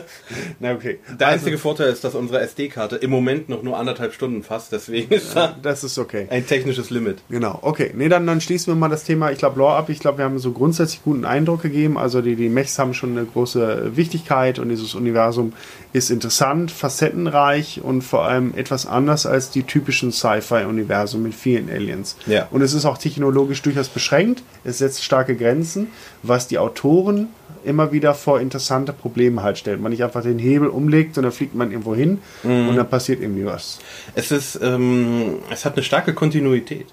Na 0.59 0.73
okay. 0.73 0.99
Der 1.19 1.27
also, 1.27 1.39
einzige 1.39 1.57
Vorteil 1.57 1.89
ist, 1.91 2.03
dass 2.03 2.15
unsere 2.15 2.39
SD-Karte 2.41 2.95
im 2.95 3.09
Moment 3.09 3.49
noch 3.49 3.63
nur 3.63 3.77
anderthalb 3.77 4.13
Stunden 4.13 4.43
fasst. 4.43 4.71
Deswegen 4.71 5.13
ist 5.13 5.35
ja, 5.35 5.55
das 5.61 5.83
ist 5.83 5.97
okay. 5.97 6.27
ein 6.29 6.47
technisches 6.47 6.89
Limit. 6.89 7.17
Genau. 7.29 7.59
Okay. 7.61 7.91
Nee, 7.93 8.09
dann, 8.09 8.25
dann 8.25 8.41
schließen 8.41 8.73
wir 8.73 8.75
mal 8.75 8.89
das 8.89 9.03
Thema, 9.03 9.31
ich 9.31 9.37
glaube, 9.37 9.59
Lore 9.59 9.75
ab. 9.75 9.89
Ich 9.89 9.99
glaube, 9.99 10.19
wir 10.19 10.25
haben 10.25 10.39
so 10.39 10.51
grundsätzlich 10.51 11.03
guten 11.03 11.25
Eindruck 11.25 11.61
gegeben. 11.61 11.97
Also 11.97 12.21
die, 12.21 12.35
die 12.35 12.49
Mechs 12.49 12.79
haben 12.79 12.93
schon 12.93 13.17
eine 13.17 13.25
große 13.25 13.95
Wichtigkeit 13.95 14.59
und 14.59 14.69
dieses 14.69 14.95
Universum 14.95 15.53
ist 15.93 16.09
interessant, 16.09 16.71
facettenreich 16.71 17.81
und 17.81 18.01
vor 18.01 18.25
allem 18.25 18.53
etwas 18.55 18.85
anders 18.85 19.25
als 19.25 19.49
die 19.49 19.63
typischen 19.63 20.11
Sci-Fi-Universen 20.11 20.84
mit 21.17 21.33
vielen 21.33 21.69
Aliens. 21.69 22.15
Ja. 22.25 22.47
Und 22.51 22.61
es 22.61 22.73
ist 22.73 22.85
auch 22.85 22.97
technologisch 22.97 23.61
durchaus 23.61 23.89
beschränkt. 23.89 24.43
Es 24.63 24.79
setzt 24.79 25.03
starke 25.03 25.35
Grenzen, 25.35 25.87
was 26.23 26.47
die 26.47 26.57
Autoren 26.57 27.27
immer 27.63 27.91
wieder 27.91 28.13
vor 28.13 28.39
interessante 28.39 28.93
Probleme 28.93 29.43
halt 29.43 29.57
stellt. 29.57 29.81
Man 29.81 29.91
nicht 29.91 30.03
einfach 30.03 30.21
den 30.21 30.39
Hebel 30.39 30.67
umlegt 30.67 31.17
und 31.17 31.23
dann 31.23 31.31
fliegt 31.31 31.55
man 31.55 31.71
irgendwo 31.71 31.95
hin 31.95 32.19
mhm. 32.43 32.69
und 32.69 32.75
dann 32.75 32.89
passiert 32.89 33.21
irgendwie 33.21 33.45
was. 33.45 33.79
Es 34.13 34.31
ist, 34.31 34.59
ähm, 34.61 35.39
es 35.49 35.65
hat 35.65 35.73
eine 35.73 35.83
starke 35.83 36.13
Kontinuität. 36.13 36.87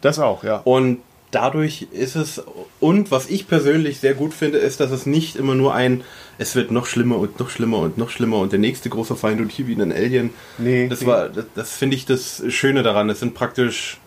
Das 0.00 0.18
auch, 0.18 0.44
ja. 0.44 0.56
Und 0.64 0.98
dadurch 1.32 1.88
ist 1.90 2.14
es, 2.14 2.42
und 2.78 3.10
was 3.10 3.28
ich 3.28 3.48
persönlich 3.48 3.98
sehr 3.98 4.14
gut 4.14 4.32
finde, 4.32 4.58
ist, 4.58 4.78
dass 4.78 4.92
es 4.92 5.06
nicht 5.06 5.34
immer 5.34 5.56
nur 5.56 5.74
ein, 5.74 6.04
es 6.38 6.54
wird 6.54 6.70
noch 6.70 6.86
schlimmer 6.86 7.18
und 7.18 7.40
noch 7.40 7.50
schlimmer 7.50 7.78
und 7.78 7.98
noch 7.98 8.10
schlimmer 8.10 8.38
und 8.38 8.52
der 8.52 8.60
nächste 8.60 8.88
große 8.88 9.16
Feind 9.16 9.40
und 9.40 9.50
hier 9.50 9.66
wieder 9.66 9.82
ein 9.82 9.92
Alien. 9.92 10.30
Nee. 10.58 10.88
Das 10.88 11.04
war, 11.04 11.28
das, 11.28 11.46
das 11.54 11.72
finde 11.72 11.96
ich 11.96 12.06
das 12.06 12.42
Schöne 12.48 12.82
daran. 12.82 13.10
Es 13.10 13.20
sind 13.20 13.34
praktisch, 13.34 13.98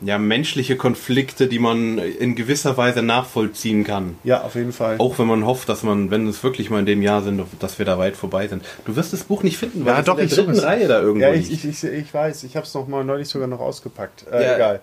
ja, 0.00 0.18
menschliche 0.18 0.76
Konflikte, 0.76 1.46
die 1.46 1.58
man 1.58 1.98
in 1.98 2.34
gewisser 2.34 2.76
Weise 2.76 3.02
nachvollziehen 3.02 3.84
kann. 3.84 4.18
Ja, 4.24 4.42
auf 4.42 4.54
jeden 4.54 4.72
Fall. 4.72 4.96
Auch 4.98 5.18
wenn 5.18 5.26
man 5.26 5.46
hofft, 5.46 5.68
dass 5.68 5.82
man, 5.82 6.10
wenn 6.10 6.26
es 6.26 6.42
wirklich 6.44 6.68
mal 6.70 6.80
in 6.80 6.86
dem 6.86 7.02
Jahr 7.02 7.22
sind, 7.22 7.42
dass 7.60 7.78
wir 7.78 7.86
da 7.86 7.98
weit 7.98 8.16
vorbei 8.16 8.46
sind. 8.48 8.64
Du 8.84 8.94
wirst 8.96 9.12
das 9.12 9.24
Buch 9.24 9.42
nicht 9.42 9.56
finden, 9.56 9.84
weil 9.84 9.94
ja, 9.94 10.00
es 10.00 10.06
doch, 10.06 10.18
in 10.18 10.28
der 10.28 10.36
dritten 10.36 10.58
Reihe 10.58 10.88
da 10.88 11.00
irgendwo 11.00 11.26
Ja, 11.26 11.32
ich, 11.32 11.50
ich, 11.50 11.64
ich, 11.64 11.84
ich 11.84 12.12
weiß. 12.12 12.44
Ich 12.44 12.56
habe 12.56 12.66
es 12.66 12.74
noch 12.74 12.86
mal 12.88 13.04
neulich 13.04 13.28
sogar 13.28 13.48
noch 13.48 13.60
ausgepackt. 13.60 14.26
Äh, 14.30 14.44
Ja. 14.44 14.54
Egal. 14.56 14.80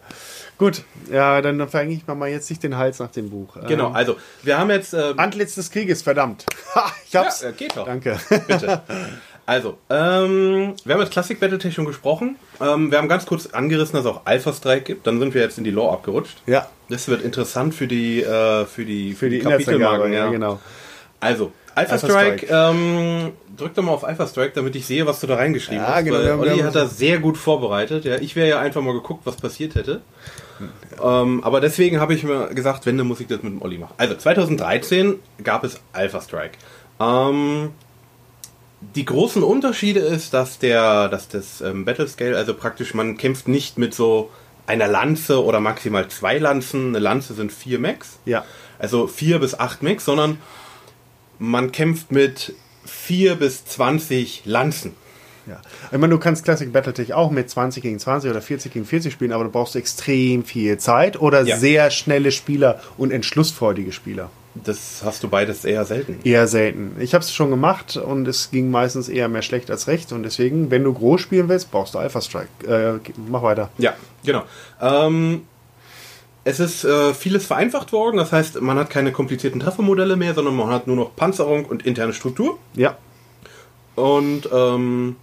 Gut, 0.57 0.83
ja, 1.11 1.41
dann, 1.41 1.67
verhänge 1.67 1.93
ich 1.93 2.07
mir 2.07 2.15
mal 2.15 2.29
jetzt 2.29 2.49
nicht 2.49 2.63
den 2.63 2.77
Hals 2.77 2.99
nach 2.99 3.11
dem 3.11 3.29
Buch. 3.29 3.57
Genau, 3.67 3.87
Ähm, 3.89 3.95
also 3.95 4.15
wir 4.43 4.57
haben 4.57 4.69
jetzt. 4.69 4.93
Ähm, 4.93 5.17
Antlitz 5.17 5.55
des 5.55 5.71
Krieges, 5.71 6.01
verdammt. 6.01 6.45
Ha, 6.75 6.91
ich 7.07 7.15
hab's. 7.15 7.41
Ja, 7.41 7.49
äh, 7.49 7.53
geht 7.53 7.77
doch. 7.77 7.85
Danke. 7.85 8.17
Bitte. 8.47 8.81
Also, 9.45 9.77
ähm, 9.89 10.73
wir 10.85 10.93
haben 10.95 11.01
jetzt 11.01 11.11
Classic 11.11 11.37
Battletech 11.39 11.73
schon 11.73 11.85
gesprochen. 11.85 12.37
Ähm, 12.61 12.91
wir 12.91 12.97
haben 12.97 13.09
ganz 13.09 13.25
kurz 13.25 13.47
angerissen, 13.47 13.95
dass 13.97 14.05
es 14.05 14.11
auch 14.11 14.21
Alpha 14.25 14.53
Strike 14.53 14.83
gibt. 14.85 15.05
Dann 15.05 15.19
sind 15.19 15.33
wir 15.33 15.41
jetzt 15.41 15.57
in 15.57 15.65
die 15.65 15.71
Lore 15.71 15.93
abgerutscht. 15.93 16.37
Ja, 16.45 16.67
Das 16.89 17.07
wird 17.09 17.21
interessant 17.23 17.75
für 17.75 17.87
die, 17.87 18.21
äh, 18.23 18.65
für 18.65 18.85
die, 18.85 19.13
für 19.13 19.29
die 19.29 19.39
Inhaltsangabe, 19.39 20.09
ja, 20.13 20.29
genau. 20.29 20.59
Also, 21.19 21.51
Alpha, 21.75 21.93
Alpha 21.93 22.07
Strike, 22.07 22.45
Strike. 22.45 22.53
ähm, 22.53 23.31
drück 23.57 23.73
doch 23.73 23.83
mal 23.83 23.91
auf 23.91 24.03
Alpha 24.05 24.27
Strike, 24.27 24.51
damit 24.55 24.75
ich 24.75 24.85
sehe, 24.85 25.05
was 25.07 25.19
du 25.19 25.27
da 25.27 25.35
reingeschrieben 25.35 25.83
Ja, 25.83 25.95
hast. 25.95 26.03
genau, 26.05 26.17
weil 26.19 26.29
haben- 26.31 26.39
Olli 26.41 26.59
hat 26.59 26.75
das 26.75 26.97
sehr 26.97 27.19
gut 27.19 27.37
vorbereitet. 27.37 28.05
Ja, 28.05 28.15
ich 28.17 28.35
wäre 28.37 28.47
ja 28.47 28.59
einfach 28.59 28.81
mal 28.81 28.93
geguckt, 28.93 29.21
was 29.25 29.35
passiert 29.37 29.75
hätte. 29.75 30.01
Ähm, 31.03 31.43
aber 31.43 31.59
deswegen 31.61 31.99
habe 31.99 32.13
ich 32.13 32.23
mir 32.23 32.47
gesagt, 32.53 32.85
wenn, 32.85 32.97
dann 32.97 33.07
muss 33.07 33.19
ich 33.19 33.27
das 33.27 33.41
mit 33.43 33.51
dem 33.53 33.61
Olli 33.61 33.77
machen. 33.77 33.93
Also 33.97 34.15
2013 34.15 35.15
gab 35.43 35.63
es 35.63 35.81
Alpha 35.93 36.21
Strike. 36.21 36.57
Ähm, 36.99 37.71
die 38.95 39.05
großen 39.05 39.43
Unterschiede 39.43 39.99
ist, 39.99 40.33
dass 40.33 40.59
der, 40.59 41.07
dass 41.09 41.27
das 41.27 41.61
ähm, 41.61 41.85
Battle 41.85 42.07
Scale, 42.07 42.35
also 42.37 42.53
praktisch 42.53 42.93
man 42.93 43.17
kämpft 43.17 43.47
nicht 43.47 43.77
mit 43.77 43.93
so 43.93 44.29
einer 44.65 44.87
Lanze 44.87 45.43
oder 45.43 45.59
maximal 45.59 46.07
zwei 46.07 46.37
Lanzen. 46.37 46.89
Eine 46.89 46.99
Lanze 46.99 47.33
sind 47.33 47.51
vier 47.51 47.79
Max. 47.79 48.19
Ja. 48.25 48.45
Also 48.79 49.07
vier 49.07 49.39
bis 49.39 49.57
acht 49.59 49.83
Max, 49.83 50.05
sondern 50.05 50.37
man 51.39 51.71
kämpft 51.71 52.11
mit 52.11 52.53
vier 52.85 53.35
bis 53.35 53.65
20 53.65 54.43
Lanzen. 54.45 54.93
Ja. 55.45 55.59
Ich 55.91 55.97
meine, 55.97 56.13
du 56.13 56.19
kannst 56.19 56.45
Classic 56.45 56.71
Battletech 56.71 57.13
auch 57.13 57.29
mit 57.29 57.49
20 57.49 57.83
gegen 57.83 57.99
20 57.99 58.29
oder 58.31 58.41
40 58.41 58.71
gegen 58.71 58.85
40 58.85 59.11
spielen, 59.11 59.33
aber 59.33 59.43
du 59.43 59.49
brauchst 59.49 59.75
extrem 59.75 60.45
viel 60.45 60.77
Zeit 60.77 61.19
oder 61.19 61.43
Ja. 61.43 61.57
sehr 61.57 61.91
schnelle 61.91 62.31
Spieler 62.31 62.81
und 62.97 63.11
entschlussfreudige 63.11 63.91
Spieler. 63.91 64.29
Das 64.55 65.01
hast 65.03 65.23
du 65.23 65.29
beides 65.29 65.65
eher 65.65 65.83
selten. 65.85 66.19
Eher 66.23 66.47
selten. 66.47 66.95
Ich 66.99 67.13
habe 67.13 67.23
es 67.23 67.33
schon 67.33 67.49
gemacht 67.49 67.97
und 67.97 68.27
es 68.27 68.51
ging 68.51 68.69
meistens 68.69 69.09
eher 69.09 69.27
mehr 69.27 69.41
schlecht 69.41 69.71
als 69.71 69.87
recht 69.87 70.11
und 70.11 70.23
deswegen, 70.23 70.69
wenn 70.69 70.83
du 70.83 70.93
groß 70.93 71.21
spielen 71.21 71.49
willst, 71.49 71.71
brauchst 71.71 71.95
du 71.95 71.99
Alpha 71.99 72.21
Strike. 72.21 72.49
Äh, 72.67 72.99
mach 73.27 73.41
weiter. 73.41 73.69
Ja, 73.79 73.95
genau. 74.23 74.43
Ähm, 74.79 75.41
es 76.43 76.59
ist 76.59 76.83
äh, 76.83 77.13
vieles 77.13 77.47
vereinfacht 77.47 77.93
worden, 77.93 78.17
das 78.17 78.31
heißt, 78.31 78.61
man 78.61 78.77
hat 78.77 78.89
keine 78.89 79.11
komplizierten 79.11 79.59
Treffermodelle 79.59 80.17
mehr, 80.17 80.33
sondern 80.33 80.55
man 80.55 80.69
hat 80.69 80.87
nur 80.87 80.95
noch 80.95 81.15
Panzerung 81.15 81.65
und 81.65 81.85
interne 81.85 82.13
Struktur. 82.13 82.59
Ja. 82.75 82.97
Und 83.95 84.49
ähm, 84.53 85.15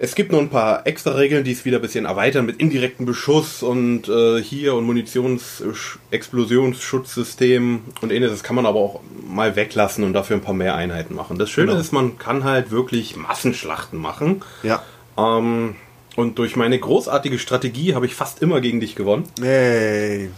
es 0.00 0.14
gibt 0.14 0.30
noch 0.32 0.38
ein 0.38 0.48
paar 0.48 0.86
extra 0.86 1.10
Regeln, 1.12 1.42
die 1.44 1.50
es 1.52 1.64
wieder 1.64 1.78
ein 1.78 1.82
bisschen 1.82 2.04
erweitern 2.04 2.46
mit 2.46 2.60
indirektem 2.60 3.04
Beschuss 3.04 3.62
und 3.64 4.08
äh, 4.08 4.40
hier 4.42 4.74
und 4.74 4.84
Munitions-Explosionsschutzsystem 4.84 7.80
und 8.00 8.12
ähnliches. 8.12 8.38
Das 8.38 8.42
kann 8.44 8.56
man 8.56 8.66
aber 8.66 8.78
auch 8.78 9.00
mal 9.28 9.56
weglassen 9.56 10.04
und 10.04 10.12
dafür 10.12 10.36
ein 10.36 10.42
paar 10.42 10.54
mehr 10.54 10.74
Einheiten 10.74 11.14
machen. 11.14 11.38
Das 11.38 11.50
Schöne 11.50 11.68
Genau. 11.68 11.80
ist, 11.80 11.92
man 11.92 12.18
kann 12.18 12.44
halt 12.44 12.70
wirklich 12.70 13.16
Massenschlachten 13.16 13.98
machen. 13.98 14.42
Ja. 14.62 14.82
Ähm, 15.16 15.76
und 16.16 16.38
durch 16.38 16.56
meine 16.56 16.78
großartige 16.78 17.38
Strategie 17.38 17.94
habe 17.94 18.06
ich 18.06 18.14
fast 18.14 18.42
immer 18.42 18.60
gegen 18.60 18.80
dich 18.80 18.94
gewonnen. 18.94 19.24
Hey. 19.40 20.30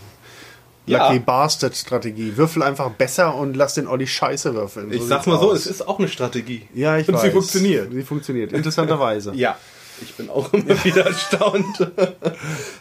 Ja. 0.91 1.07
Lucky 1.09 1.21
Bastard 1.21 1.75
Strategie. 1.77 2.37
Würfel 2.37 2.63
einfach 2.63 2.91
besser 2.91 3.35
und 3.35 3.57
lass 3.57 3.75
den 3.75 3.87
Olli 3.87 4.07
Scheiße 4.07 4.55
würfeln. 4.55 4.93
Ich 4.93 5.01
So 5.03 5.07
sag's 5.07 5.25
sieht's 5.25 5.35
mal 5.37 5.41
so, 5.43 5.51
aus. 5.53 5.59
es 5.61 5.67
ist 5.67 5.89
auch 5.89 5.99
eine 5.99 6.09
Strategie. 6.09 6.63
Ja, 6.75 6.99
ich 6.99 7.09
Und 7.09 7.15
weiß. 7.15 7.23
sie 7.23 7.31
funktioniert. 7.31 7.93
Sie 7.93 8.03
funktioniert. 8.03 8.53
Interessanterweise. 8.53 9.33
Ja, 9.35 9.57
ich 10.03 10.15
bin 10.15 10.31
auch 10.31 10.51
immer 10.55 10.83
wieder 10.83 11.05
erstaunt. 11.07 11.91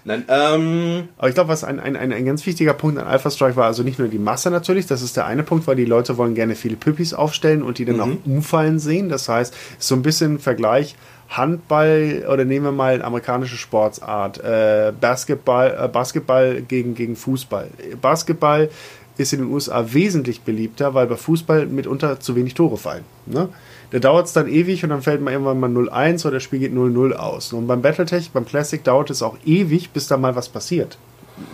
Nein, 0.06 0.24
ähm, 0.30 1.10
Aber 1.18 1.28
ich 1.28 1.36
glaube, 1.36 1.50
was 1.50 1.64
ein, 1.64 1.80
ein, 1.80 1.96
ein, 1.98 2.14
ein 2.14 2.26
ganz 2.26 2.46
wichtiger 2.46 2.74
Punkt 2.74 2.98
an 2.98 3.08
Alpha 3.08 3.30
Strike 3.30 3.56
war, 3.58 3.66
also 3.66 3.84
nicht 3.84 4.00
nur 4.00 4.08
die 4.08 4.18
Masse 4.20 4.50
natürlich, 4.52 4.88
das 4.88 5.02
ist 5.02 5.18
der 5.18 5.26
eine 5.26 5.44
Punkt, 5.44 5.68
weil 5.68 5.76
die 5.76 5.86
Leute 5.86 6.18
wollen 6.18 6.34
gerne 6.36 6.56
viele 6.56 6.78
Püppis 6.78 7.14
aufstellen 7.14 7.62
und 7.62 7.78
die 7.78 7.86
dann 7.86 8.00
auch 8.00 8.08
umfallen 8.26 8.80
sehen. 8.80 9.10
Das 9.10 9.28
heißt, 9.28 9.54
ist 9.80 9.88
so 9.88 9.96
ein 9.96 10.02
bisschen 10.02 10.40
Vergleich 10.40 10.96
Handball 11.30 12.26
oder 12.32 12.44
nehmen 12.44 12.66
wir 12.66 12.72
mal 12.72 12.96
eine 12.96 13.04
amerikanische 13.04 13.56
Sportsart, 13.56 14.44
äh, 14.44 14.92
Basketball, 15.00 15.78
äh, 15.86 15.88
Basketball 15.88 16.62
gegen, 16.62 16.96
gegen 16.96 17.16
Fußball. 17.16 17.70
Basketball 18.02 18.70
ist 19.18 19.34
in 19.34 19.40
den 19.40 19.52
USA 19.52 19.86
wesentlich 19.94 20.42
beliebter, 20.42 20.94
weil 20.94 21.08
bei 21.08 21.18
Fußball 21.18 21.66
mitunter 21.68 22.20
zu 22.20 22.36
wenig 22.36 22.54
Tore 22.54 22.78
fallen. 22.78 23.04
Ne? 23.26 23.50
Da 23.92 24.00
dauert 24.00 24.28
es 24.28 24.34
dann 24.34 24.48
ewig 24.48 24.84
und 24.84 24.90
dann 24.90 25.02
fällt 25.02 25.22
man 25.22 25.34
irgendwann 25.34 25.60
mal 25.60 25.70
0-1 25.70 26.22
oder 26.26 26.36
das 26.36 26.44
Spiel 26.44 26.60
geht 26.60 26.74
0-0 26.74 27.14
aus. 27.14 27.54
Und 27.54 27.68
beim 27.68 27.82
Battletech, 27.82 28.32
beim 28.32 28.46
Classic 28.46 28.84
dauert 28.84 29.10
es 29.10 29.22
auch 29.22 29.38
ewig, 29.46 29.90
bis 29.92 30.08
da 30.08 30.18
mal 30.18 30.36
was 30.36 30.50
passiert. 30.50 30.98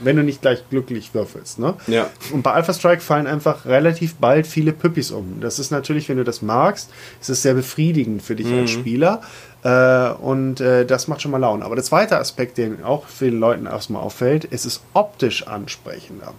Wenn 0.03 0.15
du 0.15 0.23
nicht 0.23 0.41
gleich 0.41 0.67
glücklich 0.69 1.13
würfelst. 1.13 1.59
Ne? 1.59 1.75
Ja. 1.87 2.09
Und 2.33 2.41
bei 2.41 2.51
Alpha 2.51 2.73
Strike 2.73 3.01
fallen 3.01 3.27
einfach 3.27 3.65
relativ 3.65 4.15
bald 4.15 4.47
viele 4.47 4.71
Püppis 4.71 5.11
um. 5.11 5.39
Das 5.41 5.59
ist 5.59 5.71
natürlich, 5.71 6.09
wenn 6.09 6.17
du 6.17 6.23
das 6.23 6.41
magst, 6.41 6.89
ist 7.21 7.29
es 7.29 7.41
sehr 7.43 7.53
befriedigend 7.53 8.21
für 8.21 8.35
dich 8.35 8.51
als 8.51 8.71
Spieler. 8.71 9.21
Äh, 9.65 10.11
und 10.21 10.61
äh, 10.61 10.85
das 10.85 11.07
macht 11.07 11.23
schon 11.23 11.31
mal 11.31 11.39
Laune. 11.39 11.65
Aber 11.65 11.73
der 11.75 11.83
zweite 11.83 12.19
Aspekt, 12.19 12.59
den 12.59 12.83
auch 12.83 13.07
vielen 13.07 13.39
Leuten 13.39 13.65
erstmal 13.65 14.03
auffällt, 14.03 14.47
es 14.51 14.63
ist 14.65 14.83
optisch 14.93 15.47
ansprechender. 15.47 16.33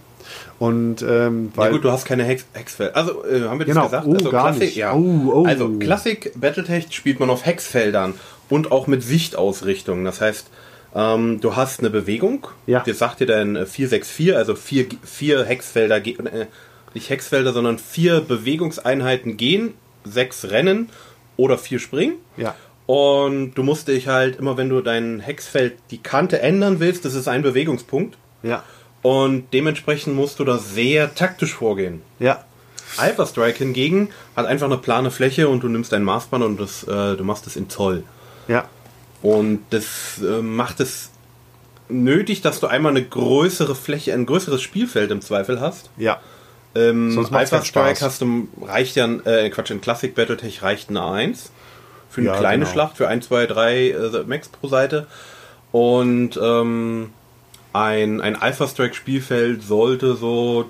Und 0.59 1.01
ähm, 1.01 1.51
ja 1.53 1.57
weil 1.57 1.71
gut, 1.73 1.83
du 1.83 1.91
hast 1.91 2.05
keine 2.05 2.23
Hex 2.23 2.45
Hexfelder. 2.53 2.95
Also, 2.95 3.25
äh, 3.25 3.41
haben 3.43 3.59
wir 3.59 3.65
das 3.65 3.75
Genau. 3.75 3.85
gesagt? 3.85 4.07
Oh, 4.07 4.13
also, 4.13 4.31
gar 4.31 4.43
Klassik, 4.45 4.61
nicht. 4.61 4.75
Ja. 4.77 4.93
Oh, 4.93 5.31
oh. 5.33 5.45
Also, 5.45 5.69
Classic 5.77 6.31
Battletech 6.35 6.87
spielt 6.91 7.19
man 7.19 7.29
auf 7.29 7.45
Hexfeldern 7.45 8.13
und 8.49 8.71
auch 8.71 8.87
mit 8.87 9.03
Sichtausrichtung. 9.03 10.05
Das 10.05 10.21
heißt, 10.21 10.47
ähm, 10.95 11.41
du 11.41 11.55
hast 11.57 11.81
eine 11.81 11.89
Bewegung. 11.89 12.47
Ja. 12.65 12.81
Das 12.85 12.97
sagt 12.97 13.19
dir 13.19 13.25
dann 13.27 13.57
äh, 13.57 13.65
464, 13.65 14.35
also 14.37 14.55
vier, 14.55 14.85
vier 15.03 15.43
Hexfelder, 15.43 15.97
äh, 15.97 16.47
nicht 16.93 17.09
Hexfelder, 17.09 17.51
sondern 17.51 17.77
vier 17.77 18.21
Bewegungseinheiten 18.21 19.35
gehen, 19.37 19.73
sechs 20.05 20.49
rennen 20.49 20.89
oder 21.35 21.57
vier 21.57 21.79
springen. 21.79 22.15
ja, 22.37 22.55
Und 22.87 23.53
du 23.55 23.63
musst 23.63 23.87
dich 23.89 24.07
halt 24.07 24.37
immer, 24.39 24.57
wenn 24.57 24.69
du 24.69 24.81
dein 24.81 25.19
Hexfeld 25.19 25.73
die 25.91 25.97
Kante 25.99 26.41
ändern 26.41 26.79
willst, 26.79 27.05
das 27.05 27.13
ist 27.13 27.27
ein 27.27 27.41
Bewegungspunkt. 27.43 28.17
ja, 28.43 28.63
Und 29.01 29.53
dementsprechend 29.53 30.15
musst 30.15 30.39
du 30.39 30.43
da 30.45 30.57
sehr 30.57 31.13
taktisch 31.13 31.53
vorgehen. 31.53 32.01
ja, 32.19 32.43
Alpha 32.95 33.25
Strike 33.25 33.57
hingegen 33.57 34.09
hat 34.37 34.45
einfach 34.45 34.67
eine 34.67 34.77
plane 34.77 35.11
Fläche 35.11 35.49
und 35.49 35.61
du 35.61 35.67
nimmst 35.67 35.91
dein 35.91 36.03
Maßband 36.03 36.41
und 36.45 36.57
das, 36.59 36.83
äh, 36.83 37.17
du 37.17 37.23
machst 37.25 37.45
es 37.45 37.57
in 37.57 37.69
Zoll. 37.69 38.03
ja, 38.47 38.63
Und 39.21 39.59
das 39.71 40.21
äh, 40.23 40.41
macht 40.41 40.79
es 40.79 41.11
nötig, 41.89 42.41
dass 42.41 42.61
du 42.61 42.67
einmal 42.67 42.91
eine 42.93 43.03
größere 43.03 43.75
Fläche, 43.75 44.13
ein 44.13 44.25
größeres 44.25 44.61
Spielfeld 44.61 45.11
im 45.11 45.19
Zweifel 45.21 45.59
hast. 45.59 45.89
ja. 45.97 46.19
Ähm, 46.75 47.11
Sonst 47.11 47.33
Alpha 47.33 47.63
Strike 47.63 48.01
hast 48.01 48.21
du, 48.21 48.47
reicht 48.61 48.95
ja, 48.97 49.05
äh, 49.25 49.49
Quatsch, 49.49 49.71
in 49.71 49.81
Classic 49.81 50.13
Battletech 50.13 50.61
reicht 50.61 50.89
eine 50.89 51.03
1. 51.03 51.51
Für 52.17 52.21
eine 52.21 52.29
Ja, 52.31 52.39
kleine 52.39 52.63
genau. 52.63 52.71
Schlacht, 52.71 52.97
für 52.97 53.07
1, 53.07 53.27
2, 53.27 53.45
3 53.45 53.89
äh, 53.89 54.23
Max 54.25 54.49
pro 54.49 54.67
Seite. 54.67 55.05
Und 55.71 56.31
ähm, 56.41 57.11
ein, 57.73 58.21
ein 58.21 58.35
Alpha 58.35 58.67
Strike 58.67 58.95
Spielfeld 58.95 59.61
sollte 59.61 60.15
so 60.15 60.65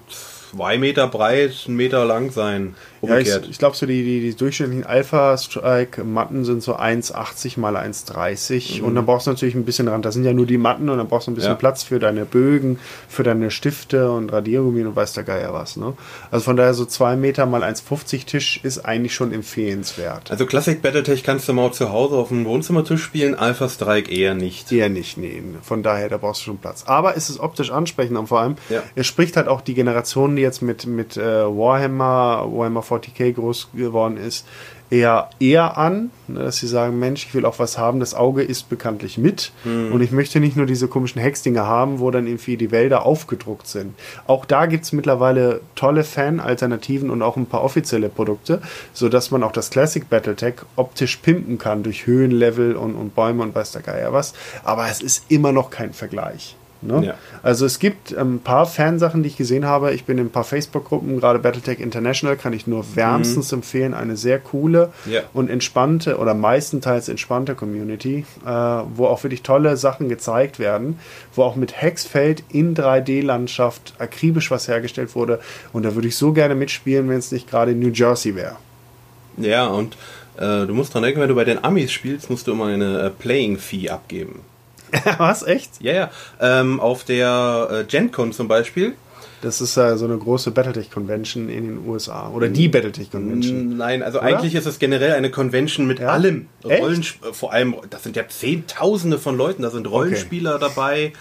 zwei 0.51 0.77
Meter 0.77 1.07
breit, 1.07 1.53
einen 1.65 1.77
Meter 1.77 2.03
lang 2.03 2.31
sein. 2.31 2.75
Ja, 3.01 3.17
ich, 3.17 3.27
Umgekehrt. 3.27 3.47
ich 3.51 3.57
glaube, 3.59 3.75
so 3.75 3.85
die, 3.85 4.03
die, 4.03 4.21
die 4.21 4.35
durchschnittlichen 4.35 4.85
Alpha-Strike-Matten 4.85 6.45
sind 6.45 6.63
so 6.63 6.75
1,80 6.77 7.59
mal 7.59 7.75
1,30 7.75 8.81
und 8.81 8.95
dann 8.95 9.05
brauchst 9.05 9.27
du 9.27 9.31
natürlich 9.31 9.55
ein 9.55 9.65
bisschen 9.65 9.87
Rand. 9.87 10.05
Da 10.05 10.11
sind 10.11 10.23
ja 10.23 10.33
nur 10.33 10.45
die 10.45 10.57
Matten 10.57 10.89
und 10.89 10.97
dann 10.97 11.07
brauchst 11.07 11.27
du 11.27 11.31
ein 11.31 11.35
bisschen 11.35 11.51
Ja. 11.51 11.55
Platz 11.55 11.83
für 11.83 11.99
deine 11.99 12.25
Bögen, 12.25 12.79
für 13.07 13.23
deine 13.23 13.51
Stifte 13.51 14.11
und 14.11 14.31
Radiergummi 14.31 14.83
und 14.85 14.95
weiß 14.95 15.13
der 15.13 15.23
Geier 15.23 15.53
was. 15.53 15.77
Ne? 15.77 15.93
Also 16.31 16.43
von 16.45 16.57
daher 16.57 16.73
so 16.73 16.85
2 16.85 17.15
Meter 17.15 17.45
mal 17.45 17.63
1,50 17.63 18.25
Tisch 18.25 18.59
ist 18.63 18.79
eigentlich 18.85 19.13
schon 19.13 19.31
empfehlenswert. 19.33 20.31
Also 20.31 20.45
Classic 20.45 20.81
Battletech 20.81 21.23
kannst 21.23 21.47
du 21.47 21.53
mal 21.53 21.71
zu 21.71 21.91
Hause 21.91 22.15
auf 22.15 22.29
dem 22.29 22.45
Wohnzimmertisch 22.45 23.03
spielen, 23.03 23.35
Alpha 23.35 23.69
Strike 23.69 24.11
eher 24.11 24.33
nicht. 24.33 24.71
Eher 24.71 24.89
nicht, 24.89 25.17
nee. 25.17 25.41
Von 25.61 25.83
daher, 25.83 26.09
da 26.09 26.17
brauchst 26.17 26.41
du 26.41 26.45
schon 26.45 26.57
Platz. 26.57 26.83
Aber 26.87 27.15
es 27.15 27.29
ist 27.29 27.39
optisch 27.39 27.71
ansprechend 27.71 28.17
und 28.17 28.27
vor 28.27 28.39
allem, 28.39 28.55
Ja. 28.69 28.81
es 28.95 29.07
spricht 29.07 29.37
halt 29.37 29.47
auch 29.47 29.61
die 29.61 29.73
Generationen, 29.73 30.35
die 30.35 30.41
jetzt 30.41 30.61
mit, 30.61 30.85
mit 30.85 31.17
äh, 31.17 31.21
Warhammer, 31.45 32.45
Warhammer 32.49 32.81
40k 32.87 33.33
groß 33.33 33.69
geworden 33.73 34.17
ist, 34.17 34.45
eher 34.89 35.29
eher 35.39 35.77
an, 35.77 36.11
ne, 36.27 36.43
dass 36.43 36.57
sie 36.57 36.67
sagen, 36.67 36.97
Mensch, 36.99 37.25
ich 37.25 37.33
will 37.33 37.45
auch 37.45 37.59
was 37.59 37.77
haben, 37.77 37.99
das 37.99 38.13
Auge 38.13 38.41
ist 38.41 38.69
bekanntlich 38.69 39.17
mit 39.17 39.51
und 39.91 40.01
ich 40.01 40.11
möchte 40.11 40.39
nicht 40.39 40.55
nur 40.55 40.65
diese 40.65 40.87
komischen 40.87 41.21
Hexdinger 41.21 41.65
haben, 41.65 41.99
wo 41.99 42.09
dann 42.11 42.25
irgendwie 42.25 42.57
die 42.57 42.71
Wälder 42.71 43.05
aufgedruckt 43.05 43.67
sind. 43.67 43.95
Auch 44.27 44.45
da 44.45 44.65
gibt 44.65 44.85
es 44.85 44.93
mittlerweile 44.93 45.61
tolle 45.75 46.03
Fan-Alternativen 46.03 47.09
und 47.09 47.21
auch 47.21 47.35
ein 47.35 47.47
paar 47.47 47.63
offizielle 47.63 48.09
Produkte, 48.09 48.61
sodass 48.93 49.31
man 49.31 49.43
auch 49.43 49.51
das 49.51 49.69
Classic 49.69 50.07
Battletech 50.09 50.55
optisch 50.75 51.17
pimpen 51.17 51.57
kann 51.57 51.83
durch 51.83 52.07
Höhenlevel 52.07 52.75
und, 52.75 52.95
und 52.95 53.15
Bäume 53.15 53.43
und 53.43 53.55
weiß 53.55 53.73
der 53.73 53.81
Geier 53.81 54.13
was. 54.13 54.33
Aber 54.63 54.87
es 54.89 55.01
ist 55.01 55.25
immer 55.29 55.51
noch 55.51 55.69
kein 55.69 55.93
Vergleich. 55.93 56.55
Ne? 56.81 57.05
Ja. 57.07 57.13
Also 57.43 57.65
es 57.65 57.79
gibt 57.79 58.11
ähm, 58.11 58.35
ein 58.35 58.39
paar 58.39 58.65
Fansachen, 58.65 59.23
die 59.23 59.29
ich 59.29 59.37
gesehen 59.37 59.65
habe. 59.65 59.93
Ich 59.93 60.05
bin 60.05 60.17
in 60.17 60.27
ein 60.27 60.29
paar 60.29 60.43
Facebook-Gruppen, 60.43 61.19
gerade 61.19 61.39
Battletech 61.39 61.79
International, 61.79 62.35
kann 62.37 62.53
ich 62.53 62.67
nur 62.67 62.85
wärmstens 62.95 63.51
empfehlen. 63.51 63.93
Eine 63.93 64.15
sehr 64.17 64.39
coole 64.39 64.91
Ja. 65.09 65.21
und 65.33 65.49
entspannte 65.49 66.17
oder 66.17 66.33
meistenteils 66.33 67.09
entspannte 67.09 67.55
Community, 67.55 68.25
äh, 68.45 68.49
wo 68.49 69.05
auch 69.07 69.23
wirklich 69.23 69.41
tolle 69.43 69.75
Sachen 69.77 70.07
gezeigt 70.09 70.59
werden, 70.59 70.99
wo 71.33 71.43
auch 71.43 71.55
mit 71.55 71.81
Hexfeld 71.81 72.43
in 72.49 72.75
3D-Landschaft 72.75 73.93
akribisch 73.99 74.51
was 74.51 74.67
hergestellt 74.67 75.15
wurde. 75.15 75.39
Und 75.73 75.83
da 75.83 75.95
würde 75.95 76.07
ich 76.07 76.15
so 76.15 76.31
gerne 76.33 76.55
mitspielen, 76.55 77.09
wenn 77.09 77.17
es 77.17 77.31
nicht 77.31 77.49
gerade 77.49 77.71
in 77.71 77.79
New 77.79 77.89
Jersey 77.91 78.35
wäre. 78.35 78.55
Ja, 79.37 79.67
und 79.67 79.95
äh, 80.37 80.65
du 80.65 80.73
musst 80.73 80.93
dran 80.93 81.03
denken, 81.03 81.19
wenn 81.21 81.29
du 81.29 81.35
bei 81.35 81.43
den 81.43 81.63
Amis 81.63 81.91
spielst, 81.91 82.29
musst 82.29 82.47
du 82.47 82.51
immer 82.51 82.65
eine 82.65 82.99
äh, 83.01 83.09
Playing 83.09 83.57
Fee 83.57 83.89
abgeben. 83.89 84.41
was? 85.17 85.43
Echt? 85.43 85.81
Ja, 85.81 85.93
ja. 85.93 86.11
Ähm, 86.39 86.79
auf 86.79 87.03
der 87.03 87.67
äh, 87.71 87.83
GenCon 87.83 88.31
zum 88.31 88.47
Beispiel 88.47 88.93
Das 89.41 89.61
ist 89.61 89.77
äh, 89.77 89.97
so 89.97 90.05
eine 90.05 90.17
große 90.17 90.51
Battletech-Convention 90.51 91.49
in 91.49 91.67
den 91.67 91.87
USA. 91.87 92.29
Oder 92.29 92.47
die 92.47 92.67
Battletech-Convention. 92.67 93.77
Nein, 93.77 94.01
also 94.03 94.19
eigentlich 94.19 94.55
ist 94.55 94.65
es 94.65 94.79
generell 94.79 95.11
eine 95.13 95.29
Convention 95.29 95.85
mit 95.87 95.99
Ja? 95.99 96.09
allem. 96.09 96.47
Echt? 96.67 96.81
Rollensp 96.81 97.15
vor 97.33 97.53
allem, 97.53 97.75
das 97.89 98.03
sind 98.03 98.15
ja 98.15 98.27
Zehntausende 98.27 99.19
von 99.19 99.37
Leuten, 99.37 99.61
da 99.61 99.69
sind 99.69 99.89
Rollenspieler 99.89 100.57
dabei, 100.59 101.13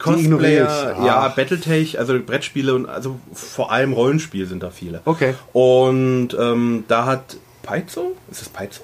ignoriere 0.00 0.64
Cosplayer, 0.66 0.92
ich. 0.92 0.98
Ah. 1.02 1.06
ja, 1.06 1.28
Battletech, 1.28 1.98
also 1.98 2.18
Brettspiele 2.20 2.74
und 2.74 2.86
also 2.86 3.18
vor 3.32 3.72
allem 3.72 3.92
Rollenspiel 3.92 4.46
sind 4.46 4.62
da 4.62 4.70
viele. 4.70 5.00
Okay. 5.04 5.34
Und 5.52 6.28
ähm, 6.38 6.84
da 6.88 7.04
hat 7.04 7.36
Paizo, 7.62 8.16
ist 8.30 8.40
das 8.40 8.48
Paizo? 8.48 8.82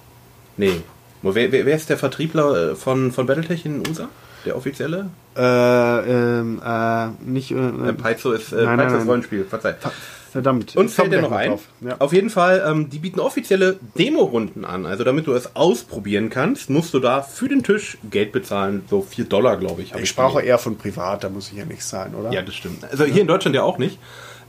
Nee. 0.56 0.82
Wer, 1.22 1.52
wer, 1.52 1.64
wer 1.64 1.74
ist 1.76 1.88
der 1.88 1.96
Vertriebler 1.96 2.72
äh, 2.72 2.74
von, 2.74 3.10
von 3.12 3.24
Battletech 3.26 3.64
in 3.64 3.82
den 3.82 3.88
USA? 3.88 4.08
Der 4.44 4.56
offizielle? 4.56 5.10
Äh, 5.36 5.40
ähm, 5.40 6.60
äh, 6.64 7.08
nicht. 7.24 7.50
Äh, 7.50 7.54
Äh, 7.54 7.92
Paizo 7.94 8.32
ist, 8.32 8.52
äh, 8.52 8.64
nein, 8.64 8.76
Paizo 8.78 8.92
nein, 8.92 9.02
ist. 9.02 9.08
Rollenspiel, 9.08 9.44
verzeih. 9.44 9.74
Verdammt. 10.34 10.74
Und 10.74 10.90
fällt 10.90 11.12
dir 11.12 11.22
noch 11.22 11.30
ein? 11.30 11.50
drauf. 11.50 11.62
Ja. 11.80 11.94
Auf 12.00 12.12
jeden 12.12 12.28
Fall, 12.28 12.64
ähm, 12.66 12.90
die 12.90 12.98
bieten 12.98 13.20
offizielle 13.20 13.78
Demo-Runden 13.96 14.64
an. 14.64 14.84
Also 14.84 15.04
damit 15.04 15.28
du 15.28 15.32
es 15.32 15.54
ausprobieren 15.54 16.28
kannst, 16.28 16.70
musst 16.70 16.92
du 16.92 16.98
da 16.98 17.22
für 17.22 17.46
den 17.48 17.62
Tisch 17.62 17.98
Geld 18.10 18.32
bezahlen. 18.32 18.82
So 18.90 19.00
4 19.00 19.26
Dollar, 19.26 19.56
glaube 19.58 19.82
ich. 19.82 19.94
Ich 19.94 20.08
sprach 20.08 20.42
eher 20.42 20.58
von 20.58 20.76
privat, 20.76 21.22
da 21.22 21.28
muss 21.28 21.52
ich 21.52 21.58
ja 21.58 21.64
nichts 21.64 21.88
sein, 21.88 22.16
oder? 22.16 22.32
Ja, 22.32 22.42
das 22.42 22.56
stimmt. 22.56 22.84
Also 22.90 23.04
hier 23.04 23.20
in 23.20 23.28
Deutschland 23.28 23.54
ja 23.54 23.62
auch 23.62 23.78
nicht. 23.78 24.00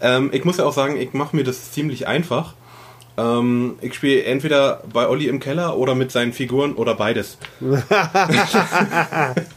Ähm, 0.02 0.32
ich 0.34 0.44
muss 0.44 0.58
ja 0.58 0.66
auch 0.66 0.74
sagen, 0.74 0.98
ich 0.98 1.14
mache 1.14 1.36
mir 1.36 1.44
das 1.44 1.72
ziemlich 1.72 2.08
einfach. 2.08 2.56
Ähm, 3.18 3.76
ich 3.80 3.94
spiele 3.94 4.24
entweder 4.24 4.82
bei 4.92 5.08
Olli 5.08 5.28
im 5.28 5.40
Keller 5.40 5.78
oder 5.78 5.94
mit 5.94 6.12
seinen 6.12 6.34
Figuren 6.34 6.74
oder 6.74 6.96
beides. 6.96 7.38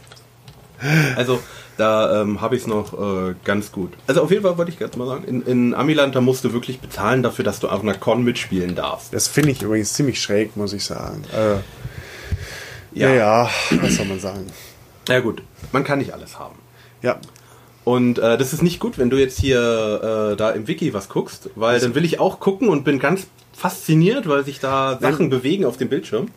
also 1.15 1.39
da 1.77 2.21
ähm, 2.21 2.41
habe 2.41 2.55
ich 2.55 2.63
es 2.63 2.67
noch 2.67 2.93
äh, 2.93 3.35
ganz 3.45 3.71
gut. 3.71 3.93
Also 4.07 4.21
auf 4.21 4.31
jeden 4.31 4.43
Fall 4.43 4.57
wollte 4.57 4.71
ich 4.71 4.79
ganz 4.79 4.97
mal 4.97 5.07
sagen, 5.07 5.23
in, 5.25 5.41
in 5.43 5.73
Amiland, 5.73 6.15
da 6.15 6.21
musst 6.21 6.43
du 6.43 6.51
wirklich 6.53 6.79
bezahlen 6.79 7.23
dafür, 7.23 7.45
dass 7.45 7.59
du 7.59 7.69
auf 7.69 7.81
einer 7.81 7.93
Con 7.93 8.23
mitspielen 8.23 8.75
darfst. 8.75 9.13
Das 9.13 9.27
finde 9.27 9.51
ich 9.51 9.61
übrigens 9.61 9.93
ziemlich 9.93 10.21
schräg, 10.21 10.57
muss 10.57 10.73
ich 10.73 10.83
sagen. 10.83 11.23
Äh, 11.33 12.99
ja. 12.99 13.13
ja, 13.13 13.49
was 13.81 13.95
soll 13.95 14.05
man 14.07 14.19
sagen? 14.19 14.47
Ja 15.07 15.21
gut, 15.21 15.41
man 15.71 15.83
kann 15.83 15.99
nicht 15.99 16.13
alles 16.13 16.37
haben. 16.37 16.55
Ja, 17.01 17.19
Und 17.85 18.19
äh, 18.19 18.37
das 18.37 18.51
ist 18.51 18.61
nicht 18.61 18.79
gut, 18.79 18.97
wenn 18.97 19.09
du 19.09 19.17
jetzt 19.17 19.39
hier 19.39 20.33
äh, 20.33 20.35
da 20.35 20.51
im 20.51 20.67
Wiki 20.67 20.93
was 20.93 21.07
guckst, 21.07 21.49
weil 21.55 21.79
dann 21.79 21.95
will 21.95 22.03
ich 22.03 22.19
auch 22.19 22.39
gucken 22.39 22.67
und 22.67 22.83
bin 22.83 22.99
ganz 22.99 23.27
fasziniert, 23.53 24.27
weil 24.27 24.43
sich 24.43 24.59
da 24.59 24.99
Sachen 25.01 25.29
bewegen 25.29 25.65
auf 25.65 25.77
dem 25.77 25.89
Bildschirm. 25.89 26.27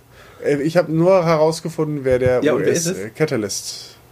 Äh, 0.45 0.62
ich 0.62 0.76
habe 0.76 0.93
nur 0.93 1.24
herausgefunden, 1.24 2.05
wer 2.05 2.18
der 2.18 2.45
Ja, 2.45 2.55
und 2.55 2.64
wer 2.64 2.68
US 2.68 2.86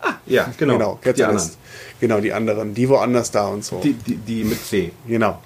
äh, 0.03 0.07
Catalyst. 0.07 0.27
Ja, 0.27 0.53
genau. 0.57 0.79
Genau, 0.79 0.99
die 1.13 1.25
anderen. 1.25 1.51
Genau, 2.01 2.21
die 2.21 2.33
anderen, 2.33 2.75
die 2.75 2.89
woanders 2.89 3.31
da 3.31 3.47
und 3.49 3.65
so. 3.65 3.81
Die, 3.81 3.93
die, 3.93 4.17
die 4.17 4.45
mit 4.45 4.65
C. 4.65 4.93
genau. 5.07 5.39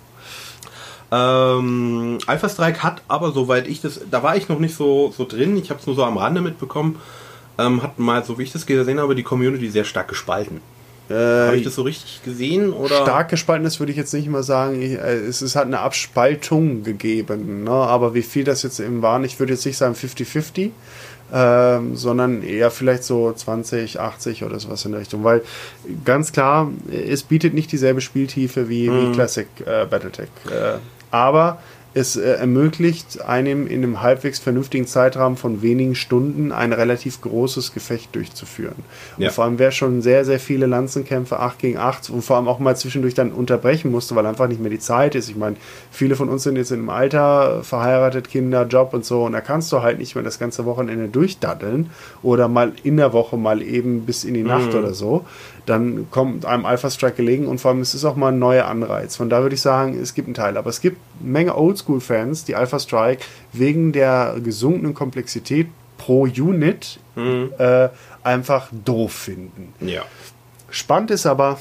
Ähm, 1.13 2.19
Alpha 2.27 2.49
Strike 2.49 2.83
hat 2.83 3.03
aber, 3.09 3.33
soweit 3.33 3.69
ich 3.69 3.81
das, 3.81 4.01
da 4.11 4.23
war 4.23 4.37
ich 4.37 4.49
noch 4.49 4.59
nicht 4.59 4.75
so, 4.75 5.13
so 5.17 5.25
drin, 5.25 5.57
ich 5.57 5.71
habe 5.71 5.79
es 5.79 5.87
nur 5.87 5.95
so 5.95 6.03
am 6.03 6.17
Rande 6.17 6.41
mitbekommen, 6.41 6.99
ähm, 7.59 7.83
hat 7.83 7.99
mal, 7.99 8.25
so 8.25 8.39
wie 8.39 8.43
ich 8.43 8.53
das 8.53 8.67
gesehen 8.67 8.99
habe, 8.99 9.15
die 9.15 9.23
Community 9.23 9.71
sehr 9.71 9.85
stark 9.85 10.09
gespalten. 10.09 10.61
habe 11.09 11.57
ich 11.57 11.63
das 11.63 11.77
so 11.77 11.83
richtig 11.83 12.23
gesehen? 12.25 12.73
Oder? 12.73 13.03
Stark 13.03 13.29
gespalten 13.29 13.67
ist, 13.67 13.79
würde 13.79 13.93
ich 13.93 13.99
jetzt 13.99 14.13
nicht 14.13 14.29
mal 14.29 14.43
sagen. 14.43 14.81
Ich, 14.81 14.93
äh, 14.93 15.19
es, 15.19 15.41
es 15.41 15.55
hat 15.55 15.67
eine 15.67 15.81
Abspaltung 15.81 16.83
gegeben. 16.83 17.65
Ne? 17.65 17.71
Aber 17.71 18.15
wie 18.15 18.23
viel 18.23 18.43
das 18.43 18.63
jetzt 18.63 18.81
eben 18.81 19.03
waren, 19.03 19.23
ich 19.23 19.39
würde 19.39 19.53
jetzt 19.53 19.67
nicht 19.67 19.77
sagen 19.77 19.95
50-50, 19.95 20.71
ähm, 21.35 21.97
sondern 21.97 22.45
eher 22.45 22.70
vielleicht 22.70 23.03
so 23.03 23.32
20, 23.32 23.99
80 23.99 24.45
oder 24.45 24.61
sowas 24.61 24.85
in 24.85 24.93
der 24.93 25.01
Richtung. 25.01 25.24
Weil 25.24 25.43
ganz 26.05 26.30
klar, 26.30 26.70
es 26.89 27.24
bietet 27.24 27.55
nicht 27.55 27.72
dieselbe 27.72 28.01
Spieltiefe 28.01 28.68
wie, 28.68 28.89
wie 28.89 29.12
Classic 29.12 29.49
äh, 29.66 29.85
Battletech. 29.85 30.28
Äh, 30.49 30.78
aber 31.11 31.59
es 31.95 32.17
äh, 32.17 32.23
ermöglicht 32.23 33.23
einem 33.23 33.69
in 33.69 33.85
einem 33.85 34.03
halbwegs 34.03 34.41
vernünftigen 34.41 34.87
Zeitrahmen 34.87 35.37
von 35.37 35.63
wenigen 35.63 35.95
Stunden 35.95 36.51
ein 36.51 36.73
relativ 36.73 37.21
großes 37.21 37.73
Gefecht 37.73 38.15
durchzuführen. 38.17 38.75
Ja. 39.17 39.29
Und 39.29 39.35
vor 39.35 39.45
allem 39.45 39.59
wer 39.61 39.71
schon 39.71 40.03
sehr, 40.03 40.25
sehr 40.25 40.41
viele 40.41 40.67
Lanzenkämpfe 40.67 41.39
8 41.39 41.59
gegen 41.61 41.79
8 41.79 42.11
und 42.11 42.23
vor 42.23 42.37
allem 42.37 42.49
auch 42.49 42.59
mal 42.59 42.77
zwischendurch 42.77 43.15
dann 43.15 43.31
unterbrechen 43.31 43.93
musste, 43.93 44.17
weil 44.17 44.27
einfach 44.27 44.49
nicht 44.49 44.61
mehr 44.61 44.71
die 44.71 44.81
Zeit 44.81 45.15
ist. 45.15 45.31
Ich 45.31 45.37
meine, 45.37 45.57
viele 45.93 46.17
von 46.17 46.29
uns 46.29 46.43
sind 46.43 46.57
jetzt 46.57 46.73
im 46.73 46.91
Alter, 46.91 47.63
verheiratet, 47.63 48.29
Kinder, 48.29 48.67
Job 48.67 48.93
und 48.93 49.05
so 49.05 49.25
und 49.25 49.33
da 49.33 49.41
kannst 49.41 49.71
du 49.71 49.83
halt 49.83 49.99
nicht 49.99 50.17
mehr 50.17 50.25
das 50.25 50.41
ganze 50.41 50.65
Wochenende 50.65 51.09
durchdaddeln 51.09 51.91
oder 52.23 52.49
mal 52.49 52.73
in 52.83 52.97
der 52.97 53.13
Woche 53.13 53.37
mal 53.37 53.63
eben 53.63 54.05
bis 54.05 54.25
in 54.25 54.35
die 54.35 54.43
Nacht 54.43 54.75
oder 54.75 54.95
so. 54.95 55.25
Dann 55.67 56.11
kommt 56.11 56.45
einem 56.45 56.67
Alpha 56.67 56.91
Strike 56.91 57.17
gelegen 57.17 57.47
und 57.47 57.59
vor 57.59 57.71
allem 57.71 57.81
es 57.81 57.95
ist 57.95 58.05
auch 58.05 58.17
mal 58.17 58.33
ein 58.33 58.39
neuer 58.39 58.67
Anreiz. 58.67 59.17
Von 59.17 59.31
da 59.31 59.43
würde 59.43 59.55
ich 59.55 59.62
sagen, 59.62 59.99
es 59.99 60.15
gibt 60.15 60.29
einen 60.29 60.35
Teil. 60.35 60.57
Aber 60.57 60.69
es 60.69 60.81
gibt 60.81 60.99
eine 61.21 61.31
Menge 61.31 61.57
Oldschool-Fans, 61.57 62.45
die 62.45 62.55
Alpha 62.55 62.79
Strike 62.79 63.25
wegen 63.53 63.93
der 63.93 64.37
gesunkenen 64.43 64.95
Komplexität 64.95 65.69
pro 65.97 66.23
Unit 66.23 66.99
äh, 67.59 67.89
einfach 68.23 68.69
doof 68.85 69.12
finden. 69.12 69.73
Ja. 69.81 70.03
Spannend 70.69 71.12
ist 71.12 71.25
aber 71.25 71.59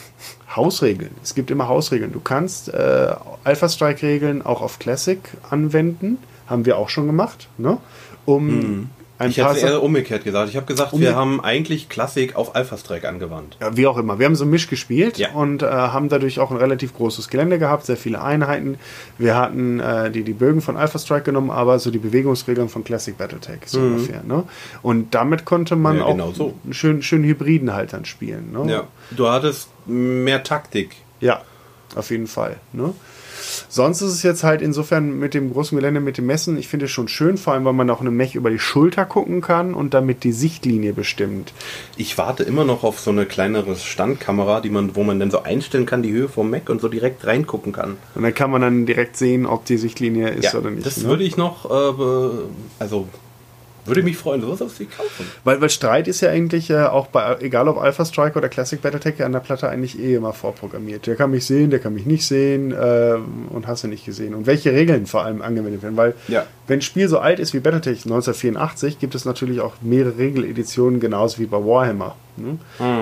Hausregeln. 0.55 1.11
Es 1.21 1.35
gibt 1.35 1.51
immer 1.51 1.67
Hausregeln. 1.67 2.11
Du 2.11 2.19
kannst 2.19 2.73
äh, 2.73 3.13
Alpha 3.43 3.69
Strike 3.69 4.01
Regeln 4.01 4.41
auch 4.41 4.61
auf 4.61 4.79
Classic 4.79 5.19
anwenden. 5.49 6.17
Haben 6.47 6.65
wir 6.65 6.77
auch 6.77 6.89
schon 6.89 7.05
gemacht, 7.05 7.47
ne? 7.57 7.77
Um 8.25 8.89
ein 9.19 9.29
Ich 9.29 9.35
Sachen- 9.35 9.57
eher 9.57 9.81
umgekehrt 9.83 10.23
gesagt. 10.23 10.49
Ich 10.49 10.55
habe 10.55 10.65
gesagt, 10.65 10.91
Umge- 10.93 10.99
wir 11.01 11.15
haben 11.15 11.39
eigentlich 11.39 11.87
Klassik 11.87 12.35
auf 12.35 12.55
Alpha 12.55 12.77
Strike 12.77 13.07
angewandt. 13.07 13.57
Ja, 13.61 13.77
wie 13.77 13.85
auch 13.87 13.97
immer. 13.97 14.17
Wir 14.19 14.25
haben 14.25 14.35
so 14.35 14.45
Misch 14.45 14.67
gespielt 14.67 15.17
Ja. 15.19 15.29
und 15.33 15.61
äh, 15.61 15.67
haben 15.67 16.09
dadurch 16.09 16.39
auch 16.39 16.49
ein 16.51 16.57
relativ 16.57 16.95
großes 16.95 17.29
Gelände 17.29 17.59
gehabt, 17.59 17.85
sehr 17.85 17.95
viele 17.95 18.21
Einheiten. 18.21 18.77
Wir 19.19 19.35
hatten 19.35 19.79
äh, 19.79 20.09
die, 20.11 20.23
die 20.23 20.33
Bögen 20.33 20.61
von 20.61 20.77
Alpha 20.77 20.97
Strike 20.97 21.23
genommen, 21.25 21.51
aber 21.51 21.77
so 21.79 21.91
die 21.91 21.99
Bewegungsregeln 21.99 22.69
von 22.69 22.83
Classic 22.83 23.15
Battletech 23.17 23.59
so 23.67 23.79
ungefähr. 23.79 24.23
Ne? 24.23 24.43
Und 24.81 25.13
damit 25.13 25.45
konnte 25.45 25.75
man 25.75 25.93
Mhm. 25.95 25.99
Ja, 25.99 26.05
auch 26.05 26.11
genau 26.11 26.31
so. 26.31 26.53
einen 26.63 26.73
schönen, 26.73 27.01
schönen 27.03 27.23
Hybriden 27.23 27.73
halt 27.73 27.93
dann 27.93 28.05
spielen. 28.05 28.51
Ne? 28.51 28.71
Ja. 28.71 28.83
Du 29.11 29.27
hattest 29.29 29.69
mehr 29.85 30.41
Taktik. 30.43 30.95
Ja, 31.19 31.41
auf 31.95 32.09
jeden 32.09 32.27
Fall. 32.27 32.57
Ne? 32.73 32.93
Sonst 33.69 34.01
ist 34.01 34.11
es 34.11 34.23
jetzt 34.23 34.43
halt 34.43 34.61
insofern 34.61 35.17
mit 35.17 35.33
dem 35.33 35.51
großen 35.51 35.77
Gelände, 35.77 35.99
mit 35.99 36.17
dem 36.17 36.25
Messen, 36.25 36.57
ich 36.57 36.67
finde 36.67 36.85
es 36.85 36.91
schon 36.91 37.07
schön, 37.07 37.37
vor 37.37 37.53
allem, 37.53 37.65
weil 37.65 37.73
man 37.73 37.89
auch 37.89 38.01
eine 38.01 38.11
Mech 38.11 38.35
über 38.35 38.49
die 38.49 38.59
Schulter 38.59 39.05
gucken 39.05 39.41
kann 39.41 39.73
und 39.73 39.93
damit 39.93 40.23
die 40.23 40.31
Sichtlinie 40.31 40.93
bestimmt. 40.93 41.53
Ich 41.97 42.17
warte 42.17 42.43
immer 42.43 42.65
noch 42.65 42.83
auf 42.83 42.99
so 42.99 43.11
eine 43.11 43.25
kleinere 43.25 43.75
Standkamera, 43.75 44.61
die 44.61 44.69
man, 44.69 44.95
wo 44.95 45.03
man 45.03 45.19
dann 45.19 45.31
so 45.31 45.43
einstellen 45.43 45.85
kann, 45.85 46.03
die 46.03 46.11
Höhe 46.11 46.29
vom 46.29 46.49
Mac 46.49 46.69
und 46.69 46.81
so 46.81 46.87
direkt 46.87 47.25
reingucken 47.25 47.73
kann. 47.73 47.97
Und 48.15 48.23
dann 48.23 48.33
kann 48.33 48.51
man 48.51 48.61
dann 48.61 48.85
direkt 48.85 49.17
sehen, 49.17 49.45
ob 49.45 49.65
die 49.65 49.77
Sichtlinie 49.77 50.29
ist 50.29 50.55
oder 50.55 50.69
nicht. 50.69 50.85
das 50.85 50.97
ne? 50.97 51.09
würde 51.09 51.23
ich 51.23 51.37
noch, 51.37 51.69
äh, 51.69 52.33
also 52.79 53.07
würde 53.85 54.03
mich 54.03 54.17
freuen, 54.17 54.41
sowas 54.41 54.61
auf 54.61 54.71
sie 54.75 54.85
kaufen. 54.85 55.25
Weil, 55.43 55.59
weil 55.61 55.69
Streit 55.69 56.07
ist 56.07 56.21
ja 56.21 56.29
eigentlich 56.29 56.69
äh, 56.69 56.83
auch 56.83 57.07
bei, 57.07 57.37
egal 57.41 57.67
ob 57.67 57.77
Alpha 57.77 58.05
Strike 58.05 58.37
oder 58.37 58.49
Classic 58.49 58.81
Battletech, 58.81 59.23
an 59.23 59.31
der 59.33 59.39
Platte 59.39 59.69
eigentlich 59.69 59.99
eh 59.99 60.15
immer 60.15 60.33
vorprogrammiert. 60.33 61.05
Der 61.07 61.15
kann 61.15 61.31
mich 61.31 61.45
sehen, 61.45 61.69
der 61.69 61.79
kann 61.79 61.93
mich 61.93 62.05
nicht 62.05 62.25
sehen 62.25 62.73
ähm, 62.79 63.47
und 63.49 63.67
hast 63.67 63.83
du 63.83 63.87
nicht 63.87 64.05
gesehen. 64.05 64.33
Und 64.33 64.45
welche 64.47 64.71
Regeln 64.71 65.05
vor 65.05 65.23
allem 65.25 65.41
angewendet 65.41 65.83
werden. 65.83 65.97
Weil, 65.97 66.13
Ja. 66.27 66.45
wenn 66.67 66.79
ein 66.79 66.81
Spiel 66.81 67.07
so 67.07 67.19
alt 67.19 67.39
ist 67.39 67.53
wie 67.53 67.59
Battletech 67.59 68.05
1984, 68.05 68.99
gibt 68.99 69.15
es 69.15 69.25
natürlich 69.25 69.59
auch 69.61 69.73
mehrere 69.81 70.17
Regeleditionen, 70.17 70.99
genauso 70.99 71.39
wie 71.39 71.45
bei 71.45 71.57
Warhammer. 71.57 72.15
Ne? 72.37 72.57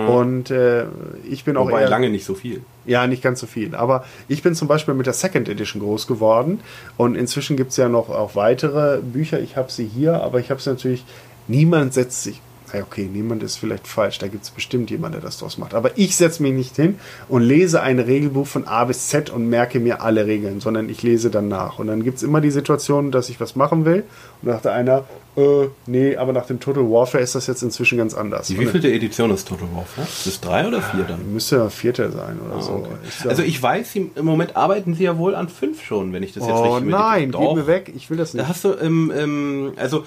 Und 0.08 0.52
äh, 0.52 0.86
ich 1.30 1.44
bin 1.44 1.58
auch 1.58 1.68
Wobei 1.68 1.82
eher. 1.82 1.90
lange 1.90 2.10
nicht 2.10 2.26
so 2.26 2.34
viel. 2.34 2.62
Ja, 2.86 3.08
nicht 3.08 3.22
ganz 3.22 3.40
so 3.40 3.48
viel. 3.48 3.76
Aber 3.76 4.04
ich 4.28 4.44
bin 4.44 4.56
zum 4.56 4.68
Beispiel 4.68 4.94
mit 4.94 5.06
der 5.06 5.14
Second 5.14 5.48
Edition 5.48 5.82
groß 5.82 6.08
geworden. 6.08 6.60
Und 6.98 7.16
inzwischen 7.16 7.58
gibt 7.58 7.72
es 7.72 7.78
ja 7.78 7.90
noch 7.90 8.10
auch 8.10 8.36
weitere 8.36 9.00
Bücher. 9.02 9.40
Ich 9.40 9.56
habe 9.58 9.72
sie 9.72 9.86
hier, 9.86 10.22
aber 10.22 10.40
ich 10.40 10.50
habe 10.50 10.62
sie 10.62 10.70
natürlich. 10.70 11.06
Niemand 11.48 11.94
setzt 11.94 12.24
sich. 12.24 12.42
Ja, 12.74 12.82
okay, 12.82 13.09
niemand 13.11 13.43
ist 13.43 13.57
vielleicht 13.57 13.88
falsch. 13.88 14.17
Da 14.19 14.28
gibt 14.28 14.43
es 14.43 14.49
bestimmt 14.51 14.89
jemanden, 14.91 15.19
der 15.19 15.22
das 15.22 15.38
draus 15.38 15.57
macht. 15.57 15.74
Aber 15.74 15.97
ich 15.97 16.15
setze 16.15 16.41
mich 16.41 16.53
nicht 16.53 16.76
hin 16.76 16.99
und 17.28 17.41
lese 17.41 17.82
ein 17.82 17.99
Regelbuch 17.99 18.47
von 18.47 18.67
A 18.67 18.86
bis 18.86 19.07
Z 19.09 19.30
und 19.30 19.47
merke 19.49 19.80
mir 19.80 20.01
alle 20.01 20.26
Regeln, 20.26 20.59
sondern 20.61 20.89
ich 20.89 21.03
lese 21.03 21.30
dann 21.30 21.47
nach. 21.47 21.80
Und 21.80 21.88
dann 21.88 22.03
gibt 22.03 22.17
es 22.17 22.24
immer 22.24 22.41
die 22.41 22.51
Situation, 22.51 23.11
dass 23.11 23.30
ich 23.30 23.39
was 23.39 23.55
machen 23.55 23.86
will. 23.86 24.03
Und 24.41 24.49
sagt 24.51 24.67
einer, 24.67 25.03
äh, 25.38 25.67
nee, 25.86 26.15
aber 26.17 26.34
nach 26.34 26.45
dem 26.45 26.59
Total 26.59 26.84
Warfare 26.84 27.24
ist 27.24 27.36
das 27.36 27.47
jetzt 27.47 27.61
inzwischen 27.63 27.97
ganz 27.97 28.13
anders. 28.13 28.47
Die 28.47 28.53
Und 28.57 28.65
dann 28.65 28.74
wievielte 28.74 28.91
Edition 28.93 29.32
ist 29.32 29.47
Total 29.47 29.67
Warfare? 29.74 30.07
Ist 30.07 30.28
das 30.28 30.41
drei 30.41 30.67
oder 30.67 30.82
vier 30.82 31.03
dann? 31.03 31.32
müsste 31.34 31.57
ja 31.57 31.69
vierte 31.69 32.11
sein 32.11 32.38
oder 32.49 32.61
so. 32.61 32.72
Okay. 32.74 32.89
Ich 33.07 33.30
Also 33.30 33.41
ich 33.43 33.61
weiß, 33.61 33.95
im 33.95 34.11
Moment 34.26 34.55
arbeiten 34.55 34.93
sie 34.93 35.03
ja 35.03 35.17
wohl 35.17 35.36
an 35.36 35.47
fünf 35.49 35.84
schon, 35.84 36.11
wenn 36.13 36.24
ich 36.24 36.34
das 36.34 36.45
jetzt 36.45 36.55
Oh 36.55 36.76
richtig 36.76 36.91
nein, 36.91 37.32
Doch. 37.32 37.39
gib 37.55 37.55
mir 37.63 37.67
weg, 37.67 37.91
ich 37.95 38.09
will 38.09 38.17
das 38.17 38.32
Da 38.34 38.39
nicht. 38.39 38.47
hast 38.49 38.63
du 38.65 38.72
im, 38.74 39.09
im 39.11 39.72
also 39.78 40.03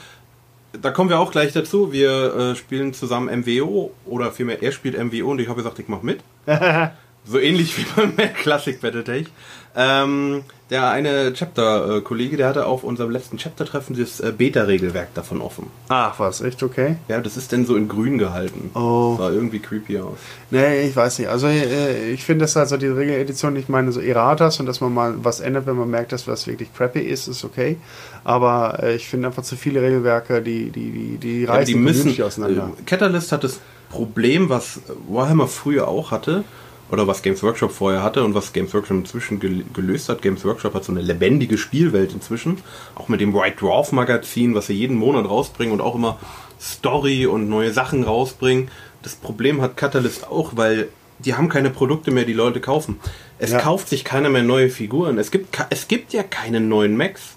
da 0.81 0.91
kommen 0.91 1.11
wir 1.11 1.19
auch 1.19 1.31
gleich 1.31 1.53
dazu. 1.53 1.93
Wir 1.93 2.35
äh, 2.35 2.57
spielen 2.57 2.93
zusammen 2.95 3.41
MWO 3.41 3.93
oder 4.05 4.33
vielmehr 4.33 4.63
er 4.63 4.73
spielt 4.73 4.97
MWO 4.99 5.31
und 5.31 5.41
ich 5.41 5.49
habe 5.49 5.57
gesagt, 5.57 5.79
ich 5.79 5.89
mache 5.89 6.05
mit. 6.05 6.21
So 7.27 7.39
ähnlich 7.39 7.77
wie 7.79 7.87
beim 7.97 8.17
Classic 8.35 8.81
Battletech. 8.81 9.29
Ähm, 9.77 10.45
der 10.71 10.89
eine 10.91 11.33
Chapter-Kollege, 11.33 12.37
der 12.37 12.49
hatte 12.49 12.67
auf 12.67 12.85
unserem 12.85 13.11
letzten 13.11 13.39
Chapter-Treffen 13.39 13.97
das 13.99 14.21
äh, 14.21 14.33
Beta-Regelwerk 14.37 15.13
davon 15.15 15.41
offen. 15.41 15.67
Ach 15.89 16.19
was, 16.19 16.41
echt 16.43 16.63
okay? 16.63 16.97
Ja, 17.09 17.21
das 17.21 17.37
ist 17.37 17.51
denn 17.51 17.67
so 17.67 17.75
in 17.77 17.89
grün 17.89 18.17
gehalten. 18.19 18.71
Oh. 18.75 19.17
Sah 19.19 19.31
irgendwie 19.31 19.59
creepy 19.59 19.99
aus. 19.99 20.17
Nee, 20.51 20.83
ich 20.83 20.95
weiß 20.95 21.19
nicht. 21.19 21.29
Also 21.29 21.49
äh, 21.49 22.11
ich 22.13 22.25
finde 22.25 22.45
das 22.45 22.57
also 22.57 22.77
die 22.77 22.87
Regeledition, 22.87 23.57
ich 23.57 23.69
meine 23.69 23.91
so 23.91 24.01
Erratas 24.01 24.61
und 24.61 24.67
dass 24.67 24.81
man 24.81 24.95
mal 24.95 25.15
was 25.25 25.41
ändert, 25.41 25.67
wenn 25.67 25.77
man 25.77 25.91
merkt, 25.91 26.13
dass 26.13 26.29
was 26.29 26.47
wirklich 26.47 26.73
crappy 26.73 27.01
ist, 27.01 27.27
ist 27.27 27.45
okay. 27.45 27.77
Aber 28.23 28.79
äh, 28.83 28.95
ich 28.95 29.09
finde 29.09 29.29
einfach 29.29 29.43
zu 29.43 29.57
viele 29.57 29.83
Regelwerke, 29.83 30.41
die, 30.41 30.71
die, 30.71 30.91
die, 30.93 31.19
die 31.19 31.43
Ja, 31.43 31.51
reißen 31.53 31.67
die 31.75 31.81
müssen. 31.81 32.23
Auseinander. 32.23 32.71
Äh, 32.79 32.83
Catalyst 32.85 33.33
hat 33.33 33.43
das 33.45 33.59
Problem, 33.91 34.49
was 34.49 34.81
Warhammer 35.09 35.49
früher 35.49 35.89
auch 35.89 36.11
hatte, 36.11 36.45
oder 36.91 37.07
was 37.07 37.23
Games 37.23 37.43
Workshop 37.43 37.73
vorher 37.73 38.03
hatte 38.03 38.25
und 38.25 38.35
was 38.35 38.53
Games 38.53 38.73
Workshop 38.75 38.99
inzwischen 38.99 39.41
gel 39.41 39.65
gelöst 39.73 40.09
hat. 40.09 40.23
Games 40.23 40.45
Workshop 40.45 40.75
hat 40.75 40.85
so 40.85 40.93
eine 40.93 41.01
lebendige 41.01 41.59
Spielwelt 41.59 42.13
inzwischen, 42.13 42.59
auch 42.95 43.09
mit 43.09 43.21
dem 43.21 43.35
White 43.35 43.57
Dwarf 43.61 43.93
Magazin, 43.93 44.55
was 44.55 44.67
sie 44.67 44.75
jeden 44.75 44.97
Monat 44.97 45.29
rausbringen 45.29 45.73
und 45.73 45.81
auch 45.81 45.95
immer 45.95 46.19
Story 46.61 47.27
und 47.27 47.49
neue 47.49 47.73
Sachen 47.73 48.05
rausbringen. 48.05 48.69
Das 49.03 49.15
Problem 49.15 49.61
hat 49.61 49.77
Catalyst 49.77 50.27
auch, 50.29 50.53
weil 50.57 50.89
die 51.19 51.35
haben 51.35 51.49
keine 51.49 51.71
Produkte 51.71 52.11
mehr, 52.11 52.25
die 52.25 52.33
Leute 52.33 52.61
kaufen. 52.61 53.01
Es 53.39 53.51
Ja. 53.53 53.59
kauft 53.61 53.89
sich 53.89 54.05
keiner 54.05 54.31
mehr 54.31 54.43
neue 54.43 54.69
Figuren. 54.71 55.19
Es 55.19 55.31
gibt, 55.31 55.57
es 55.71 55.89
gibt 55.89 56.13
ja 56.13 56.23
keine 56.23 56.61
neuen 56.61 56.97
Macs. 56.97 57.35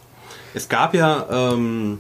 Es 0.54 0.70
gab 0.70 0.94
ja 0.94 1.54
ähm, 1.54 2.00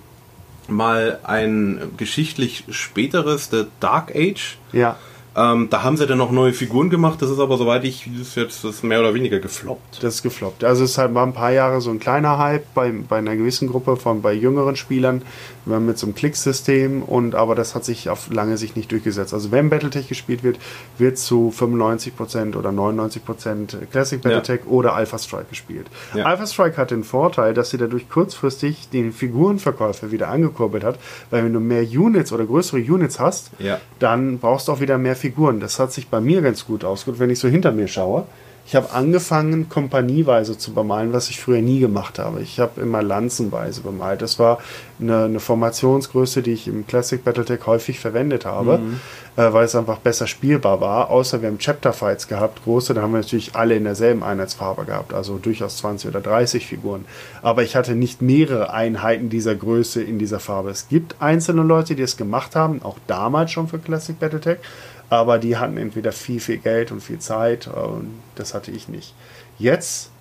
mal 0.67 1.19
ein 1.23 1.91
geschichtlich 1.97 2.63
späteres, 2.69 3.49
The 3.51 3.65
Dark 3.79 4.13
Age. 4.15 4.57
Ja. 4.73 4.97
Ähm, 5.37 5.67
da 5.69 5.83
haben 5.83 5.97
sie 5.97 6.07
dann 6.07 6.17
noch 6.17 6.31
neue 6.31 6.51
Figuren 6.51 6.89
gemacht. 6.89 7.21
Das 7.21 7.29
ist 7.29 7.39
aber, 7.39 7.57
soweit 7.57 7.83
ich, 7.85 8.09
das 8.17 8.33
jetzt 8.35 8.63
das 8.63 8.81
mehr 8.81 8.99
oder 8.99 9.13
weniger 9.13 9.39
gefloppt. 9.39 10.03
Das 10.03 10.15
ist 10.15 10.23
gefloppt. 10.23 10.63
Also 10.63 10.83
es 10.83 10.97
halt 10.97 11.13
war 11.13 11.25
ein 11.25 11.33
paar 11.33 11.51
Jahre 11.51 11.79
so 11.79 11.91
ein 11.91 11.99
kleiner 11.99 12.39
Hype 12.39 12.65
bei, 12.73 12.91
bei 12.91 13.17
einer 13.19 13.35
gewissen 13.35 13.67
Gruppe 13.69 13.97
von 13.97 14.21
bei 14.23 14.33
jüngeren 14.33 14.75
Spielern 14.75 15.21
mit 15.65 15.97
so 15.97 16.07
einem 16.07 16.15
Klicksystem 16.15 17.03
und 17.03 17.35
aber 17.35 17.53
das 17.53 17.75
hat 17.75 17.83
sich 17.83 18.09
auf 18.09 18.31
lange 18.31 18.57
Sicht 18.57 18.77
nicht 18.77 18.89
durchgesetzt. 18.91 19.33
Also 19.33 19.51
wenn 19.51 19.69
Battletech 19.69 20.07
gespielt 20.07 20.41
wird, 20.41 20.57
wird 20.97 21.17
zu 21.17 21.53
95% 21.55 22.55
oder 22.55 22.69
99% 22.69 23.85
Classic 23.91 24.21
Battletech 24.21 24.61
oder 24.67 24.93
Alpha 24.95 25.17
Strike 25.17 25.47
gespielt. 25.49 25.87
Ja. 26.15 26.23
Alpha 26.25 26.47
Strike 26.47 26.77
hat 26.77 26.91
den 26.91 27.03
Vorteil, 27.03 27.53
dass 27.53 27.69
sie 27.71 27.77
dadurch 27.77 28.09
kurzfristig 28.09 28.89
den 28.93 29.11
Figurenverkäufer 29.11 30.11
wieder 30.11 30.29
angekurbelt 30.29 30.83
hat, 30.85 30.97
weil 31.29 31.43
wenn 31.43 31.53
du 31.53 31.59
mehr 31.59 31.83
Units 31.83 32.31
oder 32.31 32.45
größere 32.45 32.79
Units 32.79 33.19
hast, 33.19 33.51
Ja. 33.59 33.79
dann 33.99 34.39
brauchst 34.39 34.67
du 34.69 34.71
auch 34.71 34.79
wieder 34.79 34.97
mehr 34.97 35.15
Figuren. 35.15 35.26
Das 35.59 35.79
hat 35.79 35.91
sich 35.91 36.09
bei 36.09 36.21
mir 36.21 36.41
ganz 36.41 36.65
gut 36.65 36.83
ausgeguckt, 36.83 37.19
wenn 37.19 37.29
ich 37.29 37.39
so 37.39 37.47
hinter 37.47 37.71
mir 37.71 37.87
schaue. 37.87 38.25
Ich 38.67 38.75
habe 38.75 38.91
angefangen, 38.91 39.69
kompanieweise 39.69 40.57
zu 40.57 40.73
bemalen, 40.73 41.13
was 41.13 41.29
ich 41.29 41.39
früher 41.39 41.61
nie 41.61 41.79
gemacht 41.79 42.19
habe. 42.19 42.41
Ich 42.41 42.59
habe 42.59 42.81
immer 42.81 43.01
lanzenweise 43.01 43.79
bemalt. 43.79 44.21
Das 44.21 44.39
war 44.39 44.59
eine, 44.99 45.23
eine 45.23 45.39
Formationsgröße, 45.39 46.41
die 46.41 46.51
ich 46.51 46.67
im 46.67 46.85
Classic 46.85 47.23
Battletech 47.23 47.65
häufig 47.65 48.01
verwendet 48.01 48.45
habe, 48.45 48.81
äh, 49.37 49.53
weil 49.53 49.63
es 49.63 49.73
einfach 49.73 49.99
besser 49.99 50.27
spielbar 50.27 50.81
war. 50.81 51.09
Außer 51.09 51.41
wir 51.41 51.47
haben 51.47 51.59
Chapter 51.59 51.93
Fights 51.93 52.27
gehabt, 52.27 52.65
große, 52.65 52.93
da 52.93 53.03
haben 53.03 53.13
wir 53.13 53.19
natürlich 53.19 53.55
alle 53.55 53.73
in 53.73 53.85
derselben 53.85 54.21
Einheitsfarbe 54.21 54.83
gehabt, 54.83 55.13
also 55.13 55.37
durchaus 55.37 55.77
20 55.77 56.09
oder 56.09 56.19
30 56.19 56.67
Figuren. 56.67 57.05
Aber 57.41 57.63
ich 57.63 57.77
hatte 57.77 57.95
nicht 57.95 58.21
mehrere 58.21 58.73
Einheiten 58.73 59.29
dieser 59.29 59.55
Größe 59.55 60.03
in 60.03 60.19
dieser 60.19 60.41
Farbe. 60.41 60.71
Es 60.71 60.89
gibt 60.89 61.15
einzelne 61.21 61.63
Leute, 61.63 61.95
die 61.95 62.03
es 62.03 62.17
gemacht 62.17 62.53
haben, 62.57 62.81
auch 62.83 62.97
damals 63.07 63.51
schon 63.51 63.69
für 63.69 63.79
Classic 63.79 64.19
Battletech, 64.19 64.57
aber 65.09 65.37
die 65.39 65.57
hatten 65.57 65.77
entweder 65.77 66.11
viel, 66.11 66.39
viel 66.39 66.57
Geld 66.57 66.91
und 66.91 67.01
viel 67.01 67.19
Zeit 67.19 67.67
und 67.67 68.09
das 68.35 68.53
hatte 68.53 68.71
ich 68.71 68.87
nicht. 68.89 69.13
Jetzt, 69.59 70.11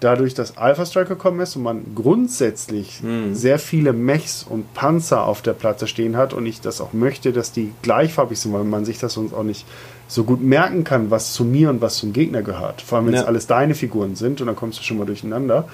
dadurch, 0.00 0.34
dass 0.34 0.56
Alpha 0.56 0.86
Strike 0.86 1.08
gekommen 1.10 1.40
ist 1.40 1.56
und 1.56 1.62
man 1.62 1.84
grundsätzlich 1.94 3.02
sehr 3.32 3.58
viele 3.58 3.92
Mechs 3.92 4.42
und 4.48 4.72
Panzer 4.74 5.24
auf 5.24 5.42
der 5.42 5.52
Platte 5.52 5.86
stehen 5.86 6.16
hat 6.16 6.32
und 6.32 6.46
ich 6.46 6.60
das 6.60 6.80
auch 6.80 6.92
möchte, 6.92 7.32
dass 7.32 7.52
die 7.52 7.72
gleichfarbig 7.82 8.38
sind, 8.38 8.52
weil 8.52 8.64
man 8.64 8.84
sich 8.84 8.98
das 8.98 9.14
sonst 9.14 9.32
auch 9.34 9.42
nicht 9.42 9.66
so 10.08 10.24
gut 10.24 10.40
merken 10.42 10.84
kann, 10.84 11.10
was 11.10 11.32
zu 11.34 11.44
mir 11.44 11.70
und 11.70 11.80
was 11.80 11.96
zum 11.96 12.12
Gegner 12.12 12.42
gehört. 12.42 12.80
Vor 12.82 12.98
allem, 12.98 13.08
wenn 13.08 13.14
es 13.14 13.20
Ja. 13.20 13.26
alles 13.26 13.46
deine 13.46 13.74
Figuren 13.74 14.16
sind 14.16 14.40
und 14.40 14.46
dann 14.48 14.56
kommst 14.56 14.78
du 14.78 14.82
schon 14.82 14.98
mal 14.98 15.06
durcheinander. 15.06 15.68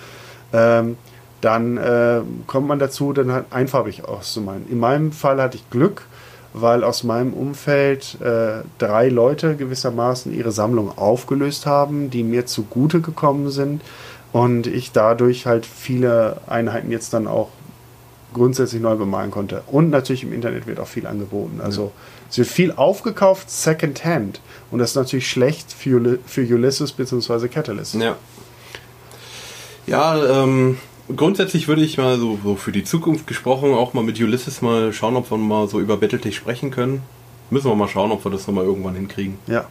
Ähm, 0.53 0.97
dann 1.41 1.77
äh, 1.77 2.21
kommt 2.47 2.67
man 2.67 2.79
dazu, 2.79 3.13
dann 3.13 3.31
halt 3.31 3.47
einfarbig 3.51 4.05
auszumalen. 4.05 4.67
In 4.71 4.79
meinem 4.81 5.13
Fall 5.13 5.41
hatte 5.41 5.57
ich 5.57 5.71
Glück, 5.71 6.07
weil 6.59 6.85
aus 6.85 7.05
meinem 7.05 7.35
Umfeld 7.35 8.17
äh, 8.23 8.63
drei 8.79 9.11
Leute 9.11 9.57
gewissermaßen 9.57 10.35
ihre 10.35 10.53
Sammlung 10.53 10.97
aufgelöst 10.97 11.67
haben, 11.67 12.09
die 12.09 12.23
mir 12.23 12.47
zugute 12.47 13.03
gekommen 13.03 13.51
sind 13.51 13.83
und 14.33 14.67
ich 14.67 14.91
dadurch 14.91 15.45
halt 15.45 15.67
viele 15.67 16.39
Einheiten 16.47 16.91
jetzt 16.91 17.13
dann 17.13 17.27
auch 17.27 17.51
grundsätzlich 18.33 18.81
neu 18.81 18.97
bemalen 18.97 19.31
konnte. 19.31 19.63
Und 19.67 19.91
natürlich 19.91 20.23
im 20.23 20.33
Internet 20.33 20.67
wird 20.67 20.81
auch 20.81 20.87
viel 20.89 21.07
angeboten. 21.07 21.61
Also 21.63 21.93
es 22.31 22.39
wird 22.39 22.49
viel 22.49 22.73
aufgekauft, 22.73 23.51
secondhand. 23.51 24.41
Und 24.71 24.79
das 24.79 24.91
ist 24.91 24.97
natürlich 24.97 25.31
schlecht 25.31 25.73
für, 25.73 26.19
für 26.27 26.41
Ulysses 26.41 26.93
bzw. 26.93 27.49
Catalyst. 27.49 27.97
Ja. 27.97 28.17
Ja, 29.87 30.43
ähm, 30.43 30.79
grundsätzlich 31.15 31.69
würde 31.69 31.83
ich 31.83 31.99
mal 31.99 32.19
so, 32.19 32.39
so 32.43 32.57
für 32.57 32.73
die 32.73 32.85
Zukunft 32.85 33.27
gesprochen 33.27 33.75
auch 33.75 33.95
mal 33.95 34.03
mit 34.03 34.21
Ulysses 34.21 34.63
mal 34.63 34.93
schauen, 34.93 35.17
ob 35.17 35.31
wir 35.31 35.37
mal 35.39 35.69
so 35.69 35.81
über 35.81 35.97
Battletech 35.97 36.35
sprechen 36.37 36.71
können. 36.71 37.03
Müssen 37.51 37.69
wir 37.71 37.75
mal 37.77 37.89
schauen, 37.89 38.11
ob 38.11 38.25
wir 38.25 38.31
das 38.33 38.47
nochmal 38.47 38.65
irgendwann 38.65 38.95
hinkriegen. 38.95 39.39
Ja. 39.47 39.67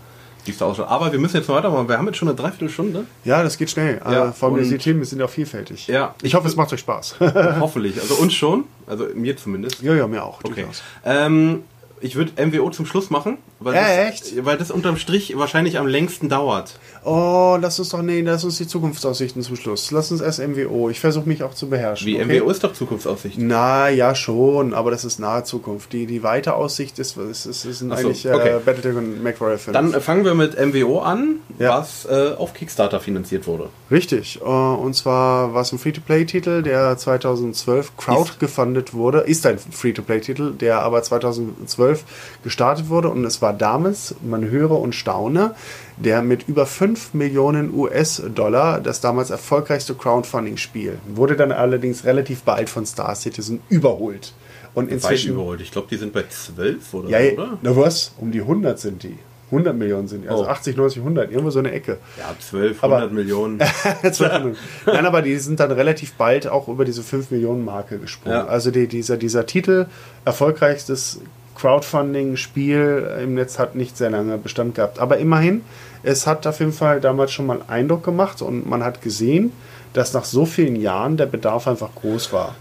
Aber 0.87 1.11
wir 1.11 1.17
müssen 1.17 1.37
jetzt 1.37 1.49
noch 1.49 1.55
weitermachen. 1.55 1.89
Wir 1.89 1.97
haben 1.97 2.05
jetzt 2.05 2.17
schon 2.17 2.27
eine 2.27 2.37
Dreiviertelstunde. 2.37 3.05
Ja, 3.23 3.41
das 3.41 3.57
geht 3.57 3.71
schnell. 3.71 3.99
Ja, 4.05 4.29
äh, 4.29 4.31
vor 4.31 4.53
allem 4.53 4.69
die 4.69 4.77
Themen 4.77 5.03
sind 5.03 5.19
ja 5.19 5.27
vielfältig. 5.27 5.87
Ja, 5.87 6.13
Ich 6.21 6.35
hoffe, 6.35 6.47
es 6.47 6.55
macht 6.55 6.71
euch 6.71 6.81
Spaß. 6.81 7.15
Hoffentlich. 7.59 7.99
Also 7.99 8.13
uns 8.15 8.33
schon. 8.35 8.65
Also 8.85 9.07
mir 9.15 9.35
zumindest. 9.37 9.81
ja, 9.81 9.95
ja, 9.95 10.07
mir 10.07 10.23
auch. 10.23 10.41
Okay. 10.43 10.65
Ähm, 11.03 11.63
ich 11.99 12.15
würde 12.15 12.45
MWO 12.45 12.69
zum 12.69 12.85
Schluss 12.85 13.09
machen, 13.09 13.39
weil, 13.59 13.73
Äh, 13.73 14.11
das, 14.11 14.45
weil 14.45 14.57
das 14.57 14.69
unterm 14.69 14.97
Strich 14.97 15.35
wahrscheinlich 15.35 15.79
am 15.79 15.87
längsten 15.87 16.29
dauert. 16.29 16.79
Oh, 17.07 17.55
lass 17.61 17.77
uns 17.77 17.89
doch, 17.89 18.01
nee, 18.01 18.21
lass 18.21 18.43
uns 18.43 18.57
die 18.57 18.65
Zukunftsaussichten 18.67 19.43
zum 19.43 19.55
Schluss. 19.55 19.91
Lass 19.91 20.11
uns 20.11 20.21
erst 20.21 20.39
MWO. 20.39 20.89
Ich 20.89 20.99
versuche 20.99 21.27
mich 21.29 21.43
auch 21.43 21.53
zu 21.53 21.69
beherrschen. 21.69 22.07
Wie 22.07 22.15
okay? 22.19 22.39
MWO 22.41 22.49
ist 22.49 22.63
doch 22.63 22.73
Zukunftsaussicht. 22.73 23.37
Na 23.37 23.89
ja, 23.89 24.15
schon, 24.15 24.73
aber 24.73 24.89
das 24.89 25.05
ist 25.05 25.19
nahe 25.19 25.43
Zukunft. 25.43 25.93
Die, 25.93 26.07
die 26.07 26.23
weite 26.23 26.55
Aussicht 26.55 26.97
ist, 26.97 27.15
ist, 27.17 27.45
ist, 27.45 27.63
ist 27.63 27.79
so, 27.79 27.91
eigentlich 27.91 28.27
okay. 28.27 28.55
äh, 28.57 28.59
Battletech 28.59 28.95
und 28.97 29.21
MacWarrior 29.21 29.59
5. 29.59 29.73
Dann 29.73 29.93
äh, 29.93 29.99
fangen 29.99 30.25
wir 30.25 30.33
mit 30.33 30.55
MWO 30.59 30.99
an, 31.01 31.41
Ja. 31.59 31.77
was 31.77 32.05
äh, 32.05 32.33
auf 32.37 32.55
Kickstarter 32.55 32.99
finanziert 32.99 33.45
wurde. 33.45 33.69
Richtig. 33.91 34.41
äh, 34.41 34.43
Und 34.43 34.95
zwar 34.95 35.53
war 35.53 35.61
es 35.61 35.71
ein 35.71 35.77
Free-to-Play-Titel, 35.77 36.63
der 36.63 36.97
2012 36.97 37.97
crowdgefundet 37.97 38.95
wurde. 38.95 39.19
Ist 39.19 39.45
ein 39.45 39.59
Free-to-Play-Titel, 39.59 40.53
der 40.53 40.79
aber 40.79 41.03
2012 41.03 42.03
gestartet 42.43 42.89
wurde. 42.89 43.09
Und 43.09 43.23
es 43.25 43.43
war 43.43 43.53
damals, 43.53 44.15
man 44.23 44.49
höre 44.49 44.71
und 44.79 44.95
staune, 44.95 45.53
der 45.97 46.21
mit 46.21 46.47
über 46.47 46.65
5 46.65 47.13
Millionen 47.13 47.73
US-Dollar 47.73 48.81
das 48.81 48.99
damals 49.01 49.29
erfolgreichste 49.29 49.93
Crowdfunding-Spiel. 49.95 50.97
Wurde 51.13 51.35
dann 51.35 51.51
allerdings 51.51 52.03
relativ 52.05 52.43
bald 52.43 52.69
von 52.69 52.85
Star 52.85 53.15
Citizen 53.15 53.61
überholt. 53.69 54.33
Und 54.73 54.91
inzwischen... 54.91 55.31
überholt. 55.33 55.61
Ich 55.61 55.71
glaube, 55.71 55.87
die 55.89 55.95
sind 55.95 56.11
bei 56.11 56.23
12 56.27 56.93
oder 56.93 57.09
Ja, 57.09 57.33
oder? 57.33 57.57
na 57.61 57.75
was? 57.77 58.13
Um 58.17 58.31
die 58.31 58.41
100 58.41 58.77
sind 58.77 59.03
die. 59.03 59.17
100 59.51 59.73
Millionen 59.77 60.07
sind 60.09 60.23
die. 60.23 60.27
Also 60.29 60.43
Oh. 60.43 60.47
80, 60.47 60.75
90, 60.75 60.97
100. 61.01 61.29
Irgendwo 61.31 61.49
so 61.51 61.59
eine 61.59 61.71
Ecke. 61.71 61.97
Ja, 62.17 62.35
12, 62.37 62.83
Aber- 62.83 62.95
100 62.97 63.13
Millionen. 63.13 63.59
200. 64.11 64.57
Nein, 64.87 65.05
aber 65.05 65.21
die 65.21 65.37
sind 65.37 65.59
dann 65.61 65.71
relativ 65.71 66.13
bald 66.15 66.47
auch 66.47 66.67
über 66.67 66.83
diese 66.83 67.03
5 67.03 67.31
Millionen 67.31 67.63
Marke 67.63 67.99
gesprungen. 67.99 68.35
Ja. 68.35 68.47
Also 68.47 68.69
die, 68.71 68.87
dieser, 68.87 69.15
dieser 69.15 69.45
Titel, 69.45 69.85
erfolgreichstes 70.25 71.21
Crowdfunding-Spiel 71.55 73.17
im 73.23 73.35
Netz, 73.35 73.59
hat 73.59 73.75
nicht 73.75 73.97
sehr 73.97 74.09
lange 74.09 74.37
Bestand 74.37 74.75
gehabt. 74.75 74.99
Aber 74.99 75.17
immerhin, 75.17 75.61
es 76.05 76.27
hat 76.27 76.45
auf 76.45 76.59
jeden 76.59 76.71
Fall 76.71 77.01
damals 77.01 77.31
schon 77.31 77.47
mal 77.47 77.61
Eindruck 77.67 78.03
gemacht 78.03 78.41
und 78.41 78.69
man 78.69 78.83
hat 78.83 79.01
gesehen, 79.01 79.51
dass 79.93 80.13
nach 80.13 80.25
so 80.25 80.45
vielen 80.45 80.75
Jahren 80.75 81.17
der 81.17 81.25
Bedarf 81.25 81.67
einfach 81.67 81.89
groß 81.95 82.31
war. 82.31 82.55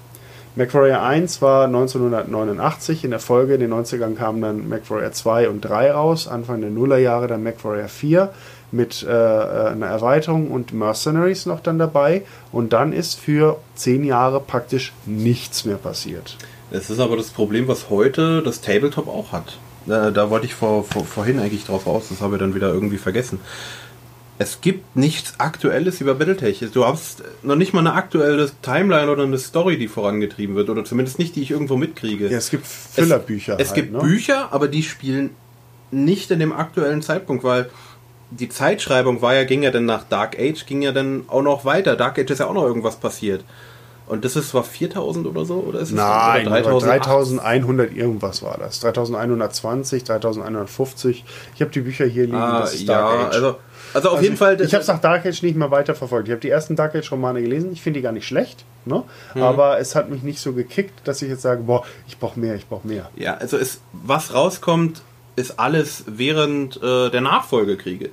MacWarrior 0.57 1.03
1 1.03 1.43
war 1.43 1.65
1989, 1.67 3.05
in 3.05 3.11
der 3.11 3.19
Folge 3.19 3.55
in 3.55 3.61
den 3.61 3.75
90ern 3.75 4.15
kamen 4.15 4.41
dann 4.41 4.69
MacWarrior 4.69 5.13
2 5.13 5.49
und 5.49 5.61
3 5.63 5.93
raus, 5.93 6.29
Anfang 6.29 6.61
der 6.61 6.71
Nullerjahre 6.71 7.27
dann 7.27 7.43
MacWarrior 7.43 7.89
4 7.89 8.31
mit 8.71 9.03
äh, 9.03 9.09
äh, 9.11 9.69
einer 9.69 9.87
Erweiterung 9.87 10.51
und 10.51 10.73
Mercenaries 10.73 11.45
noch 11.47 11.61
dann 11.61 11.79
dabei 11.79 12.23
und 12.53 12.73
dann 12.73 12.93
ist 12.93 13.19
für 13.19 13.59
10 13.75 14.05
Jahre 14.05 14.41
praktisch 14.41 14.93
nichts 15.07 15.65
mehr 15.65 15.77
passiert. 15.77 16.37
Das 16.71 16.89
ist 16.89 17.01
aber 17.01 17.17
das 17.17 17.29
Problem, 17.31 17.69
was 17.69 17.91
heute 17.91 18.41
das 18.43 18.61
Tabletop 18.61 19.09
auch 19.09 19.33
hat. 19.33 19.59
Äh, 19.87 20.13
da 20.13 20.31
wollte 20.31 20.47
ich 20.47 20.55
vor, 20.55 20.85
vor, 20.85 21.05
vorhin 21.05 21.39
eigentlich 21.39 21.65
drauf 21.65 21.87
raus, 21.87 22.07
das 22.09 22.21
habe 22.21 22.37
ich 22.37 22.41
dann 22.41 22.55
wieder 22.55 22.73
irgendwie 22.73 22.99
vergessen. 22.99 23.41
Es 24.37 24.61
gibt 24.61 24.97
nichts 24.97 25.35
Aktuelles 25.39 26.01
über 26.01 26.15
Battletech. 26.15 26.65
Du 26.73 26.85
hast 26.85 27.23
noch 27.45 27.55
nicht 27.55 27.73
mal 27.73 27.81
eine 27.81 27.93
aktuelle 27.93 28.51
Timeline 28.63 29.09
oder 29.09 29.23
eine 29.23 29.39
Story, 29.39 29.79
die 29.79 29.87
vorangetrieben 29.87 30.57
wird. 30.57 30.71
Oder 30.71 30.85
zumindest 30.85 31.21
nicht, 31.21 31.37
die 31.37 31.43
ich 31.43 31.53
irgendwo 31.53 31.77
mitkriege. 31.77 32.29
Ja, 32.29 32.39
es 32.39 32.51
gibt 32.51 32.67
Füllerbücher. 32.67 33.55
Es, 33.55 33.61
es 33.61 33.69
halt, 33.69 33.77
gibt 33.77 33.93
ne? 33.93 34.01
Bücher, 34.01 34.53
aber 34.53 34.67
die 34.67 34.83
spielen 34.83 35.31
nicht 35.93 36.33
in 36.33 36.41
dem 36.41 36.53
aktuellen 36.53 37.01
Zeitpunkt, 37.01 37.45
weil 37.45 37.71
die 38.31 38.49
Zeitschreibung 38.49 39.23
war 39.23 39.35
ja, 39.35 39.45
ging 39.45 39.63
ja 39.63 39.71
dann 39.71 39.87
nach 39.87 40.03
Dark 40.03 40.37
Age, 40.37 40.67
ging 40.67 40.83
ja 40.83 40.91
dann 40.91 41.25
auch 41.29 41.43
noch 41.43 41.65
weiter. 41.65 41.95
Dark 41.95 42.19
Age 42.19 42.31
ist 42.31 42.41
ja 42.41 42.47
auch 42.47 42.55
noch 42.55 42.65
irgendwas 42.65 42.97
passiert. 42.97 43.45
Und 44.07 44.25
das 44.25 44.37
ist 44.37 44.51
zwar 44.51 44.65
4000 44.65 45.27
oder 45.27 45.47
so, 45.47 45.55
oder 45.67 45.81
ist 45.81 45.89
es 45.89 45.95
Nein, 45.95 46.47
oder 46.47 46.63
3000? 46.63 46.93
3100 47.41 47.97
irgendwas 47.97 48.43
war 48.43 48.59
das. 48.59 48.81
3120, 48.81 50.05
3150. 50.05 51.25
Ich 51.55 51.61
habe 51.61 51.71
die 51.71 51.81
Bücher 51.81 52.05
hier 52.05 52.25
liegen. 52.25 52.37
Ah, 52.37 52.61
das 52.61 52.75
ist 52.75 52.83
ja, 52.83 53.01
Dark 53.01 53.29
Age. 53.29 53.35
also, 53.35 53.57
also 53.95 54.09
auf 54.09 54.15
Also 54.15 54.23
jeden 54.23 54.35
ich, 54.35 54.39
Fall. 54.39 54.61
Ich 54.61 54.75
habe 54.75 54.83
es 54.83 54.89
nach 54.89 55.01
Dark 55.01 55.25
Age 55.25 55.43
nicht 55.43 55.57
mehr 55.57 55.71
weiter 55.71 55.95
verfolgt. 55.95 56.29
Ich 56.29 56.33
habe 56.33 56.41
die 56.41 56.51
ersten 56.51 56.77
Dark 56.77 56.95
Age 56.95 57.11
Romane 57.13 57.41
gelesen. 57.41 57.73
Ich 57.73 57.81
finde 57.81 58.01
die 58.01 58.03
gar 58.03 58.13
nicht 58.13 58.27
schlecht. 58.27 58.65
Ne? 58.85 59.05
Mhm. 59.35 59.43
Aber 59.43 59.79
es 59.79 59.95
hat 59.95 60.11
mich 60.11 60.23
nicht 60.23 60.39
so 60.39 60.53
gekickt, 60.53 61.09
dass 61.09 61.23
ich 61.23 61.31
jetzt 61.31 61.43
sage, 61.43 61.63
boah, 61.63 61.85
ich 62.07 62.19
brauche 62.19 62.39
mehr, 62.39 62.55
ich 62.57 62.69
brauche 62.69 62.87
mehr. 62.87 63.09
Ja, 63.17 63.35
also 63.39 63.57
ist, 63.57 63.81
was 63.93 64.35
rauskommt, 64.35 65.01
ist 65.37 65.59
alles 65.59 66.05
während 66.07 66.77
äh, 66.83 67.09
der 67.09 67.23
Nachfolgekriege. 67.23 68.11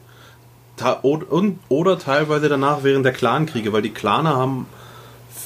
Ta 0.78 0.94
und, 0.94 1.30
und, 1.30 1.60
oder 1.68 2.00
teilweise 2.00 2.48
danach 2.48 2.84
während 2.84 3.06
der 3.06 3.12
Clankriege, 3.14 3.74
weil 3.74 3.82
die 3.82 3.92
Claner 3.92 4.38
haben 4.38 4.68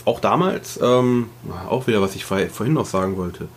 auch 0.05 0.19
damals, 0.19 0.79
ähm, 0.81 1.29
auch 1.69 1.87
wieder, 1.87 2.01
was 2.01 2.15
ich 2.15 2.25
vor- 2.25 2.39
vorhin 2.51 2.73
noch 2.73 2.85
sagen 2.85 3.17
wollte, 3.17 3.47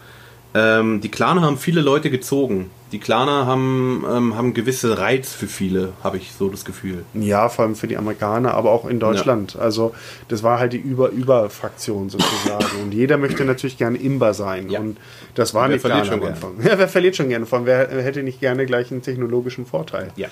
ähm, 0.55 1.01
die 1.03 1.11
Claner 1.11 1.43
haben 1.43 1.59
viele 1.59 1.83
Leute 1.83 2.11
gezogen. 2.11 2.71
Die 2.91 2.99
Claner 2.99 3.45
haben, 3.45 4.03
ähm, 4.11 4.35
haben 4.35 4.55
gewisse 4.55 4.97
Reiz 4.97 5.35
für 5.35 5.47
viele, 5.47 5.93
habe 6.03 6.17
ich 6.17 6.33
so 6.33 6.49
das 6.49 6.65
Gefühl. 6.65 7.05
Ja, 7.13 7.51
vor 7.51 7.67
allem 7.67 7.75
für 7.77 7.87
die 7.87 7.99
Amerikaner, 7.99 8.55
aber 8.55 8.71
auch 8.71 8.87
in 8.87 8.99
Deutschland. 8.99 9.57
Also 9.57 9.95
das 10.29 10.43
war 10.43 10.59
halt 10.59 10.73
die 10.73 10.79
Über-Über-Fraktion 10.79 12.09
sozusagen. 12.09 12.65
Und 12.83 12.95
jeder 12.95 13.19
möchte 13.19 13.45
natürlich 13.45 13.77
gerne 13.77 13.99
Imber 13.99 14.33
sein. 14.33 14.71
Ja. 14.71 14.81
Und 14.81 14.97
das 15.35 15.53
war 15.53 15.69
Wer 15.69 15.77
nicht 15.77 15.83
schon 16.07 16.23
am? 16.23 16.29
Anfang. 16.29 16.53
Ja, 16.65 16.79
wer 16.79 16.89
verliert 16.89 17.15
schon 17.17 17.29
gerne? 17.29 17.45
Von 17.45 17.67
wer 17.67 17.89
hätte 18.03 18.23
nicht 18.23 18.41
gerne 18.41 18.65
gleich 18.65 18.91
einen 18.91 19.03
technologischen 19.03 19.67
Vorteil? 19.67 20.11
Ja. 20.17 20.29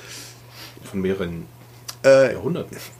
Von 0.83 1.03
mehreren 1.03 1.45
Äh, 2.07 2.37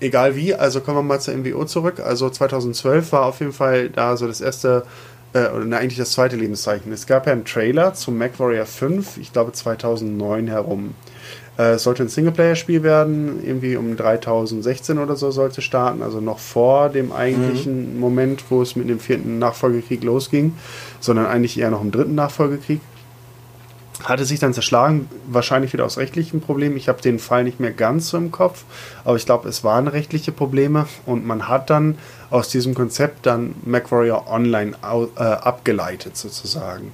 egal 0.01 0.35
wie, 0.35 0.55
also 0.55 0.81
kommen 0.81 0.99
wir 0.99 1.03
mal 1.03 1.21
zur 1.21 1.37
MWO 1.37 1.65
zurück. 1.65 2.01
Also 2.01 2.29
2012 2.29 3.13
war 3.13 3.27
auf 3.27 3.41
jeden 3.41 3.53
Fall 3.53 3.89
da 3.89 4.17
so 4.17 4.27
das 4.27 4.41
erste, 4.41 4.85
äh, 5.33 5.49
oder 5.49 5.65
na, 5.65 5.77
eigentlich 5.79 5.99
das 5.99 6.11
zweite 6.11 6.35
Lebenszeichen. 6.35 6.93
Es 6.93 7.07
gab 7.07 7.27
ja 7.27 7.33
einen 7.33 7.45
Trailer 7.45 7.95
zum 7.95 8.19
MacWarrior 8.19 8.67
5, 8.67 9.19
ich 9.19 9.33
glaube 9.33 9.53
2009 9.53 10.49
herum. 10.49 10.95
Äh, 11.57 11.75
es 11.75 11.85
sollte 11.85 12.03
ein 12.03 12.09
Singleplayer-Spiel 12.09 12.83
werden, 12.83 13.45
irgendwie 13.45 13.77
um 13.77 13.97
3016 13.97 14.99
oder 14.99 15.15
so 15.15 15.31
sollte 15.31 15.63
starten, 15.63 16.03
also 16.03 16.21
noch 16.21 16.41
vor 16.41 16.89
dem 16.89 17.13
eigentlichen 17.13 18.01
Moment, 18.01 18.45
wo 18.51 18.61
es 18.61 18.75
mit 18.75 18.89
dem 18.89 18.99
vierten 18.99 19.39
Nachfolgekrieg 19.39 20.03
losging, 20.03 20.55
sondern 20.99 21.27
eigentlich 21.27 21.59
eher 21.61 21.71
noch 21.71 21.83
im 21.83 21.93
dritten 21.93 22.17
Nachfolgekrieg 22.17 22.81
hatte 24.05 24.25
sich 24.25 24.41
dann 24.41 24.53
zerschlagen, 24.53 25.09
wahrscheinlich 25.27 25.73
wieder 25.73 25.85
aus 25.85 25.99
rechtlichen 25.99 26.41
Problemen. 26.41 26.77
Ich 26.77 26.89
habe 26.89 27.01
den 27.01 27.19
Fall 27.19 27.45
nicht 27.45 27.61
mehr 27.61 27.73
ganz 27.73 28.09
so 28.09 28.17
im 28.17 28.31
Kopf, 28.31 28.65
aber 29.05 29.17
ich 29.17 29.27
glaube, 29.27 29.49
es 29.49 29.65
waren 29.65 29.89
rechtliche 29.89 30.33
Probleme 30.33 30.87
und 31.07 31.27
man 31.27 31.49
hat 31.49 31.71
dann 31.71 31.99
aus 32.31 32.49
diesem 32.49 32.75
Konzept 32.75 33.27
dann 33.27 33.55
MacWarrior 33.65 34.27
Online 34.29 34.73
äh, 34.83 35.23
abgeleitet 35.23 36.17
sozusagen. 36.17 36.93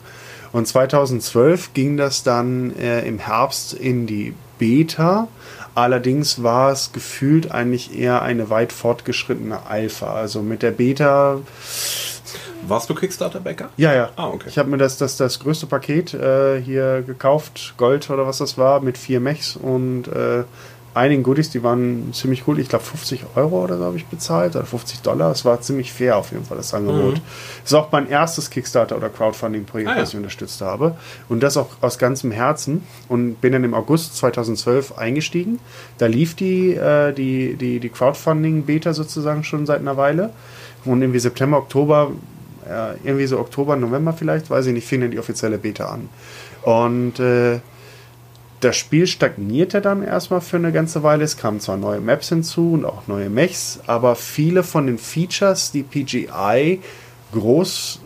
Und 0.53 0.69
2012 0.69 1.73
ging 1.73 1.97
das 1.97 2.23
dann 2.23 2.77
äh, 2.77 3.07
im 3.07 3.19
Herbst 3.19 3.73
in 3.73 4.07
die 4.07 4.35
Beta. 4.59 5.29
Allerdings 5.75 6.43
war 6.43 6.71
es 6.71 6.93
gefühlt 6.93 7.51
eigentlich 7.51 7.99
eher 7.99 8.21
eine 8.21 8.51
weit 8.51 8.73
fortgeschrittene 8.73 9.67
Alpha. 9.67 10.13
Also 10.13 10.43
mit 10.43 10.63
der 10.63 10.73
Beta 10.73 11.41
Warst 12.67 12.89
du 12.91 12.95
Kickstarter-Bäcker? 12.95 13.71
ja, 13.77 13.95
ja. 13.95 14.11
Ah, 14.17 14.29
okay. 14.29 14.47
Ich 14.49 14.59
habe 14.59 14.71
mir 14.71 14.79
das, 14.79 14.97
das, 14.99 15.17
das 15.17 15.39
größte 15.41 15.67
Paket 15.67 16.15
äh, 16.15 16.61
hier 16.61 17.03
gekauft, 17.03 17.75
Gold 17.77 18.09
oder 18.11 18.27
was 18.27 18.39
das 18.39 18.57
war, 18.59 18.81
mit 18.81 18.97
vier 18.99 19.21
Mechs 19.21 19.57
und 19.57 20.09
äh, 20.09 20.45
einigen 20.95 21.23
Goodies, 21.23 21.49
die 21.49 21.63
waren 21.63 22.13
ziemlich 22.13 22.47
cool. 22.47 22.59
Ich 22.59 22.69
glaube 22.69 22.85
50 22.85 23.25
Euro 23.35 23.65
oder 23.65 23.79
so 23.79 23.85
habe 23.87 23.97
ich 23.97 24.05
bezahlt, 24.07 24.55
oder 24.57 24.67
50 24.67 25.01
Dollar. 25.01 25.31
Es 25.31 25.43
war 25.45 25.59
ziemlich 25.63 25.91
fair 25.91 26.19
auf 26.19 26.33
jeden 26.33 26.45
Fall, 26.45 26.59
das 26.59 26.75
Angebot. 26.75 27.21
ist 27.65 27.73
auch 27.75 27.91
mein 27.93 28.09
erstes 28.11 28.51
Kickstarter- 28.51 28.97
oder 28.99 29.09
Crowdfunding-Projekt, 29.09 29.89
Ah, 29.89 29.95
ja. 29.95 30.01
das 30.01 30.11
ich 30.11 30.17
unterstützt 30.17 30.61
habe. 30.61 30.95
Und 31.31 31.43
das 31.43 31.57
auch 31.57 31.69
aus 31.81 31.97
ganzem 31.99 32.31
Herzen. 32.31 32.83
Und 33.09 33.41
bin 33.41 33.53
dann 33.55 33.65
im 33.65 33.73
August 33.73 34.17
2012 34.19 34.99
eingestiegen. 34.99 35.61
Da 35.97 36.07
lief 36.07 36.35
die, 36.37 36.75
äh, 36.75 37.13
die, 37.15 37.55
die, 37.57 37.81
die 37.81 37.89
Crowdfunding-Beta 37.89 38.93
sozusagen 38.93 39.45
schon 39.45 39.65
seit 39.65 39.81
einer 39.81 39.97
Weile. 39.97 40.29
Und 40.85 41.01
irgendwie 41.01 41.21
September, 41.21 41.57
Oktober 41.57 42.11
äh, 42.73 42.95
irgendwie 43.05 43.27
so 43.27 43.39
Oktober, 43.39 43.77
November 43.77 44.13
vielleicht, 44.13 44.51
weiß 44.51 44.67
ich 44.67 44.73
nicht, 44.73 44.87
fing 44.87 45.01
dann 45.01 45.11
die 45.11 45.19
offizielle 45.19 45.59
Beta 45.59 45.87
an. 45.87 46.09
Und 46.63 47.21
äh, 47.21 47.61
das 48.63 48.77
Spiel 48.77 49.09
stagnierte 49.09 49.81
dann 49.81 50.05
erstmal 50.05 50.41
für 50.41 50.57
eine 50.57 50.71
ganze 50.71 51.03
Weile. 51.03 51.25
Es 51.25 51.37
kamen 51.37 51.59
zwar 51.59 51.77
neue 51.77 52.01
Maps 52.01 52.29
hinzu 52.29 52.75
und 52.75 52.85
auch 52.85 53.09
neue 53.09 53.29
Mechs, 53.29 53.81
aber 53.87 54.15
viele 54.15 54.63
von 54.63 54.87
den 54.87 54.99
Features, 54.99 55.73
die 55.73 55.83
PGI 55.83 56.81
groß 57.33 58.01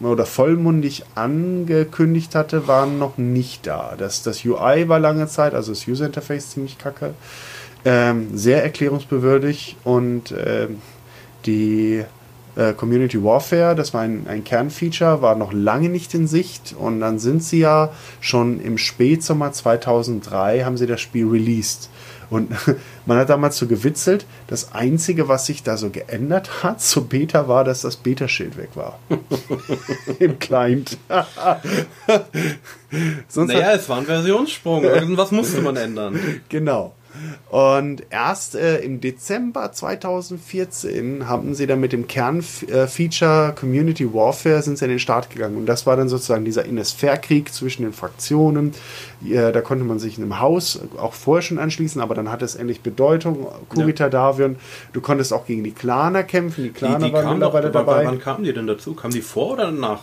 oder 0.00 0.26
vollmundig 0.26 1.04
angekündigt 1.14 2.34
hatte, 2.34 2.68
waren 2.68 2.98
noch 2.98 3.16
nicht 3.16 3.66
da. 3.66 3.94
Das, 3.96 4.22
das 4.22 4.44
UI 4.44 4.88
war 4.88 5.00
lange 5.00 5.26
Zeit, 5.28 5.54
also 5.54 5.72
das 5.72 5.88
User 5.88 6.04
Interface 6.04 6.50
ziemlich 6.50 6.76
kacke, 6.76 7.14
ähm, 7.86 8.36
sehr 8.36 8.62
erklärungsbewürdig 8.62 9.76
und 9.84 10.34
ähm, 10.36 10.82
die 11.46 12.04
äh, 12.56 12.72
Community 12.72 13.22
Warfare, 13.22 13.74
das 13.74 13.94
war 13.94 14.02
ein, 14.02 14.26
ein 14.28 14.42
Kernfeature, 14.42 15.22
war 15.22 15.36
noch 15.36 15.52
lange 15.52 15.88
nicht 15.88 16.14
in 16.14 16.26
Sicht 16.26 16.74
und 16.78 17.00
dann 17.00 17.18
sind 17.18 17.42
sie 17.42 17.60
ja 17.60 17.90
schon 18.20 18.60
im 18.60 18.78
Spätsommer 18.78 19.52
2003 19.52 20.64
haben 20.64 20.76
sie 20.76 20.86
das 20.86 21.00
Spiel 21.00 21.28
released. 21.28 21.90
Und 22.28 22.50
man 23.06 23.18
hat 23.18 23.28
damals 23.30 23.56
so 23.56 23.66
gewitzelt, 23.66 24.26
das 24.46 24.72
Einzige, 24.72 25.28
was 25.28 25.46
sich 25.46 25.62
da 25.62 25.76
so 25.76 25.90
geändert 25.90 26.62
hat 26.62 26.80
zur 26.80 27.08
Beta, 27.08 27.46
war, 27.48 27.62
dass 27.64 27.82
das 27.82 27.96
Beta-Schild 27.96 28.56
weg 28.56 28.70
war. 28.74 28.98
Im 30.18 30.38
Client. 30.38 30.98
Sonst 33.28 33.52
Naja, 33.52 33.74
es 33.74 33.88
war 33.88 33.98
ein 33.98 34.06
Versionssprung. 34.06 34.82
Irgendwas 34.84 35.30
musste 35.30 35.60
man 35.60 35.76
ändern. 35.76 36.18
Genau. 36.48 36.94
Und 37.50 38.02
erst 38.10 38.54
äh, 38.54 38.78
im 38.78 39.00
Dezember 39.00 39.72
2014 39.72 41.28
haben 41.28 41.54
sie 41.54 41.66
dann 41.66 41.80
mit 41.80 41.92
dem 41.92 42.06
Kernfeature 42.06 43.54
Community 43.58 44.12
Warfare 44.12 44.62
sind 44.62 44.78
sie 44.78 44.84
an 44.84 44.90
den 44.90 44.98
Start 44.98 45.30
gegangen. 45.30 45.56
Und 45.56 45.66
das 45.66 45.86
war 45.86 45.96
dann 45.96 46.08
sozusagen 46.08 46.44
dieser 46.44 46.64
Innisfair-Krieg 46.64 47.52
zwischen 47.52 47.82
den 47.82 47.92
Fraktionen. 47.92 48.72
Äh, 49.24 49.52
da 49.52 49.60
konnte 49.60 49.84
man 49.84 49.98
sich 49.98 50.18
in 50.18 50.24
einem 50.24 50.40
Haus 50.40 50.80
auch 50.98 51.14
vorher 51.14 51.42
schon 51.42 51.58
anschließen, 51.58 52.00
aber 52.00 52.14
dann 52.14 52.30
hatte 52.30 52.44
es 52.44 52.54
endlich 52.54 52.80
Bedeutung. 52.82 53.46
Kurita 53.68 54.08
Davion, 54.08 54.56
du 54.92 55.00
konntest 55.00 55.32
auch 55.32 55.46
gegen 55.46 55.64
die 55.64 55.72
Claner 55.72 56.22
kämpfen. 56.22 56.64
Die 56.64 56.72
die 56.72 56.82
waren 57.12 57.32
mittlerweile 57.32 57.70
dabei. 57.70 58.04
wann 58.06 58.20
kamen 58.20 58.44
die 58.44 58.52
denn 58.52 58.66
dazu? 58.66 58.94
Kamen 58.94 59.14
die 59.14 59.22
vor 59.22 59.52
oder 59.52 59.70
nach 59.70 60.00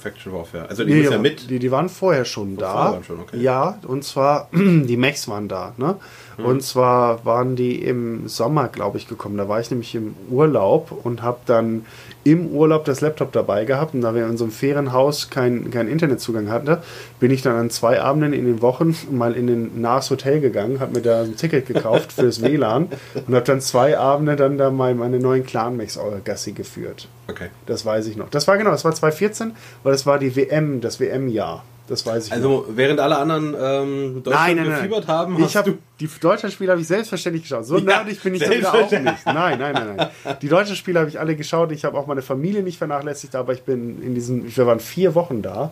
Faction 0.00 0.32
Warfare? 0.32 0.68
Also 0.68 0.84
die 0.84 0.94
Nee, 0.94 1.02
ja 1.02 1.18
mit. 1.18 1.50
die, 1.50 1.58
die 1.58 1.70
waren 1.70 1.88
vorher 1.88 2.24
schon 2.24 2.56
da. 2.56 3.00
schon, 3.06 3.20
okay. 3.20 3.38
Ja, 3.38 3.78
und 3.86 4.04
zwar, 4.04 4.48
die 4.52 4.96
Mechs 4.96 5.28
waren 5.28 5.48
da. 5.48 5.74
Ne? 5.76 5.96
Hm. 6.36 6.44
Und 6.44 6.62
zwar 6.62 7.24
waren 7.24 7.56
die 7.56 7.82
im 7.82 8.28
Sommer, 8.28 8.68
glaube 8.68 8.98
ich, 8.98 9.08
gekommen. 9.08 9.36
Da 9.36 9.48
war 9.48 9.60
ich 9.60 9.70
nämlich 9.70 9.94
im 9.94 10.14
Urlaub 10.30 10.92
und 11.04 11.22
habe 11.22 11.38
dann 11.46 11.86
im 12.24 12.48
Urlaub 12.48 12.84
das 12.84 13.00
Laptop 13.00 13.32
dabei 13.32 13.64
gehabt. 13.64 13.94
Und 13.94 14.02
da 14.02 14.14
wir 14.14 14.24
in 14.24 14.30
unserem 14.30 14.50
Ferienhaus 14.50 15.30
keinen 15.30 15.70
kein 15.70 15.88
Internetzugang 15.88 16.50
hatten, 16.50 16.78
bin 17.20 17.30
ich 17.30 17.42
dann 17.42 17.56
an 17.56 17.70
zwei 17.70 18.00
Abenden 18.00 18.32
in 18.32 18.44
den 18.44 18.62
Wochen 18.62 18.96
mal 19.10 19.34
in 19.34 19.48
ein 19.48 19.80
nahes 19.80 20.10
Hotel 20.10 20.40
gegangen, 20.40 20.80
habe 20.80 20.94
mir 20.94 21.02
da 21.02 21.22
ein 21.22 21.36
Ticket 21.36 21.66
gekauft 21.66 22.12
fürs 22.12 22.42
WLAN 22.42 22.88
und 23.14 23.34
habe 23.34 23.44
dann 23.44 23.60
zwei 23.60 23.98
Abende 23.98 24.36
dann 24.36 24.58
da 24.58 24.70
mal 24.70 24.94
meine 24.94 25.18
neuen 25.20 25.44
Clan-Mechs 25.44 25.98
Gassi 26.24 26.52
geführt. 26.52 27.08
Okay. 27.28 27.48
Das 27.66 27.84
weiß 27.84 28.06
ich 28.06 28.16
noch. 28.16 28.28
Das 28.30 28.46
war 28.48 28.58
genau, 28.58 28.70
das 28.70 28.84
war 28.84 28.94
2014, 28.94 29.52
weil 29.82 29.92
das 29.92 30.06
war 30.06 30.18
die 30.18 30.36
WM, 30.36 30.80
das 30.80 31.00
WM-Jahr. 31.00 31.64
Das 31.88 32.04
weiß 32.04 32.24
ich 32.26 32.30
noch. 32.30 32.36
Also 32.36 32.66
während 32.70 32.98
alle 33.00 33.16
anderen 33.18 33.54
ähm, 33.58 34.22
Deutschland 34.24 34.64
gefiebert 34.64 35.06
haben, 35.06 35.38
hast 35.38 35.50
ich 35.50 35.56
habe 35.56 35.70
du 35.72 35.78
die 36.00 36.08
deutschen 36.20 36.50
Spiele 36.50 36.72
habe 36.72 36.80
ich 36.80 36.86
selbstverständlich 36.88 37.44
geschaut. 37.44 37.64
So 37.64 37.78
Ja, 37.78 37.84
nerdig 37.84 38.20
bin 38.22 38.34
ich 38.34 38.40
wieder 38.40 38.50
auch 38.72 38.78
nicht. 38.80 38.90
selbstverständlich. 38.90 39.24
Nein, 39.26 39.58
nein, 39.60 39.72
nein, 39.72 39.96
nein. 40.24 40.36
Die 40.42 40.48
deutschen 40.48 40.74
Spiele 40.76 40.98
habe 41.00 41.08
ich 41.08 41.20
alle 41.20 41.36
geschaut. 41.36 41.70
Ich 41.72 41.84
habe 41.84 41.96
auch 41.96 42.06
meine 42.08 42.22
Familie 42.22 42.62
nicht 42.62 42.78
vernachlässigt, 42.78 43.34
aber 43.36 43.52
ich 43.52 43.62
bin 43.62 44.02
in 44.02 44.14
diesen, 44.14 44.54
wir 44.56 44.66
waren 44.66 44.80
vier 44.80 45.14
Wochen 45.14 45.42
da. 45.42 45.70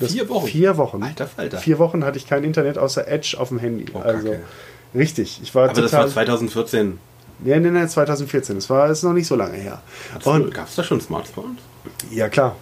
Das- 0.00 0.12
Vier 0.12 0.28
Wochen? 0.30 0.46
Vier 0.46 0.76
Wochen. 0.78 1.02
Alter 1.02 1.26
Falter. 1.26 1.58
Vier 1.58 1.78
Wochen 1.78 2.04
hatte 2.04 2.16
ich 2.18 2.26
kein 2.26 2.42
Internet 2.42 2.78
außer 2.78 3.06
Edge 3.06 3.36
auf 3.38 3.48
dem 3.50 3.58
Handy. 3.58 3.84
Oh, 3.92 3.98
also 3.98 4.26
Kacke. 4.28 4.40
richtig. 4.94 5.40
Ich 5.42 5.54
war 5.54 5.68
Aber 5.68 5.80
das 5.80 5.92
war 5.92 6.08
2014. 6.08 6.98
nee, 7.40 7.60
nee, 7.60 7.70
nee, 7.70 7.86
2014. 7.86 8.56
Das 8.56 8.70
war 8.70 8.88
ist 8.90 9.02
noch 9.02 9.12
nicht 9.12 9.26
so 9.26 9.36
lange 9.36 9.56
her. 9.58 9.82
Gab 10.24 10.66
es 10.68 10.74
da 10.74 10.82
schon 10.82 11.00
Smartphones? 11.02 11.58
ja 12.10 12.28
klar. 12.30 12.56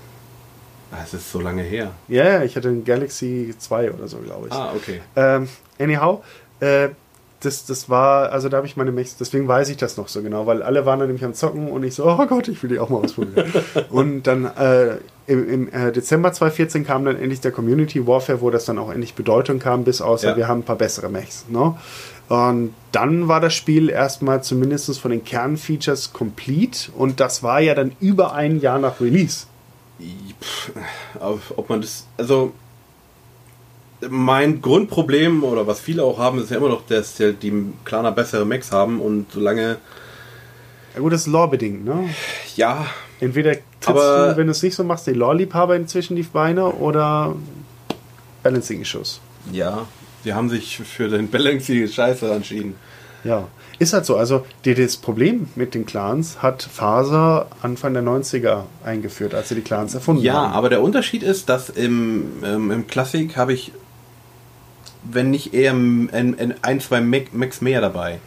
Ah, 0.92 0.98
Es 1.04 1.14
ist 1.14 1.32
so 1.32 1.40
lange 1.40 1.62
her. 1.62 1.90
Ja, 2.08 2.24
ja, 2.24 2.42
ich 2.42 2.54
hatte 2.56 2.68
ein 2.68 2.84
Galaxy 2.84 3.54
2 3.58 3.92
oder 3.92 4.08
so, 4.08 4.18
glaube 4.18 4.48
ich. 4.48 4.52
Ah, 4.54 4.72
okay. 4.76 5.00
Ähm, 5.16 5.48
anyhow, 5.78 6.22
äh, 6.60 6.90
das, 7.40 7.64
das 7.66 7.88
war, 7.90 8.30
also 8.30 8.48
da 8.48 8.58
habe 8.58 8.66
ich 8.68 8.76
meine 8.76 8.92
Mechs, 8.92 9.16
deswegen 9.16 9.48
weiß 9.48 9.68
ich 9.70 9.76
das 9.76 9.96
noch 9.96 10.06
so 10.08 10.22
genau, 10.22 10.46
weil 10.46 10.62
alle 10.62 10.86
waren 10.86 11.00
dann 11.00 11.08
nämlich 11.08 11.24
am 11.24 11.34
Zocken 11.34 11.68
und 11.72 11.82
ich 11.82 11.94
so, 11.94 12.04
oh 12.06 12.26
Gott, 12.26 12.46
ich 12.46 12.62
will 12.62 12.70
die 12.70 12.78
auch 12.78 12.88
mal 12.88 12.98
ausprobieren. 13.02 13.52
und 13.90 14.22
dann 14.28 14.44
äh, 14.44 14.98
im, 15.26 15.48
im 15.48 15.72
äh, 15.72 15.90
Dezember 15.92 16.32
2014 16.32 16.84
kam 16.86 17.04
dann 17.04 17.16
endlich 17.16 17.40
der 17.40 17.50
Community 17.52 18.06
Warfare, 18.06 18.40
wo 18.42 18.50
das 18.50 18.64
dann 18.66 18.78
auch 18.78 18.90
endlich 18.92 19.14
Bedeutung 19.14 19.58
kam, 19.58 19.82
bis 19.84 20.00
außer 20.00 20.30
Ja. 20.30 20.36
wir 20.36 20.46
haben 20.46 20.60
ein 20.60 20.64
paar 20.64 20.76
bessere 20.76 21.08
Mechs. 21.08 21.46
Ne? 21.48 21.74
Und 22.28 22.74
dann 22.92 23.26
war 23.28 23.40
das 23.40 23.54
Spiel 23.54 23.88
erstmal 23.90 24.42
zumindest 24.42 25.00
von 25.00 25.10
den 25.10 25.24
Kernfeatures 25.24 26.12
complete 26.12 26.92
und 26.96 27.18
das 27.18 27.42
war 27.42 27.60
ja 27.60 27.74
dann 27.74 27.92
über 28.00 28.34
ein 28.34 28.60
Jahr 28.60 28.78
nach 28.78 29.00
Release. 29.00 29.46
Pff, 30.40 30.70
Ob 31.56 31.68
man 31.68 31.80
das, 31.80 32.06
also 32.16 32.52
mein 34.08 34.60
Grundproblem 34.60 35.44
oder 35.44 35.66
was 35.66 35.78
viele 35.80 36.02
auch 36.02 36.18
haben, 36.18 36.40
ist 36.42 36.50
ja 36.50 36.56
immer 36.56 36.68
noch, 36.68 36.84
dass 36.86 37.14
die 37.16 37.72
Klaner 37.84 38.10
bessere 38.12 38.44
Macs 38.44 38.72
haben 38.72 39.00
und 39.00 39.30
solange 39.32 39.76
Ja 40.94 41.00
gut, 41.00 41.12
das 41.12 41.22
ist 41.22 41.26
lore-bedingt, 41.28 41.84
ne? 41.84 42.08
ja 42.56 42.86
Entweder 43.20 43.52
trittst 43.52 43.88
Aber- 43.88 44.30
du, 44.32 44.36
wenn 44.38 44.46
du 44.46 44.50
es 44.52 44.62
nicht 44.62 44.74
so 44.74 44.82
machst, 44.82 45.06
den 45.06 45.14
Lore-Liebhaber 45.14 45.76
inzwischen 45.76 46.16
die 46.16 46.22
Beine 46.24 46.66
oder 46.72 47.36
Balancing-Issues. 48.42 49.20
ja 49.52 49.86
die 50.24 50.34
haben 50.34 50.48
sich 50.50 50.78
für 50.78 51.08
den 51.08 51.28
Balancing 51.32 51.86
Scheiße 51.88 52.30
entschieden. 52.30 52.74
Ja, 53.24 53.48
ist 53.78 53.92
halt 53.92 54.04
so. 54.04 54.16
Also 54.16 54.44
die, 54.64 54.74
das 54.74 54.96
Problem 54.96 55.48
mit 55.54 55.74
den 55.74 55.86
Clans 55.86 56.42
hat 56.42 56.62
Faser 56.62 57.46
Anfang 57.62 57.94
der 57.94 58.02
90er 58.02 58.64
eingeführt, 58.84 59.34
als 59.34 59.48
sie 59.48 59.54
die 59.54 59.60
Clans 59.62 59.94
erfunden 59.94 60.22
Ja, 60.22 60.34
haben. 60.34 60.52
aber 60.54 60.68
der 60.68 60.82
Unterschied 60.82 61.22
ist, 61.22 61.48
dass 61.48 61.68
im, 61.70 62.42
ähm, 62.44 62.70
im 62.70 62.86
Classic 62.86 63.36
habe 63.36 63.52
ich, 63.52 63.72
wenn 65.04 65.30
nicht 65.30 65.54
eher 65.54 65.72
ein, 65.72 66.10
ein, 66.12 66.54
ein 66.62 66.80
zwei 66.80 67.00
Macs 67.00 67.60
mehr 67.60 67.80
dabei. 67.80 68.18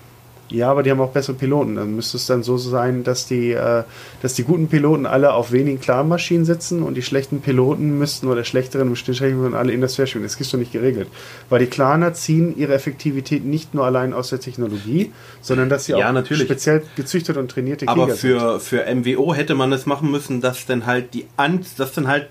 Ja, 0.49 0.69
aber 0.69 0.83
die 0.83 0.91
haben 0.91 1.01
auch 1.01 1.11
bessere 1.11 1.35
Piloten. 1.35 1.75
Dann 1.75 1.95
müsste 1.95 2.17
es 2.17 2.27
dann 2.27 2.43
so 2.43 2.57
sein, 2.57 3.03
dass 3.03 3.25
die, 3.25 3.51
äh, 3.51 3.83
dass 4.21 4.35
die 4.35 4.43
guten 4.43 4.67
Piloten 4.67 5.05
alle 5.07 5.33
auf 5.33 5.51
wenigen 5.51 5.79
Clan-Maschinen 5.79 6.45
sitzen 6.45 6.83
und 6.83 6.93
die 6.93 7.01
schlechten 7.01 7.41
Piloten 7.41 7.97
müssten 7.97 8.27
oder 8.27 8.43
schlechteren 8.43 8.89
müssten 8.89 9.55
alle 9.55 9.73
in 9.73 9.81
das 9.81 9.95
Fair. 9.95 10.05
Das 10.21 10.37
kriegst 10.37 10.53
du 10.53 10.57
nicht 10.57 10.71
geregelt. 10.71 11.07
Weil 11.49 11.59
die 11.59 11.65
Claner 11.65 12.13
ziehen 12.13 12.55
ihre 12.57 12.73
Effektivität 12.75 13.43
nicht 13.43 13.73
nur 13.73 13.85
allein 13.85 14.13
aus 14.13 14.29
der 14.29 14.39
Technologie, 14.39 15.11
sondern 15.41 15.69
dass 15.69 15.85
sie 15.85 15.93
Ja, 15.93 16.09
auch 16.09 16.13
natürlich. 16.13 16.43
speziell 16.43 16.83
gezüchtete 16.95 17.39
und 17.39 17.49
trainierte 17.49 17.87
Aber 17.87 18.05
Krieger 18.07 18.59
für, 18.59 18.59
für 18.59 18.95
MWO 18.95 19.33
hätte 19.33 19.55
man 19.55 19.73
es 19.73 19.87
machen 19.87 20.11
müssen, 20.11 20.41
dass 20.41 20.65
dann 20.67 20.85
halt 20.85 21.13
die 21.15 21.25
An 21.37 21.65
das 21.77 21.93
dann 21.93 22.07
halt, 22.07 22.29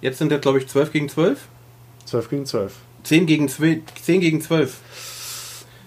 jetzt 0.00 0.18
sind 0.18 0.30
das 0.30 0.40
glaube 0.40 0.58
ich 0.58 0.68
12 0.68 0.92
gegen 0.92 1.08
12? 1.08 1.38
sind. 1.38 2.08
12 2.08 2.30
gegen 2.30 2.46
12. 2.46 2.72
10 3.02 3.26
gegen 3.26 3.48
12, 3.48 3.80
10 4.02 4.20
gegen 4.20 4.40
12. 4.40 4.76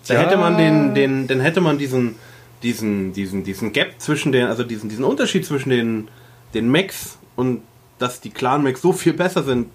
Da 0.10 0.16
Ja. 0.16 0.22
hätte 0.22 0.38
man 0.38 0.58
den, 0.58 0.94
den, 0.96 1.28
dann 1.28 1.40
hätte 1.40 1.62
man 1.62 1.78
diesen, 1.78 2.16
diesen, 2.64 3.14
diesen, 3.14 3.44
diesen 3.44 3.72
Gap 3.74 3.94
zwischen 4.00 4.32
den, 4.32 4.48
also 4.48 4.64
diesen, 4.64 4.90
diesen 4.90 5.06
Unterschied 5.06 5.46
zwischen 5.46 5.70
den, 5.70 6.08
den 6.54 6.70
Macs 6.70 7.18
und 7.36 7.62
dass 8.00 8.20
die 8.20 8.30
Clan 8.32 8.64
Macs 8.64 8.82
so 8.82 8.92
viel 8.92 9.14
besser 9.14 9.44
sind, 9.44 9.68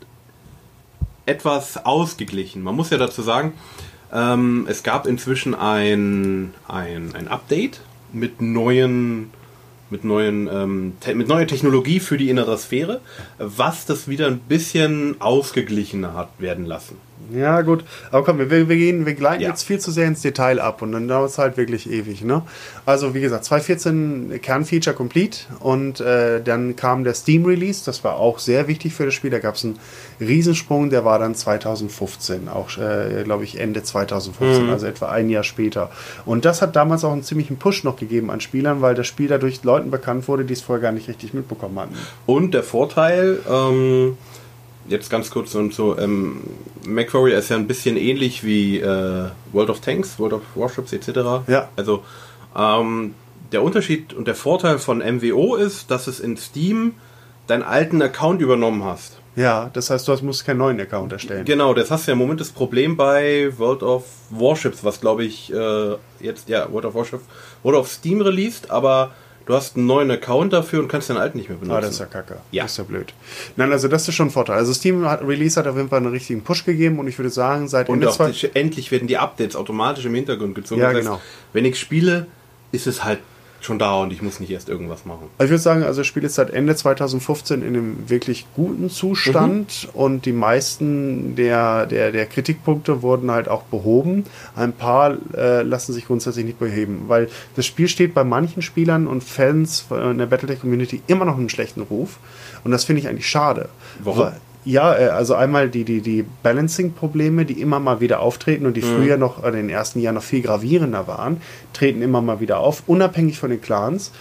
etwas 1.26 1.84
ausgeglichen. 1.84 2.62
Man 2.62 2.74
muss 2.74 2.90
ja 2.90 2.98
dazu 2.98 3.22
sagen, 3.22 3.52
ähm, 4.12 4.66
es 4.68 4.82
gab 4.82 5.06
inzwischen 5.06 5.54
ein, 5.54 6.52
ein, 6.68 7.14
ein 7.14 7.28
Update 7.28 7.80
mit 8.12 8.40
neuen, 8.42 9.30
mit 9.90 10.04
neuen, 10.04 10.48
ähm, 10.52 10.92
mit 11.14 11.28
neuer 11.28 11.46
Technologie 11.46 12.00
für 12.00 12.18
die 12.18 12.28
innere 12.28 12.58
Sphäre, 12.58 13.00
was 13.38 13.86
das 13.86 14.08
wieder 14.08 14.26
ein 14.26 14.40
bisschen 14.40 15.20
ausgeglichener 15.20 16.14
hat 16.14 16.30
werden 16.38 16.64
lassen. 16.66 16.96
Ja, 17.32 17.62
gut. 17.62 17.84
Aber 18.10 18.24
komm, 18.24 18.38
wir, 18.38 18.50
wir, 18.50 18.64
gehen, 18.76 19.06
wir 19.06 19.14
gleiten 19.14 19.42
Ja. 19.42 19.48
jetzt 19.50 19.62
viel 19.62 19.78
zu 19.78 19.90
sehr 19.90 20.06
ins 20.06 20.20
Detail 20.22 20.60
ab 20.60 20.82
und 20.82 20.92
dann 20.92 21.08
dauert 21.08 21.30
es 21.30 21.38
halt 21.38 21.56
wirklich 21.56 21.90
ewig. 21.90 22.22
Ne? 22.22 22.42
Also, 22.86 23.14
wie 23.14 23.20
gesagt, 23.20 23.44
2014 23.44 24.40
Kernfeature 24.42 24.94
complete 24.94 25.38
und 25.60 26.00
äh, 26.00 26.42
dann 26.42 26.76
kam 26.76 27.04
der 27.04 27.14
Steam 27.14 27.44
Release. 27.46 27.82
Das 27.84 28.04
war 28.04 28.16
auch 28.16 28.38
sehr 28.38 28.68
wichtig 28.68 28.92
für 28.94 29.04
das 29.06 29.14
Spiel. 29.14 29.30
Da 29.30 29.38
gab 29.38 29.54
es 29.54 29.64
einen 29.64 29.78
Riesensprung, 30.20 30.90
der 30.90 31.04
war 31.04 31.18
dann 31.18 31.34
2015, 31.34 32.48
auch, 32.48 32.76
äh, 32.78 33.22
glaube 33.24 33.44
ich, 33.44 33.58
Ende 33.58 33.82
2015, 33.82 34.68
also 34.70 34.86
etwa 34.86 35.08
ein 35.08 35.30
Jahr 35.30 35.44
später. 35.44 35.90
Und 36.24 36.44
das 36.44 36.62
hat 36.62 36.76
damals 36.76 37.04
auch 37.04 37.12
einen 37.12 37.22
ziemlichen 37.22 37.56
Push 37.56 37.84
noch 37.84 37.96
gegeben 37.96 38.30
an 38.30 38.40
Spielern, 38.40 38.80
weil 38.82 38.94
das 38.94 39.06
Spiel 39.06 39.28
dadurch 39.28 39.62
Leuten 39.64 39.90
bekannt 39.90 40.28
wurde, 40.28 40.44
die 40.44 40.52
es 40.52 40.60
vorher 40.60 40.82
gar 40.82 40.92
nicht 40.92 41.08
richtig 41.08 41.34
mitbekommen 41.34 41.78
hatten. 41.78 41.94
Und 42.26 42.54
der 42.54 42.62
Vorteil, 42.62 43.38
ähm, 43.50 44.16
jetzt 44.88 45.10
ganz 45.10 45.30
kurz 45.30 45.54
und 45.54 45.72
so, 45.74 45.96
ähm, 45.98 46.40
MacWarrior 46.86 47.38
ist 47.38 47.48
ja 47.50 47.56
ein 47.56 47.66
bisschen 47.66 47.96
ähnlich 47.96 48.44
wie 48.44 48.78
äh, 48.80 49.28
World 49.52 49.70
of 49.70 49.80
Tanks, 49.80 50.18
World 50.18 50.34
of 50.34 50.42
Warships 50.54 50.92
etc. 50.92 51.08
Ja. 51.48 51.68
Also 51.76 52.02
ähm, 52.56 53.14
der 53.52 53.62
Unterschied 53.62 54.12
und 54.12 54.26
der 54.26 54.34
Vorteil 54.34 54.78
von 54.78 54.98
MWO 54.98 55.56
ist, 55.56 55.90
dass 55.90 56.06
es 56.06 56.20
in 56.20 56.36
Steam 56.36 56.94
deinen 57.46 57.62
alten 57.62 58.00
Account 58.02 58.40
übernommen 58.42 58.84
hast. 58.84 59.18
Ja, 59.36 59.68
das 59.72 59.90
heißt, 59.90 60.06
du 60.06 60.12
hast- 60.12 60.22
musst 60.22 60.46
keinen 60.46 60.58
neuen 60.58 60.80
Account 60.80 61.12
erstellen. 61.12 61.44
Genau, 61.44 61.74
das 61.74 61.90
hast 61.90 62.06
du 62.06 62.10
ja 62.10 62.12
im 62.12 62.18
Moment 62.20 62.40
das 62.40 62.50
Problem 62.50 62.96
bei 62.96 63.52
World 63.58 63.82
of 63.82 64.04
Warships, 64.30 64.84
was 64.84 65.00
glaube 65.00 65.24
ich 65.24 65.52
äh, 65.52 65.96
jetzt, 66.20 66.48
ja, 66.48 66.70
World 66.72 66.84
of 66.86 66.94
Warships, 66.94 67.24
wurde 67.64 67.78
auf 67.78 67.88
Steam 67.88 68.20
released, 68.20 68.70
aber 68.70 69.10
du 69.46 69.54
hast 69.54 69.76
einen 69.76 69.86
neuen 69.86 70.10
Account 70.10 70.52
dafür 70.52 70.80
und 70.80 70.88
kannst 70.88 71.08
den 71.08 71.16
alten 71.16 71.38
nicht 71.38 71.48
mehr 71.48 71.58
benutzen. 71.58 71.76
Ah, 71.76 71.80
das 71.80 71.90
ist 71.90 71.98
ja 72.00 72.06
kacke. 72.06 72.36
Ja. 72.50 72.64
Das 72.64 72.72
ist 72.72 72.78
ja 72.78 72.84
blöd. 72.84 73.12
Nein, 73.56 73.72
also 73.72 73.88
das 73.88 74.08
ist 74.08 74.14
schon 74.14 74.28
ein 74.28 74.30
Vorteil. 74.30 74.56
Also 74.56 74.72
Steam 74.72 75.04
hat, 75.06 75.22
Release 75.22 75.58
hat 75.58 75.66
auf 75.66 75.76
jeden 75.76 75.88
Fall 75.88 75.98
einen 75.98 76.12
richtigen 76.12 76.42
Push 76.42 76.64
gegeben 76.64 76.98
und 76.98 77.08
ich 77.08 77.18
würde 77.18 77.30
sagen, 77.30 77.68
seit 77.68 77.88
Und 77.88 78.02
Ende 78.02 78.10
auch 78.10 78.32
endlich 78.54 78.90
werden 78.90 79.08
die 79.08 79.18
Updates 79.18 79.56
automatisch 79.56 80.04
im 80.04 80.14
Hintergrund 80.14 80.54
gezogen. 80.54 80.80
Ja, 80.80 80.88
das 80.88 80.98
heißt, 80.98 81.06
genau. 81.06 81.20
wenn 81.52 81.64
ich 81.64 81.78
spiele, 81.78 82.26
ist 82.72 82.86
es 82.86 83.04
halt 83.04 83.20
schon 83.64 83.78
da 83.78 83.94
und 84.00 84.12
ich 84.12 84.20
muss 84.22 84.40
nicht 84.40 84.50
erst 84.50 84.68
irgendwas 84.68 85.04
machen. 85.04 85.28
Also 85.38 85.44
ich 85.46 85.50
würde 85.50 85.62
sagen, 85.62 85.82
also 85.82 86.00
das 86.00 86.06
Spiel 86.06 86.24
ist 86.24 86.34
seit 86.34 86.50
Ende 86.50 86.76
2015 86.76 87.62
in 87.62 87.68
einem 87.68 88.08
wirklich 88.10 88.46
guten 88.54 88.90
Zustand 88.90 89.88
Mhm. 89.94 89.98
und 90.00 90.26
die 90.26 90.32
meisten 90.32 91.34
der, 91.36 91.86
der, 91.86 92.12
der 92.12 92.26
Kritikpunkte 92.26 93.02
wurden 93.02 93.30
halt 93.30 93.48
auch 93.48 93.62
behoben. 93.62 94.24
Ein 94.56 94.72
paar 94.72 95.16
äh, 95.36 95.62
lassen 95.62 95.92
sich 95.92 96.06
grundsätzlich 96.06 96.44
nicht 96.44 96.58
beheben, 96.58 97.04
weil 97.08 97.28
das 97.56 97.66
Spiel 97.66 97.88
steht 97.88 98.14
bei 98.14 98.24
manchen 98.24 98.62
Spielern 98.62 99.06
und 99.06 99.24
Fans 99.24 99.86
in 99.90 100.18
der 100.18 100.26
Battletech-Community 100.26 101.02
immer 101.06 101.24
noch 101.24 101.36
einen 101.38 101.48
schlechten 101.48 101.80
Ruf 101.82 102.18
und 102.64 102.70
das 102.70 102.84
finde 102.84 103.00
ich 103.00 103.08
eigentlich 103.08 103.28
schade. 103.28 103.68
Warum? 104.00 104.18
Weil, 104.20 104.40
ja, 104.64 104.96
äh, 104.96 105.08
also 105.08 105.34
einmal 105.34 105.68
die, 105.68 105.84
die, 105.84 106.00
die 106.00 106.24
Balancing-Probleme, 106.42 107.44
die 107.44 107.60
immer 107.60 107.80
mal 107.80 108.00
wieder 108.00 108.20
auftreten 108.20 108.66
und 108.66 108.76
die 108.76 108.82
früher 108.82 109.16
noch 109.16 109.44
in 109.44 109.52
den 109.52 109.70
ersten 109.70 110.00
Jahren 110.00 110.14
noch 110.14 110.22
viel 110.22 110.42
gravierender 110.42 111.06
waren, 111.06 111.40
treten 111.72 112.02
immer 112.02 112.22
mal 112.22 112.40
wieder 112.40 112.58
auf, 112.58 112.84
unabhängig 112.86 113.38
von 113.38 113.50
den 113.50 113.60
Clans. 113.60 114.12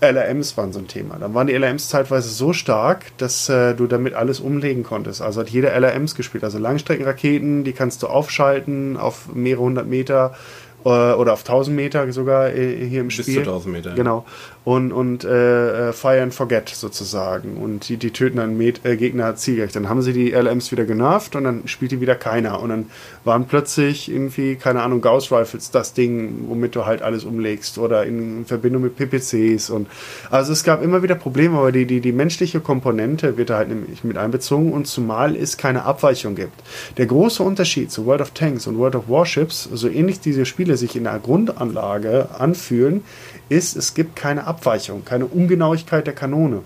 LRMs 0.00 0.56
waren 0.56 0.72
so 0.72 0.80
ein 0.80 0.88
Thema. 0.88 1.16
Dann 1.18 1.34
waren 1.34 1.46
die 1.46 1.54
LRMs 1.54 1.88
zeitweise 1.88 2.28
so 2.28 2.52
stark, 2.52 3.16
dass 3.18 3.48
äh, 3.48 3.74
du 3.74 3.86
damit 3.86 4.14
alles 4.14 4.40
umlegen 4.40 4.82
konntest. 4.82 5.22
Also 5.22 5.40
hat 5.40 5.48
jeder 5.48 5.72
LRMs 5.72 6.14
gespielt. 6.14 6.44
Also 6.44 6.58
Langstreckenraketen, 6.58 7.64
die 7.64 7.72
kannst 7.72 8.02
du 8.02 8.08
aufschalten 8.08 8.96
auf 8.96 9.34
mehrere 9.34 9.62
hundert 9.62 9.86
Meter 9.86 10.34
äh, 10.84 10.88
oder 10.88 11.32
auf 11.32 11.40
1000 11.40 11.74
Meter 11.74 12.12
sogar 12.12 12.50
äh, 12.50 12.86
hier 12.86 13.00
im 13.00 13.08
Bis 13.08 13.16
Spiel. 13.16 13.34
zu 13.34 13.40
1000 13.40 13.72
Meter. 13.72 13.94
Genau. 13.94 14.26
Und, 14.64 14.92
und 14.92 15.24
äh, 15.24 15.90
äh, 15.90 15.92
Fire 15.92 16.22
and 16.22 16.32
Forget 16.32 16.70
sozusagen. 16.70 17.58
Und 17.58 17.88
die, 17.88 17.98
die 17.98 18.12
töten 18.12 18.38
dann 18.38 18.56
Met 18.56 18.84
äh, 18.84 18.96
Gegner 18.96 19.36
zielgerecht. 19.36 19.76
Dann 19.76 19.90
haben 19.90 20.00
sie 20.00 20.14
die 20.14 20.30
LMs 20.30 20.72
wieder 20.72 20.86
genervt 20.86 21.36
und 21.36 21.44
dann 21.44 21.68
spielt 21.68 21.92
die 21.92 22.00
wieder 22.00 22.14
keiner. 22.14 22.60
Und 22.60 22.70
dann 22.70 22.86
waren 23.24 23.46
plötzlich 23.46 24.10
irgendwie, 24.10 24.56
keine 24.56 24.82
Ahnung, 24.82 25.02
Gauss 25.02 25.30
Rifles 25.30 25.70
das 25.70 25.92
Ding, 25.92 26.46
womit 26.48 26.74
du 26.76 26.86
halt 26.86 27.02
alles 27.02 27.24
umlegst. 27.24 27.76
Oder 27.76 28.06
in 28.06 28.46
Verbindung 28.46 28.82
mit 28.82 28.96
PPCs. 28.96 29.68
Und 29.68 29.86
also 30.30 30.52
es 30.52 30.64
gab 30.64 30.82
immer 30.82 31.02
wieder 31.02 31.14
Probleme, 31.14 31.58
aber 31.58 31.70
die, 31.70 31.84
die, 31.84 32.00
die 32.00 32.12
menschliche 32.12 32.60
Komponente 32.60 33.36
wird 33.36 33.50
da 33.50 33.58
halt 33.58 33.68
nämlich 33.68 34.02
mit 34.02 34.16
einbezogen 34.16 34.72
und 34.72 34.86
zumal 34.86 35.36
es 35.36 35.58
keine 35.58 35.84
Abweichung 35.84 36.34
gibt. 36.36 36.62
Der 36.96 37.06
große 37.06 37.42
Unterschied 37.42 37.90
zu 37.90 38.06
World 38.06 38.22
of 38.22 38.30
Tanks 38.30 38.66
und 38.66 38.78
World 38.78 38.96
of 38.96 39.08
Warships, 39.08 39.68
so 39.72 39.88
ähnlich 39.88 40.20
diese 40.20 40.46
Spiele 40.46 40.76
sich 40.76 40.96
in 40.96 41.04
der 41.04 41.18
Grundanlage 41.18 42.28
anfühlen, 42.38 43.04
ist, 43.48 43.76
es 43.76 43.94
gibt 43.94 44.16
keine 44.16 44.46
Abweichung, 44.46 45.04
keine 45.04 45.26
Ungenauigkeit 45.26 46.06
der 46.06 46.14
Kanone. 46.14 46.62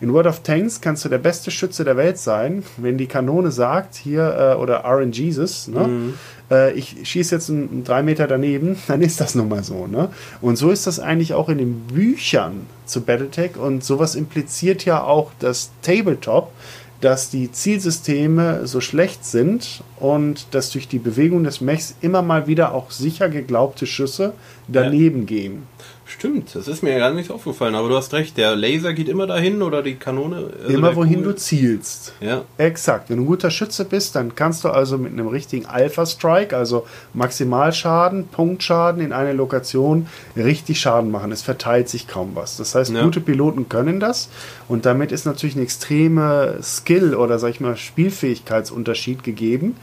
In 0.00 0.12
World 0.12 0.26
of 0.26 0.42
Tanks 0.42 0.80
kannst 0.80 1.04
du 1.04 1.08
der 1.08 1.18
beste 1.18 1.50
Schütze 1.50 1.84
der 1.84 1.96
Welt 1.96 2.18
sein, 2.18 2.64
wenn 2.76 2.98
die 2.98 3.06
Kanone 3.06 3.50
sagt, 3.50 3.94
hier, 3.94 4.54
äh, 4.54 4.60
oder 4.60 4.84
RNGesus, 4.84 5.68
ne, 5.68 6.12
äh, 6.50 6.72
ich 6.72 6.96
schieße 7.02 7.34
jetzt 7.34 7.50
einen, 7.50 7.84
drei 7.84 8.02
Meter 8.02 8.26
daneben, 8.26 8.76
dann 8.88 9.02
ist 9.02 9.20
das 9.20 9.34
nun 9.34 9.48
mal 9.48 9.64
so. 9.64 9.86
Ne? 9.86 10.10
Und 10.40 10.56
so 10.56 10.70
ist 10.70 10.86
das 10.86 11.00
eigentlich 11.00 11.34
auch 11.34 11.48
in 11.48 11.58
den 11.58 11.80
Büchern 11.86 12.66
zu 12.84 13.02
Battletech 13.02 13.56
und 13.56 13.84
sowas 13.84 14.14
impliziert 14.14 14.84
ja 14.84 15.02
auch 15.02 15.32
das 15.38 15.70
Tabletop, 15.82 16.52
dass 17.00 17.28
die 17.28 17.52
Zielsysteme 17.52 18.66
so 18.66 18.80
schlecht 18.80 19.24
sind 19.24 19.82
und 19.98 20.46
dass 20.52 20.70
durch 20.70 20.88
die 20.88 20.98
Bewegung 20.98 21.44
des 21.44 21.60
Mechs 21.60 21.94
immer 22.00 22.22
mal 22.22 22.46
wieder 22.46 22.74
auch 22.74 22.90
sicher 22.90 23.28
geglaubte 23.28 23.86
Schüsse 23.86 24.32
daneben 24.66 25.26
gehen. 25.26 25.64
Stimmt, 26.08 26.54
das 26.54 26.68
ist 26.68 26.84
mir 26.84 26.92
ja 26.92 26.98
gar 27.00 27.10
nicht 27.12 27.32
aufgefallen, 27.32 27.74
aber 27.74 27.88
du 27.88 27.96
hast 27.96 28.12
recht, 28.14 28.36
der 28.36 28.54
Laser 28.54 28.92
geht 28.94 29.08
immer 29.08 29.26
dahin 29.26 29.60
oder 29.60 29.82
die 29.82 29.96
Kanone. 29.96 30.50
also 30.62 30.72
immer 30.72 30.94
wohin 30.94 31.16
Kugel- 31.16 31.32
du 31.32 31.36
zielst. 31.36 32.12
Ja. 32.20 32.42
Exakt. 32.58 33.10
Wenn 33.10 33.16
du 33.16 33.24
ein 33.24 33.26
guter 33.26 33.50
Schütze 33.50 33.84
bist, 33.84 34.14
dann 34.14 34.36
kannst 34.36 34.62
du 34.62 34.68
also 34.68 34.98
mit 34.98 35.12
einem 35.12 35.26
richtigen 35.26 35.66
Alpha-Strike, 35.66 36.56
also 36.56 36.86
Maximalschaden, 37.12 38.28
Punktschaden 38.28 39.02
in 39.02 39.12
einer 39.12 39.34
Lokation, 39.34 40.06
richtig 40.36 40.80
Schaden 40.80 41.10
machen. 41.10 41.32
Es 41.32 41.42
verteilt 41.42 41.88
sich 41.88 42.06
kaum 42.06 42.30
was. 42.34 42.56
Das 42.56 42.74
heißt, 42.76 42.92
Ja. 42.92 43.02
gute 43.02 43.20
Piloten 43.20 43.68
können 43.68 43.98
das 43.98 44.28
und 44.68 44.86
damit 44.86 45.10
ist 45.10 45.26
natürlich 45.26 45.56
ein 45.56 45.62
extreme 45.62 46.58
Skill 46.62 47.14
oder 47.16 47.38
sag 47.40 47.50
ich 47.50 47.60
mal 47.60 47.76
Spielfähigkeitsunterschied 47.76 49.22
gegeben. 49.24 49.76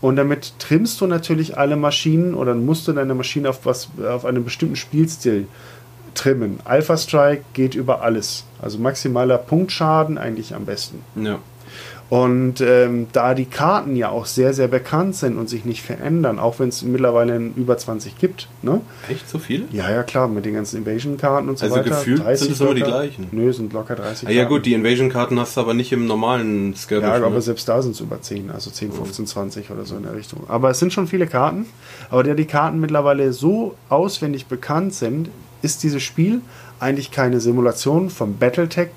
Und 0.00 0.16
damit 0.16 0.54
trimmst 0.58 1.00
du 1.00 1.06
natürlich 1.06 1.58
alle 1.58 1.76
Maschinen 1.76 2.34
oder 2.34 2.54
musst 2.54 2.86
du 2.88 2.92
deine 2.92 3.14
Maschine 3.14 3.50
auf, 3.50 3.64
was, 3.64 3.88
auf 4.08 4.24
einen 4.24 4.44
bestimmten 4.44 4.76
Spielstil 4.76 5.46
trimmen. 6.14 6.60
Alpha 6.64 6.96
Strike 6.96 7.44
geht 7.52 7.74
über 7.74 8.02
alles. 8.02 8.44
Also 8.60 8.78
maximaler 8.78 9.38
Punktschaden 9.38 10.18
eigentlich 10.18 10.54
am 10.54 10.64
besten. 10.66 11.02
Ja. 11.16 11.38
Und 12.12 12.60
ähm, 12.60 13.06
da 13.14 13.32
die 13.32 13.46
Karten 13.46 13.96
ja 13.96 14.10
auch 14.10 14.26
sehr, 14.26 14.52
sehr 14.52 14.68
bekannt 14.68 15.16
sind 15.16 15.38
und 15.38 15.48
sich 15.48 15.64
nicht 15.64 15.80
verändern, 15.80 16.38
auch 16.38 16.58
wenn 16.58 16.68
es 16.68 16.82
mittlerweile 16.82 17.38
über 17.56 17.78
20 17.78 18.18
gibt. 18.18 18.48
Ne? 18.60 18.82
Echt 19.08 19.26
so 19.30 19.38
viele? 19.38 19.64
Ja, 19.72 19.90
ja, 19.90 20.02
klar, 20.02 20.28
mit 20.28 20.44
den 20.44 20.52
ganzen 20.52 20.76
Invasion-Karten 20.84 21.48
und 21.48 21.56
so 21.58 21.64
Also 21.64 21.76
weiter. 21.76 21.88
gefühlt 21.88 22.22
30 22.22 22.44
sind 22.48 22.52
es 22.52 22.60
immer 22.60 22.74
die 22.74 22.82
gleichen. 22.82 23.28
Nö, 23.32 23.50
sind 23.50 23.72
locker 23.72 23.94
30 23.96 24.28
Ah, 24.28 24.30
ja 24.30 24.42
Karten. 24.42 24.54
gut, 24.56 24.66
die 24.66 24.74
Invasion-Karten 24.74 25.40
hast 25.40 25.56
du 25.56 25.62
aber 25.62 25.72
nicht 25.72 25.90
im 25.92 26.04
normalen 26.04 26.76
Skirmish. 26.76 27.08
Ja, 27.08 27.14
aber 27.16 27.30
ne? 27.30 27.40
selbst 27.40 27.66
da 27.66 27.80
sind 27.80 27.92
es 27.92 28.00
über 28.00 28.20
10, 28.20 28.50
also 28.50 28.70
10, 28.70 28.92
15, 28.92 29.26
20 29.26 29.70
oder 29.70 29.86
so 29.86 29.96
in 29.96 30.02
der 30.02 30.14
Richtung. 30.14 30.40
Aber 30.48 30.68
es 30.68 30.78
sind 30.80 30.92
schon 30.92 31.06
viele 31.06 31.26
Karten. 31.26 31.64
Aber 32.10 32.22
da 32.24 32.34
die 32.34 32.44
Karten 32.44 32.78
mittlerweile 32.78 33.32
so 33.32 33.74
auswendig 33.88 34.48
bekannt 34.48 34.92
sind, 34.92 35.30
ist 35.62 35.82
dieses 35.82 36.02
Spiel 36.02 36.42
eigentlich 36.78 37.10
keine 37.10 37.40
Simulation 37.40 38.10
vom 38.10 38.36
Battletech 38.36 38.90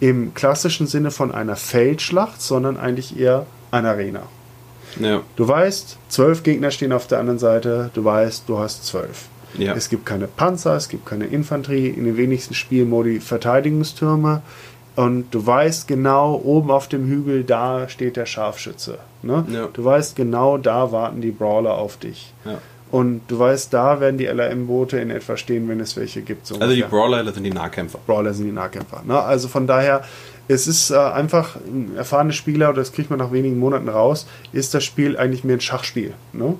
im 0.00 0.34
klassischen 0.34 0.86
Sinne 0.86 1.10
von 1.10 1.32
einer 1.32 1.56
Feldschlacht, 1.56 2.40
sondern 2.40 2.76
eigentlich 2.76 3.18
eher 3.18 3.46
eine 3.70 3.90
Arena. 3.90 4.22
Ja. 5.00 5.22
Du 5.36 5.46
weißt, 5.46 5.98
zwölf 6.08 6.42
Gegner 6.42 6.70
stehen 6.70 6.92
auf 6.92 7.06
der 7.06 7.18
anderen 7.18 7.38
Seite, 7.38 7.90
du 7.94 8.04
weißt, 8.04 8.44
du 8.48 8.58
hast 8.58 8.86
zwölf. 8.86 9.26
Ja. 9.56 9.74
Es 9.74 9.88
gibt 9.88 10.06
keine 10.06 10.26
Panzer, 10.26 10.76
es 10.76 10.88
gibt 10.88 11.06
keine 11.06 11.26
Infanterie, 11.26 11.88
in 11.88 12.04
den 12.04 12.16
wenigsten 12.16 12.54
Spielmodi 12.54 13.20
Verteidigungstürme. 13.20 14.42
Und 14.96 15.32
du 15.32 15.46
weißt 15.46 15.86
genau, 15.86 16.34
oben 16.42 16.70
auf 16.70 16.88
dem 16.88 17.06
Hügel, 17.06 17.44
da 17.44 17.88
steht 17.88 18.16
der 18.16 18.26
Scharfschütze. 18.26 18.98
Ne? 19.22 19.46
Ja. 19.50 19.68
Du 19.72 19.84
weißt 19.84 20.16
genau, 20.16 20.58
da 20.58 20.90
warten 20.90 21.20
die 21.20 21.30
Brawler 21.30 21.74
auf 21.74 21.96
dich. 21.96 22.32
Und 22.90 23.22
du 23.28 23.38
weißt, 23.38 23.72
da 23.72 24.00
werden 24.00 24.18
die 24.18 24.26
LRM-Boote 24.26 24.98
in 24.98 25.10
etwa 25.10 25.36
stehen, 25.36 25.68
wenn 25.68 25.80
es 25.80 25.96
welche 25.96 26.22
gibt. 26.22 26.46
So 26.46 26.56
Also 26.58 26.74
die. 26.74 26.82
Brawler, 26.82 27.22
das 27.22 27.34
sind 27.34 27.44
die 27.44 27.50
Nahkämpfer. 27.50 27.98
Brawler 28.06 28.32
sind 28.32 28.46
die 28.46 28.52
Nahkämpfer. 28.52 29.02
Ne? 29.06 29.18
Also 29.18 29.48
von 29.48 29.66
daher, 29.66 30.04
es 30.48 30.66
ist 30.66 30.90
äh, 30.90 30.96
einfach 30.96 31.56
ein 31.56 31.96
erfahrener 31.96 32.32
Spieler, 32.32 32.70
oder 32.70 32.78
das 32.78 32.92
kriegt 32.92 33.10
man 33.10 33.18
nach 33.18 33.32
wenigen 33.32 33.58
Monaten 33.58 33.88
raus, 33.88 34.26
ist 34.52 34.72
das 34.72 34.84
Spiel 34.84 35.18
eigentlich 35.18 35.44
mehr 35.44 35.56
ein 35.56 35.60
Schachspiel. 35.60 36.14
Ne? 36.32 36.54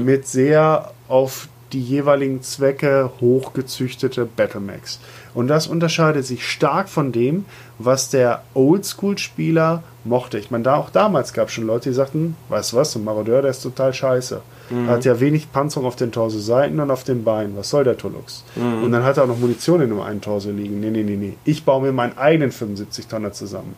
Mit 0.00 0.26
sehr 0.26 0.92
auf 1.06 1.48
die 1.72 1.82
jeweiligen 1.82 2.42
Zwecke 2.42 3.10
hochgezüchtete 3.20 4.24
Battlemax. 4.24 5.00
Und 5.38 5.46
das 5.46 5.68
unterscheidet 5.68 6.26
sich 6.26 6.44
stark 6.44 6.88
von 6.88 7.12
dem, 7.12 7.44
was 7.78 8.10
der 8.10 8.42
Oldschool-Spieler 8.54 9.84
mochte. 10.02 10.36
Ich 10.36 10.50
meine, 10.50 10.64
da 10.64 10.74
auch 10.74 10.90
damals 10.90 11.32
gab 11.32 11.46
es 11.46 11.54
schon 11.54 11.64
Leute, 11.64 11.90
die 11.90 11.94
sagten, 11.94 12.34
weißt 12.48 12.72
du 12.72 12.76
was, 12.78 12.90
so 12.90 12.98
ein 12.98 13.04
Marodeur, 13.04 13.42
der 13.42 13.52
ist 13.52 13.62
total 13.62 13.94
scheiße. 13.94 14.40
Hat 14.88 15.04
ja 15.04 15.20
wenig 15.20 15.52
Panzerung 15.52 15.86
auf 15.86 15.94
den 15.94 16.10
Torso-Seiten 16.10 16.80
und 16.80 16.90
auf 16.90 17.04
den 17.04 17.22
Beinen. 17.22 17.56
Was 17.56 17.70
soll 17.70 17.84
der 17.84 17.96
Tullux? 17.96 18.42
Und 18.82 18.90
dann 18.90 19.04
hat 19.04 19.16
er 19.16 19.22
auch 19.22 19.28
noch 19.28 19.38
Munition 19.38 19.80
in 19.80 19.90
dem 19.90 20.00
einen 20.00 20.20
Torso 20.20 20.50
liegen. 20.50 20.80
Nee, 20.80 20.90
nee, 20.90 21.04
nee, 21.04 21.14
nee. 21.14 21.34
Ich 21.44 21.64
baue 21.64 21.82
mir 21.82 21.92
meinen 21.92 22.18
eigenen 22.18 22.50
75-Tonner 22.50 23.30
zusammen. 23.30 23.76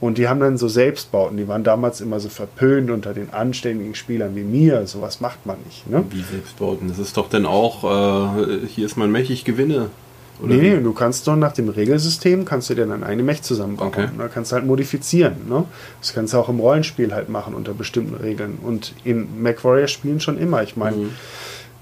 Und 0.00 0.18
die 0.18 0.28
haben 0.28 0.38
dann 0.38 0.56
so 0.56 0.68
Selbstbauten. 0.68 1.36
Die 1.36 1.48
waren 1.48 1.64
damals 1.64 2.00
immer 2.00 2.20
so 2.20 2.28
verpönt 2.28 2.92
unter 2.92 3.12
den 3.12 3.32
anständigen 3.32 3.96
Spielern 3.96 4.36
wie 4.36 4.44
mir. 4.44 4.86
Sowas 4.86 5.20
macht 5.20 5.46
man 5.46 5.56
nicht. 5.66 5.90
Ne? 5.90 6.04
Wie 6.10 6.22
Selbstbauten. 6.22 6.86
Das 6.86 7.00
ist 7.00 7.16
doch 7.16 7.28
dann 7.28 7.44
auch, 7.44 7.82
äh, 8.46 8.66
hier 8.68 8.86
ist 8.86 8.96
mein 8.96 9.10
Mech, 9.10 9.30
ich 9.30 9.44
gewinne. 9.44 9.90
Oder 10.42 10.54
nee, 10.54 10.74
nee, 10.74 10.80
du 10.82 10.92
kannst 10.92 11.26
doch 11.26 11.36
nach 11.36 11.52
dem 11.52 11.68
Regelsystem, 11.68 12.44
kannst 12.44 12.70
du 12.70 12.74
dir 12.74 12.86
dann 12.86 13.04
eine 13.04 13.22
Mech 13.22 13.42
zusammenbauen. 13.42 13.88
Okay. 13.88 14.08
Da 14.16 14.28
kannst 14.28 14.52
du 14.52 14.56
halt 14.56 14.66
modifizieren. 14.66 15.34
Ne? 15.48 15.64
Das 16.00 16.14
kannst 16.14 16.32
du 16.34 16.38
auch 16.38 16.48
im 16.48 16.60
Rollenspiel 16.60 17.12
halt 17.12 17.28
machen 17.28 17.54
unter 17.54 17.74
bestimmten 17.74 18.14
Regeln. 18.14 18.58
Und 18.62 18.94
in 19.04 19.42
MacWarrior 19.42 19.86
spielen 19.88 20.20
schon 20.20 20.38
immer. 20.38 20.62
Ich 20.62 20.76
meine, 20.76 20.96
Mhm. 20.96 21.10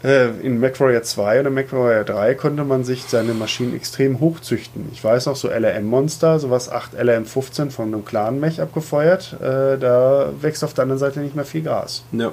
äh, 0.05 0.29
in 0.41 0.61
MacWarrior 0.61 1.03
2 1.03 1.41
oder 1.41 1.51
MacWarrior 1.51 2.05
3 2.05 2.35
konnte 2.35 2.65
man 2.65 2.85
sich 2.85 3.05
seine 3.09 3.35
Maschinen 3.35 3.75
extrem 3.75 4.21
hochzüchten. 4.21 4.87
Ich 4.93 5.03
weiß 5.03 5.27
noch, 5.27 5.37
so 5.37 5.49
LRM-Monster, 5.49 6.39
sowas 6.39 6.69
8 6.71 6.95
LRM-15 6.95 7.71
von 7.71 7.87
einem 7.93 8.05
Clan-Mech 8.05 8.61
abgefeuert, 8.61 9.35
äh, 9.41 9.77
da 9.79 10.31
wächst 10.41 10.63
auf 10.65 10.75
der 10.75 10.83
anderen 10.83 10.99
Seite 11.01 11.21
nicht 11.21 11.35
mehr 11.37 11.45
viel 11.45 11.63
Gras. 11.63 12.03
Ja. 12.13 12.33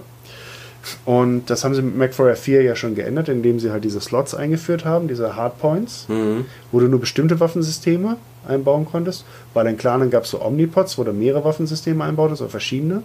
Und 1.05 1.49
das 1.49 1.63
haben 1.63 1.73
sie 1.75 1.81
mit 1.81 1.97
MacWarrior 1.97 2.35
4 2.35 2.61
ja 2.63 2.75
schon 2.75 2.95
geändert, 2.95 3.29
indem 3.29 3.59
sie 3.59 3.71
halt 3.71 3.83
diese 3.83 4.01
Slots 4.01 4.35
eingeführt 4.35 4.85
haben, 4.85 5.07
diese 5.07 5.35
Hardpoints, 5.35 6.05
Mhm. 6.09 6.45
wo 6.71 6.79
du 6.79 6.87
nur 6.87 6.99
bestimmte 6.99 7.39
Waffensysteme 7.39 8.17
einbauen 8.47 8.85
konntest. 8.85 9.25
Bei 9.53 9.63
den 9.63 9.77
Clanen 9.77 10.09
gab 10.11 10.23
es 10.25 10.29
so 10.31 10.41
Omnipods, 10.41 10.97
wo 10.97 11.03
du 11.03 11.13
mehrere 11.13 11.43
Waffensysteme 11.43 12.03
einbautest 12.03 12.41
oder 12.41 12.51
verschiedene. 12.51 13.01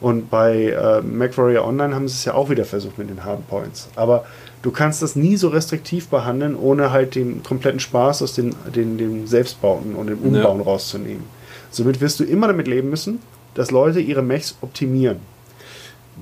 Und 0.00 0.28
bei 0.30 0.66
äh, 0.70 1.00
MacWarrior 1.00 1.64
Online 1.66 1.94
haben 1.94 2.08
sie 2.08 2.14
es 2.14 2.24
ja 2.24 2.34
auch 2.34 2.50
wieder 2.50 2.64
versucht 2.64 2.98
mit 2.98 3.08
den 3.08 3.24
Hardpoints. 3.24 3.88
Aber 3.96 4.24
du 4.62 4.70
kannst 4.70 5.00
das 5.00 5.16
nie 5.16 5.36
so 5.36 5.48
restriktiv 5.48 6.08
behandeln, 6.08 6.56
ohne 6.56 6.90
halt 6.90 7.14
den 7.14 7.42
kompletten 7.42 7.80
Spaß 7.80 8.20
aus 8.22 8.34
den, 8.34 8.54
den, 8.74 8.98
den 8.98 9.26
Selbstbauten 9.26 9.94
und 9.94 10.08
dem 10.08 10.18
Umbauen 10.18 10.58
Ja. 10.58 10.64
rauszunehmen. 10.64 11.22
Somit 11.70 12.00
wirst 12.02 12.20
du 12.20 12.24
immer 12.24 12.48
damit 12.48 12.66
leben 12.68 12.90
müssen, 12.90 13.20
dass 13.54 13.70
Leute 13.70 14.00
ihre 14.00 14.22
Mechs 14.22 14.56
optimieren. 14.60 15.18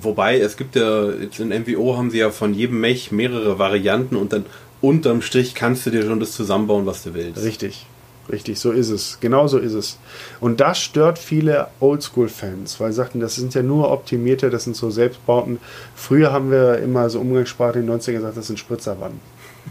Wobei, 0.02 0.38
es 0.40 0.56
gibt 0.56 0.76
ja, 0.76 1.10
jetzt 1.10 1.40
in 1.40 1.48
MWO 1.48 1.96
haben 1.96 2.10
sie 2.10 2.18
ja 2.18 2.30
von 2.30 2.54
jedem 2.54 2.80
Mech 2.80 3.12
mehrere 3.12 3.58
Varianten 3.58 4.16
und 4.16 4.32
dann 4.32 4.44
unterm 4.80 5.22
Strich 5.22 5.54
kannst 5.54 5.86
du 5.86 5.90
dir 5.90 6.02
schon 6.04 6.20
das 6.20 6.32
zusammenbauen, 6.32 6.86
was 6.86 7.02
du 7.02 7.14
willst. 7.14 7.42
Richtig, 7.42 7.86
richtig, 8.30 8.58
so 8.58 8.72
ist 8.72 8.88
es. 8.90 9.18
Genau 9.20 9.46
so 9.46 9.58
ist 9.58 9.74
es. 9.74 9.98
Und 10.40 10.60
das 10.60 10.80
stört 10.80 11.18
viele 11.18 11.68
Oldschool-Fans, 11.80 12.80
weil 12.80 12.92
sie 12.92 12.96
sagten, 12.96 13.20
das 13.20 13.34
sind 13.34 13.52
ja 13.54 13.62
nur 13.62 13.90
optimierte, 13.90 14.48
das 14.50 14.64
sind 14.64 14.76
so 14.76 14.90
Selbstbauten. 14.90 15.58
Früher 15.94 16.32
haben 16.32 16.50
wir 16.50 16.78
immer 16.78 17.10
so 17.10 17.20
umgangssprachlich 17.20 17.84
in 17.84 17.90
den 17.90 18.00
90ern 18.00 18.12
gesagt, 18.12 18.36
das 18.36 18.46
sind 18.46 18.58
Spritzerwannen. 18.58 19.20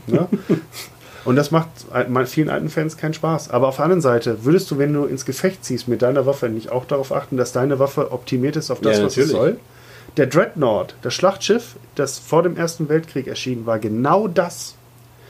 Ne? 0.08 0.28
Und 1.26 1.36
das 1.36 1.52
macht 1.52 1.68
vielen 2.26 2.50
alten 2.50 2.70
Fans 2.70 2.98
keinen 2.98 3.14
Spaß. 3.14 3.50
Aber 3.50 3.68
auf 3.68 3.76
der 3.76 3.86
anderen 3.86 4.02
Seite, 4.02 4.46
würdest 4.46 4.72
du, 4.72 4.78
wenn 4.78 4.94
du 4.94 5.06
ins 5.06 5.26
Gefecht 5.26 5.66
ziehst 5.66 5.88
mit 5.88 6.02
deiner 6.02 6.26
Waffe, 6.26 6.50
nicht 6.50 6.72
auch 6.72 6.86
darauf 6.86 7.12
achten, 7.12 7.36
dass 7.36 7.52
deine 7.52 7.78
Waffe 7.78 8.12
optimiert 8.12 8.56
ist 8.56 8.72
auf 8.72 8.80
das, 8.80 8.98
Ja, 8.98 9.06
was 9.06 9.16
natürlich. 9.18 9.32
soll? 9.38 9.58
Der 10.18 10.28
Dreadnought, 10.28 10.96
das 11.02 11.14
Schlachtschiff, 11.14 11.76
das 11.96 12.20
vor 12.20 12.44
dem 12.44 12.58
Ersten 12.58 12.90
Weltkrieg 12.90 13.28
erschien, 13.28 13.66
war 13.66 13.80
genau 13.80 14.28
das. 14.28 14.76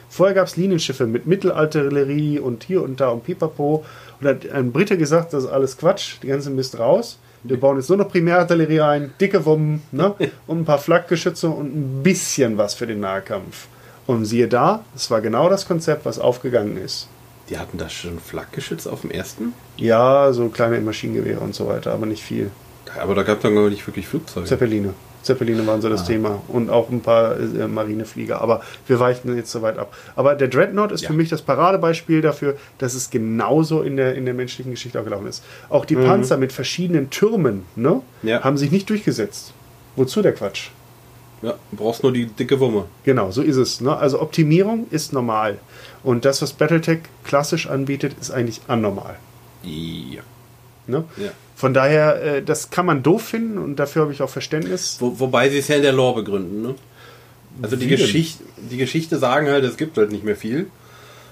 Vorher 0.10 0.34
gab 0.34 0.48
es 0.48 0.58
Linienschiffe 0.58 1.06
mit 1.06 1.28
Mittelartillerie 1.28 2.40
und 2.40 2.64
hier 2.64 2.82
und 2.82 3.00
da 3.00 3.10
und 3.10 3.24
pipapo. 3.24 3.86
Und 4.20 4.26
da 4.26 4.30
hat 4.32 4.50
ein 4.50 4.72
Brite 4.72 4.98
gesagt, 4.98 5.34
das 5.34 5.44
ist 5.44 5.50
alles 5.50 5.78
Quatsch, 5.78 6.16
die 6.24 6.28
ganze 6.28 6.50
Mist 6.50 6.80
raus. 6.80 7.20
Wir 7.44 7.60
bauen 7.60 7.78
jetzt 7.78 7.90
nur 7.90 8.00
noch 8.00 8.10
Primärartillerie 8.10 8.82
ein, 8.82 9.14
dicke 9.22 9.46
Wummen 9.46 9.82
ne? 9.92 10.16
und 10.48 10.62
ein 10.62 10.66
paar 10.66 10.80
Flakgeschütze 10.80 11.50
und 11.50 11.74
ein 11.74 12.04
bisschen 12.04 12.58
was 12.58 12.74
für 12.74 12.88
den 12.88 13.00
Nahkampf. 13.00 13.68
Und 14.08 14.26
siehe 14.26 14.48
da, 14.48 14.84
es 14.96 15.12
war 15.12 15.22
genau 15.22 15.50
das 15.50 15.68
Konzept, 15.68 16.06
was 16.06 16.20
aufgegangen 16.20 16.78
ist. 16.78 17.08
Die 17.50 17.58
hatten 17.58 17.78
da 17.78 17.90
schon 17.90 18.20
Flakgeschütz 18.20 18.88
auf 18.88 19.02
dem 19.02 19.12
ersten? 19.12 19.54
Ja, 19.78 20.34
so 20.34 20.50
kleine 20.50 20.82
Maschinengewehre 20.82 21.40
und 21.40 21.56
so 21.56 21.68
weiter, 21.68 21.94
aber 21.94 22.08
nicht 22.08 22.24
viel. 22.24 22.52
Aber 23.02 23.16
da 23.16 23.24
gab 23.24 23.38
es 23.38 23.44
dann 23.44 23.56
gar 23.56 23.70
nicht 23.70 23.86
wirklich 23.86 24.08
Flugzeuge. 24.08 24.48
Zeppeline. 24.48 24.94
Zeppeline 25.22 25.66
waren 25.68 25.82
so 25.82 25.90
das 25.90 26.02
Ah. 26.04 26.06
Thema. 26.06 26.42
Und 26.48 26.70
auch 26.70 26.90
ein 26.90 27.02
paar 27.02 27.38
äh, 27.40 27.68
Marineflieger. 27.68 28.42
Aber 28.42 28.62
wir 28.88 29.00
weichen 29.00 29.36
jetzt 29.36 29.52
so 29.52 29.62
weit 29.62 29.78
ab. 29.78 29.94
Aber 30.16 30.34
der 30.36 30.48
Dreadnought 30.48 30.92
ist 30.92 31.02
Ja. 31.02 31.08
für 31.10 31.14
mich 31.14 31.30
das 31.30 31.42
Paradebeispiel 31.42 32.22
dafür, 32.22 32.56
dass 32.78 32.94
es 32.94 33.10
genauso 33.10 33.82
in 33.82 33.98
der, 33.98 34.16
in 34.16 34.26
der 34.26 34.34
menschlichen 34.34 34.72
Geschichte 34.72 35.00
auch 35.00 35.04
gelaufen 35.04 35.28
ist. 35.28 35.44
Auch 35.70 35.86
die 35.86 35.96
Panzer 35.96 36.38
mit 36.38 36.52
verschiedenen 36.54 37.10
Türmen 37.10 37.66
ne, 37.76 38.02
Ja. 38.24 38.44
haben 38.44 38.58
sich 38.58 38.72
nicht 38.72 38.90
durchgesetzt. 38.90 39.54
Wozu 39.96 40.22
der 40.22 40.34
Quatsch? 40.34 40.70
Ja, 41.42 41.54
du 41.72 41.78
brauchst 41.78 42.04
nur 42.04 42.12
die 42.12 42.26
dicke 42.26 42.60
Wumme. 42.60 42.86
Genau, 43.04 43.32
so 43.32 43.42
ist 43.42 43.56
es. 43.58 43.80
Ne? 43.82 43.96
Also 43.96 44.22
Optimierung 44.22 44.88
ist 44.90 45.14
normal. 45.14 45.58
Und 46.04 46.26
das, 46.26 46.42
was 46.42 46.54
Battletech 46.54 47.00
klassisch 47.24 47.68
anbietet, 47.68 48.16
ist 48.20 48.32
eigentlich 48.32 48.62
anormal. 48.68 49.16
Ja. 49.64 50.22
Ne? 50.88 51.04
ja. 51.18 51.30
Von 51.60 51.74
daher, 51.74 52.24
äh, 52.24 52.42
das 52.42 52.70
kann 52.70 52.86
man 52.86 53.04
doof 53.04 53.22
finden 53.22 53.58
und 53.58 53.76
dafür 53.76 54.04
habe 54.04 54.14
ich 54.14 54.22
auch 54.22 54.30
Verständnis. 54.30 54.96
Wo, 55.00 55.20
wobei 55.20 55.50
sie 55.50 55.58
es 55.58 55.68
ja 55.68 55.76
in 55.76 55.82
der 55.82 55.92
Lore 55.92 56.24
begründen, 56.24 56.62
ne? 56.62 56.76
Also 57.62 57.76
die? 57.76 57.88
Geschichte, 57.88 58.46
die 58.72 58.78
Geschichte 58.78 59.18
sagen 59.18 59.50
halt, 59.50 59.66
es 59.66 59.76
gibt 59.76 59.98
halt 59.98 60.10
nicht 60.10 60.24
mehr 60.24 60.38
viel. 60.38 60.68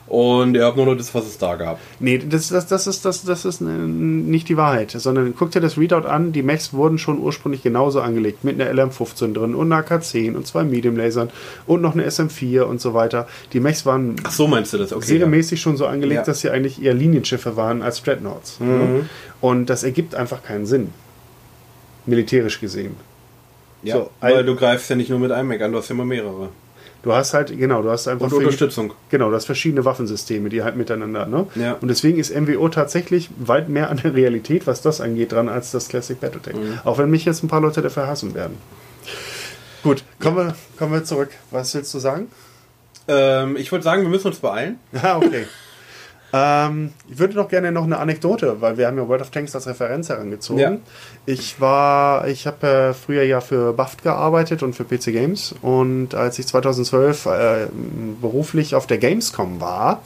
Und 0.07 0.55
ihr 0.55 0.63
habt 0.63 0.77
nur 0.77 0.85
noch 0.85 0.95
das, 0.95 1.13
was 1.13 1.25
es 1.25 1.37
da 1.37 1.55
gab. 1.55 1.79
Nee, 1.99 2.17
das, 2.17 2.47
das, 2.47 2.65
das 2.67 2.87
ist, 2.87 3.03
das, 3.03 3.23
das 3.25 3.43
ist 3.43 3.59
äh, 3.59 3.65
nicht 3.65 4.47
die 4.47 4.55
Wahrheit, 4.55 4.91
sondern 4.91 5.35
guck 5.37 5.51
dir 5.51 5.59
das 5.59 5.77
Readout 5.77 6.07
an. 6.07 6.31
Die 6.31 6.43
Mechs 6.43 6.71
wurden 6.71 6.97
schon 6.97 7.19
ursprünglich 7.19 7.61
genauso 7.61 7.99
angelegt, 7.99 8.45
mit 8.45 8.59
einer 8.61 8.71
LM15 8.71 9.33
drin 9.33 9.53
und 9.53 9.71
einer 9.71 9.83
AK-10 9.83 10.35
und 10.35 10.47
zwei 10.47 10.63
Medium-Lasern 10.63 11.29
und 11.65 11.81
noch 11.81 11.93
eine 11.93 12.07
SM4 12.07 12.61
und 12.61 12.79
so 12.79 12.93
weiter. 12.93 13.27
Die 13.51 13.59
Mechs 13.59 13.85
waren 13.85 14.15
Ach 14.23 14.31
so 14.31 14.47
meinst 14.47 14.71
du 14.71 14.77
das? 14.77 14.93
Okay. 14.93 15.05
serienmäßig 15.05 15.59
schon 15.59 15.75
so 15.75 15.85
angelegt, 15.85 16.19
Ja. 16.19 16.23
dass 16.23 16.39
sie 16.39 16.49
eigentlich 16.51 16.81
eher 16.81 16.93
Linienschiffe 16.93 17.57
waren 17.57 17.81
als 17.81 18.01
Dreadnoughts. 18.01 18.61
Mhm. 18.61 18.67
Ne? 18.67 19.09
Und 19.41 19.65
das 19.69 19.83
ergibt 19.83 20.15
einfach 20.15 20.41
keinen 20.41 20.65
Sinn. 20.65 20.89
Militärisch 22.05 22.61
gesehen. 22.61 22.95
Ja, 23.83 23.95
So, 23.95 24.09
weil 24.21 24.45
du 24.45 24.55
greifst 24.55 24.89
ja 24.89 24.95
nicht 24.95 25.09
nur 25.09 25.19
mit 25.19 25.31
einem 25.31 25.49
Mech 25.49 25.61
an, 25.61 25.71
du 25.73 25.77
hast 25.77 25.89
ja 25.89 25.95
immer 25.95 26.05
mehrere. 26.05 26.49
Du 27.03 27.13
hast 27.13 27.33
halt, 27.33 27.55
genau, 27.57 27.81
du 27.81 27.89
hast 27.91 28.07
einfach 28.07 28.25
Und 28.25 28.29
für- 28.31 28.37
Unterstützung. 28.37 28.93
Genau, 29.09 29.29
du 29.29 29.35
hast 29.35 29.45
verschiedene 29.45 29.85
Waffensysteme, 29.85 30.49
die 30.49 30.63
halt 30.63 30.75
miteinander, 30.75 31.25
ne? 31.25 31.47
Ja. 31.55 31.73
Und 31.79 31.87
deswegen 31.89 32.17
ist 32.19 32.35
MWO 32.35 32.67
tatsächlich 32.69 33.29
weit 33.37 33.69
mehr 33.69 33.89
an 33.89 33.97
der 33.97 34.13
Realität, 34.13 34.67
was 34.67 34.81
das 34.81 34.99
angeht, 34.99 35.31
dran 35.31 35.47
als 35.47 35.71
das 35.71 35.87
Classic 35.87 36.19
Battletech. 36.19 36.55
Mhm. 36.55 36.79
Auch 36.83 36.97
wenn 36.97 37.09
mich 37.09 37.23
jetzt 37.25 37.43
ein 37.43 37.47
paar 37.47 37.61
Leute 37.61 37.81
dafür 37.81 38.07
hassen 38.07 38.33
werden. 38.33 38.57
Gut, 39.83 40.03
kommen, 40.19 40.37
wir, 40.37 40.55
kommen 40.77 40.91
wir 40.91 41.03
zurück. 41.03 41.29
Was 41.51 41.73
willst 41.75 41.93
du 41.93 41.99
sagen? 41.99 42.27
Ähm, 43.07 43.55
ich 43.57 43.71
würde 43.71 43.83
sagen, 43.83 44.01
wir 44.01 44.09
müssen 44.09 44.27
uns 44.27 44.39
beeilen. 44.39 44.79
Ja, 44.91 45.17
okay. 45.23 45.45
Ähm, 46.33 46.91
ich 47.09 47.17
würde 47.19 47.35
noch 47.35 47.47
gerne 47.47 47.71
noch 47.71 47.83
eine 47.85 47.97
Anekdote, 47.99 48.57
weil 48.59 48.77
wir 48.77 48.87
haben 48.87 48.97
ja 48.97 49.07
World 49.07 49.21
of 49.21 49.29
Tanks 49.31 49.55
als 49.55 49.65
Referenz 49.67 50.09
herangezogen. 50.09 50.59
Ja. 50.59 50.77
Ich 51.25 51.59
war, 51.61 52.27
ich 52.27 52.45
habe 52.47 52.67
äh, 52.67 52.93
früher 52.93 53.23
ja 53.23 53.39
für 53.41 53.73
BAFT 53.73 54.03
gearbeitet 54.03 54.61
und 54.63 54.73
für 54.75 54.83
PC 54.83 55.05
Games 55.13 55.55
und 55.61 56.15
als 56.15 56.37
ich 56.39 56.47
2012 56.47 57.25
äh, 57.27 57.29
beruflich 58.21 58.75
auf 58.75 58.87
der 58.87 58.97
Gamescom 58.97 59.61
war, 59.61 60.01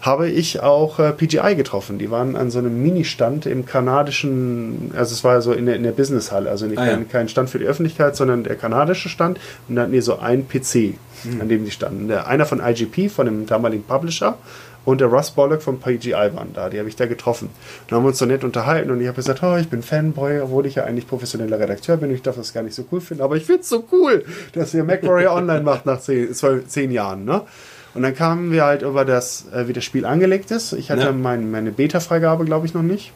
habe 0.00 0.28
ich 0.28 0.60
auch 0.60 0.98
äh, 0.98 1.12
PGI 1.12 1.54
getroffen. 1.56 1.98
Die 1.98 2.10
waren 2.10 2.36
an 2.36 2.50
so 2.50 2.58
einem 2.58 2.82
Mini-Stand 2.82 3.46
im 3.46 3.64
kanadischen, 3.64 4.90
also 4.94 5.12
es 5.14 5.24
war 5.24 5.40
so 5.40 5.52
in 5.52 5.64
der, 5.66 5.76
in 5.76 5.82
der 5.82 5.92
Businesshalle, 5.92 6.50
also 6.50 6.66
nicht 6.66 6.78
Ah, 6.78 6.86
ja. 6.90 6.98
kein, 7.10 7.28
Stand 7.28 7.48
für 7.48 7.58
die 7.58 7.64
Öffentlichkeit, 7.64 8.14
sondern 8.16 8.44
der 8.44 8.56
kanadische 8.56 9.08
Stand. 9.08 9.38
Und 9.68 9.76
da 9.76 9.82
hatten 9.82 9.92
die 9.92 10.00
so 10.02 10.18
einen 10.18 10.46
PC, 10.46 10.94
Mhm. 11.24 11.40
an 11.40 11.48
dem 11.48 11.64
die 11.64 11.70
standen. 11.70 12.08
Der, 12.08 12.26
einer 12.26 12.44
von 12.44 12.60
IGP, 12.60 13.08
von 13.08 13.24
dem 13.24 13.46
damaligen 13.46 13.82
Publisher, 13.84 14.36
und 14.84 15.00
der 15.00 15.08
Russ 15.08 15.30
Bollock 15.30 15.62
von 15.62 15.80
PGI 15.80 16.12
waren 16.12 16.52
da. 16.52 16.68
Die 16.68 16.78
habe 16.78 16.88
ich 16.88 16.96
da 16.96 17.06
getroffen. 17.06 17.48
Dann 17.88 17.96
haben 17.96 18.04
wir 18.04 18.08
uns 18.08 18.18
so 18.18 18.26
nett 18.26 18.44
unterhalten 18.44 18.90
und 18.90 19.00
ich 19.00 19.06
habe 19.06 19.16
gesagt, 19.16 19.42
oh, 19.42 19.56
ich 19.56 19.68
bin 19.68 19.82
Fanboy, 19.82 20.40
obwohl 20.40 20.66
ich 20.66 20.74
ja 20.74 20.84
eigentlich 20.84 21.06
professioneller 21.08 21.58
Redakteur 21.58 21.96
bin. 21.96 22.10
Ich 22.14 22.22
darf 22.22 22.36
das 22.36 22.52
gar 22.52 22.62
nicht 22.62 22.74
so 22.74 22.84
cool 22.92 23.00
finden, 23.00 23.22
aber 23.22 23.36
ich 23.36 23.44
finde 23.46 23.62
es 23.62 23.68
so 23.68 23.84
cool, 23.92 24.24
dass 24.52 24.74
ihr 24.74 24.84
MacWarrior 24.84 25.32
Online 25.36 25.62
macht 25.62 25.86
nach 25.86 26.00
zehn, 26.00 26.32
zwölf, 26.34 26.66
zehn 26.68 26.90
Jahren. 26.90 27.24
Ne? 27.24 27.42
Und 27.94 28.02
dann 28.02 28.14
kamen 28.14 28.50
wir 28.52 28.64
halt 28.64 28.82
über 28.82 29.04
das, 29.04 29.46
äh, 29.52 29.68
wie 29.68 29.72
das 29.72 29.84
Spiel 29.84 30.04
angelegt 30.04 30.50
ist. 30.50 30.72
Ich 30.72 30.90
hatte 30.90 31.02
Ja. 31.02 31.12
mein, 31.12 31.50
meine 31.50 31.70
Beta-Freigabe, 31.70 32.44
glaube 32.44 32.66
ich, 32.66 32.74
noch 32.74 32.82
nicht. 32.82 33.12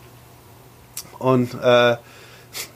Und 1.19 1.51
äh, 1.63 1.97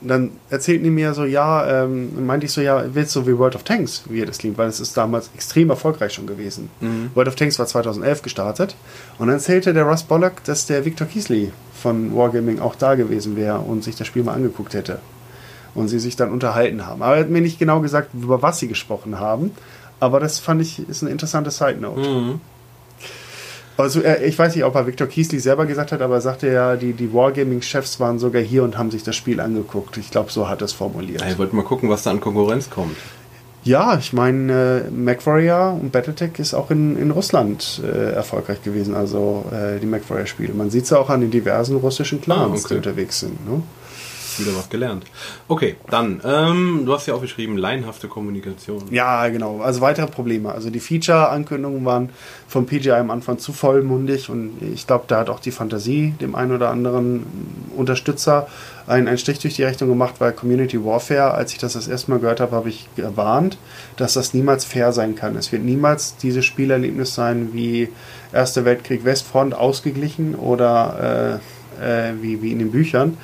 dann 0.00 0.30
erzählten 0.50 0.84
die 0.84 0.90
mir 0.90 1.14
so, 1.14 1.24
ja, 1.24 1.84
ähm, 1.84 2.26
meinte 2.26 2.46
ich 2.46 2.52
so, 2.52 2.60
ja, 2.60 2.84
willst 2.92 3.14
du 3.16 3.26
wie 3.26 3.36
World 3.38 3.54
of 3.54 3.62
Tanks, 3.62 4.04
wie 4.08 4.18
ihr 4.18 4.26
das 4.26 4.38
klingt, 4.38 4.58
weil 4.58 4.68
es 4.68 4.80
ist 4.80 4.96
damals 4.96 5.30
extrem 5.34 5.70
erfolgreich 5.70 6.12
schon 6.12 6.26
gewesen. 6.26 6.70
World 7.14 7.28
of 7.28 7.34
Tanks 7.34 7.58
war 7.58 7.66
2011 7.66 8.22
gestartet 8.22 8.76
und 9.18 9.28
dann 9.28 9.36
erzählte 9.36 9.72
der 9.72 9.84
Russ 9.84 10.02
Bollock, 10.02 10.44
dass 10.44 10.66
der 10.66 10.84
Victor 10.84 11.06
Kiesley 11.06 11.52
von 11.82 12.14
Wargaming 12.14 12.60
auch 12.60 12.74
da 12.74 12.94
gewesen 12.94 13.36
wäre 13.36 13.58
und 13.58 13.82
sich 13.82 13.96
das 13.96 14.06
Spiel 14.06 14.22
mal 14.22 14.34
angeguckt 14.34 14.74
hätte. 14.74 15.00
Und 15.74 15.88
sie 15.88 15.98
sich 15.98 16.16
dann 16.16 16.30
unterhalten 16.30 16.86
haben. 16.86 17.02
Aber 17.02 17.16
er 17.16 17.20
hat 17.20 17.30
mir 17.30 17.40
nicht 17.40 17.58
genau 17.58 17.80
gesagt, 17.80 18.10
über 18.12 18.42
was 18.42 18.58
sie 18.58 18.68
gesprochen 18.68 19.18
haben. 19.18 19.52
Aber 20.00 20.20
das 20.20 20.38
fand 20.38 20.60
ich, 20.60 20.86
ist 20.86 21.02
eine 21.02 21.10
interessante 21.10 21.50
Side 21.50 21.78
Note. 21.80 22.00
Mhm. 22.00 22.40
Also 23.82 24.00
er, 24.00 24.22
ich 24.24 24.38
weiß 24.38 24.54
nicht, 24.54 24.64
ob 24.64 24.74
er 24.74 24.86
Victor 24.86 25.06
Kiesley 25.06 25.38
selber 25.40 25.66
gesagt 25.66 25.92
hat, 25.92 26.00
aber 26.00 26.14
er 26.14 26.20
sagte 26.20 26.50
ja, 26.50 26.76
die, 26.76 26.92
die 26.94 27.12
Wargaming-Chefs 27.12 28.00
waren 28.00 28.18
sogar 28.18 28.40
hier 28.42 28.62
und 28.64 28.78
haben 28.78 28.90
sich 28.90 29.02
das 29.02 29.14
Spiel 29.16 29.40
angeguckt. 29.40 29.96
Ich 29.98 30.10
glaube, 30.10 30.32
so 30.32 30.48
hat 30.48 30.62
er 30.62 30.66
es 30.66 30.72
formuliert. 30.72 31.22
Ich 31.28 31.38
wollte 31.38 31.54
mal 31.54 31.64
gucken, 31.64 31.90
was 31.90 32.02
da 32.02 32.10
an 32.10 32.20
Konkurrenz 32.20 32.70
kommt. 32.70 32.96
Ja, 33.64 33.96
ich 33.96 34.12
meine, 34.12 34.84
äh, 34.88 34.90
MacWarrior 34.90 35.78
und 35.80 35.92
Battletech 35.92 36.32
ist 36.38 36.52
auch 36.52 36.70
in, 36.72 36.96
in 36.98 37.12
Russland 37.12 37.80
äh, 37.84 38.10
erfolgreich 38.12 38.60
gewesen, 38.64 38.94
also 38.96 39.44
äh, 39.52 39.78
die 39.78 39.86
MacWarrior-Spiele. 39.86 40.52
Man 40.52 40.70
sieht 40.70 40.84
es 40.84 40.90
ja 40.90 40.98
auch 40.98 41.10
an 41.10 41.20
den 41.20 41.30
diversen 41.30 41.76
russischen 41.76 42.20
Clans, 42.20 42.40
Ah, 42.40 42.46
okay. 42.64 42.64
die 42.70 42.74
unterwegs 42.78 43.20
sind. 43.20 43.48
Ne? 43.48 43.62
Wieder 44.38 44.56
was 44.56 44.68
gelernt. 44.68 45.04
Okay, 45.48 45.76
dann, 45.90 46.20
ähm, 46.24 46.82
du 46.84 46.92
hast 46.92 47.06
ja 47.06 47.14
auch 47.14 47.20
geschrieben, 47.20 47.56
laienhafte 47.56 48.08
Kommunikation. 48.08 48.82
Ja, 48.90 49.28
genau. 49.28 49.60
Also 49.60 49.80
weitere 49.80 50.06
Probleme. 50.06 50.52
Also 50.52 50.70
die 50.70 50.80
Feature-Ankündigungen 50.80 51.84
waren 51.84 52.10
vom 52.48 52.66
PGI 52.66 52.92
am 52.92 53.10
Anfang 53.10 53.38
zu 53.38 53.52
vollmundig 53.52 54.30
und 54.30 54.52
ich 54.74 54.86
glaube, 54.86 55.04
da 55.08 55.20
hat 55.20 55.30
auch 55.30 55.40
die 55.40 55.50
Fantasie 55.50 56.14
dem 56.20 56.34
einen 56.34 56.52
oder 56.52 56.70
anderen 56.70 57.26
Unterstützer 57.76 58.46
einen, 58.86 59.08
einen 59.08 59.18
Strich 59.18 59.38
durch 59.38 59.54
die 59.54 59.64
Rechnung 59.64 59.88
gemacht, 59.90 60.14
weil 60.18 60.32
Community 60.32 60.84
Warfare, 60.84 61.32
als 61.32 61.52
ich 61.52 61.58
das 61.58 61.74
das 61.74 61.88
erste 61.88 62.10
Mal 62.10 62.20
gehört 62.20 62.40
habe, 62.40 62.56
habe 62.56 62.68
ich 62.68 62.88
gewarnt, 62.96 63.58
dass 63.96 64.14
das 64.14 64.34
niemals 64.34 64.64
fair 64.64 64.92
sein 64.92 65.14
kann. 65.14 65.36
Es 65.36 65.52
wird 65.52 65.62
niemals 65.62 66.16
dieses 66.16 66.44
Spielerlebnis 66.44 67.14
sein 67.14 67.50
wie 67.52 67.88
Erster 68.32 68.64
Weltkrieg 68.64 69.04
Westfront 69.04 69.54
ausgeglichen 69.54 70.34
oder 70.34 71.40
äh, 71.80 72.08
äh, 72.10 72.14
wie, 72.20 72.42
wie 72.42 72.52
in 72.52 72.58
den 72.58 72.70
Büchern. 72.70 73.18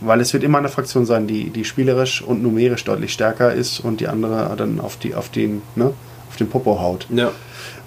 Weil 0.00 0.20
es 0.20 0.32
wird 0.32 0.44
immer 0.44 0.58
eine 0.58 0.68
Fraktion 0.68 1.06
sein, 1.06 1.26
die, 1.26 1.50
die 1.50 1.64
spielerisch 1.64 2.22
und 2.22 2.42
numerisch 2.42 2.84
deutlich 2.84 3.12
stärker 3.12 3.52
ist 3.52 3.80
und 3.80 4.00
die 4.00 4.08
andere 4.08 4.54
dann 4.56 4.80
auf, 4.80 4.96
die, 4.96 5.14
auf, 5.14 5.28
den, 5.28 5.62
ne, 5.76 5.92
auf 6.28 6.36
den 6.36 6.48
Popo 6.48 6.80
haut. 6.80 7.06
Ja. 7.10 7.30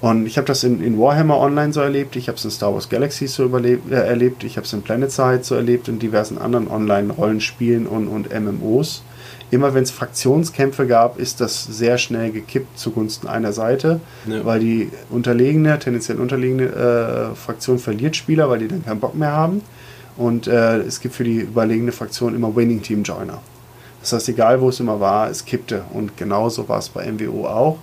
Und 0.01 0.25
ich 0.25 0.37
habe 0.37 0.47
das 0.47 0.63
in, 0.63 0.83
in 0.83 0.99
Warhammer 0.99 1.37
Online 1.39 1.73
so 1.73 1.79
erlebt, 1.81 2.15
ich 2.15 2.27
habe 2.27 2.35
es 2.37 2.43
in 2.43 2.51
Star 2.51 2.73
Wars 2.73 2.89
Galaxies 2.89 3.35
so 3.35 3.43
überlebt, 3.45 3.91
äh, 3.91 3.95
erlebt, 3.95 4.43
ich 4.43 4.57
habe 4.57 4.65
es 4.65 4.73
in 4.73 4.81
PlanetSide 4.81 5.43
so 5.43 5.55
erlebt 5.55 5.89
und 5.89 6.01
diversen 6.01 6.37
anderen 6.39 6.67
Online-Rollenspielen 6.67 7.85
und, 7.87 8.07
und 8.07 8.29
MMOs. 8.33 9.03
Immer 9.51 9.73
wenn 9.73 9.83
es 9.83 9.91
Fraktionskämpfe 9.91 10.87
gab, 10.87 11.19
ist 11.19 11.41
das 11.41 11.65
sehr 11.65 11.97
schnell 11.97 12.31
gekippt 12.31 12.79
zugunsten 12.79 13.27
einer 13.27 13.51
Seite, 13.53 13.99
Ja. 14.25 14.45
weil 14.45 14.59
die 14.61 14.89
unterlegene, 15.09 15.77
tendenziell 15.77 16.19
unterlegene 16.19 16.63
äh, 17.33 17.35
Fraktion 17.35 17.77
verliert 17.77 18.15
Spieler, 18.15 18.49
weil 18.49 18.59
die 18.59 18.69
dann 18.69 18.83
keinen 18.85 18.99
Bock 19.01 19.13
mehr 19.13 19.33
haben. 19.33 19.61
Und 20.17 20.47
äh, 20.47 20.79
es 20.79 20.99
gibt 20.99 21.15
für 21.15 21.23
die 21.23 21.39
überlegene 21.39 21.91
Fraktion 21.91 22.35
immer 22.35 22.55
Winning 22.55 22.81
Team 22.81 23.03
Joiner. 23.03 23.39
Das 24.01 24.13
heißt, 24.13 24.29
egal 24.29 24.61
wo 24.61 24.69
es 24.69 24.79
immer 24.79 24.99
war, 24.99 25.29
es 25.29 25.45
kippte. 25.45 25.83
Und 25.93 26.17
genauso 26.17 26.67
war 26.67 26.79
es 26.79 26.89
bei 26.89 27.09
MWO 27.11 27.47
auch. 27.47 27.77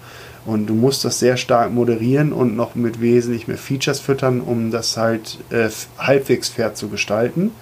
Und 0.45 0.67
du 0.67 0.75
musst 0.75 1.05
das 1.05 1.19
sehr 1.19 1.37
stark 1.37 1.73
moderieren 1.73 2.33
und 2.33 2.57
noch 2.57 2.75
mit 2.75 3.01
wesentlich 3.01 3.49
mehr 3.49 3.59
Features 3.59 4.01
füttern, 4.01 4.41
um 4.41 4.71
das 4.71 4.97
halt 4.97 5.39
äh, 5.51 5.69
halbwegs 5.99 6.49
fair 6.49 6.75
zu 6.75 6.89
gestalten. 6.89 7.53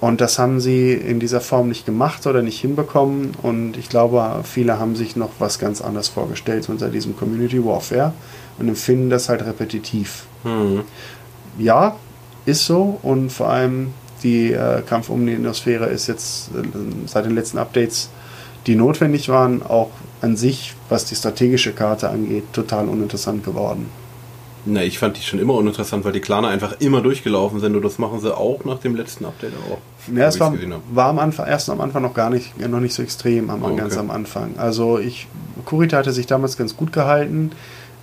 Und 0.00 0.20
das 0.20 0.38
haben 0.38 0.58
sie 0.58 0.94
in 0.94 1.20
dieser 1.20 1.40
Form 1.40 1.68
nicht 1.68 1.86
gemacht 1.86 2.26
oder 2.26 2.42
nicht 2.42 2.60
hinbekommen. 2.60 3.34
Und 3.40 3.76
ich 3.76 3.88
glaube, 3.88 4.40
viele 4.42 4.80
haben 4.80 4.96
sich 4.96 5.14
noch 5.14 5.30
was 5.38 5.60
ganz 5.60 5.80
anderes 5.80 6.08
vorgestellt 6.08 6.68
unter 6.68 6.88
diesem 6.88 7.16
Community 7.16 7.64
Warfare 7.64 8.12
und 8.58 8.68
empfinden 8.68 9.10
das 9.10 9.28
halt 9.28 9.44
repetitiv. 9.44 10.24
Mhm. 10.42 10.80
Ja, 11.58 11.96
ist 12.46 12.66
so. 12.66 12.98
Und 13.02 13.30
vor 13.30 13.48
allem 13.50 13.94
die 14.22 14.52
äh, 14.52 14.82
Kampf 14.82 15.08
um 15.10 15.26
die 15.26 15.32
Indosphäre 15.34 15.86
ist 15.86 16.06
jetzt 16.06 16.48
äh, 16.54 16.62
seit 17.06 17.24
den 17.24 17.34
letzten 17.34 17.58
Updates, 17.58 18.08
die 18.66 18.76
notwendig 18.76 19.28
waren, 19.28 19.62
auch 19.62 19.90
an 20.20 20.36
sich, 20.36 20.74
was 20.88 21.04
die 21.04 21.16
strategische 21.16 21.72
Karte 21.72 22.08
angeht, 22.08 22.44
total 22.52 22.88
uninteressant 22.88 23.44
geworden. 23.44 23.86
Na, 24.64 24.84
ich 24.84 25.00
fand 25.00 25.16
die 25.16 25.22
schon 25.22 25.40
immer 25.40 25.54
uninteressant, 25.54 26.04
weil 26.04 26.12
die 26.12 26.20
Klane 26.20 26.46
einfach 26.46 26.76
immer 26.78 27.00
durchgelaufen 27.00 27.58
sind 27.58 27.74
und 27.74 27.82
das 27.84 27.98
machen 27.98 28.20
sie 28.20 28.32
auch 28.36 28.64
nach 28.64 28.78
dem 28.78 28.94
letzten 28.94 29.24
Update 29.24 29.54
auch. 29.68 29.78
Ja, 30.14 30.28
es 30.28 30.38
war, 30.38 30.54
war 30.92 31.06
am 31.08 31.18
Anfang, 31.18 31.48
erst 31.48 31.68
am 31.68 31.80
Anfang 31.80 32.02
noch 32.02 32.14
gar 32.14 32.30
nicht, 32.30 32.56
noch 32.60 32.78
nicht 32.78 32.94
so 32.94 33.02
extrem, 33.02 33.50
am, 33.50 33.62
Oh, 33.64 33.66
okay. 33.66 33.76
ganz 33.76 33.96
am 33.96 34.12
Anfang. 34.12 34.54
Also 34.58 35.00
ich, 35.00 35.26
Kurita 35.64 35.96
hatte 35.96 36.12
sich 36.12 36.26
damals 36.26 36.56
ganz 36.56 36.76
gut 36.76 36.92
gehalten 36.92 37.50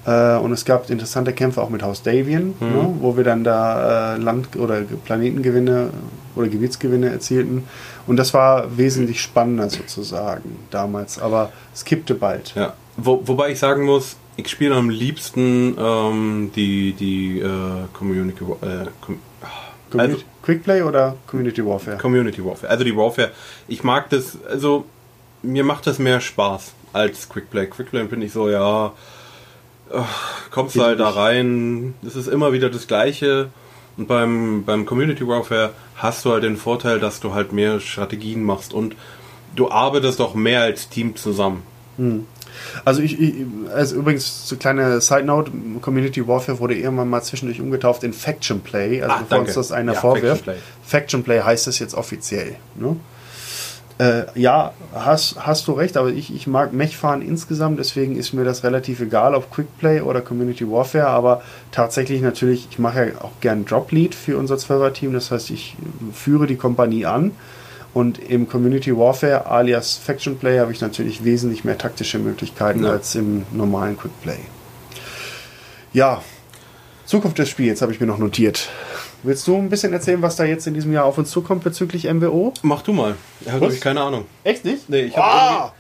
äh, 0.10 0.38
und 0.38 0.52
es 0.52 0.66
gab 0.66 0.90
interessante 0.90 1.34
Kämpfe 1.34 1.62
auch 1.62 1.70
mit 1.70 1.84
Haus 1.84 2.02
Davian, 2.04 2.54
Mhm. 2.60 2.68
ne, 2.68 2.96
wo 3.00 3.16
wir 3.18 3.24
dann 3.24 3.44
da 3.44 4.16
äh, 4.16 4.18
Land- 4.18 4.56
oder 4.58 4.82
Planetengewinne 5.06 5.90
oder 6.36 6.48
Gebietsgewinne 6.48 7.10
erzielten. 7.10 7.64
Und 8.08 8.18
das 8.18 8.34
war 8.34 8.78
wesentlich 8.78 9.22
spannender 9.22 9.70
sozusagen 9.70 10.58
damals, 10.72 11.20
aber 11.20 11.52
es 11.74 11.84
kippte 11.86 12.16
bald. 12.16 12.54
Ja. 12.56 12.74
Wo, 12.98 13.22
wobei 13.26 13.52
ich 13.52 13.60
sagen 13.60 13.84
muss, 13.86 14.16
ich 14.36 14.48
spiele 14.50 14.76
am 14.76 14.90
liebsten 14.90 15.76
ähm, 15.78 16.52
die, 16.56 16.94
die 16.94 17.40
äh, 17.40 17.50
Community, 17.94 18.44
äh, 18.44 18.88
com 19.02 19.20
also, 19.92 19.98
Community, 19.98 20.26
Quickplay 20.44 20.82
oder 20.82 21.16
Community 21.28 21.66
Warfare? 21.66 21.98
Community 21.98 22.44
Warfare. 22.44 22.70
Also 22.72 22.84
die 22.84 22.96
Warfare. 22.96 23.32
Ich 23.68 23.84
mag 23.84 24.10
das, 24.10 24.38
also 24.50 24.86
mir 25.42 25.64
macht 25.64 25.88
das 25.88 26.00
mehr 26.00 26.20
Spaß 26.22 26.74
als 26.94 27.28
Quickplay. 27.28 27.68
Quickplay 27.68 28.04
bin 28.06 28.22
ich 28.22 28.32
so, 28.32 28.50
ja, 28.50 28.92
ach, 29.94 30.50
kommst 30.52 30.76
du 30.76 30.84
halt 30.84 31.00
da 31.00 31.10
rein, 31.10 31.94
es 32.06 32.16
ist 32.16 32.28
immer 32.28 32.52
wieder 32.54 32.70
das 32.70 32.88
Gleiche. 32.88 33.50
Und 33.98 34.08
beim, 34.08 34.64
beim 34.66 34.86
Community 34.86 35.28
Warfare 35.28 35.72
hast 35.96 36.24
du 36.24 36.32
halt 36.32 36.44
den 36.44 36.56
Vorteil, 36.56 37.00
dass 37.00 37.20
du 37.20 37.34
halt 37.34 37.52
mehr 37.52 37.80
Strategien 37.82 38.44
machst 38.44 38.74
und 38.74 38.96
du 39.56 39.70
arbeitest 39.70 40.22
auch 40.22 40.36
mehr 40.36 40.62
als 40.62 40.88
Team 40.90 41.16
zusammen. 41.18 41.64
Also 42.86 43.02
ich, 43.02 43.20
ich 43.20 43.34
also 43.74 43.98
übrigens 43.98 44.48
so 44.48 44.56
kleine 44.56 45.02
Side 45.02 45.24
Note, 45.24 45.52
Community 45.82 46.26
Warfare 46.26 46.60
wurde 46.60 46.76
irgendwann 46.76 47.10
mal 47.10 47.22
zwischendurch 47.22 47.60
umgetauft 47.60 48.04
in 48.06 48.14
Faction 48.14 48.62
Play, 48.62 49.02
also 49.02 49.14
Ah, 49.16 49.18
bevor 49.20 49.30
danke. 49.30 49.48
uns 49.48 49.56
das 49.56 49.72
einer 49.74 49.94
Ja, 49.94 50.00
vorwirft. 50.00 50.46
Faction 50.46 50.64
Faction 50.84 51.24
Play. 51.24 51.40
Play. 51.40 51.46
heißt 51.46 51.68
es 51.68 51.80
jetzt 51.80 51.94
offiziell. 51.96 52.56
Ne? 52.76 52.96
Äh, 54.00 54.24
ja, 54.34 54.72
hast, 54.94 55.36
hast 55.46 55.68
du 55.68 55.74
recht, 55.74 55.98
aber 55.98 56.10
ich, 56.10 56.34
ich 56.34 56.48
mag 56.48 56.72
Mech-Fahren 56.72 57.22
insgesamt, 57.22 57.80
deswegen 57.80 58.16
ist 58.16 58.32
mir 58.32 58.46
das 58.46 58.64
relativ 58.64 59.02
egal, 59.02 59.36
ob 59.36 59.52
Quickplay 59.52 60.00
oder 60.00 60.22
Community 60.22 60.70
Warfare, 60.72 61.08
aber 61.08 61.42
tatsächlich 61.72 62.22
natürlich, 62.22 62.68
ich 62.72 62.80
mache 62.80 63.08
ja 63.10 63.22
auch 63.22 63.32
gern 63.42 63.66
Drop 63.66 63.92
Lead 63.92 64.16
für 64.16 64.38
unser 64.38 64.56
12er-Team, 64.56 65.12
das 65.12 65.32
heißt, 65.32 65.50
ich 65.50 65.76
führe 66.14 66.48
die 66.48 66.56
Kompanie 66.56 67.06
an 67.06 67.32
Und 67.94 68.20
im 68.20 68.48
Community 68.48 68.96
Warfare 68.96 69.48
alias 69.48 69.98
Faction 69.98 70.38
Play 70.38 70.60
habe 70.60 70.72
ich 70.72 70.80
natürlich 70.80 71.26
wesentlich 71.26 71.64
mehr 71.64 71.78
taktische 71.78 72.20
Möglichkeiten 72.20 72.84
Ja. 72.84 72.92
als 72.92 73.16
im 73.16 73.46
normalen 73.52 73.98
Quick 73.98 74.22
Play. 74.22 74.40
Ja, 75.92 76.22
Zukunft 77.06 77.40
des 77.40 77.50
Spiels 77.50 77.82
habe 77.82 77.92
ich 77.92 78.00
mir 78.00 78.06
noch 78.06 78.20
notiert. 78.20 78.70
Willst 79.24 79.46
du 79.48 79.58
ein 79.58 79.70
bisschen 79.70 79.92
erzählen, 79.92 80.22
was 80.22 80.36
da 80.38 80.46
jetzt 80.46 80.66
in 80.68 80.74
diesem 80.74 80.94
Jahr 80.94 81.06
auf 81.06 81.18
uns 81.18 81.30
zukommt 81.30 81.64
bezüglich 81.64 82.06
MWO? 82.12 82.54
Mach 82.62 82.82
du 82.82 82.94
mal. 82.94 83.16
Ich 83.42 83.52
habe 83.52 83.70
keine 83.76 84.02
Ahnung. 84.02 84.26
Echt 84.44 84.64
nicht? 84.64 84.90
Nee, 84.90 85.02
ich 85.04 85.18
habe 85.18 85.26
Ah! 85.28 85.74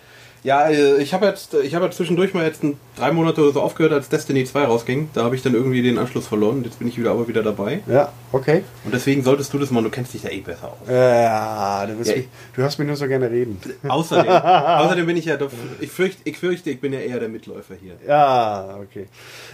Ja, 0.43 0.69
äh, 0.69 1.01
ich 1.01 1.13
habe 1.13 1.25
jetzt, 1.25 1.53
ich 1.53 1.75
habe 1.75 1.85
jetzt 1.85 1.97
zwischendurch 1.97 2.33
mal 2.33 2.45
jetzt 2.45 2.61
drei 2.97 3.11
Monate 3.11 3.41
oder 3.41 3.51
so 3.53 3.61
aufgehört, 3.61 3.93
als 3.93 4.09
Destiny 4.09 4.45
2 4.45 4.63
rausging. 4.63 5.09
Da 5.13 5.23
habe 5.23 5.35
ich 5.35 5.41
dann 5.41 5.53
irgendwie 5.53 5.81
den 5.81 5.97
Anschluss 5.97 6.27
verloren. 6.27 6.63
Jetzt 6.63 6.79
bin 6.79 6.87
ich 6.87 6.97
wieder 6.97 7.11
aber 7.11 7.27
wieder 7.27 7.43
dabei. 7.43 7.81
Ja, 7.87 8.11
okay. 8.31 8.63
Und 8.85 8.93
deswegen 8.93 9.23
solltest 9.23 9.53
du 9.53 9.57
das 9.57 9.71
mal, 9.71 9.83
du 9.83 9.89
kennst 9.89 10.13
dich 10.13 10.21
da 10.21 10.29
eh 10.29 10.39
besser 10.39 10.67
aus. 10.67 10.87
Ja, 10.87 11.85
du, 11.85 11.93
Ja, 11.93 12.15
mich, 12.15 12.27
du 12.55 12.61
hörst 12.61 12.79
mich 12.79 12.87
nur 12.87 12.95
so 12.95 13.07
gerne 13.07 13.29
reden. 13.29 13.59
Außerdem, 13.87 14.31
außerdem 14.31 15.05
bin 15.05 15.17
ich 15.17 15.25
ja 15.25 15.37
doch, 15.37 15.49
ich 15.79 15.91
fürchte, 15.91 16.21
ich 16.23 16.37
fürchte, 16.37 16.69
ich 16.69 16.79
bin 16.79 16.93
ja 16.93 16.99
eher 16.99 17.19
der 17.19 17.29
Mitläufer 17.29 17.75
hier. 17.81 17.93
Ja, 18.07 18.77
okay. 18.81 19.07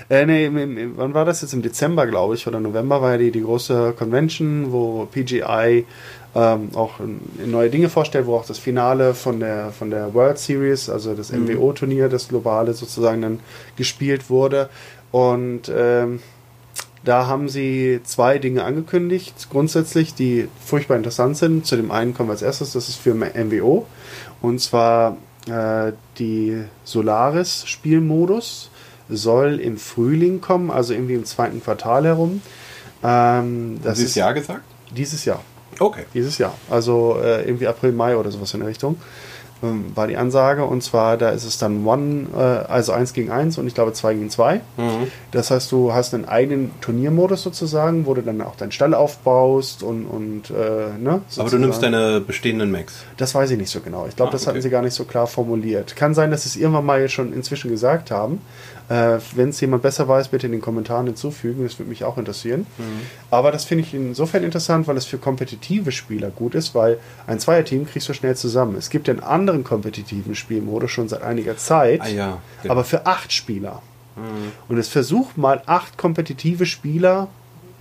Äh, 0.09 0.25
nee, 0.25 0.49
wann 0.95 1.13
war 1.13 1.25
das 1.25 1.41
jetzt? 1.41 1.53
Im 1.53 1.61
Dezember, 1.61 2.05
glaube 2.07 2.35
ich, 2.35 2.45
oder 2.47 2.59
November 2.59 3.01
war 3.01 3.13
ja 3.13 3.17
die, 3.17 3.31
die 3.31 3.41
große 3.41 3.93
Convention, 3.97 4.71
wo 4.71 5.05
PGI 5.05 5.85
ähm, 6.35 6.69
auch 6.75 6.99
neue 7.45 7.69
Dinge 7.69 7.89
vorstellt, 7.89 8.27
wo 8.27 8.35
auch 8.35 8.45
das 8.45 8.59
Finale 8.59 9.13
von 9.13 9.39
der, 9.39 9.71
von 9.71 9.89
der 9.89 10.13
World 10.13 10.37
Series, 10.37 10.89
also 10.89 11.13
das 11.13 11.31
MWO-Turnier, 11.31 12.09
das 12.09 12.27
globale 12.27 12.73
sozusagen 12.73 13.21
dann 13.21 13.39
gespielt 13.77 14.29
wurde. 14.29 14.69
Und 15.11 15.71
ähm, 15.73 16.19
da 17.05 17.27
haben 17.27 17.47
sie 17.47 18.01
zwei 18.03 18.37
Dinge 18.37 18.65
angekündigt, 18.65 19.47
grundsätzlich, 19.49 20.13
die 20.13 20.49
furchtbar 20.63 20.97
interessant 20.97 21.37
sind. 21.37 21.65
Zu 21.65 21.77
dem 21.77 21.89
einen 21.91 22.13
kommen 22.13 22.27
wir 22.27 22.33
als 22.33 22.41
erstes, 22.41 22.73
das 22.73 22.89
ist 22.89 22.99
für 22.99 23.13
MWO. 23.13 23.85
Und 24.41 24.59
zwar 24.59 25.15
äh, 25.47 25.93
die 26.19 26.63
Solaris-Spielmodus 26.83 28.71
soll 29.07 29.59
im 29.59 29.77
Frühling 29.77 30.41
kommen, 30.41 30.69
also 30.69 30.93
irgendwie 30.93 31.13
im 31.13 31.25
zweiten 31.25 31.63
Quartal 31.63 32.05
herum. 32.05 32.41
Ähm, 33.03 33.79
das 33.83 33.99
Dieses 33.99 34.11
ist 34.11 34.15
Jahr 34.15 34.33
gesagt? 34.33 34.63
dieses 34.91 35.25
Jahr. 35.25 35.41
Okay. 35.79 36.03
Dieses 36.13 36.37
Jahr. 36.37 36.53
Also 36.69 37.17
äh, 37.21 37.43
irgendwie 37.45 37.67
April, 37.67 37.91
Mai 37.91 38.15
oder 38.17 38.31
sowas 38.31 38.53
in 38.53 38.59
der 38.61 38.69
Richtung. 38.69 38.97
Ähm, 39.63 39.85
war 39.95 40.07
die 40.07 40.17
Ansage. 40.17 40.65
Und 40.65 40.83
zwar, 40.83 41.15
da 41.15 41.29
ist 41.29 41.45
es 41.45 41.57
dann 41.57 41.85
One, 41.87 42.27
äh, 42.35 42.39
also 42.69 42.91
1 42.91 43.13
gegen 43.13 43.31
1 43.31 43.57
und 43.57 43.67
ich 43.67 43.73
glaube 43.73 43.93
2 43.93 44.13
gegen 44.13 44.29
2. 44.29 44.55
Mhm. 44.75 45.07
Das 45.31 45.49
heißt, 45.49 45.71
du 45.71 45.93
hast 45.93 46.13
einen 46.13 46.25
eigenen 46.25 46.71
Turniermodus 46.81 47.41
sozusagen, 47.41 48.05
wo 48.05 48.13
du 48.13 48.21
dann 48.21 48.41
auch 48.41 48.57
deinen 48.57 48.73
Stall 48.73 48.93
aufbaust 48.93 49.81
und, 49.81 50.05
und 50.07 50.49
äh, 50.49 50.53
ne? 50.53 51.09
Aber 51.09 51.19
du 51.19 51.23
sozusagen. 51.29 51.61
nimmst 51.61 51.81
deine 51.83 52.19
bestehenden 52.19 52.69
Macs. 52.69 53.05
Das 53.15 53.33
weiß 53.33 53.49
ich 53.51 53.57
nicht 53.57 53.69
so 53.71 53.79
genau. 53.79 54.05
Ich 54.09 54.17
glaube, 54.17 54.29
Ah, 54.29 54.33
das 54.33 54.41
okay. 54.41 54.49
hatten 54.51 54.61
sie 54.61 54.69
gar 54.69 54.81
nicht 54.81 54.93
so 54.93 55.05
klar 55.05 55.25
formuliert. 55.25 55.95
Kann 55.95 56.13
sein, 56.13 56.31
dass 56.31 56.43
sie 56.43 56.49
es 56.49 56.55
irgendwann 56.57 56.85
mal 56.85 57.07
schon 57.07 57.31
inzwischen 57.31 57.71
gesagt 57.71 58.11
haben. 58.11 58.41
Äh, 58.87 59.17
Wenn 59.35 59.49
es 59.49 59.59
jemand 59.61 59.81
besser 59.81 60.07
weiß, 60.07 60.27
bitte 60.27 60.45
in 60.45 60.51
den 60.51 60.61
Kommentaren 60.61 61.07
hinzufügen. 61.07 61.63
Das 61.63 61.79
würde 61.79 61.89
mich 61.89 62.03
auch 62.03 62.17
interessieren. 62.17 62.67
Mhm. 62.77 63.01
Aber 63.31 63.51
das 63.51 63.65
finde 63.65 63.83
ich 63.83 63.93
insofern 63.93 64.43
interessant, 64.43 64.87
weil 64.87 64.95
es 64.97 65.05
für 65.05 65.17
kompetitive 65.17 65.91
Spieler 65.91 66.29
gut 66.29 66.53
ist, 66.55 66.75
weil 66.75 66.99
ein 67.25 67.39
Zweierteam 67.39 67.87
kriegst 67.87 68.07
du 68.09 68.13
schnell 68.13 68.35
zusammen. 68.35 68.75
Es 68.77 68.89
gibt 68.91 69.07
den 69.07 69.21
anderen 69.21 69.63
kompetitiven 69.63 70.35
Spielmodus 70.35 70.91
schon 70.91 71.07
seit 71.09 71.23
einiger 71.23 71.57
Zeit, 71.57 72.01
Ah 72.01 72.07
ja. 72.07 72.37
genau. 72.61 72.71
aber 72.73 72.83
für 72.83 73.05
acht 73.07 73.31
Spieler. 73.33 73.81
Mhm. 74.15 74.51
Und 74.69 74.77
es 74.77 74.87
versucht 74.87 75.37
mal 75.37 75.61
acht 75.65 75.97
kompetitive 75.97 76.65
Spieler, 76.65 77.27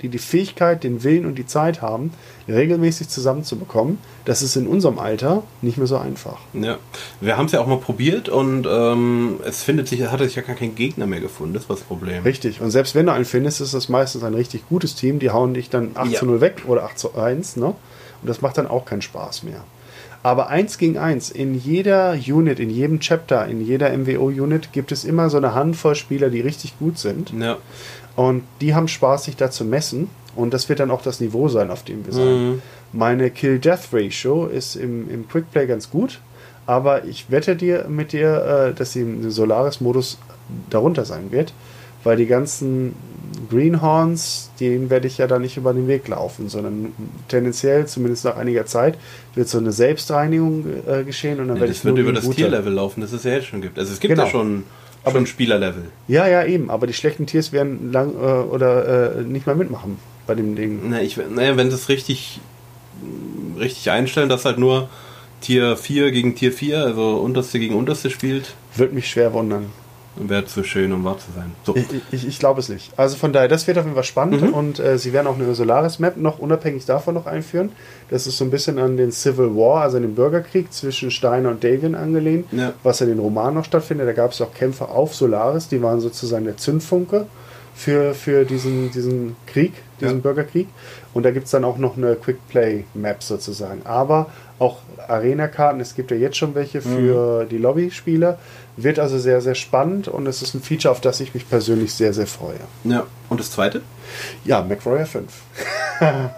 die 0.02 0.08
die 0.08 0.18
Fähigkeit, 0.18 0.84
den 0.84 1.02
Willen 1.02 1.24
und 1.24 1.36
die 1.36 1.46
Zeit 1.46 1.80
haben, 1.82 2.12
regelmäßig 2.48 3.08
zusammenzubekommen. 3.08 3.98
Das 4.24 4.42
ist 4.42 4.56
in 4.56 4.66
unserem 4.66 4.98
Alter 4.98 5.42
nicht 5.62 5.78
mehr 5.78 5.86
so 5.86 5.96
einfach. 5.96 6.38
Ja, 6.52 6.78
wir 7.20 7.36
haben 7.36 7.46
es 7.46 7.52
ja 7.52 7.60
auch 7.60 7.66
mal 7.66 7.78
probiert 7.78 8.28
und 8.28 8.66
ähm, 8.70 9.40
es 9.44 9.62
findet 9.62 9.88
sich, 9.88 10.00
es 10.00 10.10
hat 10.10 10.20
sich 10.20 10.34
ja 10.34 10.42
gar 10.42 10.56
kein 10.56 10.74
Gegner 10.74 11.06
mehr 11.06 11.20
gefunden. 11.20 11.54
Das 11.54 11.68
war 11.68 11.76
das 11.76 11.84
Problem. 11.84 12.22
Richtig. 12.22 12.60
Und 12.60 12.70
selbst 12.70 12.94
wenn 12.94 13.06
du 13.06 13.12
einen 13.12 13.24
findest, 13.24 13.60
ist 13.60 13.72
das 13.74 13.88
meistens 13.88 14.24
ein 14.24 14.34
richtig 14.34 14.68
gutes 14.68 14.94
Team. 14.94 15.18
Die 15.18 15.30
hauen 15.30 15.54
dich 15.54 15.70
dann 15.70 15.92
8 15.94 16.12
Ja. 16.12 16.18
zu 16.20 16.26
0 16.26 16.40
weg 16.40 16.62
oder 16.66 16.84
8 16.84 16.98
zu 16.98 17.14
1. 17.16 17.56
Ne? 17.56 17.66
Und 17.66 17.74
das 18.22 18.42
macht 18.42 18.58
dann 18.58 18.66
auch 18.66 18.84
keinen 18.84 19.02
Spaß 19.02 19.42
mehr. 19.42 19.64
Aber 20.22 20.48
eins 20.48 20.78
gegen 20.78 20.96
eins, 20.96 21.28
in 21.28 21.54
jeder 21.54 22.12
Unit, 22.26 22.58
in 22.58 22.70
jedem 22.70 22.98
Chapter, 22.98 23.46
in 23.46 23.60
jeder 23.60 23.90
MWO-Unit 23.94 24.72
gibt 24.72 24.90
es 24.90 25.04
immer 25.04 25.28
so 25.28 25.36
eine 25.36 25.54
Handvoll 25.54 25.94
Spieler, 25.96 26.30
die 26.30 26.40
richtig 26.40 26.78
gut 26.78 26.96
sind. 26.98 27.30
Ja, 27.38 27.58
Und 28.16 28.42
die 28.60 28.74
haben 28.74 28.88
Spaß, 28.88 29.24
sich 29.24 29.36
da 29.36 29.50
zu 29.50 29.64
messen. 29.64 30.08
Und 30.36 30.52
das 30.54 30.68
wird 30.68 30.80
dann 30.80 30.90
auch 30.90 31.02
das 31.02 31.20
Niveau 31.20 31.48
sein, 31.48 31.70
auf 31.70 31.82
dem 31.84 32.04
wir 32.06 32.12
sein. 32.12 32.48
Mhm. 32.52 32.62
Meine 32.92 33.30
Kill-Death-Ratio 33.30 34.46
ist 34.46 34.76
im, 34.76 35.08
im 35.10 35.28
Quickplay 35.28 35.66
ganz 35.66 35.90
gut. 35.90 36.20
Aber 36.66 37.04
ich 37.04 37.30
wette 37.30 37.56
dir 37.56 37.86
mit 37.88 38.12
dir, 38.12 38.70
äh, 38.70 38.74
dass 38.74 38.92
sie 38.92 39.00
im 39.02 39.30
Solaris-Modus 39.30 40.18
darunter 40.70 41.04
sein 41.04 41.30
wird. 41.30 41.52
Weil 42.04 42.16
die 42.16 42.26
ganzen 42.26 42.94
Greenhorns, 43.50 44.50
denen 44.60 44.90
werde 44.90 45.06
ich 45.06 45.18
ja 45.18 45.26
da 45.26 45.38
nicht 45.38 45.56
über 45.56 45.72
den 45.72 45.88
Weg 45.88 46.06
laufen, 46.08 46.48
sondern 46.48 46.92
tendenziell, 47.28 47.86
zumindest 47.86 48.24
nach 48.24 48.36
einiger 48.36 48.66
Zeit, 48.66 48.96
wird 49.34 49.48
so 49.48 49.58
eine 49.58 49.72
Selbstreinigung 49.72 50.64
äh, 50.86 51.02
geschehen 51.04 51.40
und 51.40 51.48
dann 51.48 51.56
Ja, 51.56 51.60
werde 51.62 51.72
das 51.72 51.78
ich 51.78 51.84
wird 51.84 51.94
nur 51.96 52.02
über 52.04 52.12
das 52.12 52.28
Tierlevel 52.28 52.72
laufen, 52.72 53.00
das 53.00 53.12
es 53.12 53.24
ja 53.24 53.32
jetzt 53.32 53.46
schon 53.46 53.62
gibt. 53.62 53.78
Also 53.78 53.92
es 53.92 54.00
gibt 54.00 54.10
Genau. 54.12 54.24
ja 54.24 54.30
schon, 54.30 54.64
Aber- 55.04 55.16
schon 55.18 55.26
Spielerlevel. 55.26 55.84
Ja, 56.08 56.26
ja, 56.26 56.44
eben. 56.44 56.70
Aber 56.70 56.86
die 56.86 56.92
schlechten 56.92 57.26
Tiers 57.26 57.52
werden 57.52 57.92
lang 57.92 58.14
äh, 58.14 58.16
oder 58.16 59.18
äh, 59.18 59.22
nicht 59.22 59.46
mehr 59.46 59.54
mitmachen 59.54 59.98
bei 60.26 60.34
dem 60.34 60.56
Ding. 60.56 60.80
Na, 60.88 61.00
ich, 61.02 61.16
naja, 61.16 61.56
wenn 61.56 61.70
sie 61.70 61.76
es 61.76 61.88
richtig, 61.88 62.40
richtig 63.58 63.90
einstellen, 63.90 64.28
dass 64.28 64.44
halt 64.44 64.58
nur 64.58 64.88
Tier 65.40 65.76
4 65.76 66.10
gegen 66.10 66.34
Tier 66.34 66.52
4, 66.52 66.82
also 66.84 67.16
unterste 67.16 67.58
gegen 67.58 67.74
unterste 67.74 68.10
spielt, 68.10 68.54
Würde 68.76 68.94
mich 68.94 69.10
schwer 69.10 69.32
wundern. 69.34 69.66
Wäre 70.16 70.44
zu 70.46 70.62
schön, 70.64 70.92
um 70.92 71.04
wahr 71.04 71.18
zu 71.18 71.26
sein. 71.34 71.52
So. 71.64 71.74
Ich, 71.76 71.86
ich, 72.12 72.28
ich 72.28 72.38
glaube 72.38 72.60
es 72.60 72.68
nicht. 72.68 72.92
Also 72.96 73.16
von 73.16 73.32
daher, 73.32 73.48
das 73.48 73.66
wird 73.66 73.78
auf 73.78 73.84
jeden 73.84 73.94
Fall 73.94 74.04
spannend 74.04 74.42
Mhm. 74.42 74.54
und 74.54 74.78
äh, 74.78 74.96
sie 74.98 75.12
werden 75.12 75.26
auch 75.26 75.34
eine 75.38 75.54
Solaris-Map 75.54 76.16
noch 76.16 76.38
unabhängig 76.38 76.84
davon 76.86 77.14
noch 77.14 77.26
einführen. 77.26 77.70
Das 78.10 78.26
ist 78.26 78.36
so 78.38 78.44
ein 78.44 78.50
bisschen 78.50 78.78
an 78.78 78.96
den 78.96 79.10
Civil 79.12 79.56
War, 79.56 79.82
also 79.82 79.96
an 79.96 80.02
den 80.04 80.14
Bürgerkrieg 80.14 80.72
zwischen 80.72 81.10
Steiner 81.10 81.50
und 81.50 81.64
Davian 81.64 81.94
angelehnt, 81.94 82.46
Ja. 82.52 82.72
was 82.82 83.00
in 83.00 83.08
den 83.08 83.18
Romanen 83.18 83.54
noch 83.56 83.64
stattfindet. 83.64 84.06
Da 84.06 84.12
gab 84.12 84.30
es 84.32 84.40
auch 84.40 84.54
Kämpfe 84.54 84.88
auf 84.88 85.14
Solaris, 85.14 85.68
die 85.68 85.82
waren 85.82 86.00
sozusagen 86.00 86.44
der 86.44 86.56
Zündfunke 86.56 87.26
für, 87.74 88.14
für 88.14 88.44
diesen, 88.44 88.92
diesen 88.92 89.34
Krieg, 89.46 89.72
diesen 90.00 90.18
Ja. 90.18 90.22
Bürgerkrieg. 90.22 90.68
Und 91.12 91.24
da 91.24 91.32
gibt 91.32 91.46
es 91.46 91.50
dann 91.50 91.64
auch 91.64 91.76
noch 91.78 91.96
eine 91.96 92.14
Quick-Play-Map 92.14 93.22
sozusagen. 93.22 93.80
Aber 93.84 94.26
auch 94.60 94.78
Arena-Karten, 95.08 95.80
es 95.80 95.94
gibt 95.96 96.10
ja 96.12 96.16
jetzt 96.16 96.36
schon 96.36 96.54
welche 96.54 96.80
für 96.80 97.44
die 97.44 97.58
Lobby-Spieler. 97.58 98.38
Wird 98.76 98.98
also 98.98 99.18
sehr, 99.18 99.40
sehr 99.40 99.54
spannend 99.54 100.08
und 100.08 100.26
es 100.26 100.42
ist 100.42 100.54
ein 100.54 100.62
Feature, 100.62 100.90
auf 100.90 101.00
das 101.00 101.20
ich 101.20 101.32
mich 101.32 101.48
persönlich 101.48 101.94
sehr, 101.94 102.12
sehr 102.12 102.26
freue. 102.26 102.58
Ja. 102.82 103.06
Und 103.28 103.38
das 103.38 103.52
zweite? 103.52 103.82
Ja, 104.44 104.62
MacWarrior 104.62 105.06
5. 105.06 105.32
Ja, 106.00 106.34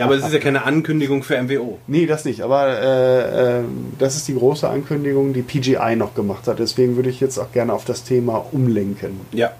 aber 0.00 0.14
es 0.14 0.24
ist 0.24 0.32
ja 0.32 0.38
keine 0.38 0.64
Ankündigung 0.64 1.22
für 1.22 1.40
MWO. 1.42 1.78
Nee, 1.86 2.06
das 2.06 2.24
nicht, 2.24 2.40
aber 2.40 2.78
äh, 2.78 3.58
äh, 3.58 3.64
das 3.98 4.16
ist 4.16 4.28
die 4.28 4.34
große 4.34 4.68
Ankündigung, 4.68 5.32
die 5.32 5.42
PGI 5.42 5.96
noch 5.96 6.14
gemacht 6.14 6.46
hat. 6.46 6.58
Deswegen 6.58 6.96
würde 6.96 7.10
ich 7.10 7.20
jetzt 7.20 7.38
auch 7.38 7.52
gerne 7.52 7.72
auf 7.72 7.84
das 7.84 8.04
Thema 8.04 8.46
umlenken. 8.52 9.20
Ja. 9.32 9.52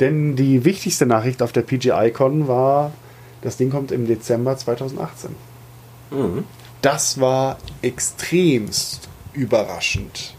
Denn 0.00 0.36
die 0.36 0.64
wichtigste 0.64 1.06
Nachricht 1.06 1.42
auf 1.42 1.52
der 1.52 1.62
PGI-Con 1.62 2.48
war, 2.48 2.92
das 3.42 3.56
Ding 3.56 3.70
kommt 3.70 3.92
im 3.92 4.06
Dezember 4.06 4.56
2018. 4.56 5.30
Mhm. 6.10 6.44
Das 6.82 7.20
war 7.20 7.58
extremst 7.82 9.08
überraschend. 9.32 10.33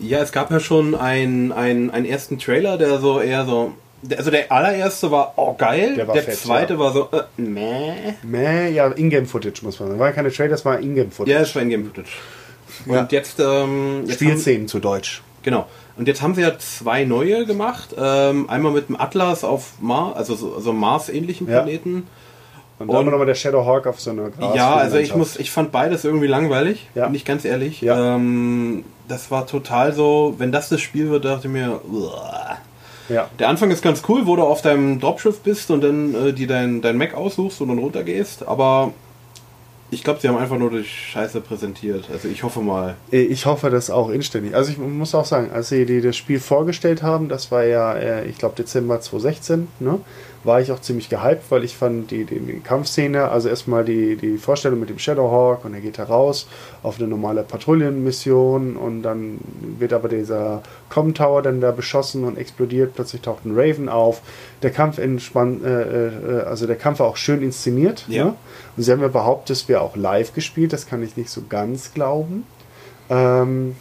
Ja, 0.00 0.18
es 0.20 0.32
gab 0.32 0.50
ja 0.50 0.60
schon 0.60 0.94
einen, 0.94 1.52
einen, 1.52 1.90
einen 1.90 2.06
ersten 2.06 2.38
Trailer, 2.38 2.78
der 2.78 2.98
so 2.98 3.20
eher 3.20 3.44
so. 3.44 3.72
Also 4.16 4.30
der 4.30 4.50
allererste 4.50 5.10
war, 5.10 5.34
oh 5.36 5.54
geil, 5.58 5.94
Der 5.96 6.06
der, 6.06 6.22
fett, 6.22 6.36
zweite 6.36 6.72
ja. 6.74 6.78
war 6.78 6.92
so, 6.94 7.10
äh, 7.12 7.22
meh. 7.36 7.92
Meh, 8.22 8.70
ja, 8.70 8.86
Ingame-Footage 8.88 9.62
muss 9.62 9.78
man 9.78 9.90
sagen. 9.90 10.00
War 10.00 10.12
keine 10.12 10.32
Trailer, 10.32 10.50
das 10.52 10.64
war 10.64 10.80
Ingame-Footage. 10.80 11.30
Ja, 11.36 11.42
es 11.42 11.54
war 11.54 11.60
Ingame-Footage. 11.60 12.08
Und 12.86 12.94
Ja. 12.94 13.08
jetzt, 13.10 13.38
ähm, 13.40 14.04
jetzt 14.06 14.12
haben, 14.12 14.14
Spielszenen 14.14 14.68
zu 14.68 14.78
Deutsch. 14.78 15.20
Genau. 15.42 15.66
Und 15.98 16.08
jetzt 16.08 16.22
haben 16.22 16.34
sie 16.34 16.40
ja 16.40 16.58
zwei 16.58 17.04
neue 17.04 17.44
gemacht. 17.44 17.94
Ähm, 17.98 18.48
einmal 18.48 18.72
mit 18.72 18.88
dem 18.88 18.98
Atlas 18.98 19.44
auf 19.44 19.72
Mars, 19.82 20.16
also 20.16 20.34
so, 20.34 20.60
so 20.60 20.72
Mars-ähnlichen 20.72 21.46
Ja. 21.46 21.66
Planeten. 22.86 22.98
Und 22.98 23.04
dann 23.06 23.10
nochmal 23.12 23.26
der 23.26 23.34
Shadowhawk 23.34 23.86
auf 23.86 24.00
so 24.00 24.10
einer 24.10 24.30
Gras 24.30 24.54
Ja, 24.56 24.74
also 24.74 24.96
ich 24.98 25.14
muss, 25.14 25.36
ich 25.38 25.50
fand 25.50 25.70
beides 25.72 26.04
irgendwie 26.04 26.26
langweilig, 26.26 26.88
Ja. 26.94 27.06
bin 27.06 27.14
ich 27.14 27.24
ganz 27.24 27.44
ehrlich. 27.44 27.80
Ja. 27.80 28.16
Ähm, 28.16 28.84
das 29.08 29.30
war 29.30 29.46
total 29.46 29.92
so, 29.92 30.34
wenn 30.38 30.52
das 30.52 30.68
das 30.68 30.80
Spiel 30.80 31.10
wird, 31.10 31.24
dachte 31.24 31.46
ich 31.48 31.52
mir, 31.52 31.80
uah. 31.90 32.58
Ja. 33.08 33.28
der 33.40 33.48
Anfang 33.48 33.72
ist 33.72 33.82
ganz 33.82 34.02
cool, 34.08 34.26
wo 34.26 34.36
du 34.36 34.42
auf 34.44 34.62
deinem 34.62 35.00
Dropschiff 35.00 35.40
bist 35.40 35.70
und 35.72 35.82
dann 35.82 36.14
äh, 36.14 36.32
die 36.32 36.46
dein, 36.46 36.80
dein 36.80 36.96
Mac 36.96 37.14
aussuchst 37.14 37.60
und 37.60 37.68
dann 37.68 37.78
runtergehst, 37.78 38.46
aber 38.46 38.92
ich 39.92 40.04
glaube, 40.04 40.20
sie 40.20 40.28
haben 40.28 40.36
einfach 40.38 40.56
nur 40.56 40.70
die 40.70 40.84
Scheiße 40.84 41.40
präsentiert. 41.40 42.04
Also 42.12 42.28
ich 42.28 42.44
hoffe 42.44 42.60
mal. 42.60 42.94
Ich 43.10 43.46
hoffe 43.46 43.70
das 43.70 43.90
auch 43.90 44.08
inständig. 44.10 44.54
Also 44.54 44.70
ich 44.70 44.78
muss 44.78 45.12
auch 45.16 45.24
sagen, 45.24 45.50
als 45.52 45.70
sie 45.70 46.00
das 46.00 46.16
Spiel 46.16 46.38
vorgestellt 46.38 47.02
haben, 47.02 47.28
das 47.28 47.50
war 47.50 47.64
ja, 47.64 47.94
äh, 47.94 48.24
ich 48.28 48.38
glaube, 48.38 48.54
Dezember 48.54 49.00
2016, 49.00 49.66
ne? 49.80 49.98
War 50.42 50.60
ich 50.60 50.72
auch 50.72 50.80
ziemlich 50.80 51.08
gehypt, 51.08 51.50
weil 51.50 51.64
ich 51.64 51.76
fand 51.76 52.10
die, 52.10 52.24
die, 52.24 52.40
die 52.40 52.60
Kampfszene, 52.60 53.28
also 53.28 53.48
erstmal 53.48 53.84
die, 53.84 54.16
die 54.16 54.38
Vorstellung 54.38 54.80
mit 54.80 54.88
dem 54.88 54.98
Shadowhawk 54.98 55.64
und 55.64 55.74
er 55.74 55.80
geht 55.80 55.98
heraus 55.98 56.46
auf 56.82 56.98
eine 56.98 57.08
normale 57.08 57.42
Patrouillenmission 57.42 58.76
und 58.76 59.02
dann 59.02 59.38
wird 59.78 59.92
aber 59.92 60.08
dieser 60.08 60.62
Com 60.88 61.12
Tower 61.12 61.42
dann 61.42 61.60
da 61.60 61.72
beschossen 61.72 62.24
und 62.24 62.38
explodiert, 62.38 62.94
plötzlich 62.94 63.20
taucht 63.22 63.44
ein 63.44 63.52
Raven 63.54 63.88
auf. 63.88 64.22
Der 64.62 64.70
Kampf 64.70 64.98
entspannt, 64.98 65.64
äh, 65.64 66.08
äh, 66.08 66.42
also 66.42 66.66
der 66.66 66.76
Kampf 66.76 67.00
war 67.00 67.06
auch 67.06 67.16
schön 67.16 67.42
inszeniert. 67.42 68.06
Ja. 68.08 68.24
Ne? 68.24 68.34
Und 68.76 68.82
sie 68.82 68.92
haben 68.92 69.02
ja 69.02 69.08
behauptet, 69.08 69.56
es 69.56 69.68
wäre 69.68 69.82
auch 69.82 69.96
live 69.96 70.32
gespielt, 70.32 70.72
das 70.72 70.86
kann 70.86 71.02
ich 71.02 71.16
nicht 71.16 71.30
so 71.30 71.42
ganz 71.48 71.92
glauben. 71.92 72.44
Ähm, 73.10 73.76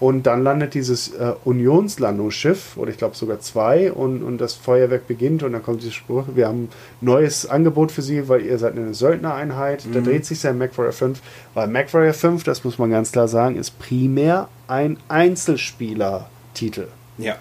und 0.00 0.26
dann 0.26 0.42
landet 0.42 0.72
dieses 0.72 1.14
äh, 1.14 1.34
Unionslandungsschiff, 1.44 2.78
oder 2.78 2.90
ich 2.90 2.96
glaube 2.96 3.14
sogar 3.14 3.40
zwei, 3.40 3.92
und, 3.92 4.22
und 4.22 4.38
das 4.38 4.54
Feuerwerk 4.54 5.06
beginnt 5.06 5.42
und 5.42 5.52
dann 5.52 5.62
kommt 5.62 5.82
dieser 5.82 5.92
Spruch, 5.92 6.24
wir 6.34 6.48
haben 6.48 6.64
ein 6.64 6.70
neues 7.02 7.44
Angebot 7.46 7.92
für 7.92 8.00
Sie, 8.00 8.26
weil 8.28 8.40
ihr 8.40 8.58
seid 8.58 8.76
eine 8.76 8.94
Söldnereinheit. 8.94 9.84
Da 9.92 10.00
dreht 10.00 10.24
sich 10.24 10.40
sein 10.40 10.56
MacWarrior 10.56 10.92
5, 10.92 11.20
weil 11.52 11.68
MacWarrior 11.68 12.14
5, 12.14 12.44
das 12.44 12.64
muss 12.64 12.78
man 12.78 12.90
ganz 12.90 13.12
klar 13.12 13.28
sagen, 13.28 13.56
ist 13.56 13.78
primär 13.78 14.48
ein 14.68 14.96
Einzelspieler-Titel. 15.08 16.86
Ja. 17.18 17.36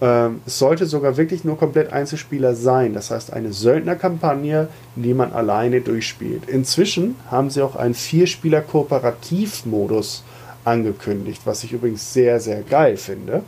Ähm, 0.00 0.42
es 0.46 0.60
sollte 0.60 0.86
sogar 0.86 1.16
wirklich 1.16 1.42
nur 1.44 1.58
komplett 1.58 1.92
Einzelspieler 1.92 2.54
sein. 2.54 2.94
Das 2.94 3.10
heißt, 3.10 3.32
eine 3.32 3.52
Söldnerkampagne, 3.52 4.68
die 4.94 5.14
man 5.14 5.32
alleine 5.32 5.80
durchspielt. 5.80 6.48
Inzwischen 6.48 7.16
haben 7.30 7.50
sie 7.50 7.62
auch 7.62 7.74
einen 7.74 7.94
Vierspieler-Kooperativ-Modus 7.94 10.22
angekündigt, 10.64 11.42
was 11.44 11.62
ich 11.64 11.72
übrigens 11.72 12.12
sehr, 12.12 12.40
sehr 12.40 12.62
geil 12.62 12.96
finde. 12.96 13.42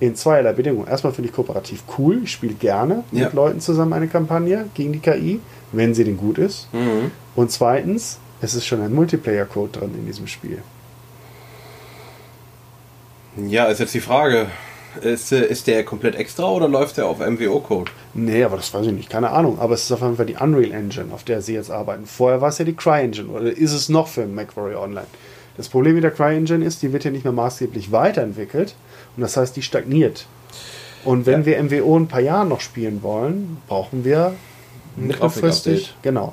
In 0.00 0.14
zweierlei 0.16 0.52
Bedingungen. 0.52 0.86
Erstmal 0.88 1.12
finde 1.12 1.28
ich 1.28 1.34
kooperativ 1.34 1.82
cool. 1.98 2.20
Ich 2.24 2.32
spiele 2.32 2.54
gerne 2.54 3.04
Ja. 3.12 3.24
mit 3.24 3.34
Leuten 3.34 3.60
zusammen 3.60 3.92
eine 3.92 4.08
Kampagne 4.08 4.66
gegen 4.74 4.92
die 4.92 4.98
KI, 5.00 5.40
wenn 5.72 5.94
sie 5.94 6.04
denn 6.04 6.16
gut 6.16 6.38
ist. 6.38 6.68
Und 7.34 7.50
zweitens, 7.50 8.18
es 8.40 8.54
ist 8.54 8.66
schon 8.66 8.80
ein 8.80 8.94
Multiplayer-Code 8.94 9.78
drin 9.80 9.90
in 9.98 10.06
diesem 10.06 10.26
Spiel. 10.26 10.62
Ja, 13.36 13.64
ist 13.66 13.80
jetzt 13.80 13.94
die 13.94 14.00
Frage. 14.00 14.46
Ist, 15.00 15.32
ist 15.32 15.66
der 15.68 15.84
komplett 15.84 16.14
extra 16.16 16.50
oder 16.50 16.68
läuft 16.68 16.98
der 16.98 17.06
auf 17.06 17.18
MWO-Code? 17.18 17.90
Nee, 18.12 18.44
aber 18.44 18.56
das 18.56 18.74
weiß 18.74 18.86
ich 18.86 18.92
nicht, 18.92 19.08
keine 19.08 19.30
Ahnung. 19.30 19.58
Aber 19.58 19.72
es 19.74 19.84
ist 19.84 19.92
auf 19.92 20.02
jeden 20.02 20.16
Fall 20.16 20.26
die 20.26 20.34
Unreal 20.36 20.70
Engine, 20.72 21.12
auf 21.14 21.24
der 21.24 21.40
sie 21.40 21.54
jetzt 21.54 21.70
arbeiten. 21.70 22.04
Vorher 22.06 22.42
war 22.42 22.50
es 22.50 22.58
ja 22.58 22.66
die 22.66 22.74
CryEngine 22.76 23.28
oder 23.28 23.50
ist 23.50 23.72
es 23.72 23.88
noch 23.88 24.06
für 24.08 24.26
MacWarrior 24.26 24.82
Online? 24.82 25.06
Das 25.56 25.68
Problem 25.68 25.94
mit 25.94 26.04
der 26.04 26.10
CryEngine 26.10 26.64
ist, 26.64 26.82
die 26.82 26.92
wird 26.92 27.04
ja 27.04 27.10
nicht 27.10 27.24
mehr 27.24 27.32
maßgeblich 27.32 27.92
weiterentwickelt 27.92 28.74
und 29.16 29.20
das 29.22 29.36
heißt, 29.36 29.54
die 29.56 29.62
stagniert. 29.62 30.26
Und 31.04 31.26
wenn 31.26 31.40
Ja. 31.40 31.46
wir 31.46 31.62
MWO 31.62 31.96
in 31.96 32.04
ein 32.04 32.08
paar 32.08 32.20
Jahren 32.20 32.48
noch 32.48 32.60
spielen 32.60 33.02
wollen, 33.02 33.58
brauchen 33.68 34.04
wir 34.04 34.34
mittelfristig. 34.96 35.94
Genau. 36.02 36.32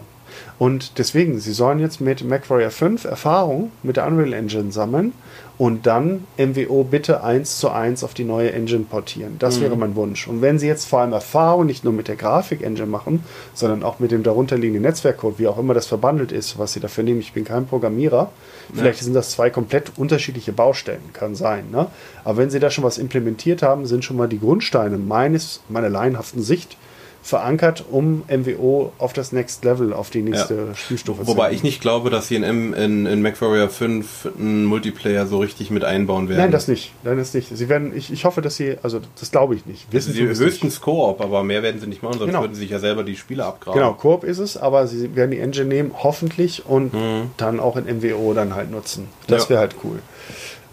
Und 0.60 0.98
deswegen, 0.98 1.40
sie 1.40 1.54
sollen 1.54 1.80
jetzt 1.80 2.02
mit 2.02 2.22
MacWarrior 2.22 2.70
5 2.70 3.06
Erfahrung 3.06 3.72
mit 3.82 3.96
der 3.96 4.06
Unreal 4.06 4.34
Engine 4.34 4.74
sammeln 4.74 5.14
und 5.58 5.88
dann 5.88 6.26
MWO 6.38 6.84
bitte 6.84 7.24
eins 7.24 7.60
zu 7.60 7.70
eins 7.70 8.04
auf 8.04 8.14
die 8.14 8.26
neue 8.26 8.52
Engine 8.52 8.84
portieren. 8.84 9.38
Das 9.40 9.62
wäre 9.62 9.78
mein 9.78 9.96
Wunsch. 9.96 10.28
Und 10.28 10.42
wenn 10.42 10.60
sie 10.60 10.68
jetzt 10.68 10.86
vor 10.86 11.00
allem 11.00 11.14
Erfahrung 11.14 11.66
nicht 11.66 11.86
nur 11.86 11.94
mit 11.94 12.10
der 12.10 12.18
Grafik-Engine 12.18 12.88
machen, 12.88 13.24
sondern 13.54 13.84
auch 13.84 14.00
mit 14.00 14.12
dem 14.12 14.22
darunterliegenden 14.22 14.84
Netzwerkcode, 14.84 15.40
wie 15.40 15.48
auch 15.48 15.58
immer 15.58 15.74
das 15.74 15.88
verbandelt 15.88 16.34
ist, 16.34 16.60
was 16.60 16.74
sie 16.74 16.82
dafür 16.82 17.06
nehmen, 17.06 17.22
ich 17.22 17.32
bin 17.32 17.46
kein 17.46 17.66
Programmierer, 17.66 18.30
vielleicht 18.74 19.00
sind 19.00 19.14
das 19.14 19.32
zwei 19.32 19.50
komplett 19.50 19.94
unterschiedliche 19.98 20.52
Baustellen, 20.52 21.04
kann 21.14 21.36
sein. 21.36 21.72
Ne? 21.72 21.88
Aber 22.26 22.38
wenn 22.38 22.50
sie 22.50 22.60
da 22.60 22.70
schon 22.70 22.84
was 22.84 22.98
implementiert 22.98 23.62
haben, 23.62 23.86
sind 23.86 24.04
schon 24.04 24.18
mal 24.18 24.28
die 24.28 24.40
Grundsteine 24.40 24.98
meines, 24.98 25.62
meiner 25.70 25.90
laienhaften 25.90 26.44
Sicht 26.44 26.76
verankert, 27.22 27.84
um 27.92 28.24
MWO 28.30 28.92
auf 28.98 29.14
das 29.14 29.32
Next 29.34 29.64
Level, 29.66 29.94
auf 29.94 30.10
die 30.10 30.22
nächste 30.22 30.54
Ja. 30.70 30.76
Spielstufe 30.76 31.28
Wobei 31.28 31.50
zu 31.50 31.56
ich 31.56 31.64
nicht 31.64 31.82
glaube, 31.82 32.10
dass 32.10 32.28
sie 32.30 32.36
in, 32.36 32.44
M, 32.44 32.74
in, 32.74 33.06
in 33.06 33.22
MacWarrior 33.22 33.70
5 33.70 34.30
einen 34.40 34.66
Multiplayer 34.66 35.28
so 35.28 35.38
richtig 35.40 35.70
mit 35.70 35.84
einbauen 35.84 36.30
werden. 36.30 36.40
Nein, 36.40 36.52
das 36.52 36.68
nicht. 36.68 36.94
Nein, 37.04 37.18
das 37.18 37.34
nicht. 37.34 37.50
Sie 37.56 37.68
werden, 37.70 37.96
ich, 37.96 38.12
ich 38.12 38.24
hoffe, 38.26 38.42
dass 38.42 38.56
sie, 38.56 38.78
also 38.84 39.02
das 39.20 39.32
glaube 39.32 39.54
ich 39.56 39.66
nicht. 39.66 39.92
Wissen 39.92 40.14
sie 40.14 40.24
höchstens 40.24 40.80
Koop, 40.82 41.20
aber 41.22 41.44
mehr 41.44 41.62
werden 41.62 41.80
sie 41.82 41.88
nicht 41.88 42.02
machen, 42.02 42.18
sonst 42.20 42.28
Genau. 42.30 42.42
würden 42.42 42.54
sie 42.56 42.62
sich 42.62 42.70
ja 42.72 42.80
selber 42.80 43.04
die 43.04 43.18
Spiele 43.18 43.46
abgraben. 43.46 43.80
Genau, 43.80 43.94
Koop 43.94 44.24
ist 44.24 44.40
es, 44.40 44.56
aber 44.58 44.88
sie 44.88 45.16
werden 45.16 45.32
die 45.32 45.40
Engine 45.40 45.66
nehmen, 45.66 45.92
hoffentlich, 46.02 46.66
und 46.66 46.94
dann 47.38 47.60
auch 47.60 47.76
in 47.76 47.86
MWO 47.98 48.34
dann 48.34 48.56
halt 48.56 48.72
nutzen. 48.72 49.08
Das 49.28 49.44
Ja. 49.44 49.50
wäre 49.50 49.60
halt 49.60 49.76
cool. 49.84 50.00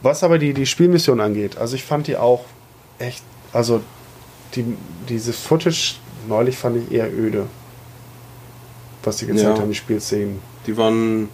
Was 0.03 0.23
aber 0.23 0.39
die, 0.39 0.55
die 0.55 0.67
Spielmission 0.67 1.21
angeht, 1.21 1.59
also 1.59 1.75
ich 1.75 1.83
fand 1.85 2.07
die 2.07 2.17
auch 2.17 2.45
echt, 2.99 3.23
also 3.53 3.81
die, 4.55 4.65
diese 5.09 5.33
Footage 5.33 5.97
neulich 6.29 6.57
fand 6.57 6.77
ich 6.79 6.93
eher 6.93 7.13
öde. 7.13 7.47
Was 9.03 9.19
die 9.19 9.27
gezeigt 9.27 9.57
Ja. 9.57 9.61
haben, 9.63 9.69
die 9.71 9.75
Spielszenen. 9.77 10.41
Die 10.67 10.77
waren. 10.77 11.29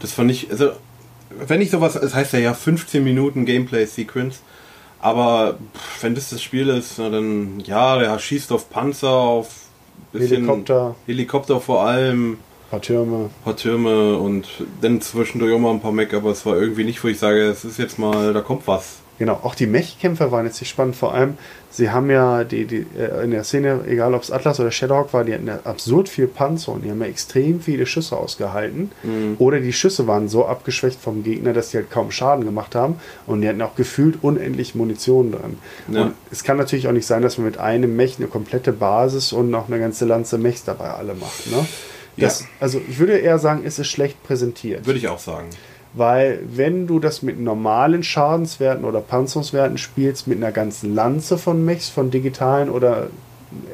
Das 0.00 0.12
fand 0.12 0.30
ich. 0.30 0.50
Also, 0.50 0.70
wenn 1.46 1.60
ich 1.60 1.70
sowas. 1.70 1.94
Es 1.96 2.14
heißt 2.14 2.32
ja 2.32 2.38
ja 2.40 2.54
15 2.54 3.02
Minuten 3.04 3.44
Gameplay-Sequence. 3.44 4.40
Aber 5.00 5.54
pff, 5.74 6.02
wenn 6.02 6.14
das 6.14 6.30
das 6.30 6.42
Spiel 6.42 6.68
ist, 6.68 6.98
na 6.98 7.08
dann. 7.08 7.60
Ja, 7.60 7.98
der 7.98 8.18
schießt 8.18 8.50
auf 8.52 8.68
Panzer, 8.70 9.10
auf. 9.10 9.48
Helikopter. 10.12 10.96
Helikopter 11.06 11.60
vor 11.60 11.84
allem. 11.86 12.32
Ein 12.32 12.38
paar 12.70 12.82
Türme. 12.82 13.16
Ein 13.26 13.44
paar 13.44 13.56
Türme 13.56 14.16
und 14.18 14.46
dann 14.80 15.00
zwischendurch 15.00 15.52
auch 15.54 15.58
mal 15.58 15.70
ein 15.72 15.80
paar 15.80 15.92
Mech, 15.92 16.12
aber 16.14 16.30
es 16.30 16.44
war 16.46 16.56
irgendwie 16.56 16.84
nicht, 16.84 17.02
wo 17.04 17.08
ich 17.08 17.18
sage, 17.18 17.48
es 17.48 17.64
ist 17.64 17.78
jetzt 17.78 17.98
mal, 17.98 18.32
da 18.32 18.40
kommt 18.40 18.66
was. 18.66 18.96
Genau, 19.20 19.38
auch 19.42 19.54
die 19.54 19.66
Mech-Kämpfer 19.66 20.32
waren 20.32 20.46
jetzt 20.46 20.62
nicht 20.62 20.70
spannend. 20.70 20.96
Vor 20.96 21.12
allem, 21.12 21.36
sie 21.68 21.90
haben 21.90 22.08
ja 22.08 22.42
die, 22.42 22.64
die, 22.64 22.86
äh, 22.98 23.22
in 23.22 23.32
der 23.32 23.44
Szene, 23.44 23.80
egal 23.86 24.14
ob 24.14 24.22
es 24.22 24.30
Atlas 24.30 24.58
oder 24.58 24.70
Shadowhawk 24.70 25.12
war, 25.12 25.24
die 25.24 25.34
hatten 25.34 25.46
ja 25.46 25.58
absurd 25.64 26.08
viel 26.08 26.26
Panzer 26.26 26.72
und 26.72 26.86
die 26.86 26.90
haben 26.90 27.02
ja 27.02 27.06
extrem 27.06 27.60
viele 27.60 27.84
Schüsse 27.84 28.16
ausgehalten. 28.16 28.90
Oder 29.38 29.60
die 29.60 29.74
Schüsse 29.74 30.06
waren 30.06 30.30
so 30.30 30.46
abgeschwächt 30.46 30.98
vom 30.98 31.22
Gegner, 31.22 31.52
dass 31.52 31.68
die 31.68 31.76
halt 31.76 31.90
kaum 31.90 32.10
Schaden 32.10 32.46
gemacht 32.46 32.74
haben. 32.74 32.94
Und 33.26 33.42
die 33.42 33.48
hatten 33.48 33.60
auch 33.60 33.74
gefühlt 33.74 34.24
unendlich 34.24 34.74
Munition 34.74 35.32
dran. 35.32 35.58
Ja. 35.88 36.04
Und 36.04 36.14
es 36.30 36.42
kann 36.42 36.56
natürlich 36.56 36.88
auch 36.88 36.92
nicht 36.92 37.06
sein, 37.06 37.20
dass 37.20 37.36
man 37.36 37.44
mit 37.44 37.58
einem 37.58 37.94
Mech 37.96 38.16
eine 38.16 38.26
komplette 38.26 38.72
Basis 38.72 39.34
und 39.34 39.50
noch 39.50 39.68
eine 39.68 39.78
ganze 39.78 40.06
Lanze 40.06 40.38
Mechs 40.38 40.64
dabei 40.64 40.92
alle 40.92 41.12
macht. 41.12 41.46
Ne? 41.50 41.66
Das, 42.16 42.40
Ja. 42.40 42.46
Also 42.60 42.80
ich 42.88 42.98
würde 42.98 43.18
eher 43.18 43.38
sagen, 43.38 43.62
es 43.66 43.78
ist 43.78 43.88
schlecht 43.88 44.22
präsentiert. 44.22 44.86
Würde 44.86 44.98
ich 44.98 45.08
auch 45.08 45.18
sagen. 45.18 45.50
Weil 45.92 46.40
wenn 46.46 46.86
du 46.86 47.00
das 47.00 47.22
mit 47.22 47.40
normalen 47.40 48.02
Schadenswerten 48.02 48.84
oder 48.84 49.00
Panzerungswerten 49.00 49.76
spielst, 49.76 50.28
mit 50.28 50.38
einer 50.38 50.52
ganzen 50.52 50.94
Lanze 50.94 51.36
von 51.36 51.64
Mechs, 51.64 51.88
von 51.88 52.10
digitalen 52.10 52.70
oder 52.70 53.08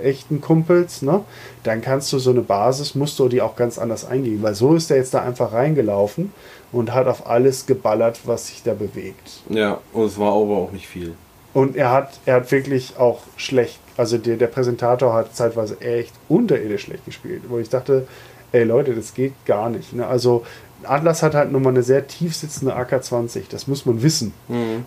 echten 0.02 0.40
Kumpels, 0.40 1.02
ne, 1.02 1.22
dann 1.62 1.82
kannst 1.82 2.12
du 2.12 2.18
so 2.18 2.30
eine 2.30 2.40
Basis, 2.40 2.94
musst 2.94 3.18
du 3.18 3.28
die 3.28 3.42
auch 3.42 3.56
ganz 3.56 3.78
anders 3.78 4.06
eingehen. 4.06 4.42
Weil 4.42 4.54
so 4.54 4.74
ist 4.74 4.90
er 4.90 4.96
jetzt 4.96 5.12
da 5.12 5.22
einfach 5.22 5.52
reingelaufen 5.52 6.32
und 6.72 6.94
hat 6.94 7.06
auf 7.06 7.26
alles 7.26 7.66
geballert, 7.66 8.20
was 8.24 8.48
sich 8.48 8.62
da 8.62 8.72
bewegt. 8.72 9.42
Ja, 9.50 9.80
und 9.92 10.06
es 10.06 10.18
war 10.18 10.32
aber 10.32 10.56
auch 10.56 10.72
nicht 10.72 10.86
viel. 10.86 11.14
Und 11.52 11.76
er 11.76 11.90
hat, 11.90 12.20
er 12.26 12.36
hat 12.36 12.52
wirklich 12.52 12.98
auch 12.98 13.20
schlecht, 13.36 13.78
also 13.96 14.18
der, 14.18 14.36
der 14.36 14.46
Präsentator 14.46 15.14
hat 15.14 15.34
zeitweise 15.34 15.80
echt 15.80 16.12
unterirdisch 16.28 16.82
schlecht 16.82 17.06
gespielt, 17.06 17.44
wo 17.48 17.58
ich 17.58 17.70
dachte, 17.70 18.06
ey 18.52 18.64
Leute, 18.64 18.94
das 18.94 19.14
geht 19.14 19.32
gar 19.46 19.70
nicht. 19.70 19.94
Ne? 19.94 20.06
Also 20.06 20.44
Atlas 20.84 21.22
hat 21.22 21.34
halt 21.34 21.50
nun 21.52 21.62
mal 21.62 21.70
eine 21.70 21.82
sehr 21.82 22.06
tief 22.06 22.36
sitzende 22.36 22.74
AK-20, 22.76 23.42
das 23.50 23.66
muss 23.66 23.86
man 23.86 24.02
wissen. 24.02 24.32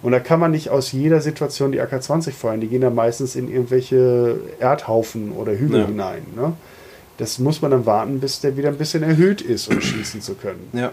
Und 0.01 0.11
da 0.11 0.19
kann 0.19 0.39
man 0.39 0.51
nicht 0.51 0.69
aus 0.69 0.91
jeder 0.91 1.19
Situation 1.21 1.71
die 1.71 1.81
AK-20 1.81 2.31
feuern, 2.31 2.61
die 2.61 2.67
gehen 2.67 2.81
dann 2.81 2.95
meistens 2.95 3.35
in 3.35 3.49
irgendwelche 3.51 4.39
Erdhaufen 4.59 5.31
oder 5.31 5.53
Hügel 5.53 5.79
Ja. 5.81 5.85
hinein. 5.87 6.21
Ne? 6.35 6.53
Das 7.17 7.37
muss 7.37 7.61
man 7.61 7.71
dann 7.71 7.85
warten, 7.85 8.21
bis 8.21 8.39
der 8.39 8.55
wieder 8.55 8.69
ein 8.69 8.77
bisschen 8.77 9.03
erhöht 9.03 9.41
ist, 9.41 9.67
um 9.67 9.81
schießen 9.81 10.21
zu 10.21 10.35
können. 10.35 10.69
Ja. 10.71 10.91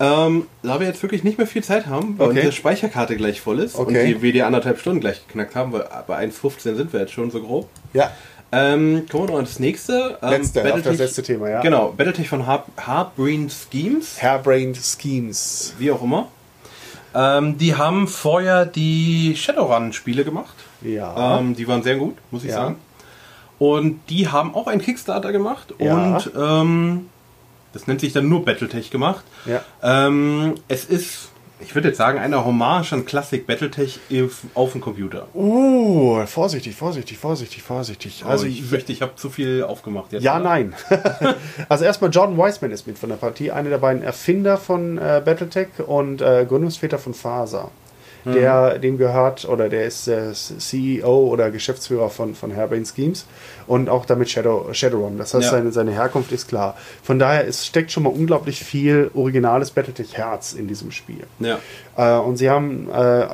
Ähm, 0.00 0.46
da 0.64 0.80
wir 0.80 0.88
jetzt 0.88 1.00
wirklich 1.02 1.22
nicht 1.22 1.38
mehr 1.38 1.46
viel 1.46 1.62
Zeit 1.62 1.86
haben, 1.86 2.18
weil 2.18 2.28
Okay. 2.30 2.36
unsere 2.38 2.52
Speicherkarte 2.52 3.16
gleich 3.16 3.40
voll 3.40 3.60
ist 3.60 3.76
und 3.76 3.86
Okay. 3.86 4.06
die, 4.14 4.22
wir 4.22 4.32
die 4.32 4.42
anderthalb 4.42 4.80
Stunden 4.80 4.98
gleich 5.00 5.24
geknackt 5.28 5.54
haben, 5.54 5.72
weil 5.72 5.84
bei 6.08 6.16
1,15 6.18 6.74
sind 6.74 6.92
wir 6.92 6.98
jetzt 6.98 7.12
schon 7.12 7.30
so 7.30 7.40
grob. 7.40 7.68
Ja, 7.92 8.10
Ähm, 8.50 9.04
kommen 9.10 9.24
wir 9.24 9.30
noch 9.32 9.36
ans 9.36 9.58
nächste. 9.58 10.18
Ähm, 10.22 10.30
Letzte, 10.30 10.60
auf 10.62 10.66
das 10.68 10.84
Battletech- 10.86 10.98
letzte 10.98 11.22
Thema, 11.22 11.50
ja. 11.50 11.60
Genau, 11.60 11.92
Battletech 11.96 12.28
von 12.28 12.46
Har 12.46 12.64
Schemes, 13.16 14.22
Hairbrained 14.22 14.78
Schemes. 14.78 15.74
wie 15.78 15.90
auch 15.90 16.02
immer. 16.02 16.28
Ähm, 17.14 17.58
die 17.58 17.74
haben 17.74 18.06
vorher 18.08 18.64
die 18.66 19.34
Shadowrun-Spiele 19.36 20.24
gemacht. 20.24 20.54
Ja. 20.82 21.38
Ähm, 21.40 21.56
die 21.56 21.66
waren 21.68 21.82
sehr 21.82 21.96
gut, 21.96 22.16
muss 22.30 22.44
ich 22.44 22.50
Ja. 22.50 22.56
sagen. 22.56 22.76
Und 23.58 24.00
die 24.08 24.28
haben 24.28 24.54
auch 24.54 24.66
einen 24.66 24.80
Kickstarter 24.80 25.32
gemacht 25.32 25.74
Ja. 25.78 25.94
und 26.16 26.30
ähm, 26.38 27.08
das 27.72 27.86
nennt 27.86 28.00
sich 28.00 28.12
dann 28.12 28.28
nur 28.28 28.44
Battletech 28.44 28.90
gemacht. 28.90 29.24
Ja. 29.46 29.62
Ähm, 29.82 30.54
es 30.68 30.84
ist, 30.84 31.30
ich 31.60 31.74
würde 31.74 31.88
jetzt 31.88 31.98
sagen, 31.98 32.18
eine 32.18 32.44
Hommage 32.44 32.92
an 32.92 33.04
Classic 33.04 33.46
Battletech 33.46 34.00
auf, 34.54 34.72
dem 34.72 34.80
Computer. 34.80 35.26
Uh, 35.34 36.24
vorsichtig, 36.26 36.76
vorsichtig, 36.76 37.18
vorsichtig, 37.18 37.62
vorsichtig. 37.62 38.22
Also 38.24 38.44
Also 38.44 38.46
ich 38.46 38.62
fürchte, 38.62 38.92
ich 38.92 39.02
habe 39.02 39.16
zu 39.16 39.30
viel 39.30 39.64
aufgemacht 39.64 40.12
jetzt. 40.12 40.22
ja, 40.22 40.36
oder? 40.36 40.44
nein. 40.44 40.74
also 41.68 41.84
erstmal 41.84 42.10
Jordan 42.10 42.38
Weisman 42.38 42.70
ist 42.70 42.86
mit 42.86 42.98
von 42.98 43.08
der 43.08 43.16
Partie, 43.16 43.50
einer 43.50 43.70
der 43.70 43.78
beiden 43.78 44.02
Erfinder 44.02 44.56
von 44.56 44.98
äh, 44.98 45.20
Battletech 45.24 45.68
und 45.86 46.20
äh, 46.20 46.46
Gründungsväter 46.48 46.98
von 46.98 47.14
Faser. 47.14 47.70
Der 48.34 48.78
dem 48.78 48.98
gehört 48.98 49.46
oder 49.48 49.68
der 49.68 49.86
ist 49.86 50.06
der 50.06 50.32
CEO 50.32 51.28
oder 51.28 51.50
Geschäftsführer 51.50 52.10
von, 52.10 52.34
von 52.34 52.54
Hairbrain 52.54 52.84
Schemes 52.84 53.26
und 53.66 53.88
auch 53.88 54.06
damit 54.06 54.30
Shadow, 54.30 54.68
Shadowrun. 54.72 55.18
Das 55.18 55.34
heißt, 55.34 55.44
Ja. 55.44 55.50
seine, 55.50 55.72
seine 55.72 55.92
Herkunft 55.92 56.32
ist 56.32 56.48
klar. 56.48 56.76
Von 57.02 57.18
daher 57.18 57.46
es 57.46 57.66
steckt 57.66 57.90
schon 57.92 58.02
mal 58.04 58.10
unglaublich 58.12 58.60
viel 58.64 59.10
originales 59.14 59.70
Battletech-Herz 59.70 60.52
in 60.52 60.68
diesem 60.68 60.90
Spiel. 60.90 61.24
Ja. 61.40 61.58
Äh, 61.96 62.18
und 62.20 62.36
sie 62.36 62.50
haben 62.50 62.88
äh, 62.90 63.26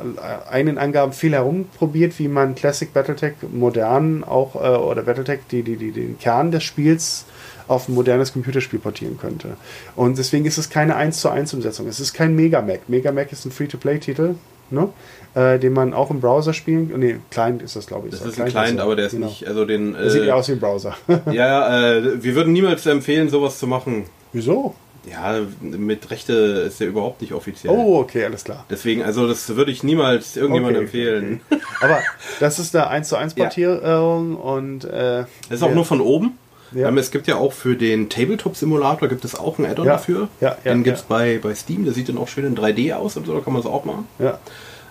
einen 0.51 0.79
Angaben 0.79 1.13
viel 1.13 1.33
herumprobiert, 1.33 2.19
wie 2.19 2.29
man 2.29 2.55
Classic 2.55 2.93
Battletech 2.93 3.35
modern 3.53 4.25
auch 4.25 4.55
äh, 4.57 4.77
oder 4.77 5.03
Battletech 5.03 5.41
die, 5.51 5.63
die, 5.63 5.77
die, 5.77 5.93
den 5.93 6.19
Kern 6.19 6.51
des 6.51 6.65
Spiels 6.65 7.25
auf 7.67 7.89
ein 7.89 7.95
modernes 7.95 8.33
Computerspiel 8.33 8.79
portieren 8.79 9.19
könnte. 9.19 9.57
Und 9.97 10.19
deswegen 10.19 10.45
ist 10.45 10.59
es 10.59 10.69
keine 10.69 10.97
1 10.97 11.21
zu 11.21 11.31
1 11.31 11.55
Umsetzung. 11.55 11.87
Es 11.89 11.99
ist 11.99 12.13
kein 12.13 12.35
Mega 12.37 12.61
Mac. 12.61 12.81
Mega 12.89 13.11
Mac 13.11 13.33
ist 13.33 13.47
ein 13.47 13.53
Free-to-Play-Titel, 13.53 14.35
ne? 14.71 14.89
äh, 15.35 15.59
den 15.59 15.73
man 15.73 15.95
auch 15.95 16.11
im 16.11 16.21
Browser 16.21 16.53
spielen 16.55 16.91
kann. 16.91 17.01
Nee, 17.01 17.17
Client 17.31 17.63
ist 17.63 17.77
das, 17.77 17.87
glaube 17.87 18.09
ich. 18.09 18.13
Das 18.13 18.23
So, 18.23 18.29
ist 18.29 18.41
ein 18.41 18.49
Client, 18.49 18.81
aber 18.81 18.97
der 18.97 19.07
ist 19.07 19.13
Genau. 19.13 19.27
nicht, 19.27 19.47
also 19.47 19.65
den. 19.65 19.95
Der 19.95 20.11
sieht 20.11 20.23
Äh, 20.23 20.27
eher 20.27 20.37
aus 20.37 20.49
wie 20.49 20.53
ein 20.53 20.61
Browser. 20.61 20.95
ja, 21.27 21.33
ja, 21.33 21.93
äh, 21.97 22.23
wir 22.23 22.35
würden 22.35 22.53
niemals 22.53 22.87
empfehlen, 22.87 23.29
sowas 23.29 23.59
zu 23.59 23.67
machen. 23.67 24.05
Wieso? 24.33 24.75
Ja, 25.11 25.39
mit 25.61 26.11
Rechte 26.11 26.33
ist 26.33 26.81
der 26.81 26.89
überhaupt 26.89 27.21
nicht 27.21 27.35
offiziell. 27.35 27.75
Oh, 27.77 27.99
okay, 27.99 28.25
alles 28.25 28.43
klar. 28.45 28.65
Deswegen, 28.71 29.03
also 29.03 29.29
das 29.29 29.55
würde 29.55 29.71
ich 29.71 29.83
niemals 29.83 30.35
irgendjemandem 30.35 30.85
Okay, 30.87 31.09
empfehlen. 31.09 31.41
Aber 31.83 31.99
das 32.41 32.59
ist 32.59 32.75
eine 32.75 32.87
1 32.89 33.09
zu 33.11 33.17
1 33.17 33.35
Portierung 33.35 34.37
und 34.37 34.85
äh, 34.85 35.25
Das 35.51 35.59
ist 35.59 35.63
auch 35.63 35.69
ja. 35.69 35.75
nur 35.75 35.85
von 35.85 36.01
oben. 36.01 36.39
Ja. 36.75 36.89
Ähm, 36.89 36.99
es 36.99 37.11
gibt 37.11 37.27
ja 37.27 37.37
auch 37.37 37.53
für 37.53 37.77
den 37.77 38.09
Tabletop-Simulator 38.09 39.09
gibt 39.09 39.25
es 39.25 39.35
auch 39.35 39.59
ein 39.59 39.67
Add-on 39.67 39.87
Ja. 39.87 39.93
dafür. 39.95 40.29
Ja, 40.41 40.57
ja, 40.65 40.73
den 40.73 40.83
gibt 40.85 40.97
es 40.99 41.03
bei, 41.05 41.39
bei 41.43 41.55
Steam, 41.55 41.85
der 41.85 41.95
sieht 41.95 42.09
dann 42.09 42.19
auch 42.19 42.29
schön 42.29 42.45
in 42.45 42.57
3D 42.57 42.93
aus 42.95 43.17
und 43.17 43.27
so, 43.27 43.35
da 43.35 43.41
kann 43.41 43.53
man 43.53 43.61
es 43.63 43.67
auch 43.67 43.85
machen. 43.85 44.07
ja. 44.19 44.39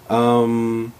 Ähm, 0.10 0.92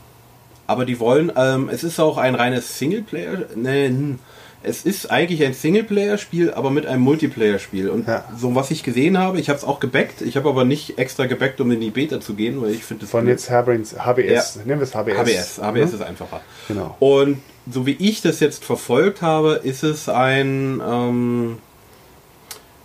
aber 0.66 0.86
die 0.86 1.00
wollen, 1.00 1.32
ähm, 1.36 1.70
es 1.70 1.84
ist 1.84 2.00
auch 2.00 2.18
ein 2.18 2.36
reines 2.36 2.78
Singleplayer, 2.80 3.44
nein, 3.56 4.20
es 4.64 4.86
ist 4.86 5.12
eigentlich 5.12 5.44
ein 5.44 5.54
Singleplayer-Spiel, 5.54 6.54
aber 6.54 6.70
mit 6.72 6.86
einem 6.86 7.02
Multiplayer-Spiel. 7.04 7.90
Und 7.90 8.08
Ja. 8.08 8.26
so 8.38 8.56
was 8.56 8.72
ich 8.72 8.84
gesehen 8.84 9.18
habe, 9.18 9.40
ich 9.40 9.50
habe 9.50 9.58
es 9.58 9.64
auch 9.64 9.80
gebackt, 9.80 10.22
ich 10.22 10.36
habe 10.38 10.50
aber 10.50 10.64
nicht 10.66 10.98
extra 10.98 11.26
gebackt, 11.26 11.60
um 11.62 11.72
in 11.72 11.82
die 11.82 11.90
Beta 11.90 12.20
zu 12.22 12.34
gehen, 12.34 12.62
weil 12.62 12.72
ich 12.72 12.84
finde 12.84 13.02
das 13.02 13.12
Von 13.12 13.28
jetzt 13.28 13.50
Hairbrains, 13.50 13.94
HBS. 14.06 14.56
Ja. 14.56 14.62
Nennen 14.66 14.80
wir 14.80 14.84
es 14.84 14.96
HBS. 14.96 15.18
HBS, 15.18 15.62
HBS 15.62 15.90
Mhm. 15.90 15.96
ist 15.96 16.02
einfacher. 16.02 16.42
Genau. 16.68 16.96
Und 17.00 17.42
so 17.72 17.86
wie 17.86 17.96
ich 18.00 18.22
das 18.22 18.40
jetzt 18.40 18.64
verfolgt 18.66 19.22
habe, 19.22 19.62
ist 19.64 19.84
es 19.84 20.10
ein. 20.10 20.82
Ähm, 20.86 21.58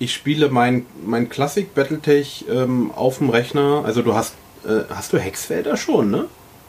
ich 0.01 0.15
spiele 0.15 0.49
mein, 0.51 0.87
mein 1.05 1.29
Classic 1.29 1.75
Battletech 1.75 2.45
ähm, 2.49 2.91
auf 2.95 3.19
dem 3.19 3.31
Rechner. 3.31 3.83
Also 3.85 4.03
du 4.03 4.15
hast. 4.15 4.35
Äh, 4.67 4.93
hast 4.93 5.13
du 5.13 5.19
Hexfelder 5.19 5.77
schon, 5.77 6.11
ne? 6.11 6.25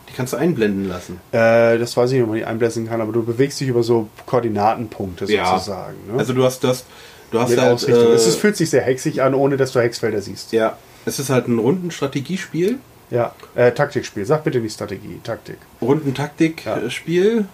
Die 0.10 0.14
kannst 0.16 0.34
du 0.34 0.38
einblenden 0.38 0.88
lassen. 0.90 1.20
Äh, 1.32 1.78
das 1.78 1.96
weiß 1.96 2.10
ich 2.12 2.16
nicht, 2.16 2.24
ob 2.24 2.30
man 2.30 2.38
die 2.38 2.46
einblenden 2.46 2.88
kann, 2.90 3.00
aber 3.02 3.12
du 3.14 3.24
bewegst 3.24 3.60
dich 3.60 3.68
über 3.68 3.84
so 3.84 4.10
Koordinatenpunkte 4.26 5.26
Ja. 5.32 5.52
sozusagen. 5.54 5.96
Ne? 6.12 6.18
Also 6.20 6.34
du 6.34 6.44
hast 6.44 6.64
das. 6.64 6.86
Du 7.32 7.40
hast 7.40 7.52
Mit 7.52 7.60
halt. 7.62 7.74
Ausrichtung. 7.74 8.08
Äh, 8.08 8.16
es 8.16 8.36
fühlt 8.36 8.58
sich 8.58 8.70
sehr 8.72 8.82
hexig 8.82 9.22
an, 9.22 9.36
ohne 9.36 9.56
dass 9.56 9.72
du 9.72 9.80
Hexfelder 9.80 10.22
siehst. 10.22 10.52
ja, 10.52 10.78
es 11.06 11.20
ist 11.20 11.30
halt 11.30 11.48
ein 11.48 11.60
Rundenstrategiespiel. 11.60 12.80
Ja. 13.12 13.34
Äh, 13.56 13.72
Taktikspiel. 13.72 14.26
Sag 14.26 14.44
bitte 14.44 14.60
nicht 14.60 14.74
Strategie. 14.74 15.20
Taktik. 15.24 15.58
Rundentaktikspiel, 15.82 17.46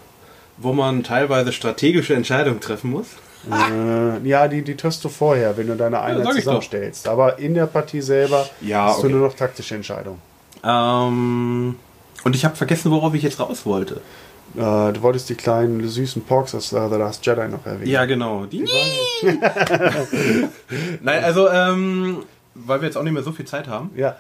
wo 0.58 0.74
man 0.74 1.04
teilweise 1.04 1.52
strategische 1.52 2.14
Entscheidungen 2.16 2.60
treffen 2.60 2.92
muss. 2.92 3.08
Äh, 3.50 4.28
ja, 4.28 4.48
die, 4.48 4.64
die 4.64 4.76
triffst 4.76 5.04
du 5.04 5.10
vorher, 5.10 5.56
wenn 5.58 5.68
du 5.68 5.76
deine 5.76 6.02
Einheit 6.02 6.26
doch. 6.26 6.34
zusammenstellst. 6.36 7.08
Aber 7.08 7.38
in 7.40 7.54
der 7.54 7.68
Partie 7.68 8.02
selber 8.02 8.50
Ja, 8.62 8.86
hast 8.88 9.00
okay. 9.00 9.10
du 9.10 9.18
nur 9.18 9.28
noch 9.28 9.36
taktische 9.36 9.76
Entscheidungen. 9.76 10.20
Ähm, 10.64 11.76
und 12.26 12.36
ich 12.36 12.44
habe 12.44 12.56
vergessen, 12.56 12.92
worauf 12.92 13.14
ich 13.14 13.24
jetzt 13.24 13.40
raus 13.40 13.66
wollte. 13.66 14.02
Äh, 14.56 14.94
du 14.94 15.02
wolltest 15.02 15.30
die 15.30 15.36
kleinen 15.36 15.88
süßen 15.88 16.24
Porks 16.24 16.56
aus 16.56 16.74
äh, 16.74 16.90
The 16.90 16.96
Last 16.96 17.26
Jedi 17.26 17.48
noch 17.48 17.66
erwähnen. 17.66 17.90
Ja, 17.90 18.06
genau. 18.06 18.46
Die 18.46 18.66
Nein, 21.02 21.24
also, 21.24 21.48
ähm, 21.50 22.24
weil 22.56 22.82
wir 22.82 22.88
jetzt 22.88 22.98
auch 22.98 23.04
nicht 23.04 23.14
mehr 23.14 23.24
so 23.24 23.32
viel 23.32 23.46
Zeit 23.46 23.68
haben. 23.68 23.92
Ja. 23.96 24.18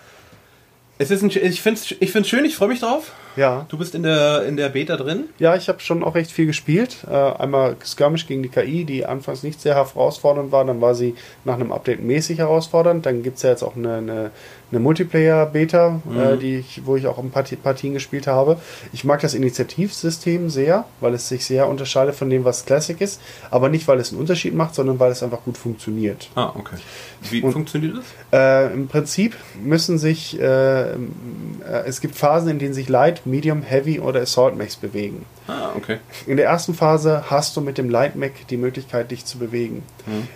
Es 0.98 1.11
ist 1.11 1.23
ein, 1.23 1.30
ich 1.30 1.61
finde 1.61 1.82
es 1.82 1.94
ich 1.99 2.11
find's 2.11 2.30
schön, 2.30 2.45
ich 2.45 2.56
freue 2.56 2.69
mich 2.69 2.80
drauf. 2.80 3.11
Ja. 3.36 3.65
Du 3.68 3.77
bist 3.77 3.95
in 3.95 4.03
der, 4.03 4.44
in 4.45 4.56
der 4.56 4.69
Beta 4.69 4.95
drin. 4.95 5.26
Ja, 5.40 5.56
ich 5.56 5.68
habe 5.68 5.82
schon 5.82 6.03
auch 6.03 6.15
recht 6.15 6.32
viel 6.32 6.45
gespielt. 6.45 7.06
Äh, 7.10 7.14
einmal 7.14 7.76
Skirmish 7.84 8.27
gegen 8.27 8.44
die 8.44 8.49
KI, 8.49 8.86
die 8.86 9.06
anfangs 9.06 9.44
nicht 9.44 9.60
sehr 9.60 9.76
herausfordernd 9.76 10.53
war. 10.53 10.64
Dann 10.64 10.80
war 10.80 10.95
sie 10.95 11.15
nach 11.44 11.56
einem 11.56 11.73
Update 11.73 12.02
mäßig 12.02 12.38
herausfordernd. 12.38 13.06
Dann 13.06 13.23
gibt 13.23 13.38
es 13.38 13.44
ja 13.44 13.49
jetzt 13.49 13.64
auch 13.64 13.76
eine, 13.76 13.98
eine, 13.98 14.32
eine 14.71 14.79
Multiplayer-Beta, 14.79 16.01
äh, 16.33 16.37
die 16.37 16.55
ich, 16.57 16.81
wo 16.85 16.95
ich 16.95 17.07
auch 17.07 17.17
ein 17.19 17.29
paar 17.31 17.43
Ti- 17.45 17.55
Partien 17.55 17.93
gespielt 17.93 18.27
habe. 18.27 18.57
Ich 18.93 19.03
mag 19.03 19.21
das 19.21 19.33
Initiativsystem 19.33 20.49
sehr, 20.49 20.85
weil 20.99 21.13
es 21.13 21.29
sich 21.29 21.45
sehr 21.45 21.67
unterscheidet 21.67 22.15
von 22.15 22.29
dem, 22.29 22.45
was 22.45 22.65
Classic 22.65 22.99
ist. 22.99 23.21
Aber 23.51 23.69
nicht, 23.69 23.87
weil 23.87 23.99
es 23.99 24.11
einen 24.11 24.19
Unterschied 24.21 24.53
macht, 24.55 24.75
sondern 24.75 24.99
weil 24.99 25.11
es 25.11 25.21
einfach 25.23 25.43
gut 25.43 25.57
funktioniert. 25.57 26.29
Ah, 26.35 26.51
okay. 26.55 26.75
Wie 27.29 27.41
Und- 27.41 27.53
funktioniert 27.53 27.95
das? 27.97 28.05
Äh, 28.31 28.73
Im 28.73 28.87
Prinzip 28.87 29.35
müssen 29.63 29.97
sich, 29.97 30.39
äh, 30.39 30.91
äh, 30.93 30.95
es 31.85 32.01
gibt 32.01 32.15
Phasen, 32.15 32.49
in 32.49 32.59
denen 32.59 32.73
sich 32.73 32.89
Light, 32.89 33.25
Medium, 33.25 33.61
Heavy 33.61 33.99
oder 33.99 34.21
Assault 34.21 34.55
Mechs 34.57 34.75
bewegen. 34.75 35.25
Ah, 35.47 35.69
okay. 35.77 35.97
In 36.25 36.37
der 36.37 36.47
ersten 36.47 36.73
Phase 36.73 37.25
hast 37.29 37.55
du 37.55 37.61
mit 37.61 37.77
dem 37.77 37.89
Light 37.89 38.15
Mech 38.15 38.31
die 38.49 38.57
Möglichkeit, 38.57 39.11
dich 39.11 39.25
zu 39.25 39.37
bewegen. 39.37 39.83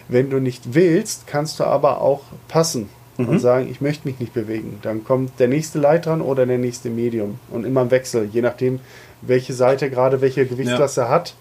Wenn 0.07 0.29
du 0.29 0.39
nicht 0.39 0.75
willst, 0.75 1.25
kannst 1.27 1.59
du 1.59 1.63
aber 1.63 2.01
auch 2.01 2.21
passen 2.47 2.89
und 3.27 3.39
sagen, 3.39 3.67
ich 3.69 3.81
möchte 3.81 4.07
mich 4.07 4.19
nicht 4.19 4.33
bewegen. 4.33 4.79
Dann 4.81 5.03
kommt 5.03 5.39
der 5.39 5.47
nächste 5.47 5.79
Light 5.79 6.05
dran 6.05 6.21
oder 6.21 6.45
der 6.45 6.57
nächste 6.57 6.89
Medium. 6.89 7.39
Und 7.49 7.65
immer 7.65 7.81
im 7.81 7.91
Wechsel, 7.91 8.29
je 8.31 8.41
nachdem, 8.41 8.79
welche 9.21 9.53
Seite 9.53 9.89
gerade 9.89 10.21
welche 10.21 10.45
Gewichtsklasse 10.45 11.09
hat. 11.09 11.35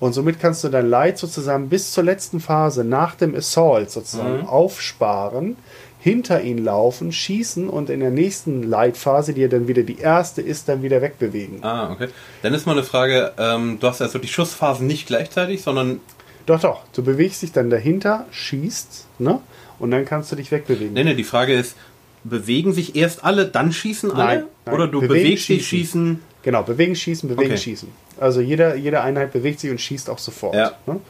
Und 0.00 0.14
somit 0.14 0.40
kannst 0.40 0.64
du 0.64 0.68
dein 0.68 0.88
Light 0.88 1.18
sozusagen 1.18 1.68
bis 1.68 1.92
zur 1.92 2.04
letzten 2.04 2.40
Phase 2.40 2.84
nach 2.84 3.14
dem 3.14 3.34
Assault 3.34 3.90
sozusagen 3.90 4.46
aufsparen, 4.46 5.56
hinter 6.00 6.40
ihn 6.40 6.64
laufen, 6.64 7.12
schießen 7.12 7.68
und 7.68 7.90
in 7.90 8.00
der 8.00 8.10
nächsten 8.10 8.62
Light-Phase, 8.62 9.34
die 9.34 9.42
ja 9.42 9.48
dann 9.48 9.68
wieder 9.68 9.82
die 9.82 9.98
erste 9.98 10.40
ist, 10.40 10.68
dann 10.68 10.82
wieder 10.82 11.02
wegbewegen. 11.02 11.62
Ah, 11.62 11.92
okay. 11.92 12.08
Dann 12.42 12.54
ist 12.54 12.66
mal 12.66 12.72
eine 12.72 12.82
Frage, 12.82 13.32
ähm, 13.38 13.76
du 13.78 13.86
hast 13.86 14.00
also 14.00 14.18
die 14.18 14.28
Schussphasen 14.28 14.86
nicht 14.86 15.06
gleichzeitig, 15.06 15.62
sondern. 15.62 16.00
Doch, 16.46 16.60
doch. 16.60 16.80
Du 16.94 17.02
bewegst 17.02 17.42
dich 17.42 17.52
dann 17.52 17.68
dahinter, 17.68 18.24
schießt, 18.30 19.06
ne? 19.18 19.40
Und 19.80 19.90
dann 19.90 20.04
kannst 20.04 20.30
du 20.30 20.36
dich 20.36 20.50
wegbewegen. 20.52 20.92
Nee, 20.92 21.02
nee, 21.04 21.14
die 21.14 21.24
Frage 21.24 21.54
ist, 21.54 21.74
bewegen 22.22 22.72
sich 22.72 22.94
erst 22.96 23.24
alle, 23.24 23.46
dann 23.46 23.72
schießen 23.72 24.12
alle? 24.12 24.24
Nein, 24.40 24.44
nein. 24.66 24.74
Oder 24.74 24.86
du 24.86 25.00
Bewegen, 25.00 25.24
bewegst 25.24 25.48
dich, 25.48 25.66
schießen. 25.66 25.78
schießen. 26.18 26.20
Genau, 26.42 26.62
bewegen, 26.62 26.94
schießen, 26.94 27.28
bewegen, 27.28 27.50
Okay. 27.50 27.58
schießen. 27.58 27.88
Also 28.18 28.40
jeder, 28.40 28.76
jede 28.76 29.00
Einheit 29.00 29.32
bewegt 29.32 29.60
sich 29.60 29.70
und 29.70 29.80
schießt 29.80 30.08
auch 30.10 30.18
sofort. 30.18 30.54
Ja. 30.54 30.72
Ne? 30.86 31.00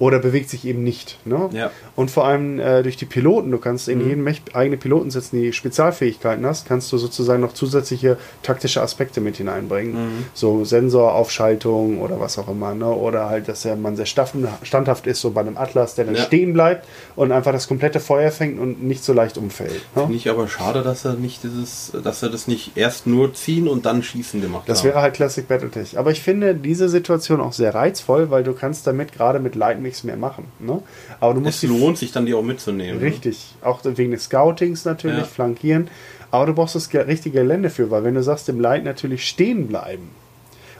Oder 0.00 0.18
bewegt 0.18 0.50
sich 0.50 0.64
eben 0.64 0.82
nicht. 0.82 1.18
Ne? 1.24 1.48
Ja. 1.52 1.70
Und 1.94 2.10
vor 2.10 2.24
allem 2.26 2.58
äh, 2.58 2.82
durch 2.82 2.96
die 2.96 3.04
Piloten, 3.04 3.50
du 3.52 3.58
kannst 3.58 3.88
in 3.88 4.00
Mhm. 4.00 4.08
jedem 4.08 4.24
Mech 4.24 4.42
eigene 4.52 4.76
Piloten 4.76 5.10
setzen, 5.12 5.40
die 5.40 5.52
Spezialfähigkeiten 5.52 6.44
hast, 6.44 6.66
kannst 6.66 6.90
du 6.92 6.98
sozusagen 6.98 7.40
noch 7.40 7.52
zusätzliche 7.54 8.16
taktische 8.42 8.82
Aspekte 8.82 9.20
mit 9.20 9.36
hineinbringen. 9.36 9.92
Mhm. 9.94 10.24
So 10.34 10.64
Sensoraufschaltung 10.64 12.00
oder 12.00 12.18
was 12.20 12.38
auch 12.38 12.48
immer. 12.48 12.74
Ne? 12.74 12.86
Oder 12.90 13.28
halt, 13.28 13.48
dass 13.48 13.62
der 13.62 13.76
man 13.76 13.96
sehr 13.96 14.06
standhaft 14.06 15.06
ist, 15.06 15.20
so 15.20 15.30
bei 15.30 15.40
einem 15.42 15.56
Atlas, 15.56 15.94
der 15.94 16.06
dann 16.06 16.16
Ja. 16.16 16.22
stehen 16.22 16.52
bleibt 16.52 16.86
und 17.16 17.32
einfach 17.32 17.52
das 17.52 17.68
komplette 17.68 18.00
Feuer 18.00 18.30
fängt 18.30 18.58
und 18.58 18.82
nicht 18.82 19.04
so 19.04 19.12
leicht 19.12 19.38
umfällt. 19.38 19.82
Ne? 19.94 20.02
Finde 20.02 20.14
ich 20.16 20.28
aber 20.28 20.48
schade, 20.48 20.82
dass 20.82 21.04
er 21.04 21.14
nicht 21.14 21.42
dieses, 21.44 21.92
dass 22.02 22.22
er 22.22 22.30
das 22.30 22.48
nicht 22.48 22.76
erst 22.76 23.06
nur 23.06 23.32
ziehen 23.34 23.68
und 23.68 23.86
dann 23.86 24.02
schießen 24.02 24.40
gemacht 24.40 24.64
Das 24.68 24.80
haben. 24.80 24.88
wäre 24.88 25.00
halt 25.02 25.14
Classic 25.14 25.46
Battletech. 25.46 25.98
Aber 25.98 26.10
ich 26.10 26.20
finde 26.20 26.54
diese 26.54 26.88
Situation 26.88 27.40
auch 27.40 27.52
sehr 27.52 27.74
reizvoll, 27.74 28.30
weil 28.30 28.42
du 28.44 28.52
kannst 28.54 28.86
damit 28.86 29.12
gerade 29.12 29.38
mit 29.38 29.54
Light 29.54 29.80
nichts 29.84 30.02
mehr 30.02 30.16
machen. 30.16 30.46
Ne? 30.58 30.82
Aber 31.20 31.34
du 31.34 31.40
musst 31.40 31.62
es 31.62 31.70
lohnt 31.70 31.96
sich 31.98 32.10
dann, 32.10 32.26
die 32.26 32.34
auch 32.34 32.42
mitzunehmen. 32.42 32.98
ne? 33.00 33.06
richtig, 33.06 33.54
auch 33.62 33.80
wegen 33.84 34.10
des 34.10 34.24
Scoutings 34.24 34.84
natürlich, 34.84 35.18
Ja. 35.18 35.24
flankieren. 35.24 35.86
Aber 36.32 36.46
du 36.46 36.54
brauchst 36.54 36.74
das 36.74 36.90
ge- 36.90 37.02
richtige 37.02 37.38
Gelände 37.38 37.70
für, 37.70 37.90
weil 37.92 38.02
wenn 38.02 38.14
du 38.14 38.22
sagst, 38.24 38.48
dem 38.48 38.58
Light 38.58 38.82
natürlich 38.84 39.28
stehen 39.28 39.68
bleiben 39.68 40.08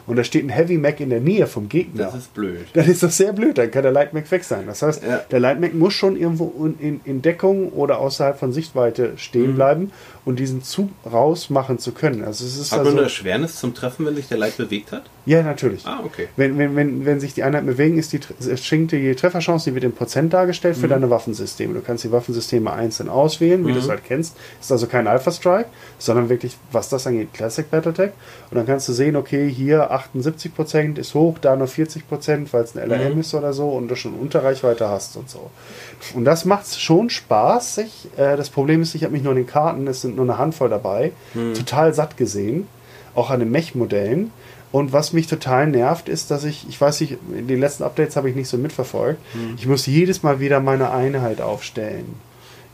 und 0.06 0.16
da 0.16 0.24
steht 0.24 0.44
ein 0.44 0.48
Heavy 0.50 0.76
Mac 0.76 0.98
in 1.00 1.08
der 1.10 1.20
Nähe 1.20 1.46
vom 1.46 1.68
Gegner, 1.68 2.06
Das 2.06 2.14
ist 2.16 2.34
blöd. 2.34 2.66
dann 2.74 2.86
ist 2.90 3.02
das 3.02 3.16
sehr 3.16 3.32
blöd, 3.32 3.56
dann 3.56 3.70
kann 3.70 3.84
der 3.84 3.92
Light 3.92 4.12
Mac 4.12 4.28
weg 4.32 4.42
sein. 4.44 4.64
Das 4.66 4.82
heißt, 4.82 5.02
Ja. 5.02 5.18
der 5.30 5.40
Light 5.40 5.60
Mac 5.60 5.72
muss 5.72 5.94
schon 5.94 6.16
irgendwo 6.16 6.52
in, 6.66 6.78
in, 6.80 7.00
in 7.04 7.22
Deckung 7.22 7.70
oder 7.70 7.98
außerhalb 8.00 8.38
von 8.38 8.52
Sichtweite 8.52 9.12
stehen 9.16 9.52
Mhm. 9.52 9.54
bleiben 9.54 9.92
und 10.24 10.38
diesen 10.38 10.62
Zug 10.62 10.88
rausmachen 11.04 11.78
zu 11.78 11.92
können. 11.92 12.24
Also 12.24 12.44
es 12.46 12.56
ist 12.58 12.72
Hat 12.72 12.78
also, 12.80 12.90
man 12.90 12.98
eine 12.98 13.04
Erschwernis 13.04 13.56
zum 13.56 13.74
Treffen, 13.74 14.06
wenn 14.06 14.14
sich 14.16 14.26
der 14.28 14.38
Light 14.38 14.56
bewegt 14.56 14.90
hat? 14.92 15.02
ja, 15.26 15.42
natürlich. 15.42 15.86
Ah, 15.86 16.00
okay. 16.04 16.28
Wenn, 16.36 16.56
wenn, 16.58 16.76
wenn, 16.76 17.04
wenn 17.06 17.20
sich 17.20 17.34
die 17.34 17.42
Einheiten 17.42 17.66
bewegen, 17.66 17.98
ist 17.98 18.12
die, 18.12 18.20
schenkt 18.56 18.92
die 18.92 19.14
Trefferchance, 19.14 19.68
die 19.70 19.74
wird 19.74 19.84
in 19.84 19.92
Prozent 19.92 20.32
dargestellt 20.32 20.76
Mhm. 20.76 20.80
für 20.80 20.88
deine 20.88 21.10
Waffensysteme. 21.10 21.74
Du 21.74 21.80
kannst 21.80 22.04
die 22.04 22.12
Waffensysteme 22.12 22.72
einzeln 22.72 23.08
auswählen, 23.08 23.62
wie 23.66 23.72
du 23.72 23.78
Mhm. 23.78 23.84
es 23.84 23.88
halt 23.88 24.04
kennst. 24.04 24.36
Ist 24.60 24.72
also 24.72 24.86
kein 24.86 25.06
Alpha 25.06 25.30
Strike, 25.30 25.68
sondern 25.98 26.28
wirklich, 26.28 26.56
was 26.72 26.88
das 26.88 27.06
angeht, 27.06 27.32
Classic 27.34 27.70
Battletech. 27.70 28.10
Und 28.50 28.56
dann 28.56 28.66
kannst 28.66 28.88
du 28.88 28.92
sehen, 28.92 29.16
okay, 29.16 29.50
hier 29.50 29.90
78% 29.90 30.98
ist 30.98 31.14
hoch, 31.14 31.38
da 31.38 31.56
nur 31.56 31.68
40%, 31.68 32.52
weil 32.52 32.64
es 32.64 32.74
ein 32.76 32.82
LRM 32.90 33.14
Mhm. 33.14 33.20
ist 33.20 33.34
oder 33.34 33.52
so 33.52 33.68
und 33.70 33.88
du 33.88 33.96
schon 33.96 34.14
Unterreichweite 34.14 34.88
hast 34.88 35.16
und 35.16 35.28
so. 35.30 35.50
Und 36.14 36.24
das 36.24 36.44
macht 36.44 36.78
schon 36.80 37.08
spaßig. 37.10 38.08
Äh, 38.16 38.36
das 38.36 38.50
Problem 38.50 38.82
ist, 38.82 38.94
ich 38.94 39.04
habe 39.04 39.12
mich 39.12 39.22
nur 39.22 39.32
in 39.32 39.38
den 39.38 39.46
Karten, 39.46 39.86
es 39.86 40.02
sind 40.02 40.16
nur 40.16 40.24
eine 40.24 40.38
Handvoll 40.38 40.68
dabei, 40.68 41.12
Mhm. 41.34 41.54
total 41.54 41.94
satt 41.94 42.16
gesehen. 42.16 42.66
auch 43.16 43.30
an 43.30 43.38
den 43.38 43.52
Mech-Modellen. 43.52 44.32
Und 44.72 44.92
was 44.92 45.12
mich 45.12 45.28
total 45.28 45.68
nervt, 45.68 46.08
ist, 46.08 46.32
dass 46.32 46.42
ich, 46.42 46.66
ich 46.68 46.80
weiß 46.80 47.00
nicht, 47.00 47.16
in 47.32 47.46
den 47.46 47.60
letzten 47.60 47.84
Updates 47.84 48.16
habe 48.16 48.28
ich 48.28 48.34
nicht 48.34 48.48
so 48.48 48.58
mitverfolgt, 48.58 49.20
Hm. 49.34 49.54
ich 49.56 49.68
muss 49.68 49.86
jedes 49.86 50.24
Mal 50.24 50.40
wieder 50.40 50.58
meine 50.58 50.90
Einheit 50.90 51.40
aufstellen. 51.40 52.16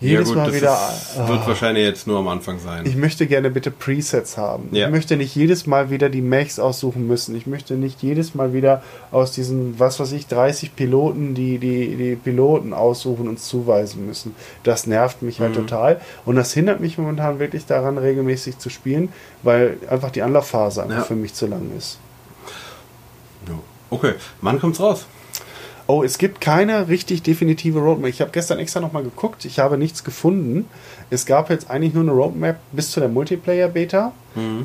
Ja, 0.03 0.09
Jedes 0.13 0.29
gut, 0.29 0.37
Mal 0.39 0.47
das 0.47 0.55
wieder. 0.57 0.91
ist, 0.93 1.29
wird 1.29 1.41
Ah. 1.43 1.47
wahrscheinlich 1.47 1.85
jetzt 1.85 2.07
nur 2.07 2.19
am 2.21 2.29
Anfang 2.29 2.59
sein. 2.59 2.87
Ich 2.87 2.97
möchte 2.97 3.27
gerne 3.27 3.51
bitte 3.51 3.71
Presets 3.71 4.39
haben. 4.39 4.71
Ja. 4.73 4.87
Ich 4.87 4.91
möchte 4.93 5.19
nicht 5.19 5.35
jedes 5.37 5.67
Mal 5.67 5.91
wieder 5.91 6.09
die 6.09 6.23
Mechs 6.23 6.59
aussuchen 6.59 7.07
müssen. 7.07 7.37
Ich 7.37 7.47
möchte 7.47 7.75
nicht 7.75 8.03
jedes 8.03 8.35
Mal 8.35 8.55
wieder 8.55 8.83
aus 9.11 9.33
diesen, 9.33 9.79
was 9.79 10.01
weiß 10.01 10.13
ich, 10.13 10.27
30 10.27 10.75
Piloten 10.75 11.35
die, 11.35 11.59
die, 11.59 11.97
die 11.97 12.17
Piloten 12.17 12.73
aussuchen 12.73 13.29
und 13.29 13.41
zuweisen 13.41 14.07
müssen. 14.07 14.35
Das 14.63 14.87
nervt 14.87 15.21
mich 15.21 15.39
Mhm. 15.39 15.43
halt 15.45 15.55
total. 15.57 16.01
Und 16.25 16.37
das 16.37 16.55
hindert 16.55 16.81
mich 16.81 16.97
momentan 16.97 17.39
wirklich 17.39 17.67
daran, 17.67 17.99
regelmäßig 17.99 18.57
zu 18.59 18.71
spielen, 18.71 19.11
weil 19.43 19.77
einfach 19.91 20.11
die 20.11 20.23
Anlaufphase 20.23 20.83
einfach 20.83 20.97
Ja. 20.97 21.05
für 21.05 21.15
mich 21.17 21.35
zu 21.35 21.47
lang 21.47 21.71
ist. 21.77 21.99
Ja. 23.47 23.55
Okay, 23.91 24.15
wann 24.41 24.59
kommt's 24.61 24.81
raus? 24.81 25.05
Oh, 25.93 26.05
es 26.05 26.19
gibt 26.19 26.41
keine 26.41 26.87
richtig 26.87 27.25
definitive 27.25 27.81
Roadmap. 27.81 28.09
Ich 28.11 28.21
habe 28.21 28.31
gestern 28.31 28.61
extra 28.61 28.79
nochmal 28.79 29.03
geguckt. 29.03 29.45
Ich 29.45 29.59
habe 29.59 29.77
nichts 29.77 30.05
gefunden. 30.05 30.69
Es 31.11 31.27
gab 31.27 31.51
jetzt 31.51 31.69
eigentlich 31.69 31.95
nur 31.95 32.05
eine 32.05 32.13
Roadmap 32.13 32.59
bis 32.71 32.93
zu 32.93 33.01
der 33.01 33.09
Multiplayer-Beta. 33.09 34.13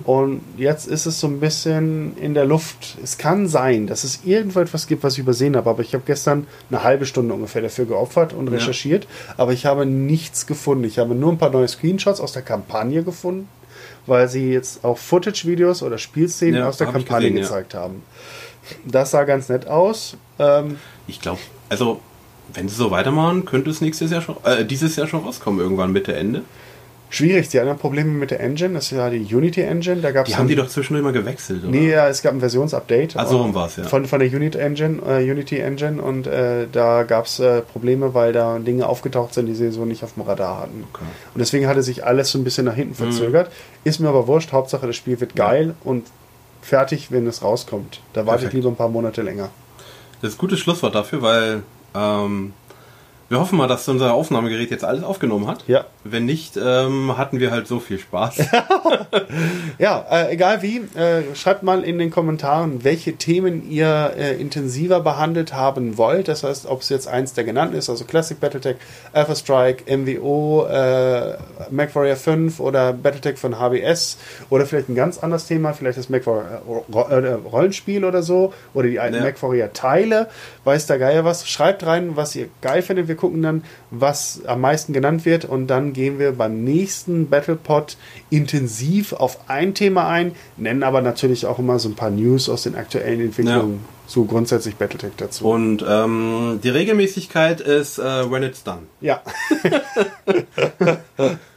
Und 0.04 0.42
jetzt 0.58 0.86
ist 0.88 1.08
es 1.08 1.20
so 1.20 1.26
ein 1.26 1.40
bisschen 1.40 2.16
in 2.18 2.36
der 2.36 2.46
Luft. 2.46 2.98
Es 3.04 3.18
kann 3.18 3.48
sein, 3.48 3.88
dass 3.88 4.04
es 4.04 4.20
irgendwo 4.24 4.60
etwas 4.60 4.86
gibt, 4.86 5.04
was 5.04 5.14
ich 5.14 5.20
übersehen 5.20 5.56
habe. 5.56 5.68
Aber 5.68 5.82
ich 5.82 5.96
habe 5.96 6.04
gestern 6.06 6.46
eine 6.70 6.84
halbe 6.84 7.08
Stunde 7.08 7.34
ungefähr 7.34 7.64
dafür 7.64 7.86
geopfert 7.86 8.32
und 8.34 8.46
Ja. 8.46 8.54
recherchiert. 8.54 9.08
Aber 9.38 9.52
ich 9.52 9.66
habe 9.66 9.88
nichts 9.88 10.46
gefunden. 10.46 10.84
Ich 10.84 11.00
habe 11.00 11.16
nur 11.16 11.32
ein 11.32 11.40
paar 11.40 11.50
neue 11.50 11.68
Screenshots 11.68 12.20
aus 12.22 12.34
der 12.34 12.44
Kampagne 12.44 13.02
gefunden, 13.02 13.48
weil 14.06 14.30
sie 14.30 14.52
jetzt 14.54 14.86
auch 14.86 15.00
Footage-Videos 15.00 15.82
oder 15.82 15.98
Spielszenen 15.98 16.54
Ja, 16.60 16.70
aus 16.70 16.78
der 16.78 16.86
Kampagne 16.86 17.30
gesehen, 17.32 17.38
ja. 17.38 17.42
gezeigt 17.42 17.74
haben. 17.74 18.04
Das 18.86 19.10
sah 19.10 19.24
ganz 19.24 19.50
nett 19.50 19.66
aus. 19.68 20.18
Ähm, 20.40 20.78
Ich 21.08 21.22
glaube, 21.22 21.40
also 21.70 22.00
wenn 22.54 22.70
sie 22.70 22.76
so 22.76 22.92
weitermachen, 22.92 23.46
könnte 23.46 23.70
es 23.70 23.82
nächstes 23.82 24.12
Jahr 24.12 24.22
schon, 24.22 24.38
äh, 24.44 24.66
dieses 24.66 24.96
Jahr 24.96 25.08
schon 25.08 25.22
rauskommen, 25.24 25.60
irgendwann 25.60 25.92
Mitte, 25.92 26.16
Ende. 26.16 26.42
Schwierig, 27.10 27.48
die 27.50 27.60
anderen 27.60 27.78
Probleme 27.78 28.10
mit 28.10 28.32
der 28.32 28.40
Engine, 28.40 28.74
das 28.74 28.86
ist 28.86 28.98
ja 28.98 29.10
die 29.10 29.34
Unity 29.34 29.62
Engine, 29.62 30.02
da 30.02 30.12
gab 30.12 30.26
es 30.26 30.34
Die 30.34 30.38
haben 30.38 30.48
die 30.48 30.56
doch 30.56 30.68
zwischendurch 30.68 31.04
mal 31.04 31.14
gewechselt, 31.14 31.64
oder? 31.64 31.72
Nee, 31.72 31.92
ja, 31.92 32.10
es 32.10 32.22
gab 32.22 32.34
ein 32.34 32.40
Versionsupdate. 32.40 33.16
Ach, 33.16 33.28
so 33.28 33.38
rum 33.38 33.52
äh, 33.52 33.56
war's, 33.56 33.78
ja. 33.78 33.84
Von, 33.84 34.06
von 34.06 34.20
der 34.20 34.28
Unity 34.28 34.58
Engine, 34.58 35.02
äh, 35.08 35.32
Unity 35.32 35.60
Engine 35.60 36.02
und 36.02 36.28
äh, 36.28 36.68
da 36.70 37.04
gab 37.04 37.26
es 37.26 37.40
äh, 37.40 37.62
Probleme, 37.62 38.14
weil 38.14 38.34
da 38.34 38.58
Dinge 38.60 38.88
aufgetaucht 38.88 39.34
sind, 39.34 39.46
die 39.46 39.56
sie 39.56 39.72
so 39.72 39.86
nicht 39.86 40.04
auf 40.04 40.16
dem 40.16 40.24
Radar 40.24 40.62
hatten. 40.62 40.84
Okay. 40.92 41.04
Mhm. 41.04 41.36
Und 41.36 41.40
deswegen 41.40 41.68
hatte 41.68 41.84
sich 41.84 42.06
alles 42.06 42.32
so 42.32 42.40
ein 42.40 42.44
bisschen 42.44 42.66
nach 42.66 42.76
hinten 42.76 42.96
verzögert. 42.96 43.52
Ist 43.84 44.00
mir 44.00 44.10
aber 44.10 44.28
wurscht, 44.28 44.52
Hauptsache 44.52 44.88
das 44.88 44.96
Spiel 44.96 45.20
wird 45.22 45.36
geil 45.36 45.76
und 45.84 46.08
fertig, 46.62 47.12
wenn 47.12 47.28
es 47.28 47.44
rauskommt. 47.44 48.02
Da 48.14 48.26
warte 48.26 48.48
ich 48.48 48.54
lieber 48.54 48.70
ein 48.70 48.76
paar 48.76 48.90
Monate 48.90 49.22
länger. 49.22 49.50
Das 50.26 50.34
ist 50.34 50.40
ein 50.40 50.42
gutes 50.42 50.60
Schlusswort 50.60 50.96
dafür, 50.96 51.22
weil 51.22 51.64
ähm, 51.94 52.54
wir 53.30 53.40
hoffen 53.40 53.58
mal, 53.58 53.68
dass 53.68 53.88
unser 53.88 54.14
Aufnahmegerät 54.14 54.70
jetzt 54.72 54.84
alles 54.84 55.04
aufgenommen 55.04 55.48
hat. 55.48 55.64
Ja. 55.68 55.86
Wenn 56.04 56.26
nicht, 56.26 56.58
ähm, 56.58 57.18
hatten 57.18 57.40
wir 57.40 57.52
halt 57.52 57.68
so 57.68 57.80
viel 57.80 58.00
Spaß. 58.00 58.38
Ja, 59.78 60.06
äh, 60.10 60.34
egal 60.34 60.62
wie, 60.62 60.78
äh, 60.98 61.36
schreibt 61.36 61.64
mal 61.64 61.84
in 61.84 62.00
den 62.00 62.10
Kommentaren, 62.12 62.84
welche 62.84 63.16
Themen 63.18 63.70
ihr 63.70 64.14
äh, 64.18 64.36
intensiver 64.40 65.00
behandelt 65.02 65.54
haben 65.54 65.98
wollt. 65.98 66.28
Das 66.28 66.44
heißt, 66.44 66.66
ob 66.68 66.82
es 66.82 66.90
jetzt 66.90 67.08
eins 67.08 67.34
der 67.34 67.44
genannten 67.44 67.76
ist, 67.76 67.90
also 67.90 68.06
Classic 68.06 68.40
Battletech, 68.40 68.78
Alpha 69.14 69.36
Strike, 69.36 69.84
MWO, 69.98 70.66
äh, 70.68 71.36
MacWarrior 71.72 72.16
5 72.16 72.60
oder 72.60 72.94
Battletech 72.94 73.38
von 73.38 73.60
HBS 73.60 74.18
oder 74.50 74.66
vielleicht 74.66 74.90
ein 74.90 74.96
ganz 74.96 75.18
anderes 75.18 75.48
Thema, 75.48 75.74
vielleicht 75.74 75.98
das 75.98 76.10
MacWarrior 76.10 76.62
Ro- 76.94 77.08
äh, 77.10 77.34
Rollenspiel 77.34 78.06
oder 78.06 78.24
so 78.24 78.54
oder 78.74 78.88
die 78.88 79.00
alten 79.00 79.16
Ja. 79.18 79.24
MacWarrior 79.24 79.74
Teile, 79.74 80.28
weiß 80.64 80.88
der 80.88 81.00
Geier 81.00 81.26
was. 81.26 81.48
Schreibt 81.48 81.86
rein, 81.86 82.16
was 82.16 82.36
ihr 82.36 82.48
geil 82.62 82.82
findet. 82.82 83.08
Wir 83.08 83.15
gucken 83.16 83.42
dann, 83.42 83.64
was 83.92 84.42
am 84.46 84.62
meisten 84.62 84.94
genannt 84.94 85.26
wird 85.26 85.46
und 85.46 85.68
dann 85.68 85.94
gehen 85.94 86.20
wir 86.20 86.34
beim 86.34 86.64
nächsten 86.64 87.30
BattlePod 87.30 87.98
intensiv 88.30 89.14
auf 89.14 89.50
ein 89.50 89.74
Thema 89.74 90.08
ein, 90.08 90.34
nennen 90.58 90.84
aber 90.84 91.02
natürlich 91.02 91.46
auch 91.46 91.60
immer 91.60 91.80
so 91.80 91.90
ein 91.90 91.96
paar 91.96 92.12
News 92.12 92.50
aus 92.50 92.64
den 92.64 92.76
aktuellen 92.76 93.22
Entwicklungen 93.22 93.82
so 94.08 94.26
grundsätzlich 94.26 94.76
Battletech 94.76 95.14
dazu. 95.18 95.50
Und 95.50 95.84
ähm, 95.88 96.60
die 96.64 96.70
Regelmäßigkeit 96.70 97.62
ist 97.62 97.98
äh, 97.98 98.30
when 98.30 98.44
it's 98.44 98.64
done. 98.64 98.84
ja, 99.02 99.22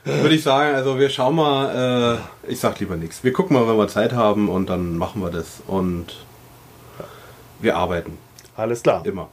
Würde 0.04 0.34
ich 0.34 0.42
sagen, 0.42 0.74
also 0.74 0.98
wir 0.98 1.10
schauen 1.10 1.36
mal, 1.36 2.18
äh, 2.46 2.50
ich 2.50 2.58
sag 2.60 2.80
lieber 2.80 2.96
nichts. 2.96 3.22
Wir 3.24 3.32
gucken 3.32 3.54
mal, 3.54 3.68
wenn 3.68 3.76
wir 3.76 3.88
Zeit 3.88 4.12
haben 4.14 4.48
und 4.48 4.70
dann 4.70 4.96
machen 4.96 5.20
wir 5.20 5.30
das. 5.30 5.62
Und 5.66 6.24
wir 7.60 7.76
arbeiten. 7.76 8.16
alles 8.56 8.82
klar. 8.82 9.04
Immer. 9.04 9.28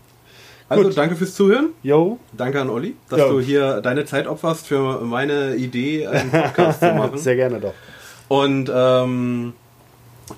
Also 0.67 0.83
Gut. 0.83 0.97
danke 0.97 1.15
fürs 1.15 1.35
Zuhören. 1.35 1.69
Jo, 1.83 2.17
Danke 2.33 2.59
an 2.59 2.69
Olli, 2.69 2.95
dass 3.09 3.19
Ja. 3.19 3.29
du 3.29 3.39
hier 3.39 3.81
deine 3.81 4.05
Zeit 4.05 4.25
opferst 4.27 4.65
für 4.67 4.99
meine 5.01 5.55
Idee, 5.55 6.07
einen 6.07 6.31
Podcast 6.31 6.79
zu 6.79 6.91
machen. 6.93 7.17
sehr 7.17 7.35
gerne 7.35 7.59
doch. 7.59 7.73
Und 8.27 8.71
ähm, 8.73 9.53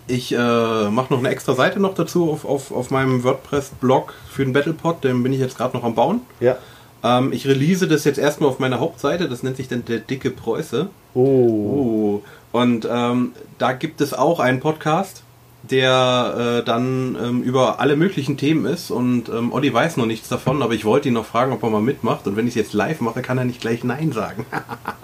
ich 0.07 0.33
äh, 0.33 0.89
mache 0.89 1.13
noch 1.13 1.19
eine 1.19 1.29
extra 1.29 1.53
Seite 1.53 1.79
noch 1.79 1.93
dazu 1.93 2.29
auf, 2.29 2.43
auf, 2.43 2.71
auf 2.73 2.91
meinem 2.91 3.23
WordPress-Blog 3.23 4.13
für 4.29 4.43
den 4.43 4.51
BattlePod, 4.51 5.01
den 5.03 5.23
bin 5.23 5.31
ich 5.31 5.39
jetzt 5.39 5.57
gerade 5.57 5.77
noch 5.77 5.85
am 5.85 5.95
Bauen. 5.95 6.21
Ja. 6.41 6.57
Ähm, 7.03 7.31
ich 7.31 7.47
release 7.47 7.87
das 7.87 8.03
jetzt 8.03 8.17
erstmal 8.19 8.49
auf 8.49 8.59
meiner 8.59 8.81
Hauptseite, 8.81 9.29
das 9.29 9.43
nennt 9.43 9.55
sich 9.55 9.69
dann 9.69 9.85
der 9.85 9.99
dicke 9.99 10.31
Preuße. 10.31 10.89
Oh. 11.13 11.21
Oh. 11.21 12.21
Und 12.51 12.85
ähm, 12.91 13.31
da 13.59 13.71
gibt 13.71 14.01
es 14.01 14.13
auch 14.13 14.41
einen 14.41 14.59
Podcast, 14.59 15.23
der 15.63 16.59
äh, 16.61 16.65
dann 16.65 17.17
ähm, 17.21 17.43
über 17.43 17.79
alle 17.79 17.95
möglichen 17.95 18.37
Themen 18.37 18.65
ist. 18.65 18.91
Und 18.91 19.29
ähm, 19.29 19.51
Olli 19.51 19.73
weiß 19.73 19.97
noch 19.97 20.05
nichts 20.05 20.29
davon, 20.29 20.61
aber 20.61 20.73
ich 20.73 20.85
wollte 20.85 21.09
ihn 21.09 21.13
noch 21.13 21.25
fragen, 21.25 21.51
ob 21.51 21.63
er 21.63 21.69
mal 21.69 21.81
mitmacht. 21.81 22.27
Und 22.27 22.35
wenn 22.35 22.45
ich 22.47 22.51
es 22.51 22.55
jetzt 22.55 22.73
live 22.73 23.01
mache, 23.01 23.21
kann 23.21 23.37
er 23.37 23.45
nicht 23.45 23.61
gleich 23.61 23.83
Nein 23.83 24.11
sagen. 24.11 24.45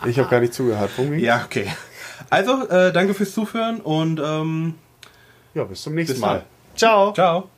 Ich 0.05 0.19
habe 0.19 0.29
gar 0.29 0.41
nicht 0.41 0.53
zugehört. 0.53 0.91
Worum 0.97 1.17
ja, 1.17 1.43
okay. 1.45 1.65
Also, 2.29 2.67
äh, 2.67 2.91
danke 2.91 3.13
fürs 3.13 3.33
Zuhören 3.33 3.79
und 3.79 4.19
ähm, 4.21 4.73
ja, 5.53 5.63
bis 5.63 5.81
zum 5.81 5.95
nächsten 5.95 6.15
Bis 6.15 6.21
Mal. 6.21 6.39
dann. 6.39 6.45
Ciao. 6.75 7.13
ciao. 7.13 7.52